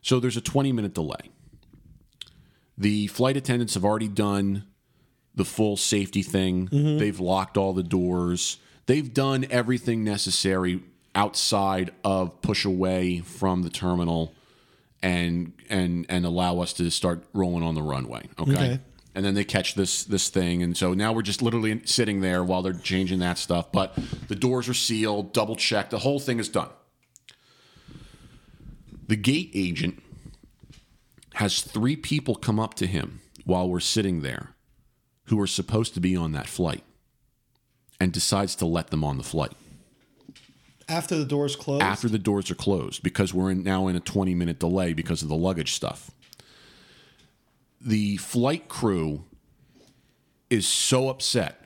So 0.03 0.21
there's 0.21 0.37
a 0.37 0.41
20 0.41 0.71
minute 0.71 0.95
delay. 0.95 1.31
The 2.79 3.09
flight 3.09 3.37
attendants 3.37 3.75
have 3.75 3.85
already 3.85 4.07
done 4.09 4.67
the 5.35 5.45
full 5.45 5.77
safety 5.77 6.23
thing. 6.23 6.69
Mm-hmm. 6.69 6.99
They've 6.99 7.21
locked 7.21 7.57
all 7.57 7.73
the 7.73 7.83
doors. 7.83 8.59
They've 8.87 9.13
done 9.13 9.47
everything 9.51 10.05
necessary 10.05 10.83
outside 11.15 11.91
of 12.05 12.41
push 12.43 12.65
away 12.65 13.21
from 13.21 13.63
the 13.63 13.71
terminal 13.71 14.35
and 15.03 15.53
and 15.69 16.07
and 16.09 16.27
allow 16.27 16.61
us 16.61 16.73
to 16.75 16.91
start 16.91 17.25
rolling 17.33 17.63
on 17.63 17.75
the 17.75 17.83
runway. 17.83 18.29
Okay. 18.39 18.53
Okay. 18.53 18.81
And 19.15 19.25
then 19.25 19.35
they 19.35 19.45
catch 19.45 19.75
this 19.75 20.05
this 20.05 20.29
thing, 20.29 20.63
and 20.63 20.77
so 20.77 20.95
now 20.95 21.13
we're 21.13 21.23
just 21.23 21.43
literally 21.43 21.81
sitting 21.85 22.21
there 22.21 22.45
while 22.45 22.63
they're 22.63 22.73
changing 22.73 23.19
that 23.21 23.39
stuff. 23.39 23.73
But 23.73 23.97
the 24.29 24.37
doors 24.37 24.69
are 24.69 24.75
sealed, 24.75 25.33
double 25.33 25.57
checked. 25.57 25.91
The 25.91 25.99
whole 25.99 26.21
thing 26.21 26.39
is 26.39 26.49
done. 26.49 26.69
The 29.09 29.17
gate 29.17 29.51
agent 29.55 30.01
has 31.35 31.61
three 31.61 31.97
people 31.97 32.37
come 32.37 32.61
up 32.61 32.75
to 32.75 32.87
him 32.87 33.21
while 33.45 33.69
we're 33.69 33.81
sitting 33.81 34.23
there 34.23 34.55
who 35.31 35.41
are 35.41 35.47
supposed 35.47 35.95
to 35.95 36.01
be 36.01 36.15
on 36.17 36.33
that 36.33 36.47
flight 36.47 36.83
and 38.01 38.13
decides 38.13 38.55
to 38.57 38.67
let 38.67 38.91
them 38.91 39.03
on 39.05 39.17
the 39.17 39.23
flight 39.25 39.53
After 40.89 41.17
the 41.17 41.25
doors 41.25 41.57
closed? 41.57 41.83
after 41.83 42.09
the 42.09 42.19
doors 42.19 42.51
are 42.51 42.55
closed 42.57 43.03
because 43.03 43.33
we're 43.33 43.51
in, 43.51 43.63
now 43.63 43.87
in 43.89 43.97
a 43.97 44.01
20 44.01 44.35
minute 44.35 44.59
delay 44.59 44.93
because 44.93 45.23
of 45.23 45.29
the 45.29 45.37
luggage 45.37 45.73
stuff. 45.73 46.11
The 47.81 48.19
flight 48.19 48.69
crew 48.69 49.25
is 50.51 50.67
so 50.67 51.09
upset 51.09 51.65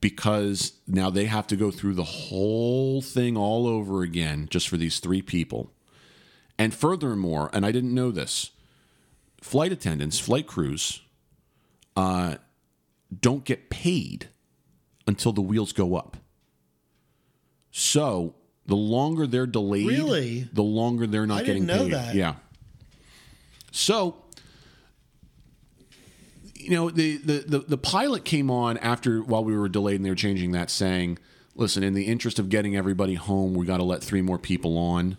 because 0.00 0.74
now 0.86 1.10
they 1.10 1.24
have 1.26 1.46
to 1.48 1.56
go 1.56 1.70
through 1.70 1.94
the 1.94 2.04
whole 2.04 3.02
thing 3.02 3.36
all 3.36 3.66
over 3.66 4.02
again 4.02 4.46
just 4.50 4.68
for 4.68 4.76
these 4.76 5.00
three 5.00 5.22
people. 5.22 5.70
And 6.58 6.72
furthermore, 6.72 7.50
and 7.52 7.66
I 7.66 7.72
didn't 7.72 7.94
know 7.94 8.10
this, 8.10 8.50
flight 9.40 9.72
attendants, 9.72 10.18
flight 10.20 10.46
crews, 10.46 11.00
uh, 11.96 12.36
don't 13.20 13.44
get 13.44 13.70
paid 13.70 14.28
until 15.06 15.32
the 15.32 15.42
wheels 15.42 15.72
go 15.72 15.94
up. 15.96 16.16
So 17.70 18.34
the 18.66 18.76
longer 18.76 19.26
they're 19.26 19.46
delayed, 19.46 19.86
Really? 19.86 20.48
the 20.52 20.62
longer 20.62 21.06
they're 21.06 21.26
not 21.26 21.42
I 21.42 21.44
getting 21.44 21.66
paid. 21.66 21.92
that. 21.92 22.14
Yeah. 22.14 22.36
So 23.72 24.16
you 26.54 26.70
know 26.70 26.90
the, 26.90 27.16
the 27.18 27.38
the 27.46 27.58
the 27.60 27.78
pilot 27.78 28.24
came 28.24 28.50
on 28.50 28.78
after 28.78 29.20
while 29.22 29.44
we 29.44 29.56
were 29.56 29.68
delayed 29.68 29.96
and 29.96 30.04
they 30.04 30.10
were 30.10 30.14
changing 30.16 30.52
that 30.52 30.70
saying 30.70 31.18
listen 31.54 31.82
in 31.82 31.92
the 31.94 32.04
interest 32.06 32.38
of 32.38 32.48
getting 32.48 32.74
everybody 32.74 33.14
home 33.14 33.52
we 33.54 33.66
got 33.66 33.76
to 33.78 33.82
let 33.84 34.02
three 34.02 34.22
more 34.22 34.38
people 34.38 34.78
on 34.78 35.18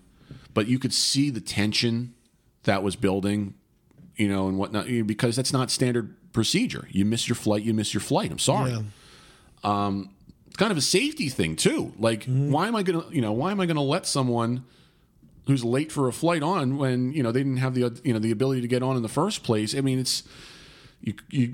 but 0.55 0.67
you 0.67 0.79
could 0.79 0.91
see 0.93 1.29
the 1.29 1.39
tension 1.41 2.15
that 2.63 2.81
was 2.81 2.95
building 2.95 3.53
you 4.15 4.27
know 4.27 4.47
and 4.47 4.57
whatnot 4.57 4.87
because 5.05 5.35
that's 5.35 5.53
not 5.53 5.69
standard 5.69 6.15
procedure. 6.35 6.87
You 6.91 7.03
miss 7.05 7.27
your 7.29 7.35
flight 7.45 7.63
you 7.63 7.73
miss 7.73 7.93
your 7.93 8.01
flight. 8.11 8.29
I'm 8.31 8.43
sorry. 8.53 8.71
Yeah. 8.71 10.01
it's 10.47 10.57
kind 10.57 10.71
of 10.71 10.77
a 10.77 10.81
safety 10.99 11.29
thing 11.29 11.55
too. 11.55 11.81
Like 12.07 12.25
why 12.25 12.67
am 12.67 12.75
i 12.75 12.83
gonna 12.83 13.05
you 13.11 13.21
know 13.25 13.31
why 13.41 13.49
am 13.51 13.59
i 13.59 13.65
gonna 13.65 13.89
let 13.95 14.05
someone 14.05 14.63
who's 15.47 15.63
late 15.63 15.91
for 15.91 16.07
a 16.07 16.13
flight 16.13 16.43
on 16.43 16.77
when 16.77 17.13
you 17.13 17.23
know 17.23 17.31
they 17.31 17.39
didn't 17.39 17.57
have 17.65 17.73
the 17.75 17.83
you 18.03 18.13
know 18.13 18.19
the 18.19 18.31
ability 18.31 18.61
to 18.61 18.67
get 18.67 18.81
on 18.83 18.95
in 18.97 19.01
the 19.03 19.09
first 19.21 19.43
place? 19.43 19.73
I 19.75 19.81
mean 19.81 19.99
it's 19.99 20.23
you 21.01 21.13
you 21.29 21.45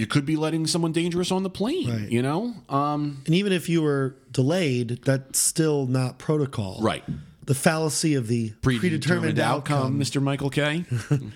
you 0.00 0.06
could 0.06 0.24
be 0.26 0.36
letting 0.36 0.66
someone 0.66 0.92
dangerous 0.92 1.30
on 1.32 1.42
the 1.42 1.50
plane 1.50 1.88
Right. 1.90 2.10
you 2.16 2.22
know? 2.22 2.40
Um 2.68 3.22
And 3.26 3.34
even 3.34 3.52
if 3.52 3.68
you 3.68 3.82
were 3.82 4.14
delayed, 4.30 4.88
that's 5.04 5.38
still 5.40 5.86
not 5.86 6.18
protocol. 6.18 6.78
right. 6.92 7.04
The 7.52 7.54
fallacy 7.54 8.12
of 8.20 8.26
the 8.28 8.50
predetermined, 8.60 9.38
outcome. 9.38 9.98
mr 9.98 10.20
michael 10.22 10.50
k 10.50 10.84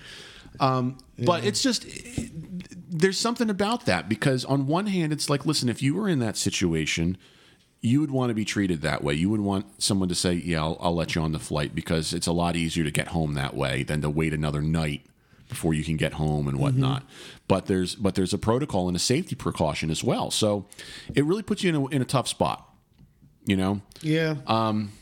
um 0.59 0.97
but 1.17 1.43
it's 1.43 1.61
just 1.63 1.85
there's 2.93 3.17
something 3.17 3.49
about 3.49 3.85
that 3.85 4.07
because 4.07 4.45
on 4.45 4.67
one 4.67 4.85
hand 4.87 5.11
it's 5.11 5.29
like 5.29 5.45
listen 5.45 5.67
if 5.69 5.81
you 5.81 5.95
were 5.95 6.07
in 6.07 6.19
that 6.19 6.37
situation 6.37 7.17
you 7.81 7.99
would 7.99 8.11
want 8.11 8.29
to 8.29 8.33
be 8.33 8.45
treated 8.45 8.81
that 8.81 9.03
way. 9.03 9.13
You 9.13 9.29
would 9.29 9.41
want 9.41 9.83
someone 9.83 10.07
to 10.07 10.15
say, 10.15 10.35
"Yeah, 10.35 10.61
I'll, 10.61 10.77
I'll 10.79 10.95
let 10.95 11.15
you 11.15 11.21
on 11.21 11.33
the 11.33 11.39
flight," 11.39 11.75
because 11.75 12.13
it's 12.13 12.27
a 12.27 12.31
lot 12.31 12.55
easier 12.55 12.85
to 12.85 12.91
get 12.91 13.09
home 13.09 13.33
that 13.33 13.57
way 13.57 13.83
than 13.83 13.99
to 14.03 14.09
wait 14.09 14.33
another 14.33 14.61
night 14.61 15.01
before 15.49 15.73
you 15.73 15.83
can 15.83 15.97
get 15.97 16.13
home 16.13 16.47
and 16.47 16.57
whatnot. 16.59 17.03
But 17.49 17.65
there's 17.65 17.95
but 17.95 18.15
there's 18.15 18.31
a 18.33 18.37
protocol 18.37 18.87
and 18.87 18.95
a 18.95 18.99
safety 19.01 19.35
precaution 19.35 19.91
as 19.91 20.01
well. 20.01 20.31
So 20.31 20.65
it 21.13 21.25
really 21.25 21.43
puts 21.43 21.61
you 21.61 21.69
in 21.71 21.75
a, 21.75 21.85
in 21.87 22.01
a 22.01 22.05
tough 22.05 22.29
spot. 22.29 22.73
You 23.45 23.57
know, 23.57 23.81
Yeah. 24.01 24.35
um, 24.47 24.93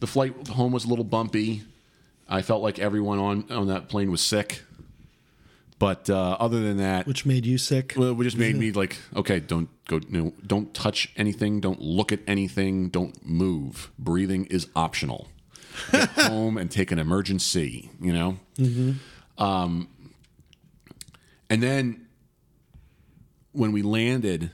the 0.00 0.06
flight 0.06 0.48
home 0.48 0.72
was 0.72 0.84
a 0.84 0.88
little 0.88 1.06
bumpy. 1.06 1.62
I 2.28 2.42
felt 2.42 2.62
like 2.62 2.78
everyone 2.78 3.18
on 3.18 3.50
on 3.50 3.68
that 3.68 3.88
plane 3.88 4.10
was 4.10 4.20
sick. 4.20 4.62
But 5.78 6.08
uh, 6.08 6.36
other 6.38 6.60
than 6.60 6.76
that, 6.78 7.06
which 7.06 7.26
made 7.26 7.44
you 7.44 7.58
sick. 7.58 7.94
well, 7.96 8.18
it 8.18 8.24
just 8.24 8.36
made 8.36 8.56
me 8.56 8.70
like, 8.72 8.96
okay, 9.16 9.40
don't 9.40 9.68
go, 9.86 9.96
you 10.08 10.22
know, 10.22 10.32
don't 10.46 10.72
touch 10.72 11.12
anything, 11.16 11.60
don't 11.60 11.80
look 11.80 12.12
at 12.12 12.20
anything, 12.26 12.88
don't 12.90 13.24
move. 13.26 13.90
Breathing 13.98 14.46
is 14.46 14.68
optional. 14.76 15.28
Get 15.90 16.08
home 16.10 16.56
and 16.56 16.70
take 16.70 16.92
an 16.92 16.98
emergency, 17.00 17.90
you 18.00 18.12
know. 18.12 18.38
Um, 19.36 19.88
and 21.50 21.62
then 21.62 22.06
when 23.52 23.72
we 23.72 23.82
landed, 23.82 24.52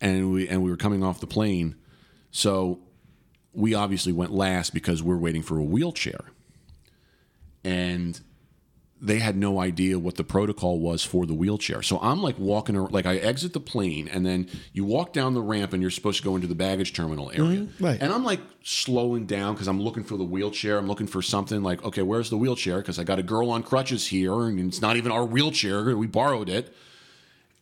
and 0.00 0.32
we 0.32 0.48
and 0.48 0.62
we 0.62 0.70
were 0.70 0.76
coming 0.76 1.02
off 1.02 1.20
the 1.20 1.26
plane, 1.26 1.76
so 2.30 2.80
we 3.52 3.74
obviously 3.74 4.12
went 4.12 4.32
last 4.32 4.72
because 4.72 5.02
we're 5.02 5.18
waiting 5.18 5.42
for 5.42 5.58
a 5.58 5.62
wheelchair, 5.62 6.20
and 7.64 8.20
they 9.00 9.18
had 9.18 9.36
no 9.36 9.60
idea 9.60 9.98
what 9.98 10.16
the 10.16 10.24
protocol 10.24 10.80
was 10.80 11.04
for 11.04 11.24
the 11.24 11.34
wheelchair. 11.34 11.82
So 11.82 11.98
I'm 12.00 12.22
like 12.22 12.38
walking, 12.38 12.76
ar- 12.76 12.88
like 12.88 13.06
I 13.06 13.16
exit 13.16 13.52
the 13.52 13.60
plane, 13.60 14.08
and 14.08 14.26
then 14.26 14.48
you 14.72 14.84
walk 14.84 15.12
down 15.12 15.34
the 15.34 15.40
ramp, 15.40 15.72
and 15.72 15.80
you're 15.80 15.90
supposed 15.90 16.18
to 16.18 16.24
go 16.24 16.34
into 16.34 16.46
the 16.46 16.54
baggage 16.54 16.92
terminal 16.92 17.30
area. 17.30 17.60
Mm-hmm. 17.60 17.84
right. 17.84 18.00
And 18.00 18.12
I'm 18.12 18.24
like 18.24 18.40
slowing 18.62 19.26
down 19.26 19.54
because 19.54 19.68
I'm 19.68 19.80
looking 19.80 20.04
for 20.04 20.16
the 20.16 20.24
wheelchair. 20.24 20.78
I'm 20.78 20.88
looking 20.88 21.06
for 21.06 21.22
something 21.22 21.62
like, 21.62 21.84
okay, 21.84 22.02
where's 22.02 22.30
the 22.30 22.36
wheelchair? 22.36 22.78
Because 22.78 22.98
I 22.98 23.04
got 23.04 23.18
a 23.18 23.22
girl 23.22 23.50
on 23.50 23.62
crutches 23.62 24.08
here, 24.08 24.42
and 24.42 24.58
it's 24.60 24.80
not 24.80 24.96
even 24.96 25.12
our 25.12 25.24
wheelchair. 25.24 25.96
We 25.96 26.06
borrowed 26.06 26.48
it. 26.48 26.74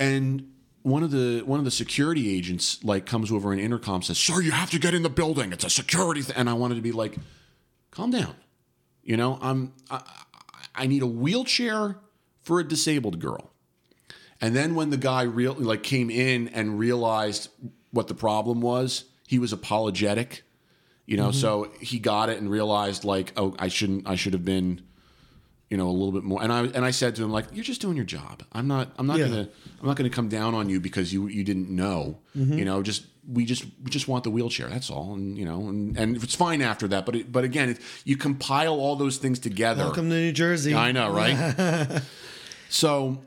And 0.01 0.53
one 0.83 1.03
of 1.03 1.11
the 1.11 1.43
one 1.45 1.59
of 1.59 1.65
the 1.65 1.71
security 1.71 2.35
agents 2.35 2.83
like 2.85 3.07
comes 3.07 3.33
over 3.33 3.53
an 3.53 3.59
intercom 3.59 4.03
says, 4.03 4.19
"Sir, 4.19 4.41
you 4.41 4.53
have 4.53 4.71
to 4.71 4.79
get 4.79 4.95
in 4.95 5.03
the 5.03 5.11
building. 5.11 5.53
It's 5.53 5.65
a 5.65 5.71
security 5.71 6.23
thing." 6.23 6.37
And 6.37 6.49
I 6.49 6.55
wanted 6.55 6.77
to 6.77 6.81
be 6.81 6.93
like, 6.93 7.17
"Calm 7.91 8.11
down." 8.11 8.35
You 9.03 9.17
know, 9.17 9.39
I'm 9.43 9.73
I, 9.91 10.03
I 10.77 10.86
need 10.86 11.03
a 11.03 11.07
wheelchair 11.07 11.98
for 12.43 12.61
a 12.61 12.65
disabled 12.65 13.19
girl. 13.20 13.51
And 14.40 14.55
then 14.55 14.74
when 14.74 14.90
the 14.90 14.97
guy 14.97 15.23
real 15.23 15.55
like 15.55 15.82
came 15.82 16.11
in 16.11 16.48
and 16.48 16.78
realized 16.78 17.48
what 17.90 18.09
the 18.09 18.15
problem 18.15 18.61
was, 18.61 19.05
he 19.27 19.39
was 19.39 19.53
apologetic. 19.53 20.43
You 21.07 21.16
know, 21.16 21.28
mm-hmm. 21.28 21.40
so 21.40 21.70
he 21.81 21.98
got 21.98 22.28
it 22.28 22.39
and 22.39 22.51
realized 22.51 23.05
like, 23.05 23.32
oh, 23.36 23.55
I 23.59 23.69
shouldn't 23.69 24.09
I 24.09 24.16
should 24.16 24.32
have 24.32 24.44
been 24.44 24.82
you 25.70 25.77
know 25.77 25.89
a 25.89 25.90
little 25.90 26.12
bit 26.12 26.23
more 26.23 26.43
and 26.43 26.53
i 26.53 26.61
and 26.61 26.85
i 26.85 26.90
said 26.90 27.16
to 27.16 27.24
him 27.24 27.31
like 27.31 27.47
you're 27.53 27.65
just 27.65 27.81
doing 27.81 27.97
your 27.97 28.05
job 28.05 28.43
i'm 28.53 28.69
not 28.69 28.93
i'm 28.98 29.07
not 29.07 29.19
Yeah. 29.19 29.28
gonna 29.28 29.48
i'm 29.81 29.86
not 29.86 29.97
gonna 29.97 30.11
come 30.11 30.28
down 30.28 30.55
on 30.55 30.69
you 30.69 30.81
because 30.81 31.12
you 31.12 31.27
you 31.27 31.43
didn't 31.43 31.69
know 31.69 32.19
mm-hmm. 32.36 32.59
you 32.59 32.65
know 32.65 32.82
just 32.82 33.05
we 33.28 33.44
just 33.44 33.65
we 33.82 33.90
just 33.90 34.09
want 34.09 34.24
the 34.24 34.31
wheelchair 34.31 34.69
that's 34.69 34.90
all 34.90 35.15
and 35.15 35.36
you 35.36 35.44
know 35.44 35.69
and 35.69 35.97
and 35.98 36.23
it's 36.23 36.35
fine 36.35 36.62
after 36.62 36.86
that 36.89 37.05
but 37.05 37.16
it, 37.16 37.32
but 37.32 37.44
again 37.44 37.70
it, 37.70 37.78
you 38.05 38.16
compile 38.16 38.74
all 38.74 38.97
those 38.97 39.19
things 39.19 39.39
together 39.39 39.85
Welcome 39.85 40.09
to 40.11 40.15
New 40.16 40.32
Jersey. 40.32 40.74
i 40.74 40.93
know 40.93 41.11
right 41.12 42.03
so 42.69 43.23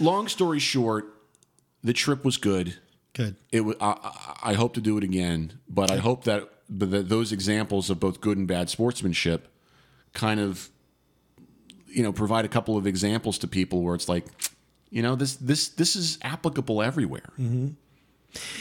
long 0.00 0.28
story 0.28 0.58
short 0.58 1.14
the 1.82 1.92
trip 1.92 2.24
was 2.24 2.36
good 2.36 2.76
Good. 3.12 3.36
it 3.50 3.62
was. 3.62 3.76
I, 3.80 3.96
I 4.42 4.50
I 4.50 4.54
hope 4.54 4.74
to 4.74 4.80
do 4.80 4.96
it 4.96 5.02
again, 5.04 5.58
but 5.68 5.90
I 5.90 5.96
hope 5.96 6.24
that, 6.24 6.48
but 6.68 6.90
that 6.92 7.08
those 7.08 7.32
examples 7.32 7.90
of 7.90 7.98
both 7.98 8.20
good 8.20 8.38
and 8.38 8.46
bad 8.46 8.70
sportsmanship 8.70 9.48
kind 10.12 10.38
of 10.38 10.70
you 11.88 12.02
know 12.04 12.12
provide 12.12 12.44
a 12.44 12.48
couple 12.48 12.76
of 12.76 12.86
examples 12.86 13.36
to 13.38 13.48
people 13.48 13.82
where 13.82 13.96
it's 13.96 14.08
like 14.08 14.26
you 14.90 15.02
know 15.02 15.16
this 15.16 15.34
this 15.36 15.70
this 15.70 15.96
is 15.96 16.18
applicable 16.22 16.82
everywhere. 16.82 17.32
Mm-hmm. 17.38 17.68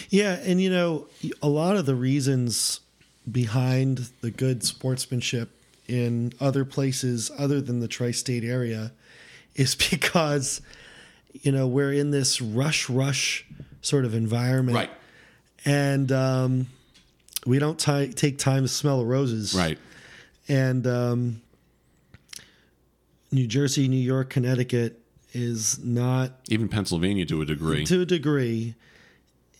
Yeah, 0.09 0.33
and 0.43 0.61
you 0.61 0.69
know, 0.69 1.07
a 1.41 1.47
lot 1.49 1.75
of 1.75 1.85
the 1.85 1.95
reasons 1.95 2.79
behind 3.29 4.09
the 4.21 4.31
good 4.31 4.63
sportsmanship 4.63 5.49
in 5.87 6.33
other 6.39 6.65
places 6.65 7.31
other 7.37 7.61
than 7.61 7.79
the 7.79 7.87
tri-state 7.87 8.43
area 8.43 8.91
is 9.55 9.75
because 9.91 10.61
you 11.33 11.51
know, 11.51 11.67
we're 11.67 11.93
in 11.93 12.09
this 12.11 12.41
rush 12.41 12.89
rush 12.89 13.45
sort 13.81 14.03
of 14.05 14.15
environment. 14.15 14.75
Right. 14.75 14.89
And 15.65 16.11
um 16.11 16.67
we 17.45 17.59
don't 17.59 17.79
ti 17.79 18.11
take 18.13 18.37
time 18.39 18.63
to 18.63 18.67
smell 18.67 18.99
the 18.99 19.05
roses. 19.05 19.53
Right. 19.53 19.77
And 20.47 20.85
um 20.87 21.41
New 23.31 23.45
Jersey, 23.45 23.87
New 23.87 23.97
York, 24.01 24.31
Connecticut 24.31 24.99
is 25.33 25.77
not 25.83 26.31
Even 26.47 26.67
Pennsylvania 26.67 27.25
to 27.27 27.41
a 27.41 27.45
degree. 27.45 27.85
to 27.85 28.01
a 28.01 28.05
degree 28.05 28.73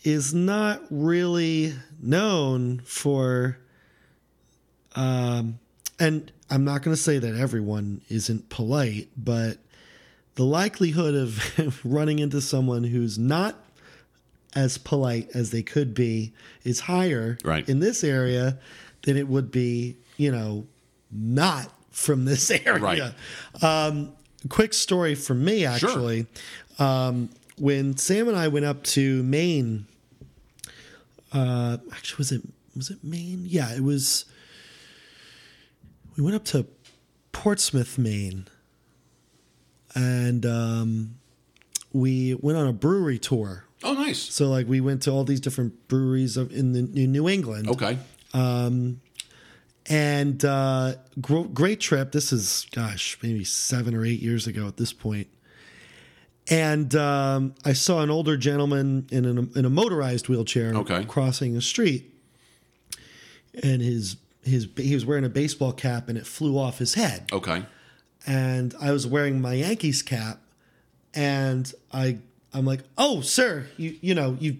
is 0.04 0.34
not 0.34 0.82
really 0.90 1.74
known 2.02 2.80
for 2.86 3.58
um 4.96 5.60
and 6.00 6.32
I'm 6.50 6.64
not 6.64 6.82
going 6.82 6.96
to 6.96 7.02
say 7.02 7.20
that 7.20 7.36
everyone 7.36 8.02
isn't 8.10 8.50
polite, 8.50 9.10
but 9.18 9.58
the 10.36 10.46
likelihood 10.46 11.14
of 11.14 11.80
running 11.86 12.20
into 12.20 12.42
someone 12.42 12.84
who's 12.86 13.20
not 13.20 13.56
as 14.56 14.78
polite 14.80 15.30
as 15.36 15.52
they 15.52 15.62
could 15.62 15.94
be 15.94 16.34
is 16.64 16.80
higher 16.80 17.38
Right. 17.44 17.68
in 17.70 17.82
this 17.82 18.04
area 18.04 18.58
than 19.04 19.16
it 19.18 19.28
would 19.28 19.52
be, 19.52 19.98
you 20.18 20.32
know, 20.32 20.66
not 21.12 21.72
from 21.92 22.26
this 22.26 22.50
area. 22.66 23.14
Um, 23.62 24.14
quick 24.48 24.74
story 24.74 25.14
for 25.14 25.36
me, 25.36 25.66
actually. 25.66 26.26
Um, 26.80 27.30
when 27.60 27.96
Sam 27.98 28.28
and 28.30 28.38
I 28.38 28.48
went 28.48 28.66
up 28.66 28.82
to 28.84 29.22
Maine, 29.22 29.86
uh, 31.34 31.78
actually, 31.92 32.18
was 32.18 32.32
it 32.32 32.42
was 32.76 32.90
it 32.90 33.04
Maine? 33.04 33.44
Yeah, 33.46 33.74
it 33.74 33.82
was. 33.84 34.26
We 36.18 36.24
went 36.24 36.36
up 36.36 36.46
to 36.46 36.66
Portsmouth, 37.32 37.98
Maine, 37.98 38.48
and 39.96 40.46
um, 40.46 41.16
we 41.94 42.36
went 42.36 42.58
on 42.58 42.68
a 42.68 42.74
brewery 42.74 43.18
tour. 43.20 43.66
oh, 43.84 43.94
nice. 43.94 44.20
So, 44.20 44.50
like, 44.50 44.68
we 44.68 44.82
went 44.82 45.02
to 45.04 45.12
all 45.12 45.24
these 45.24 45.40
different 45.40 45.88
breweries 45.88 46.36
of, 46.38 46.52
in 46.52 46.74
the 46.74 46.80
in 46.80 47.12
New 47.12 47.30
England 47.30 47.70
Okay. 47.70 47.98
Um, 48.34 49.02
and 49.88 50.44
uh, 50.46 50.96
gr- 51.20 51.48
great 51.48 51.80
trip. 51.80 52.12
This 52.12 52.32
is, 52.32 52.68
gosh, 52.72 53.18
maybe 53.24 53.44
seven 53.44 53.96
or 53.96 54.06
eight 54.06 54.20
years 54.22 54.46
ago 54.46 54.68
at 54.68 54.78
this 54.78 54.94
point. 54.94 55.28
And 56.50 56.96
um, 56.96 57.54
I 57.64 57.74
saw 57.74 58.02
an 58.02 58.10
older 58.10 58.36
gentleman 58.36 59.08
in, 59.12 59.26
an, 59.26 59.52
in 59.56 59.66
a 59.66 59.70
motorized 59.70 60.28
wheelchair 60.30 60.74
Okay. 60.76 61.06
crossing 61.06 61.56
a 61.56 61.62
street, 61.62 62.12
and 63.64 63.82
his 63.82 64.18
his 64.44 64.68
he 64.78 64.94
was 64.94 65.06
wearing 65.06 65.26
a 65.26 65.30
baseball 65.30 65.74
cap, 65.74 66.10
and 66.10 66.18
it 66.18 66.26
flew 66.26 66.58
off 66.58 66.80
his 66.80 66.94
head. 66.96 67.30
Okay. 67.32 67.64
and 68.26 68.74
I 68.82 68.92
was 68.92 69.06
wearing 69.06 69.42
my 69.42 69.54
Yankees 69.54 70.02
cap, 70.02 70.40
and 71.14 71.72
I 71.94 72.18
I'm 72.54 72.66
like, 72.66 72.82
oh 72.98 73.22
sir, 73.22 73.68
you 73.78 73.98
you 74.02 74.16
know 74.16 74.38
you 74.40 74.58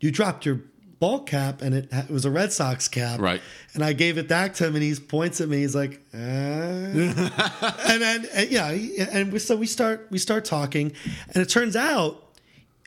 you 0.00 0.10
dropped 0.10 0.44
your 0.44 0.60
ball 1.02 1.18
cap 1.20 1.62
and 1.62 1.74
it, 1.74 1.88
it 1.92 2.10
was 2.10 2.24
a 2.24 2.30
Red 2.30 2.52
Sox 2.52 2.86
cap, 2.86 3.18
Right. 3.20 3.42
And 3.74 3.82
I 3.82 3.92
gave 3.92 4.18
it 4.18 4.28
back 4.28 4.54
to 4.54 4.66
him, 4.66 4.74
and 4.76 4.84
he 4.84 4.94
points 4.94 5.40
at 5.40 5.48
me. 5.48 5.58
He's 5.58 5.74
like, 5.74 6.00
uh. 6.14 6.16
and 6.16 8.00
then 8.02 8.26
and, 8.32 8.50
yeah, 8.50 8.70
and 9.10 9.32
we, 9.32 9.38
so 9.38 9.56
we 9.56 9.66
start 9.66 10.06
we 10.10 10.18
start 10.18 10.44
talking, 10.44 10.92
and 11.28 11.36
it 11.42 11.48
turns 11.48 11.74
out. 11.74 12.22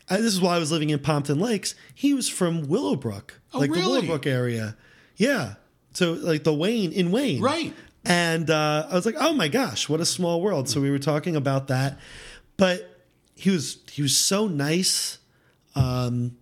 uh, 0.10 0.16
this 0.18 0.34
is 0.34 0.40
why 0.40 0.56
I 0.56 0.60
was 0.60 0.72
living 0.72 0.92
in 0.92 1.00
Pompton 1.00 1.40
Lakes. 1.40 1.76
He 1.94 2.14
was 2.14 2.30
from 2.30 2.68
Willowbrook, 2.70 3.42
Oh, 3.54 3.60
like 3.60 3.72
the? 3.72 3.80
Willowbrook 3.80 4.26
area. 4.28 4.78
Yeah. 5.18 5.56
So 5.94 6.14
like 6.14 6.44
the 6.44 6.54
Wayne 6.54 6.92
in 6.92 7.12
Wayne. 7.12 7.42
Right. 7.42 7.74
And 8.06 8.50
uh, 8.50 8.88
I 8.90 8.94
was 8.94 9.06
like, 9.06 9.16
oh 9.20 9.34
my 9.34 9.48
gosh, 9.50 9.90
what 9.90 10.00
a 10.00 10.06
small 10.06 10.42
world. 10.42 10.70
So 10.70 10.80
we 10.80 10.92
were 10.92 11.00
talking 11.00 11.36
about 11.36 11.68
that. 11.68 11.98
But 12.58 12.78
he 13.36 13.50
was 13.50 13.80
he 13.92 14.02
was 14.02 14.16
so 14.18 14.48
nice. 14.48 15.18
Um 15.74 16.38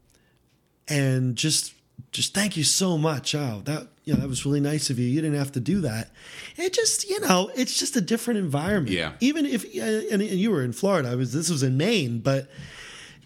and 0.88 1.36
just 1.36 1.74
just 2.12 2.34
thank 2.34 2.58
you 2.58 2.64
so 2.64 2.98
much. 2.98 3.34
Oh, 3.36 3.62
that 3.66 3.88
you 4.04 4.14
know, 4.14 4.20
that 4.20 4.28
was 4.28 4.46
really 4.46 4.60
nice 4.60 4.90
of 4.90 5.00
you. 5.00 5.08
You 5.08 5.22
didn't 5.22 5.38
have 5.38 5.52
to 5.54 5.60
do 5.62 5.80
that. 5.82 6.12
It 6.58 6.74
just, 6.74 7.10
you 7.10 7.22
know, 7.22 7.50
it's 7.56 7.80
just 7.80 7.96
a 7.96 8.02
different 8.02 8.38
environment. 8.40 8.90
Yeah. 8.96 9.14
Even 9.22 9.46
if 9.46 9.64
uh, 9.64 10.12
and, 10.12 10.22
and 10.22 10.40
you 10.40 10.52
were 10.52 10.62
in 10.64 10.74
Florida, 10.74 11.10
I 11.10 11.16
was 11.16 11.32
this 11.34 11.50
was 11.50 11.64
in 11.64 11.78
Maine, 11.78 12.20
but 12.20 12.50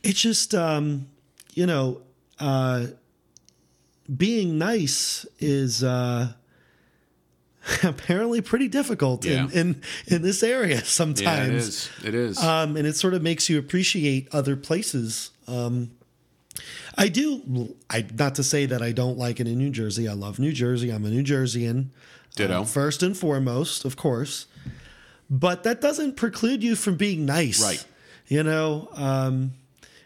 it's 0.03 0.21
just 0.21 0.53
um, 0.53 1.07
you 1.55 1.65
know, 1.65 2.01
uh 2.39 2.87
being 4.15 4.57
nice 4.57 5.25
is 5.39 5.83
uh 5.83 6.31
apparently 7.83 8.39
pretty 8.41 8.67
difficult 8.69 9.25
in, 9.25 9.31
Yeah. 9.49 9.59
in 9.61 9.81
in 10.07 10.21
this 10.21 10.41
area 10.43 10.75
Yeah, 10.75 10.81
sometimes 10.83 11.51
it 11.51 11.55
is. 11.55 11.89
It 12.05 12.15
is. 12.15 12.43
um, 12.43 12.77
and 12.77 12.87
it 12.87 12.95
sort 12.95 13.13
of 13.13 13.21
makes 13.21 13.49
you 13.49 13.57
appreciate 13.59 14.27
other 14.31 14.55
places. 14.55 15.31
Um, 15.47 15.91
I 16.97 17.09
do. 17.09 17.75
I 17.89 18.05
not 18.17 18.35
to 18.35 18.43
say 18.43 18.65
that 18.65 18.81
I 18.81 18.91
don't 18.91 19.17
like 19.17 19.39
it 19.39 19.47
in 19.47 19.57
New 19.57 19.69
Jersey. 19.69 20.07
I 20.07 20.13
love 20.13 20.39
New 20.39 20.51
Jersey. 20.51 20.89
I'm 20.89 21.05
a 21.05 21.09
New 21.09 21.23
Jerseyan. 21.23 21.89
Ditto. 22.35 22.61
uh, 22.61 22.65
first 22.65 23.01
and 23.03 23.15
foremost, 23.17 23.85
of 23.85 23.95
course. 23.95 24.45
But 25.29 25.63
that 25.63 25.81
doesn't 25.81 26.15
preclude 26.15 26.63
you 26.63 26.75
from 26.75 26.95
being 26.95 27.25
nice, 27.25 27.61
Right. 27.61 27.85
You 28.27 28.43
know, 28.43 28.89
um, 28.93 29.53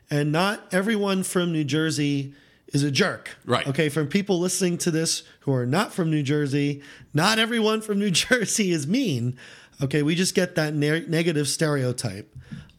and 0.10 0.32
not 0.32 0.62
everyone 0.74 1.24
from 1.24 1.52
New 1.52 1.64
Jersey 1.64 2.34
is 2.68 2.84
a 2.84 2.92
jerk, 2.92 3.32
Right. 3.46 3.68
Okay, 3.68 3.90
from 3.90 4.08
people 4.08 4.40
listening 4.40 4.78
to 4.80 4.92
this 4.92 5.24
who 5.42 5.54
are 5.54 5.66
not 5.66 5.94
from 5.94 6.10
New 6.10 6.24
Jersey, 6.24 6.82
not 7.14 7.38
everyone 7.40 7.82
from 7.82 8.00
New 8.00 8.12
Jersey 8.26 8.72
is 8.72 8.88
mean. 8.88 9.38
Okay, 9.84 10.04
we 10.04 10.16
just 10.16 10.36
get 10.36 10.56
that 10.56 10.74
ne- 10.74 11.06
negative 11.08 11.48
stereotype, 11.48 12.34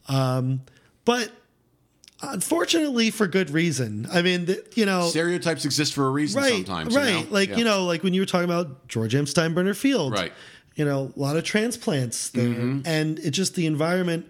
um, 0.07 0.61
but 1.05 1.31
unfortunately, 2.31 3.09
for 3.11 3.27
good 3.27 3.49
reason. 3.49 4.07
I 4.11 4.21
mean, 4.21 4.45
th- 4.47 4.59
you 4.75 4.85
know, 4.85 5.07
Stereotypes 5.09 5.65
exist 5.65 5.93
for 5.93 6.07
a 6.07 6.09
reason 6.09 6.41
right, 6.41 6.53
sometimes. 6.65 6.95
right. 6.95 7.07
You 7.07 7.13
know? 7.21 7.27
Like 7.29 7.49
Yeah. 7.49 7.57
you 7.57 7.63
know, 7.65 7.85
like 7.85 8.03
when 8.03 8.13
you 8.13 8.21
were 8.21 8.25
talking 8.25 8.45
about 8.49 8.87
George 8.87 9.13
M. 9.15 9.25
Steinbrenner 9.25 9.75
Field, 9.75 10.13
Right. 10.13 10.33
You 10.75 10.85
know, 10.85 11.11
a 11.15 11.19
lot 11.19 11.35
of 11.37 11.43
transplants 11.43 12.29
there, 12.29 12.45
Mm-hmm. 12.47 12.79
and 12.85 13.19
it 13.19 13.31
just 13.31 13.53
the 13.55 13.67
environment, 13.67 14.25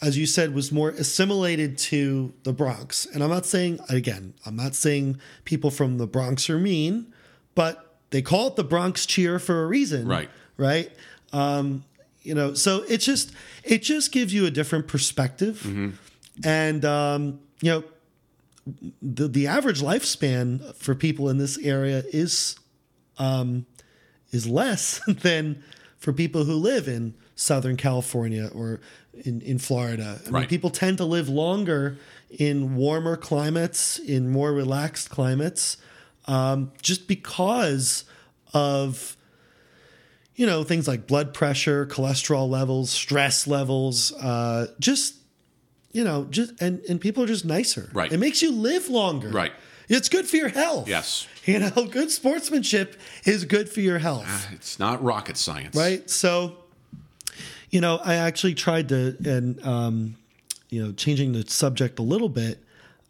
as 0.00 0.16
you 0.16 0.24
said, 0.26 0.54
was 0.54 0.70
more 0.70 0.90
assimilated 0.90 1.76
to 1.78 2.32
the 2.44 2.52
Bronx. 2.52 3.06
And 3.06 3.24
I'm 3.24 3.30
not 3.30 3.44
saying 3.44 3.80
again, 3.88 4.34
I'm 4.46 4.54
not 4.54 4.76
saying 4.76 5.18
people 5.44 5.70
from 5.72 5.98
the 5.98 6.06
Bronx 6.06 6.48
are 6.48 6.58
mean, 6.60 7.12
but 7.56 7.96
they 8.10 8.22
call 8.22 8.46
it 8.46 8.56
the 8.56 8.62
Bronx 8.64 9.04
cheer 9.04 9.38
for 9.40 9.64
a 9.64 9.66
reason, 9.66 10.06
Right. 10.06 10.30
Right. 10.56 10.92
Um, 11.32 11.84
you 12.22 12.34
know, 12.34 12.54
so 12.54 12.82
it 12.88 12.98
just 12.98 13.32
it 13.64 13.82
just 13.82 14.12
gives 14.12 14.32
you 14.32 14.46
a 14.46 14.50
different 14.50 14.86
perspective, 14.86 15.62
Mm-hmm. 15.66 15.90
And 16.44 16.84
um, 16.84 17.40
you 17.60 17.70
know 17.70 17.84
the 19.00 19.28
the 19.28 19.46
average 19.46 19.80
lifespan 19.80 20.74
for 20.74 20.94
people 20.94 21.28
in 21.28 21.38
this 21.38 21.58
area 21.58 22.02
is 22.12 22.56
um, 23.18 23.66
is 24.30 24.46
less 24.46 25.00
than 25.08 25.62
for 25.98 26.12
people 26.12 26.44
who 26.44 26.54
live 26.54 26.86
in 26.88 27.14
Southern 27.34 27.76
California 27.76 28.48
or 28.54 28.80
in, 29.24 29.40
in 29.42 29.58
Florida. 29.58 30.20
I 30.26 30.30
mean, 30.30 30.48
people 30.48 30.70
tend 30.70 30.98
to 30.98 31.04
live 31.04 31.28
longer 31.28 31.98
in 32.30 32.76
warmer 32.76 33.16
climates, 33.16 33.98
in 33.98 34.30
more 34.30 34.52
relaxed 34.52 35.10
climates, 35.10 35.76
um, 36.26 36.72
just 36.82 37.08
because 37.08 38.04
of 38.54 39.16
you 40.36 40.46
know 40.46 40.62
things 40.62 40.86
like 40.86 41.06
blood 41.06 41.34
pressure, 41.34 41.86
cholesterol 41.86 42.48
levels, 42.48 42.90
stress 42.90 43.46
levels, 43.46 44.12
uh, 44.14 44.68
just 44.78 45.17
you 45.98 46.04
know, 46.04 46.26
just 46.30 46.62
and 46.62 46.80
and 46.88 47.00
people 47.00 47.24
are 47.24 47.26
just 47.26 47.44
nicer. 47.44 47.90
Right. 47.92 48.12
It 48.12 48.18
makes 48.18 48.40
you 48.40 48.52
live 48.52 48.88
longer. 48.88 49.30
Right. 49.30 49.52
It's 49.88 50.08
good 50.08 50.28
for 50.28 50.36
your 50.36 50.48
health. 50.48 50.88
Yes. 50.88 51.26
You 51.48 51.60
know, 51.60 51.86
good 51.90 52.10
sportsmanship 52.10 53.00
is 53.24 53.46
good 53.46 53.70
for 53.70 53.80
your 53.80 53.98
health. 53.98 54.48
It's 54.52 54.78
not 54.78 55.02
rocket 55.02 55.38
science. 55.38 55.74
Right. 55.74 56.10
So, 56.10 56.58
you 57.70 57.80
know, 57.80 57.98
I 58.04 58.16
actually 58.16 58.52
tried 58.52 58.90
to, 58.90 59.16
and, 59.24 59.64
um, 59.64 60.16
you 60.68 60.84
know, 60.84 60.92
changing 60.92 61.32
the 61.32 61.48
subject 61.48 61.98
a 62.00 62.02
little 62.02 62.28
bit, 62.28 62.62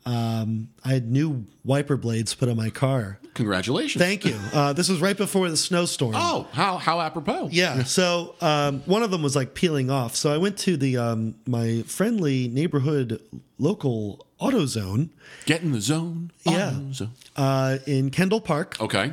um, 0.08 0.68
I 0.84 0.88
had 0.94 1.10
new 1.10 1.44
wiper 1.64 1.96
blades 1.96 2.34
put 2.34 2.48
on 2.48 2.56
my 2.56 2.70
car. 2.70 3.18
Congratulations. 3.34 4.02
Thank 4.02 4.24
you. 4.24 4.36
Uh, 4.52 4.72
this 4.72 4.88
was 4.88 5.00
right 5.00 5.16
before 5.16 5.48
the 5.50 5.56
snowstorm. 5.56 6.14
Oh, 6.16 6.48
how 6.52 6.78
how 6.78 7.00
apropos. 7.00 7.48
Yeah. 7.52 7.84
So 7.84 8.34
um, 8.40 8.80
one 8.86 9.02
of 9.02 9.10
them 9.10 9.22
was 9.22 9.36
like 9.36 9.54
peeling 9.54 9.90
off. 9.90 10.16
So 10.16 10.32
I 10.32 10.38
went 10.38 10.56
to 10.60 10.76
the 10.76 10.96
um, 10.96 11.34
my 11.46 11.82
friendly 11.86 12.48
neighborhood 12.48 13.20
local 13.58 14.26
AutoZone 14.40 15.10
Get 15.46 15.62
in 15.62 15.72
the 15.72 15.80
zone. 15.80 16.30
Yeah. 16.44 16.72
Oh, 16.74 16.92
zone. 16.92 17.10
uh, 17.36 17.78
in 17.86 18.10
Kendall 18.10 18.40
Park, 18.40 18.76
Okay. 18.80 19.12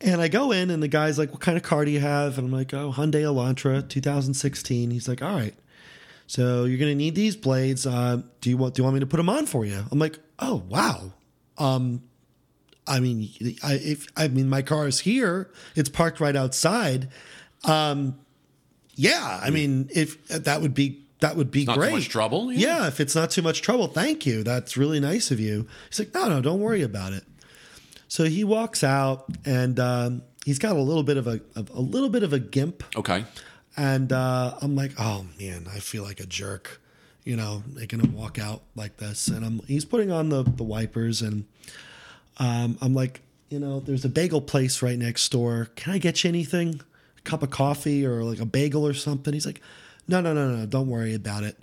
and 0.00 0.20
I 0.20 0.28
go 0.28 0.52
in, 0.52 0.70
and 0.70 0.82
the 0.82 0.88
guy's 0.88 1.18
like, 1.18 1.32
"What 1.32 1.40
kind 1.40 1.56
of 1.56 1.62
car 1.62 1.84
do 1.84 1.90
you 1.90 2.00
have?" 2.00 2.38
And 2.38 2.46
I'm 2.48 2.52
like, 2.52 2.74
"Oh, 2.74 2.92
Hyundai 2.92 3.22
Elantra, 3.22 3.88
2016." 3.88 4.90
He's 4.90 5.08
like, 5.08 5.22
"All 5.22 5.34
right, 5.34 5.54
so 6.26 6.64
you're 6.64 6.78
gonna 6.78 6.94
need 6.94 7.14
these 7.14 7.36
blades. 7.36 7.86
Uh, 7.86 8.22
do 8.40 8.50
you 8.50 8.56
want 8.56 8.74
do 8.74 8.80
you 8.80 8.84
want 8.84 8.94
me 8.94 9.00
to 9.00 9.06
put 9.06 9.16
them 9.18 9.28
on 9.28 9.46
for 9.46 9.64
you?" 9.64 9.84
I'm 9.90 9.98
like, 9.98 10.18
"Oh, 10.38 10.62
wow." 10.68 11.12
Um, 11.58 12.02
I 12.86 13.00
mean, 13.00 13.28
I 13.62 13.74
if 13.74 14.06
I 14.16 14.28
mean 14.28 14.48
my 14.48 14.62
car 14.62 14.86
is 14.86 15.00
here, 15.00 15.50
it's 15.74 15.88
parked 15.88 16.20
right 16.20 16.36
outside. 16.36 17.08
Um, 17.64 18.18
yeah, 18.94 19.40
I 19.42 19.50
mean, 19.50 19.88
if 19.94 20.26
that 20.28 20.60
would 20.62 20.74
be 20.74 21.02
that 21.20 21.36
would 21.36 21.50
be 21.50 21.64
Not 21.64 21.74
too 21.74 21.80
great. 21.80 21.92
much 21.92 22.08
trouble, 22.08 22.52
yeah. 22.52 22.80
Yeah. 22.80 22.86
if 22.88 23.00
it's 23.00 23.14
not 23.14 23.30
too 23.30 23.42
much 23.42 23.62
trouble, 23.62 23.88
thank 23.88 24.26
you. 24.26 24.42
That's 24.42 24.76
really 24.76 25.00
nice 25.00 25.30
of 25.30 25.40
you. 25.40 25.66
He's 25.88 25.98
like, 25.98 26.12
no, 26.12 26.28
no, 26.28 26.42
don't 26.42 26.60
worry 26.60 26.82
about 26.82 27.12
it. 27.14 27.24
So 28.08 28.24
he 28.24 28.44
walks 28.44 28.84
out, 28.84 29.24
and 29.44 29.80
um, 29.80 30.22
he's 30.44 30.58
got 30.58 30.76
a 30.76 30.80
little 30.80 31.02
bit 31.02 31.16
of 31.16 31.26
a, 31.26 31.40
of 31.56 31.70
a 31.70 31.80
little 31.80 32.10
bit 32.10 32.22
of 32.22 32.32
a 32.34 32.38
gimp, 32.38 32.82
Okay. 32.96 33.24
And 33.76 34.12
uh, 34.12 34.56
I'm 34.60 34.74
like, 34.74 34.92
oh 34.98 35.26
man, 35.38 35.66
I 35.74 35.80
feel 35.80 36.02
like 36.02 36.20
a 36.20 36.26
jerk, 36.26 36.80
you 37.24 37.36
know, 37.36 37.62
making 37.74 38.00
him 38.00 38.14
walk 38.14 38.38
out 38.38 38.62
like 38.74 38.96
this. 38.96 39.28
And 39.28 39.44
I'm 39.44 39.60
he's 39.66 39.84
putting 39.84 40.10
on 40.10 40.28
the 40.30 40.42
the 40.42 40.64
wipers, 40.64 41.22
and 41.22 41.44
um, 42.38 42.78
I'm 42.80 42.94
like, 42.94 43.22
you 43.48 43.58
know, 43.58 43.80
there's 43.80 44.04
a 44.04 44.08
bagel 44.08 44.40
place 44.40 44.82
right 44.82 44.98
next 44.98 45.28
door. 45.30 45.68
Can 45.76 45.92
I 45.92 45.98
get 45.98 46.24
you 46.24 46.28
anything? 46.28 46.80
A 47.18 47.20
cup 47.22 47.42
of 47.42 47.50
coffee 47.50 48.04
or 48.06 48.22
like 48.24 48.40
a 48.40 48.46
bagel 48.46 48.86
or 48.86 48.94
something? 48.94 49.32
He's 49.34 49.46
like, 49.46 49.60
no, 50.08 50.20
no, 50.20 50.32
no, 50.32 50.50
no, 50.50 50.66
don't 50.66 50.88
worry 50.88 51.14
about 51.14 51.42
it. 51.42 51.58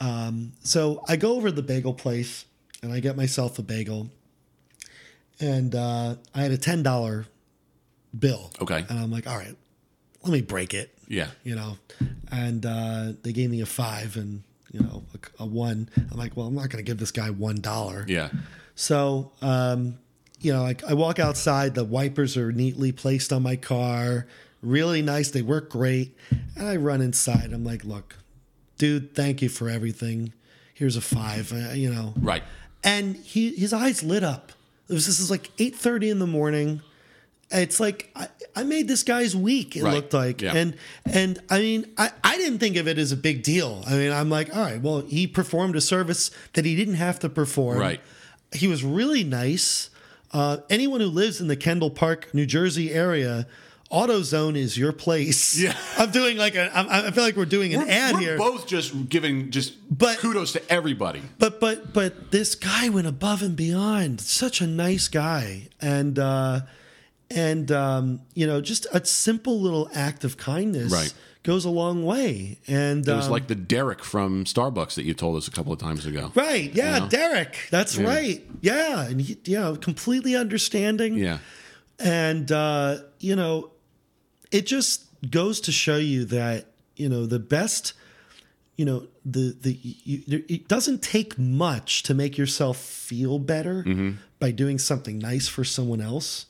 Um, 0.00 0.52
so 0.62 1.02
I 1.08 1.16
go 1.16 1.34
over 1.36 1.48
to 1.48 1.54
the 1.54 1.62
bagel 1.62 1.92
place 1.94 2.44
and 2.82 2.92
I 2.92 3.00
get 3.00 3.16
myself 3.16 3.58
a 3.58 3.62
bagel, 3.62 4.10
and 5.40 5.74
uh, 5.74 6.16
I 6.34 6.42
had 6.42 6.52
a 6.52 6.58
ten 6.58 6.82
dollar 6.82 7.26
bill. 8.16 8.50
Okay. 8.60 8.84
and 8.88 8.98
I'm 8.98 9.10
like, 9.10 9.26
all 9.26 9.36
right, 9.36 9.56
let 10.28 10.34
me 10.34 10.42
break 10.42 10.74
it 10.74 10.90
Yeah. 11.08 11.28
you 11.42 11.54
know, 11.56 11.78
and 12.30 12.64
uh, 12.66 13.12
they 13.22 13.32
gave 13.32 13.50
me 13.50 13.60
a 13.60 13.66
five 13.66 14.16
and 14.16 14.42
you 14.72 14.80
know 14.80 15.02
a, 15.38 15.42
a 15.44 15.46
one. 15.46 15.88
I'm 16.10 16.16
like, 16.18 16.36
well, 16.36 16.46
I'm 16.46 16.54
not 16.54 16.68
going 16.70 16.84
to 16.84 16.88
give 16.88 16.98
this 16.98 17.10
guy 17.10 17.30
one 17.30 17.56
dollar. 17.60 18.04
Yeah. 18.08 18.28
So, 18.74 19.32
um, 19.42 19.98
you 20.40 20.52
know, 20.52 20.64
I, 20.64 20.76
I 20.88 20.94
walk 20.94 21.18
outside. 21.18 21.74
The 21.74 21.84
wipers 21.84 22.36
are 22.36 22.52
neatly 22.52 22.92
placed 22.92 23.32
on 23.32 23.42
my 23.42 23.56
car, 23.56 24.26
really 24.62 25.02
nice. 25.02 25.30
They 25.30 25.42
work 25.42 25.70
great. 25.70 26.16
And 26.56 26.68
I 26.68 26.76
run 26.76 27.00
inside. 27.00 27.52
I'm 27.52 27.64
like, 27.64 27.84
look, 27.84 28.14
dude, 28.76 29.14
thank 29.14 29.42
you 29.42 29.48
for 29.48 29.68
everything. 29.68 30.32
Here's 30.74 30.94
a 30.96 31.00
five. 31.00 31.52
Uh, 31.52 31.72
you 31.72 31.92
know, 31.92 32.14
Right. 32.20 32.44
and 32.84 33.16
he 33.16 33.50
his 33.56 33.72
eyes 33.72 34.02
lit 34.04 34.22
up. 34.22 34.52
It 34.88 34.92
was 34.92 35.06
this 35.06 35.18
is 35.18 35.30
like 35.30 35.50
eight 35.58 35.74
thirty 35.74 36.08
in 36.08 36.18
the 36.20 36.26
morning. 36.26 36.82
It's 37.50 37.80
like 37.80 38.10
I, 38.14 38.28
I 38.54 38.62
made 38.64 38.88
this 38.88 39.02
guy's 39.02 39.34
week. 39.34 39.74
It 39.76 39.82
Right. 39.82 39.94
looked 39.94 40.12
like, 40.12 40.42
Yeah. 40.42 40.54
and 40.54 40.76
and 41.06 41.38
I 41.48 41.60
mean 41.60 41.86
I 41.96 42.10
I 42.22 42.36
didn't 42.36 42.58
think 42.58 42.76
of 42.76 42.86
it 42.86 42.98
as 42.98 43.10
a 43.12 43.16
big 43.16 43.42
deal. 43.42 43.82
I 43.86 43.92
mean 43.94 44.12
I'm 44.12 44.28
like 44.30 44.54
all 44.54 44.62
right, 44.62 44.80
well 44.82 45.00
he 45.00 45.26
performed 45.26 45.74
a 45.76 45.80
service 45.80 46.30
that 46.54 46.64
he 46.64 46.76
didn't 46.76 46.94
have 46.94 47.18
to 47.20 47.28
perform. 47.28 47.78
Right. 47.78 48.00
He 48.52 48.66
was 48.68 48.84
really 48.84 49.24
nice. 49.24 49.90
Uh, 50.32 50.58
anyone 50.68 51.00
who 51.00 51.06
lives 51.06 51.40
in 51.40 51.48
the 51.48 51.56
Kendall 51.56 51.90
Park, 51.90 52.28
New 52.34 52.44
Jersey 52.44 52.92
area 52.92 53.46
AutoZone 53.90 54.54
is 54.56 54.76
your 54.76 54.92
place. 54.92 55.58
Yeah. 55.62 55.74
I'm 55.96 56.10
doing 56.10 56.36
like 56.36 56.54
a. 56.54 56.70
I'm, 56.78 56.86
I 56.90 57.10
feel 57.10 57.24
like 57.24 57.36
we're 57.36 57.46
doing 57.46 57.72
an 57.72 57.80
we're, 57.80 57.90
ad 57.90 58.14
we're 58.14 58.20
here. 58.20 58.36
both 58.36 58.66
just 58.66 59.08
giving 59.08 59.50
just 59.50 59.72
But- 59.96 60.18
kudos 60.18 60.52
to 60.52 60.70
everybody. 60.70 61.22
But 61.38 61.58
but 61.60 61.94
but 61.94 62.30
this 62.30 62.54
guy 62.54 62.90
went 62.90 63.06
above 63.06 63.40
and 63.42 63.56
beyond. 63.56 64.20
Such 64.20 64.60
a 64.60 64.66
nice 64.66 65.08
guy, 65.08 65.68
and 65.80 66.18
uh, 66.18 66.60
and 67.30 67.70
um, 67.72 68.20
you 68.34 68.46
know, 68.46 68.60
just 68.60 68.86
a 68.92 69.04
simple 69.04 69.60
little 69.60 69.88
act 69.94 70.24
of 70.24 70.36
kindness 70.36 70.92
Right. 70.92 71.12
goes 71.42 71.64
a 71.64 71.70
long 71.70 72.04
way. 72.04 72.58
And 72.66 73.06
It 73.06 73.12
was 73.14 73.26
um, 73.26 73.32
like 73.32 73.46
the 73.48 73.54
Derek 73.54 74.02
from 74.02 74.44
Starbucks 74.44 74.94
that 74.94 75.04
you 75.04 75.14
told 75.14 75.36
us 75.36 75.46
a 75.48 75.50
couple 75.50 75.72
of 75.72 75.78
times 75.78 76.06
ago. 76.06 76.32
right, 76.34 76.72
yeah, 76.74 77.00
know? 77.00 77.08
Derek, 77.08 77.58
that's 77.70 77.96
right, 77.98 78.42
yeah, 78.62 79.06
and 79.06 79.20
he, 79.20 79.38
you 79.44 79.58
know, 79.58 79.76
completely 79.76 80.34
understanding. 80.36 81.14
Yeah. 81.16 81.38
and 81.98 82.50
uh, 82.52 82.98
you 83.18 83.34
know 83.36 83.70
it 84.50 84.66
just 84.66 85.04
goes 85.30 85.60
to 85.62 85.72
show 85.72 85.96
you 85.96 86.24
that 86.26 86.66
you 86.96 87.08
know 87.08 87.26
the 87.26 87.40
best 87.40 87.92
you 88.76 88.84
know 88.84 89.06
the 89.24 89.54
the 89.60 89.76
you, 89.82 90.44
it 90.48 90.68
doesn't 90.68 91.02
take 91.02 91.36
much 91.38 92.04
to 92.04 92.14
make 92.14 92.38
yourself 92.38 92.76
feel 92.78 93.38
better 93.40 93.84
by 94.38 94.50
doing 94.52 94.78
something 94.78 95.18
nice 95.18 95.48
for 95.48 95.64
someone 95.64 96.00
else 96.00 96.46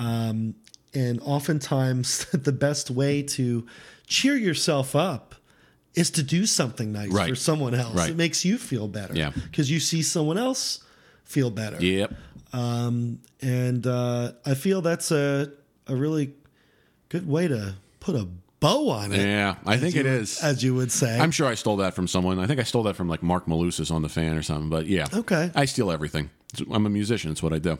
um, 0.00 0.54
and 0.94 1.20
oftentimes 1.22 2.24
the 2.32 2.52
best 2.52 2.90
way 2.90 3.22
to 3.22 3.66
cheer 4.06 4.36
yourself 4.36 4.96
up 4.96 5.34
is 5.94 6.10
to 6.12 6.22
do 6.22 6.46
something 6.46 6.92
nice 6.92 7.10
Right. 7.10 7.28
for 7.30 7.36
someone 7.36 7.74
else 7.74 7.94
Right. 7.96 8.10
it 8.10 8.16
makes 8.16 8.44
you 8.44 8.58
feel 8.58 8.88
better 8.88 9.14
Yeah. 9.14 9.30
because 9.50 9.70
you 9.70 9.78
see 9.80 10.02
someone 10.02 10.38
else 10.38 10.82
feel 11.24 11.50
better 11.50 11.76
Yep. 11.84 12.12
and 12.52 13.86
uh, 13.86 14.32
I 14.44 14.54
feel 14.54 14.82
that's 14.82 15.10
a 15.10 15.52
a 15.86 15.94
really 15.96 16.32
good 17.08 17.26
way 17.26 17.48
to 17.48 17.74
put 17.98 18.14
a 18.14 18.28
bow 18.60 18.90
on 18.90 19.12
it, 19.12 19.18
Yeah, 19.18 19.56
I 19.66 19.76
think 19.78 19.96
it 19.96 20.06
is. 20.06 20.40
as 20.42 20.62
you 20.62 20.74
would 20.74 20.92
say. 20.92 21.18
I'm 21.18 21.30
sure 21.30 21.48
I 21.48 21.54
stole 21.54 21.78
that 21.78 21.94
from 21.94 22.06
someone. 22.06 22.38
I 22.38 22.46
think 22.46 22.60
I 22.60 22.62
stole 22.64 22.82
that 22.84 22.94
from 22.94 23.08
like 23.08 23.22
Mark 23.22 23.46
Malusis 23.46 23.90
on 23.90 24.02
the 24.02 24.08
fan 24.08 24.36
or 24.36 24.42
something. 24.42 24.68
But 24.68 24.86
yeah, 24.86 25.06
Okay. 25.12 25.50
I 25.54 25.64
steal 25.64 25.90
everything. 25.90 26.28
I'm 26.70 26.84
a 26.86 26.90
musician. 26.90 27.30
It's 27.32 27.42
what 27.42 27.52
I 27.54 27.58
do. 27.58 27.78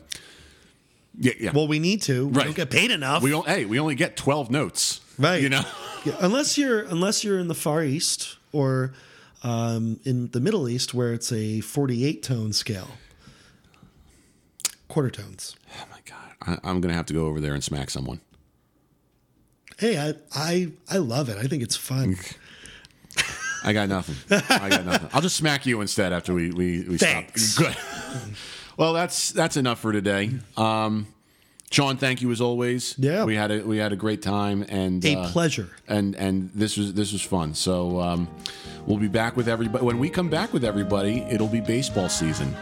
Yeah, 1.19 1.33
yeah. 1.39 1.51
well, 1.53 1.67
we 1.67 1.79
need 1.79 2.01
to. 2.03 2.27
Right. 2.27 2.35
We 2.37 2.43
don't 2.43 2.55
get 2.55 2.69
paid 2.71 2.89
enough, 2.91 3.21
we 3.21 3.29
don't. 3.31 3.47
Hey, 3.47 3.65
we 3.65 3.79
only 3.79 3.95
get 3.95 4.15
12 4.17 4.49
notes. 4.49 5.01
right? 5.17 5.41
You 5.41 5.49
know. 5.49 5.63
Yeah, 6.03 6.15
unless 6.19 6.57
you're 6.57 6.79
unless 6.81 7.23
you're 7.23 7.37
in 7.37 7.47
the 7.47 7.53
Far 7.53 7.83
East 7.83 8.37
or 8.51 8.91
um, 9.43 9.99
in 10.03 10.29
the 10.31 10.39
Middle 10.39 10.67
East, 10.67 10.95
where 10.95 11.13
it's 11.13 11.31
a 11.31 11.61
48 11.61 12.23
tone 12.23 12.53
scale, 12.53 12.87
quarter 14.87 15.11
tones. 15.11 15.55
Oh 15.79 15.85
my 15.91 15.99
god, 16.05 16.59
I, 16.63 16.67
I'm 16.67 16.81
gonna 16.81 16.95
have 16.95 17.05
to 17.05 17.13
go 17.13 17.27
over 17.27 17.39
there 17.39 17.53
and 17.53 17.63
smack 17.63 17.91
someone. 17.91 18.19
Hey, 19.77 19.99
I 19.99 20.15
I 20.33 20.71
I 20.89 20.97
love 20.97 21.29
it. 21.29 21.37
I 21.37 21.43
think 21.43 21.61
it's 21.61 21.75
fun. 21.75 22.15
I 23.63 23.71
got 23.73 23.87
nothing. 23.87 24.15
I 24.49 24.69
got 24.69 24.83
nothing. 24.85 25.09
I'll 25.13 25.21
just 25.21 25.35
smack 25.37 25.67
you 25.67 25.81
instead 25.81 26.13
after 26.13 26.33
we 26.33 26.49
we, 26.49 26.81
we 26.89 26.97
Thanks. 26.97 27.43
stop. 27.43 27.67
Good. 27.67 27.77
well, 28.77 28.93
that's 28.93 29.31
that's 29.31 29.57
enough 29.57 29.79
for 29.79 29.91
today. 29.91 30.31
Um, 30.57 31.07
Sean, 31.71 31.95
thank 31.95 32.21
you 32.21 32.29
as 32.31 32.41
always. 32.41 32.95
Yeah. 32.97 33.23
we 33.23 33.35
had 33.35 33.49
a 33.49 33.61
we 33.61 33.77
had 33.77 33.93
a 33.93 33.95
great 33.95 34.21
time 34.21 34.65
and 34.67 35.03
A 35.05 35.15
uh, 35.15 35.31
pleasure. 35.31 35.69
and 35.87 36.15
and 36.15 36.51
this 36.53 36.75
was 36.77 36.93
this 36.93 37.13
was 37.13 37.21
fun. 37.21 37.53
So 37.53 37.99
um, 38.01 38.27
we'll 38.85 38.97
be 38.97 39.07
back 39.07 39.37
with 39.37 39.47
everybody. 39.47 39.85
When 39.85 39.97
we 39.97 40.09
come 40.09 40.29
back 40.29 40.51
with 40.51 40.65
everybody, 40.65 41.21
it'll 41.29 41.47
be 41.47 41.61
baseball 41.61 42.09
season. 42.09 42.53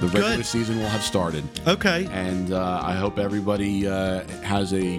The 0.00 0.06
regular 0.08 0.36
Good. 0.36 0.46
season 0.46 0.78
will 0.78 0.88
have 0.88 1.02
started. 1.02 1.44
Okay. 1.66 2.08
And 2.10 2.52
uh, 2.52 2.80
I 2.82 2.94
hope 2.94 3.18
everybody 3.20 3.86
uh, 3.86 4.24
has 4.42 4.72
a 4.74 4.98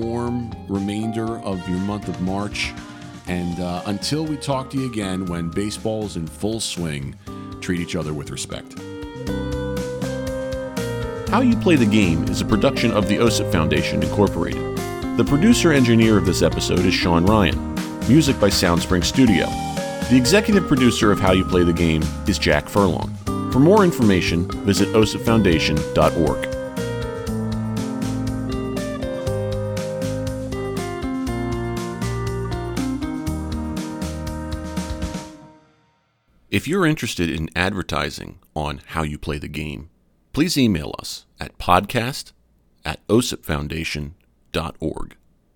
warm 0.00 0.50
remainder 0.68 1.38
of 1.40 1.66
your 1.68 1.78
month 1.80 2.08
of 2.08 2.18
March. 2.22 2.72
And 3.26 3.60
uh, 3.60 3.82
until 3.84 4.24
we 4.24 4.38
talk 4.38 4.70
to 4.70 4.78
you 4.78 4.90
again, 4.90 5.26
when 5.26 5.50
baseball 5.50 6.04
is 6.06 6.16
in 6.16 6.26
full 6.26 6.60
swing, 6.60 7.14
treat 7.60 7.80
each 7.80 7.94
other 7.94 8.14
with 8.14 8.30
respect. 8.30 8.74
How 11.30 11.42
You 11.42 11.56
Play 11.56 11.76
the 11.76 11.84
Game 11.84 12.24
is 12.28 12.40
a 12.40 12.44
production 12.46 12.90
of 12.90 13.06
the 13.06 13.18
OSIP 13.18 13.52
Foundation, 13.52 14.02
Incorporated. 14.02 14.62
The 15.18 15.26
producer 15.28 15.74
engineer 15.74 16.16
of 16.16 16.24
this 16.24 16.40
episode 16.40 16.86
is 16.86 16.94
Sean 16.94 17.26
Ryan. 17.26 17.74
Music 18.08 18.40
by 18.40 18.48
Soundspring 18.48 19.04
Studio. 19.04 19.44
The 20.08 20.16
executive 20.16 20.66
producer 20.66 21.12
of 21.12 21.20
How 21.20 21.32
You 21.32 21.44
Play 21.44 21.64
the 21.64 21.72
Game 21.74 22.02
is 22.26 22.38
Jack 22.38 22.66
Furlong. 22.66 23.14
For 23.52 23.60
more 23.60 23.84
information, 23.84 24.50
visit 24.64 24.88
osipfoundation.org. 24.88 26.48
If 36.48 36.66
you're 36.66 36.86
interested 36.86 37.28
in 37.28 37.50
advertising 37.54 38.38
on 38.56 38.80
How 38.86 39.02
You 39.02 39.18
Play 39.18 39.36
the 39.36 39.48
Game, 39.48 39.90
please 40.38 40.56
email 40.56 40.94
us 41.00 41.26
at 41.40 41.58
podcast 41.58 42.30
at 42.84 43.04
osipfoundation.org. 43.08 45.16